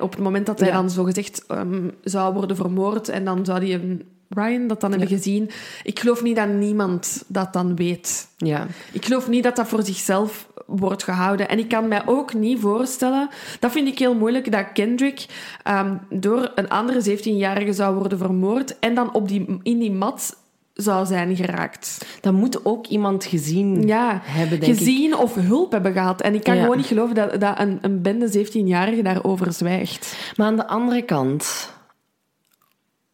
op 0.00 0.10
het 0.10 0.20
moment 0.20 0.46
dat 0.46 0.58
hij 0.60 0.68
Ja. 0.68 0.74
dan 0.74 0.90
zogezegd 0.90 1.44
um, 1.48 1.94
zou 2.02 2.34
worden 2.34 2.56
vermoord 2.56 3.08
en 3.08 3.24
dan 3.24 3.44
zou 3.44 3.60
die 3.60 3.74
een 3.74 4.02
Ryan 4.28 4.66
dat 4.66 4.80
dan 4.80 4.90
hebben 4.90 5.08
gezien. 5.08 5.50
Ik 5.82 5.98
geloof 6.00 6.22
niet 6.22 6.36
dat 6.36 6.48
niemand 6.48 7.24
dat 7.26 7.52
dan 7.52 7.76
weet. 7.76 8.28
Ja. 8.36 8.66
Ik 8.92 9.04
geloof 9.04 9.28
niet 9.28 9.42
dat 9.42 9.56
dat 9.56 9.68
voor 9.68 9.82
zichzelf 9.82 10.48
wordt 10.66 11.02
gehouden. 11.04 11.48
En 11.48 11.58
ik 11.58 11.68
kan 11.68 11.88
mij 11.88 12.02
ook 12.06 12.34
niet 12.34 12.60
voorstellen, 12.60 13.28
dat 13.60 13.72
vind 13.72 13.88
ik 13.88 13.98
heel 13.98 14.14
moeilijk, 14.14 14.52
dat 14.52 14.66
Kendrick 14.72 15.26
um, 15.70 16.00
door 16.20 16.52
een 16.54 16.68
andere 16.68 17.18
17-jarige 17.18 17.72
zou 17.72 17.94
worden 17.96 18.18
vermoord 18.18 18.78
en 18.78 18.94
dan 18.94 19.14
op 19.14 19.28
die, 19.28 19.58
in 19.62 19.78
die 19.78 19.92
mat 19.92 20.36
zou 20.74 21.06
zijn 21.06 21.36
geraakt. 21.36 22.06
Dat 22.20 22.32
moet 22.32 22.64
ook 22.64 22.86
iemand 22.86 23.24
gezien 23.24 23.86
Ja, 23.86 24.20
hebben, 24.24 24.60
denk 24.60 24.72
ik. 24.72 24.78
gezien 24.78 25.16
of 25.16 25.34
hulp 25.34 25.72
hebben 25.72 25.92
gehad. 25.92 26.20
En 26.20 26.34
ik 26.34 26.42
kan 26.42 26.54
Ja. 26.54 26.60
gewoon 26.62 26.76
niet 26.76 26.86
geloven 26.86 27.14
dat, 27.14 27.40
dat 27.40 27.58
een, 27.58 27.78
een 27.82 28.02
bende 28.02 28.46
17-jarige 28.46 29.02
daarover 29.02 29.52
zwijgt. 29.52 30.16
Maar 30.36 30.46
aan 30.46 30.56
de 30.56 30.66
andere 30.66 31.02
kant, 31.02 31.72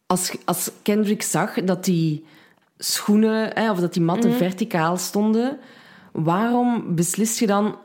als, 0.07 0.31
als 0.45 0.71
Kendrick 0.81 1.21
zag 1.21 1.53
dat 1.63 1.85
die 1.85 2.25
schoenen, 2.77 3.51
hè, 3.53 3.71
of 3.71 3.79
dat 3.79 3.93
die 3.93 4.01
matten 4.01 4.29
Mhm. 4.29 4.39
verticaal 4.39 4.97
stonden, 4.97 5.59
waarom 6.11 6.95
beslist 6.95 7.39
je 7.39 7.47
dan... 7.47 7.77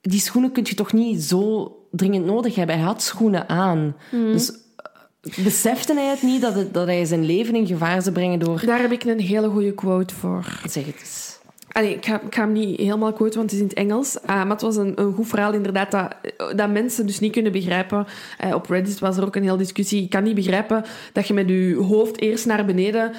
Die 0.00 0.20
schoenen 0.20 0.52
kun 0.52 0.62
je 0.66 0.74
toch 0.74 0.92
niet 0.92 1.22
zo 1.22 1.72
dringend 1.90 2.24
nodig 2.24 2.54
hebben? 2.54 2.76
Hij 2.76 2.84
had 2.84 3.02
schoenen 3.02 3.48
aan. 3.48 3.96
Mhm. 4.10 4.32
Dus 4.32 4.50
eh, 4.52 5.44
besefte 5.44 5.94
hij 5.94 6.06
het 6.06 6.22
niet 6.22 6.40
dat, 6.40 6.54
het, 6.54 6.74
dat 6.74 6.86
hij 6.86 7.04
zijn 7.04 7.24
leven 7.24 7.54
in 7.54 7.66
gevaar 7.66 8.02
zou 8.02 8.14
brengen 8.14 8.38
door... 8.38 8.66
Daar 8.66 8.80
heb 8.80 8.92
ik 8.92 9.04
een 9.04 9.20
hele 9.20 9.48
goede 9.48 9.72
quote 9.74 10.14
voor. 10.14 10.60
Zeg 10.68 10.86
het 10.86 11.00
eens. 11.00 11.33
Ik, 11.82 12.06
ga, 12.06 12.20
ik 12.20 12.34
hem 12.34 12.52
niet 12.52 12.80
helemaal 12.80 13.12
quoten, 13.12 13.38
want 13.38 13.50
het 13.50 13.60
is 13.60 13.60
in 13.60 13.68
het 13.68 13.76
Engels. 13.76 14.16
Uh, 14.16 14.26
maar 14.26 14.48
het 14.48 14.60
was 14.60 14.76
een, 14.76 15.00
een 15.00 15.14
goed 15.14 15.28
verhaal, 15.28 15.52
inderdaad, 15.52 15.90
dat, 15.90 16.14
dat 16.56 16.70
mensen 16.70 17.06
dus 17.06 17.20
niet 17.20 17.32
kunnen 17.32 17.52
begrijpen. 17.52 18.06
Uh, 18.44 18.54
op 18.54 18.70
Reddit 18.70 18.98
was 18.98 19.16
er 19.16 19.24
ook 19.24 19.36
een 19.36 19.42
hele 19.42 19.56
discussie. 19.56 20.02
Ik 20.02 20.10
kan 20.10 20.22
niet 20.22 20.34
begrijpen 20.34 20.84
dat 21.12 21.28
je 21.28 21.34
met 21.34 21.48
je 21.48 21.74
hoofd 21.74 22.20
eerst 22.20 22.46
naar 22.46 22.64
beneden, 22.64 23.12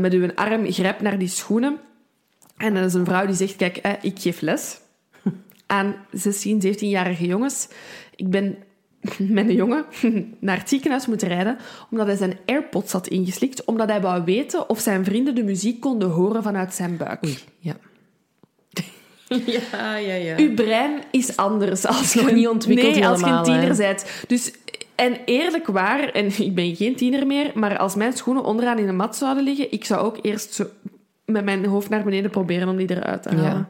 met 0.00 0.12
je 0.12 0.36
arm 0.36 0.72
grijpt 0.72 1.00
naar 1.00 1.18
die 1.18 1.28
schoenen. 1.28 1.78
En 2.56 2.76
er 2.76 2.84
is 2.84 2.94
een 2.94 3.04
vrouw 3.04 3.26
die 3.26 3.34
zegt, 3.34 3.56
kijk, 3.56 3.76
eh, 3.76 3.92
ik 4.00 4.18
geef 4.18 4.40
les 4.40 4.80
aan 5.66 5.94
16, 6.12 6.60
17-jarige 6.60 7.26
jongens. 7.26 7.68
Ik 8.16 8.30
ben 8.30 8.56
met 9.18 9.48
een 9.48 9.54
jongen 9.54 9.84
naar 10.40 10.58
het 10.58 10.68
ziekenhuis 10.68 11.06
moeten 11.06 11.28
rijden 11.28 11.58
omdat 11.90 12.06
hij 12.06 12.16
zijn 12.16 12.38
AirPods 12.46 12.92
had 12.92 13.06
ingeslikt, 13.06 13.64
omdat 13.64 13.88
hij 13.88 14.00
wou 14.00 14.24
weten 14.24 14.68
of 14.68 14.80
zijn 14.80 15.04
vrienden 15.04 15.34
de 15.34 15.44
muziek 15.44 15.80
konden 15.80 16.10
horen 16.10 16.42
vanuit 16.42 16.74
zijn 16.74 16.96
buik. 16.96 17.44
Ja. 17.58 17.76
ja, 19.72 19.96
ja, 19.96 20.14
ja. 20.14 20.36
Uw 20.36 20.54
brein 20.54 21.02
is 21.10 21.36
anders 21.36 21.86
als 21.86 22.14
nog 22.14 22.28
je, 22.28 22.34
niet 22.34 22.48
ontwikkeld 22.48 22.94
nee, 22.94 23.06
als 23.06 23.20
je 23.20 23.26
een 23.26 23.42
tiener 23.42 23.68
hè. 23.68 23.76
bent. 23.76 24.04
Dus, 24.26 24.52
en 24.94 25.16
eerlijk 25.24 25.66
waar, 25.66 26.08
en 26.08 26.26
ik 26.46 26.54
ben 26.54 26.76
geen 26.76 26.96
tiener 26.96 27.26
meer, 27.26 27.50
maar 27.54 27.78
als 27.78 27.94
mijn 27.94 28.12
schoenen 28.12 28.44
onderaan 28.44 28.78
in 28.78 28.86
de 28.86 28.92
mat 28.92 29.16
zouden 29.16 29.44
liggen, 29.44 29.72
ik 29.72 29.84
zou 29.84 30.00
ook 30.00 30.18
eerst 30.22 30.54
zo 30.54 30.66
met 31.24 31.44
mijn 31.44 31.64
hoofd 31.64 31.88
naar 31.88 32.04
beneden 32.04 32.30
proberen 32.30 32.68
om 32.68 32.76
die 32.76 32.90
eruit 32.90 33.22
te 33.22 33.28
halen. 33.28 33.44
Ja, 33.44 33.68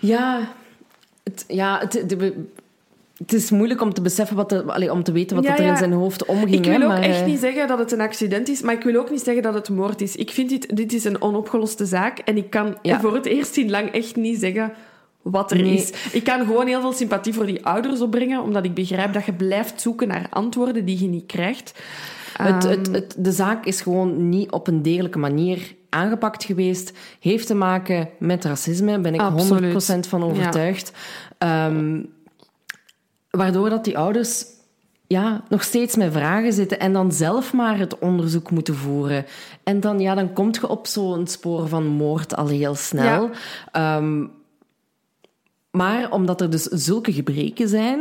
ja, 0.00 0.48
het, 1.22 1.44
ja 1.48 1.78
het, 1.78 2.08
de- 2.08 2.44
het 3.18 3.32
is 3.32 3.50
moeilijk 3.50 3.80
om 3.80 3.94
te 3.94 4.00
beseffen 4.00 4.36
wat 4.36 4.66
allee, 4.68 4.92
om 4.92 5.02
te 5.02 5.12
weten 5.12 5.36
wat 5.36 5.44
Ja, 5.44 5.56
er 5.56 5.62
ja. 5.62 5.70
in 5.70 5.76
zijn 5.76 5.92
hoofd 5.92 6.24
omging. 6.24 6.50
Ik 6.50 6.64
wil 6.64 6.72
hè, 6.78 6.82
ook 6.84 6.88
maar, 6.88 7.02
echt 7.02 7.20
eh, 7.20 7.26
niet 7.26 7.40
zeggen 7.40 7.68
dat 7.68 7.78
het 7.78 7.92
een 7.92 8.00
accident 8.00 8.48
is, 8.48 8.62
maar 8.62 8.74
ik 8.74 8.82
wil 8.82 8.96
ook 9.00 9.10
niet 9.10 9.22
zeggen 9.22 9.42
dat 9.42 9.54
het 9.54 9.68
moord 9.68 10.00
is. 10.00 10.16
Ik 10.16 10.30
vind 10.30 10.48
dit, 10.48 10.76
dit 10.76 10.92
is 10.92 11.04
een 11.04 11.22
onopgeloste 11.22 11.86
zaak 11.86 12.18
en 12.18 12.36
ik 12.36 12.50
kan 12.50 12.76
Ja. 12.82 13.00
voor 13.00 13.14
het 13.14 13.26
eerst 13.26 13.56
in 13.56 13.70
lang 13.70 13.90
echt 13.90 14.16
niet 14.16 14.40
zeggen 14.40 14.72
wat 15.22 15.50
er 15.50 15.56
Nee. 15.62 15.74
is. 15.74 15.92
Ik 16.12 16.24
kan 16.24 16.46
gewoon 16.46 16.66
heel 16.66 16.80
veel 16.80 16.92
sympathie 16.92 17.32
voor 17.34 17.46
die 17.46 17.64
ouders 17.66 18.00
opbrengen, 18.00 18.42
omdat 18.42 18.64
ik 18.64 18.74
begrijp 18.74 19.12
dat 19.12 19.24
je 19.24 19.32
blijft 19.32 19.80
zoeken 19.80 20.08
naar 20.08 20.26
antwoorden 20.30 20.84
die 20.84 21.00
je 21.02 21.08
niet 21.08 21.26
krijgt. 21.26 21.72
Het, 22.36 22.64
Ehm, 22.64 22.70
het, 22.78 22.86
het, 22.92 23.14
de 23.18 23.32
zaak 23.32 23.64
is 23.64 23.80
gewoon 23.80 24.28
niet 24.28 24.50
op 24.50 24.66
een 24.68 24.82
degelijke 24.82 25.18
manier 25.18 25.74
aangepakt 25.88 26.44
geweest. 26.44 26.92
Heeft 27.20 27.46
te 27.46 27.54
maken 27.54 28.08
met 28.18 28.44
racisme, 28.44 28.90
daar 28.90 29.00
ben 29.00 29.14
ik 29.14 29.20
Absoluut. 29.20 29.72
100% 29.72 30.06
van 30.08 30.22
overtuigd. 30.24 30.92
Ehm, 31.38 32.00
waardoor 33.36 33.70
dat 33.70 33.84
die 33.84 33.98
ouders 33.98 34.44
ja, 35.06 35.42
nog 35.48 35.62
steeds 35.62 35.96
met 35.96 36.12
vragen 36.12 36.52
zitten 36.52 36.78
en 36.80 36.92
dan 36.92 37.12
zelf 37.12 37.52
maar 37.52 37.78
het 37.78 37.98
onderzoek 37.98 38.50
moeten 38.50 38.74
voeren. 38.74 39.26
En 39.62 39.80
dan, 39.80 40.00
ja, 40.00 40.14
dan 40.14 40.32
kom 40.32 40.48
je 40.52 40.68
op 40.68 40.86
zo'n 40.86 41.26
spoor 41.26 41.68
van 41.68 41.86
moord 41.86 42.36
al 42.36 42.46
heel 42.46 42.74
snel. 42.74 43.30
Ehm, 43.72 44.26
maar 45.70 46.10
omdat 46.10 46.40
er 46.40 46.50
dus 46.50 46.62
zulke 46.62 47.12
gebreken 47.12 47.68
zijn, 47.68 48.00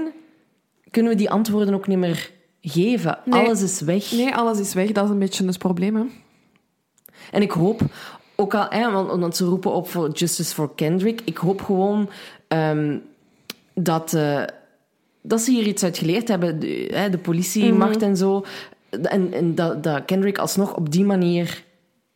kunnen 0.92 1.12
we 1.12 1.18
die 1.18 1.30
antwoorden 1.30 1.74
ook 1.74 1.88
niet 1.88 1.98
meer 1.98 2.32
geven. 2.62 3.18
Nee. 3.26 3.46
Alles 3.46 3.62
is 3.62 3.82
weg. 3.82 4.12
Nee, 4.12 4.36
alles 4.36 4.60
is 4.60 4.74
weg. 4.74 4.92
Dat 4.92 5.04
is 5.04 5.10
een 5.10 5.20
beetje 5.20 5.46
het 5.46 5.58
probleem. 5.58 5.96
Hè? 5.96 6.04
En 7.32 7.42
ik 7.42 7.52
hoop, 7.52 7.82
ook 8.36 8.54
al, 8.54 8.66
hè, 8.70 8.92
want, 8.92 9.20
want 9.20 9.36
ze 9.36 9.46
roepen 9.46 9.72
op 9.72 9.90
voor 9.90 10.10
Justice 10.10 10.54
for 10.54 10.76
Kendrick, 10.76 11.22
ik 11.26 11.38
hoop 11.38 11.62
gewoon 11.62 12.10
ehm, 12.48 12.98
dat, 13.74 14.14
eh, 14.14 14.44
dat 15.28 15.42
ze 15.42 15.52
hier 15.52 15.68
iets 15.68 15.84
uit 15.84 15.98
geleerd 15.98 16.28
hebben, 16.28 16.60
de, 16.60 16.90
hè, 16.94 17.10
de 17.10 17.18
politiemacht 17.18 17.96
Mhm. 17.96 18.04
en 18.04 18.18
zo. 18.18 18.46
En, 18.90 19.34
en 19.34 19.56
dat, 19.56 19.84
dat 19.84 20.06
Kendrick 20.06 20.38
alsnog 20.38 20.76
op 20.76 20.92
die 20.92 21.06
manier 21.06 21.64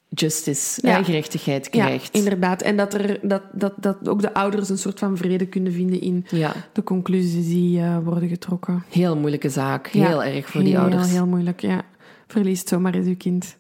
justice, 0.10 0.88
Ja. 0.88 1.04
gerechtigheid 1.04 1.70
krijgt. 1.70 2.10
Ja, 2.14 2.20
inderdaad. 2.20 2.62
En 2.62 2.78
dat, 2.78 2.94
er, 2.94 3.20
dat, 3.22 3.42
dat, 3.52 3.74
dat 3.78 4.08
ook 4.10 4.22
de 4.22 4.34
ouders 4.34 4.70
een 4.70 4.78
soort 4.78 5.00
van 5.00 5.18
vrede 5.18 5.46
kunnen 5.46 5.74
vinden 5.74 6.02
in 6.02 6.26
Ja, 6.30 6.54
de 6.74 6.84
conclusies 6.84 7.46
die 7.48 7.80
eh, 7.80 7.98
worden 8.04 8.30
getrokken. 8.30 8.84
heel 8.90 9.16
moeilijke 9.18 9.50
zaak. 9.50 9.88
Heel 9.88 10.24
erg 10.24 10.50
voor 10.50 10.62
die 10.62 10.72
heel, 10.72 10.82
ouders. 10.82 11.12
Heel 11.12 11.26
moeilijk, 11.28 11.62
ja. 11.62 11.82
Verliest 12.28 12.68
zomaar 12.68 12.94
eens 12.94 13.08
uw 13.08 13.18
kind. 13.18 13.58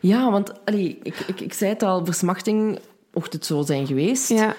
Ja, 0.00 0.30
want 0.30 0.64
allee, 0.64 0.98
ik, 1.02 1.16
ik, 1.26 1.40
ik 1.40 1.52
zei 1.52 1.70
het 1.70 1.82
al, 1.82 2.04
versmachting, 2.04 2.78
mocht 3.12 3.32
het 3.32 3.46
zo 3.46 3.62
zijn 3.62 3.86
geweest, 3.86 4.28
Ja, 4.28 4.54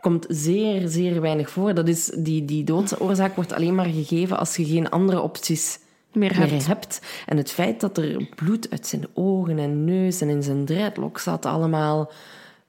komt 0.00 0.26
zeer, 0.28 0.88
zeer 0.88 1.20
weinig 1.20 1.50
voor. 1.50 1.74
Dat 1.74 1.88
is, 1.88 2.04
die, 2.04 2.44
die 2.44 2.64
doodsoorzaak 2.64 3.34
wordt 3.34 3.52
alleen 3.52 3.74
maar 3.74 3.86
gegeven 3.86 4.38
als 4.38 4.56
je 4.56 4.64
geen 4.64 4.90
andere 4.90 5.20
opties 5.20 5.78
meer 6.12 6.36
meer 6.38 6.66
hebt. 6.66 7.00
En 7.26 7.36
het 7.36 7.50
feit 7.50 7.80
dat 7.80 7.98
er 7.98 8.28
bloed 8.34 8.70
uit 8.70 8.86
zijn 8.86 9.06
ogen 9.14 9.58
en 9.58 9.84
neus 9.84 10.20
en 10.20 10.28
in 10.28 10.42
zijn 10.42 10.64
dreadlock 10.64 11.18
zat, 11.18 11.46
allemaal... 11.46 12.10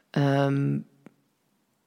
ehm, 0.10 0.77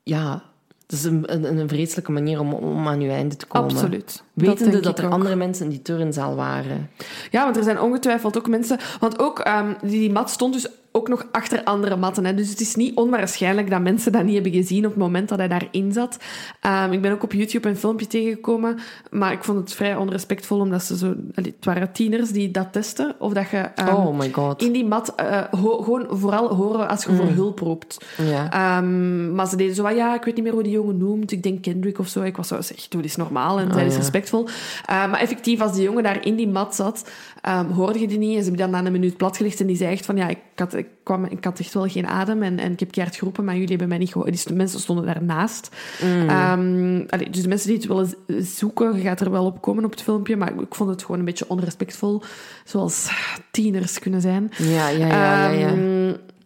ja, 0.02 0.42
het 0.82 0.92
is 0.92 1.04
een, 1.04 1.32
een, 1.32 1.58
een 1.58 1.68
vreselijke 1.68 2.12
manier 2.12 2.40
om, 2.40 2.52
om 2.52 2.88
aan 2.88 3.00
je 3.00 3.10
einde 3.10 3.36
te 3.36 3.46
komen. 3.46 3.70
Absoluut. 3.70 4.22
Wetende 4.32 4.80
dat, 4.80 4.98
ik 4.98 4.98
er 4.98 5.06
ook. 5.06 5.12
andere 5.12 5.36
mensen 5.36 5.64
in 5.64 5.70
die 5.70 5.82
turnzaal 5.82 6.34
waren. 6.34 6.90
Ja, 7.30 7.44
want 7.44 7.56
er 7.56 7.62
zijn 7.62 7.80
ongetwijfeld 7.80 8.38
ook 8.38 8.48
mensen... 8.48 8.78
Want 9.00 9.18
ook, 9.18 9.38
ehm, 9.38 9.74
die, 9.80 9.90
die 9.90 10.12
mat 10.12 10.30
stond 10.30 10.52
dus 10.52 10.68
ook 10.92 11.08
nog 11.08 11.26
achter 11.32 11.64
andere 11.64 11.96
matten. 11.96 12.24
Hè. 12.24 12.34
Dus 12.34 12.48
het 12.48 12.60
is 12.60 12.74
niet 12.74 12.96
onwaarschijnlijk 12.96 13.70
dat 13.70 13.80
mensen 13.80 14.12
dat 14.12 14.24
niet 14.24 14.34
hebben 14.34 14.52
gezien 14.52 14.84
op 14.84 14.90
het 14.90 15.00
moment 15.00 15.28
dat 15.28 15.38
hij 15.38 15.48
daarin 15.48 15.92
zat. 15.92 16.16
Ehm, 16.60 16.92
ik 16.92 17.02
ben 17.02 17.12
ook 17.12 17.22
op 17.22 17.32
YouTube 17.32 17.68
een 17.68 17.76
filmpje 17.76 18.06
tegengekomen, 18.06 18.78
maar 19.10 19.32
ik 19.32 19.44
vond 19.44 19.58
het 19.58 19.72
vrij 19.72 19.96
onrespectvol, 19.96 20.58
omdat 20.58 20.82
ze 20.82 20.96
zo... 20.96 21.14
Het 21.34 21.64
waren 21.64 21.92
tieners 21.92 22.30
die 22.30 22.50
dat 22.50 22.72
testen. 22.72 23.14
Of 23.18 23.32
dat 23.32 23.50
je 23.50 23.56
ehm, 23.56 23.94
oh 23.94 24.18
my 24.18 24.32
god. 24.32 24.62
in 24.62 24.72
die 24.72 24.84
mat 24.84 25.14
eh, 25.14 25.42
gewoon 25.50 26.06
vooral 26.10 26.54
horen 26.54 26.88
als 26.88 27.04
je 27.04 27.12
voor 27.12 27.26
hulp 27.26 27.58
roept. 27.58 28.04
Ehm, 28.50 29.34
maar 29.34 29.48
ze 29.48 29.56
deden 29.56 29.74
zo 29.74 29.88
ja, 29.88 30.14
ik 30.14 30.24
weet 30.24 30.34
niet 30.34 30.44
meer 30.44 30.52
hoe 30.52 30.62
die 30.62 30.72
jongen 30.72 30.96
noemt. 30.96 31.32
Ik 31.32 31.42
denk 31.42 31.62
Kendrick 31.62 31.98
of 31.98 32.08
zo. 32.08 32.22
Ik 32.22 32.36
was 32.36 32.48
zo, 32.48 32.60
zeg, 32.60 32.88
doe 32.88 33.02
dit 33.02 33.10
is 33.10 33.16
normaal 33.16 33.58
en 33.58 33.72
zij 33.72 33.86
is 33.86 33.92
ja. 33.92 33.98
respectvol. 33.98 34.48
Maar 34.86 35.20
effectief, 35.20 35.60
als 35.60 35.72
die 35.72 35.82
jongen 35.82 36.02
daar 36.02 36.24
in 36.24 36.36
die 36.36 36.48
mat 36.48 36.74
zat, 36.74 37.10
ehm, 37.42 37.70
hoorde 37.70 37.98
je 37.98 38.08
die 38.08 38.18
niet. 38.18 38.36
En 38.36 38.42
ze 38.42 38.48
hebben 38.48 38.70
dan 38.70 38.70
na 38.70 38.86
een 38.86 38.92
minuut 38.92 39.16
platgelegd 39.16 39.60
en 39.60 39.66
die 39.66 39.76
zei 39.76 39.92
echt 39.92 40.04
van, 40.04 40.16
ja, 40.16 40.28
ik, 40.28 40.38
had, 40.54 40.74
ik 40.74 40.86
kwam, 41.02 41.24
ik 41.24 41.44
had 41.44 41.58
echt 41.58 41.74
wel 41.74 41.88
geen 41.88 42.06
adem 42.06 42.42
en, 42.42 42.58
en 42.58 42.72
ik 42.72 42.80
heb 42.80 42.90
keihard 42.90 43.18
geroepen, 43.18 43.44
maar 43.44 43.54
jullie 43.54 43.68
hebben 43.68 43.88
mij 43.88 43.98
niet 43.98 44.12
gehoord. 44.12 44.46
Die 44.46 44.56
mensen 44.56 44.80
stonden 44.80 45.06
daarnaast. 45.06 45.68
Ehm, 46.00 47.04
allee, 47.08 47.30
dus 47.30 47.42
de 47.42 47.48
mensen 47.48 47.68
die 47.68 47.76
het 47.76 47.86
willen 47.86 48.14
zoeken, 48.44 49.00
gaat 49.00 49.20
er 49.20 49.30
wel 49.30 49.44
op 49.44 49.60
komen 49.60 49.84
op 49.84 49.90
het 49.90 50.02
filmpje, 50.02 50.36
maar 50.36 50.52
ik 50.60 50.74
vond 50.74 50.90
het 50.90 51.02
gewoon 51.02 51.18
een 51.18 51.24
beetje 51.24 51.48
onrespectvol, 51.48 52.22
zoals 52.64 53.10
tieners 53.50 53.98
kunnen 53.98 54.20
zijn. 54.20 54.50
Ja, 54.58 54.88
ja, 54.88 55.06
ja, 55.06 55.48
ja. 55.48 55.68
ja. 55.68 55.68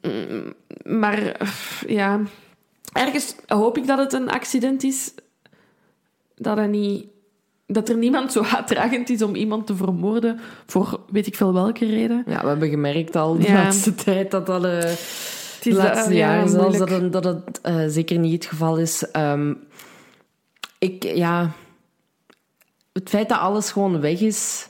Ehm, 0.01 0.51
maar 0.85 1.48
ja, 1.86 2.20
ergens 2.93 3.36
hoop 3.47 3.78
ik 3.78 3.86
dat 3.86 3.98
het 3.98 4.12
een 4.12 4.31
accident 4.31 4.82
is. 4.82 5.12
Dat, 6.36 6.56
hij 6.56 6.66
niet, 6.66 7.06
dat 7.66 7.88
er 7.88 7.97
niemand 7.97 8.32
zo 8.32 8.43
haatdragend 8.43 9.10
is 9.10 9.22
om 9.22 9.34
iemand 9.34 9.66
te 9.66 9.76
vermoorden 9.76 10.40
voor 10.66 11.01
weet 11.10 11.26
ik 11.26 11.34
veel 11.36 11.52
welke 11.52 11.86
reden. 11.86 12.22
Ja, 12.26 12.40
we 12.40 12.48
hebben 12.48 12.68
gemerkt 12.68 13.16
al 13.16 13.36
de 13.38 13.43
Ja. 13.47 13.52
laatste 13.52 13.94
tijd 13.94 14.30
dat 14.30 14.47
dat... 14.47 14.64
eh, 14.64 14.70
Het 14.80 14.97
de 15.62 15.72
laatste 15.72 16.10
eh, 16.10 16.16
ja, 16.16 16.34
jaren 16.34 16.48
zelfs 16.48 16.78
dat, 16.78 16.90
het, 16.90 17.12
dat 17.12 17.24
het 17.24 17.60
eh, 17.62 17.84
zeker 17.88 18.18
niet 18.18 18.32
het 18.32 18.47
geval 18.47 18.78
is. 18.78 19.10
Ehm, 19.10 19.55
ik, 20.78 21.05
ja... 21.05 21.51
Het 22.93 23.09
feit 23.09 23.28
dat 23.28 23.38
alles 23.38 23.70
gewoon 23.70 24.01
weg 24.01 24.20
is... 24.20 24.68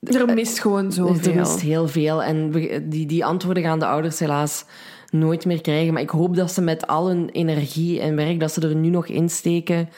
Er 0.00 0.34
mist 0.34 0.58
gewoon 0.60 0.92
zoveel. 0.92 1.30
Er 1.32 1.38
mist 1.38 1.60
heel 1.60 1.88
veel. 1.88 2.22
En 2.22 2.50
die, 2.88 3.06
die 3.06 3.24
antwoorden 3.24 3.62
gaan 3.62 3.78
de 3.78 3.86
ouders 3.86 4.18
helaas 4.18 4.64
nooit 5.10 5.44
meer 5.44 5.60
krijgen. 5.60 5.92
Maar 5.92 6.02
ik 6.02 6.10
hoop 6.10 6.36
dat 6.36 6.52
ze 6.52 6.60
met 6.60 6.86
al 6.86 7.08
hun 7.08 7.28
energie 7.28 8.00
en 8.00 8.16
werk 8.16 8.40
dat 8.40 8.52
ze 8.52 8.60
er 8.60 8.74
nu 8.74 8.88
nog 8.88 9.06
insteken, 9.06 9.88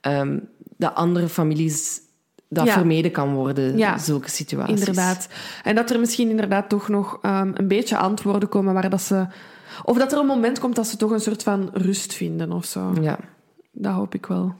ehm 0.00 0.38
dat 0.80 0.94
andere 0.94 1.28
families 1.28 2.00
dat 2.48 2.66
Ja. 2.66 2.72
vermeden 2.72 3.10
kan 3.10 3.34
worden, 3.34 3.76
Ja. 3.78 3.98
zulke 3.98 4.30
situaties. 4.30 4.78
Inderdaad. 4.78 5.28
En 5.64 5.74
dat 5.74 5.90
er 5.90 6.00
misschien 6.00 6.30
inderdaad 6.30 6.68
toch 6.68 6.88
nog 6.88 7.18
ehm, 7.22 7.50
een 7.54 7.68
beetje 7.68 7.96
antwoorden 7.96 8.48
komen 8.48 8.74
waar 8.74 8.90
dat 8.90 9.00
ze... 9.02 9.26
Of 9.84 9.98
dat 9.98 10.12
er 10.12 10.18
een 10.18 10.26
moment 10.26 10.58
komt 10.58 10.76
dat 10.76 10.86
ze 10.86 10.96
toch 10.96 11.10
een 11.10 11.20
soort 11.20 11.42
van 11.42 11.70
rust 11.72 12.14
vinden 12.14 12.52
of 12.52 12.64
zo. 12.64 12.92
Ja, 13.00 13.18
Dat 13.72 13.92
hoop 13.94 14.14
ik 14.14 14.26
wel. 14.26 14.54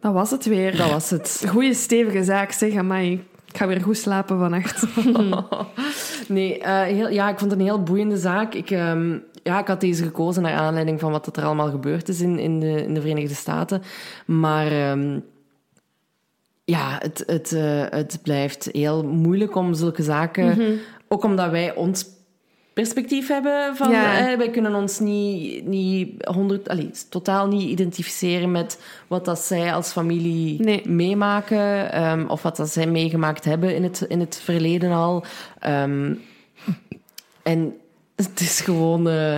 Dat 0.00 0.12
was 0.12 0.30
het 0.30 0.44
weer. 0.44 0.76
dat 0.76 0.90
was 0.90 1.10
het. 1.10 1.44
Goeie 1.48 1.74
stevige 1.74 2.24
zaak, 2.24 2.52
zeg. 2.52 2.74
Amai. 2.74 3.12
Ik 3.52 3.56
ga 3.56 3.66
weer 3.66 3.80
goed 3.80 3.96
slapen 3.96 4.38
vannacht. 4.38 4.84
Nee, 6.28 6.58
eh, 6.58 6.82
heel, 6.82 7.08
ja, 7.08 7.28
ik 7.28 7.38
vond 7.38 7.50
het 7.50 7.60
een 7.60 7.66
heel 7.66 7.82
boeiende 7.82 8.16
zaak. 8.16 8.54
Ik, 8.54 8.70
ehm, 8.70 9.18
ja, 9.42 9.58
ik 9.60 9.66
had 9.66 9.80
deze 9.80 10.02
gekozen 10.04 10.42
naar 10.42 10.54
aanleiding 10.54 11.00
van 11.00 11.10
wat 11.10 11.36
er 11.36 11.44
allemaal 11.44 11.70
gebeurd 11.70 12.08
is 12.08 12.20
in, 12.20 12.38
in, 12.38 12.60
de, 12.60 12.84
in 12.84 12.94
de 12.94 13.00
Verenigde 13.00 13.34
Staten. 13.34 13.82
Maar 14.26 14.66
ehm, 14.66 15.18
ja, 16.64 16.98
het, 17.02 17.22
het, 17.26 17.52
eh, 17.52 17.84
het 17.90 18.18
blijft 18.22 18.68
heel 18.72 19.04
moeilijk 19.04 19.54
om 19.54 19.74
zulke 19.74 20.02
zaken... 20.02 20.78
Ook 21.12 21.24
omdat 21.24 21.50
wij 21.50 21.74
ons 21.74 22.06
perspectief 22.72 23.28
hebben 23.28 23.76
van... 23.76 23.90
Ja. 23.90 24.30
eh, 24.30 24.36
wij 24.38 24.50
kunnen 24.50 24.74
ons 24.74 24.98
niet, 24.98 25.66
niet 25.66 26.26
100, 26.26 26.68
allee, 26.68 26.90
totaal 27.08 27.46
niet 27.48 27.68
identificeren 27.70 28.50
met 28.50 28.80
wat 29.06 29.24
dat 29.24 29.38
zij 29.38 29.74
als 29.74 29.92
familie 29.92 30.60
Nee. 30.62 30.88
meemaken. 30.88 31.92
ehm, 31.92 32.24
of 32.28 32.42
wat 32.42 32.56
dat 32.56 32.68
zij 32.68 32.86
meegemaakt 32.86 33.44
hebben 33.44 33.74
in 33.74 33.82
het, 33.82 34.00
in 34.08 34.20
het 34.20 34.40
verleden 34.44 34.92
al. 34.92 35.24
Ehm, 35.58 36.14
en 37.42 37.74
het 38.30 38.40
is 38.40 38.60
gewoon... 38.60 39.08
eh, 39.08 39.36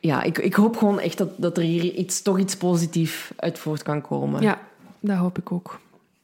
ja, 0.00 0.22
ik, 0.22 0.38
ik 0.38 0.54
hoop 0.54 0.76
gewoon 0.76 1.00
echt 1.00 1.18
dat, 1.18 1.28
dat 1.36 1.56
er 1.56 1.62
hier 1.62 1.94
iets, 1.94 2.22
toch 2.22 2.38
iets 2.38 2.56
positiefs 2.56 3.30
uit 3.36 3.58
voort 3.58 3.82
kan 3.82 4.00
komen. 4.00 4.42
ja, 4.42 4.58
dat 5.00 5.16
hoop 5.16 5.38
ik 5.38 5.52
ook. 5.52 5.80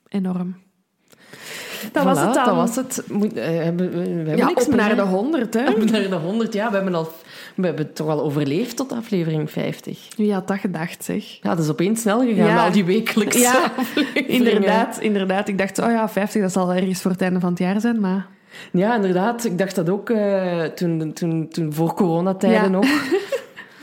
Enorm. 0.09 0.57
Dat 1.93 2.03
Voilà, 2.03 2.07
was 2.07 2.21
het 2.21 2.35
dan. 2.35 2.45
Dat 2.45 2.55
was 2.55 2.77
het. 2.77 3.03
Moet, 3.09 3.33
eh, 3.33 3.45
hebben, 3.47 3.91
we 3.91 3.99
we 3.99 4.09
hebben 4.09 4.37
ja, 4.37 4.47
niks 4.47 4.67
op 4.67 4.75
naar 4.75 4.87
meer, 4.87 4.97
de 4.97 5.03
hè? 5.03 5.09
100, 5.09 5.55
hè? 5.55 5.71
Op 5.71 5.91
naar 5.91 6.09
de 6.09 6.15
100, 6.17 6.53
ja. 6.53 6.69
We 6.71 6.75
hebben, 6.77 6.95
al, 6.95 7.13
we 7.55 7.67
hebben 7.67 7.93
toch 7.93 8.09
al 8.09 8.23
overleefd 8.23 8.77
tot 8.77 8.93
aflevering 8.93 9.51
50. 9.51 10.09
Wie 10.17 10.33
had 10.33 10.49
dat 10.49 10.59
gedacht, 10.59 11.05
zeg? 11.05 11.25
Ja, 11.43 11.55
dat 11.55 11.65
is 11.65 11.71
opeens 11.71 12.01
snel 12.01 12.21
gegaan, 12.21 12.47
Ja. 12.47 12.65
al 12.65 12.73
die 12.73 12.85
wekelijkse 12.85 13.39
Ja. 13.39 13.73
Inderdaad, 14.27 14.99
inderdaad. 15.01 15.49
Ik 15.49 15.59
dacht, 15.59 15.79
oh 15.79 15.91
ja, 15.91 16.09
50, 16.09 16.43
dat 16.43 16.53
zal 16.53 16.73
ergens 16.73 17.01
voor 17.03 17.11
het 17.11 17.23
einde 17.23 17.41
van 17.41 17.51
het 17.51 17.59
jaar 17.59 17.81
zijn, 17.81 18.01
maar... 18.01 18.27
Ja, 18.73 18.95
inderdaad. 18.95 19.45
Ik 19.45 19.59
dacht 19.59 19.75
dat 19.75 19.91
ook 19.91 20.11
eh, 20.11 20.63
toen, 20.63 21.13
toen, 21.13 21.49
toen 21.49 21.73
voor 21.73 21.95
coronatijden 21.95 22.63
Ja. 22.63 22.69
nog. 22.69 22.87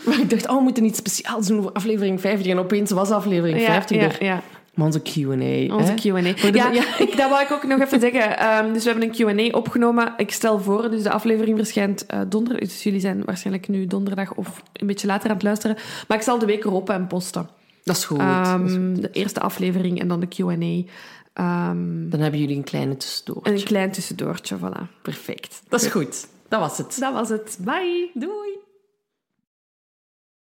Maar 0.05 0.19
ik 0.19 0.29
dacht, 0.29 0.47
oh, 0.47 0.55
we 0.55 0.61
moeten 0.63 0.83
iets 0.83 0.97
speciaals 0.97 1.47
doen 1.47 1.61
voor 1.61 1.71
aflevering 1.71 2.21
50. 2.21 2.51
En 2.51 2.59
opeens 2.59 2.91
was 2.91 3.11
aflevering 3.11 3.59
Ja, 3.59 3.65
50 3.65 3.97
ja, 3.97 4.03
er. 4.03 4.23
ja. 4.23 4.41
Maar 4.73 4.85
onze 4.85 5.01
Q&A. 5.01 5.75
Onze? 5.75 5.93
Q&A. 5.93 6.49
Ja, 6.53 6.71
ja. 6.71 6.83
Ik, 6.99 7.17
dat 7.17 7.29
wou 7.29 7.41
ik 7.43 7.51
ook 7.51 7.63
nog 7.67 7.79
even 7.79 7.99
zeggen. 8.09 8.37
Ehm, 8.37 8.73
dus 8.73 8.83
we 8.83 8.89
hebben 8.89 9.09
een 9.19 9.49
Q&A 9.51 9.57
opgenomen. 9.57 10.13
Ik 10.17 10.31
stel 10.31 10.59
voor, 10.59 10.89
dus 10.91 11.03
de 11.03 11.11
aflevering 11.11 11.57
verschijnt 11.57 12.05
eh, 12.05 12.19
donderdag. 12.29 12.67
Dus 12.67 12.83
jullie 12.83 12.99
zijn 12.99 13.21
waarschijnlijk 13.25 13.67
nu 13.67 13.87
donderdag 13.87 14.33
of 14.33 14.61
een 14.73 14.87
beetje 14.87 15.07
later 15.07 15.29
aan 15.29 15.35
het 15.35 15.43
luisteren. 15.43 15.77
Maar 16.07 16.17
ik 16.17 16.23
zal 16.23 16.39
de 16.39 16.45
week 16.45 16.63
erop 16.65 16.89
en 16.89 17.07
posten. 17.07 17.47
Dat 17.83 17.95
is 17.95 18.05
goed. 18.05 18.19
Ehm, 18.19 18.59
dat 18.61 18.69
is 18.69 18.75
goed. 18.75 19.01
de 19.01 19.09
eerste 19.11 19.39
aflevering 19.39 19.99
en 19.99 20.07
dan 20.07 20.19
de 20.19 20.27
Q&A. 20.27 20.91
Ehm, 21.33 22.09
Dan 22.09 22.19
hebben 22.19 22.39
jullie 22.39 22.55
een 22.57 22.63
kleine 22.63 22.97
tussendoor. 22.97 23.43
en 23.43 23.53
een 23.53 23.63
klein 23.63 23.91
tussendoortje, 23.91 24.57
voilà. 24.57 25.01
Perfect. 25.01 25.61
Dat 25.69 25.81
is 25.81 25.87
goed. 25.87 26.27
Dat 26.47 26.59
was 26.59 26.77
het. 26.77 26.97
Dat 26.99 27.13
was 27.13 27.29
het. 27.29 27.57
Bye! 27.61 28.11
Doei. 28.13 28.57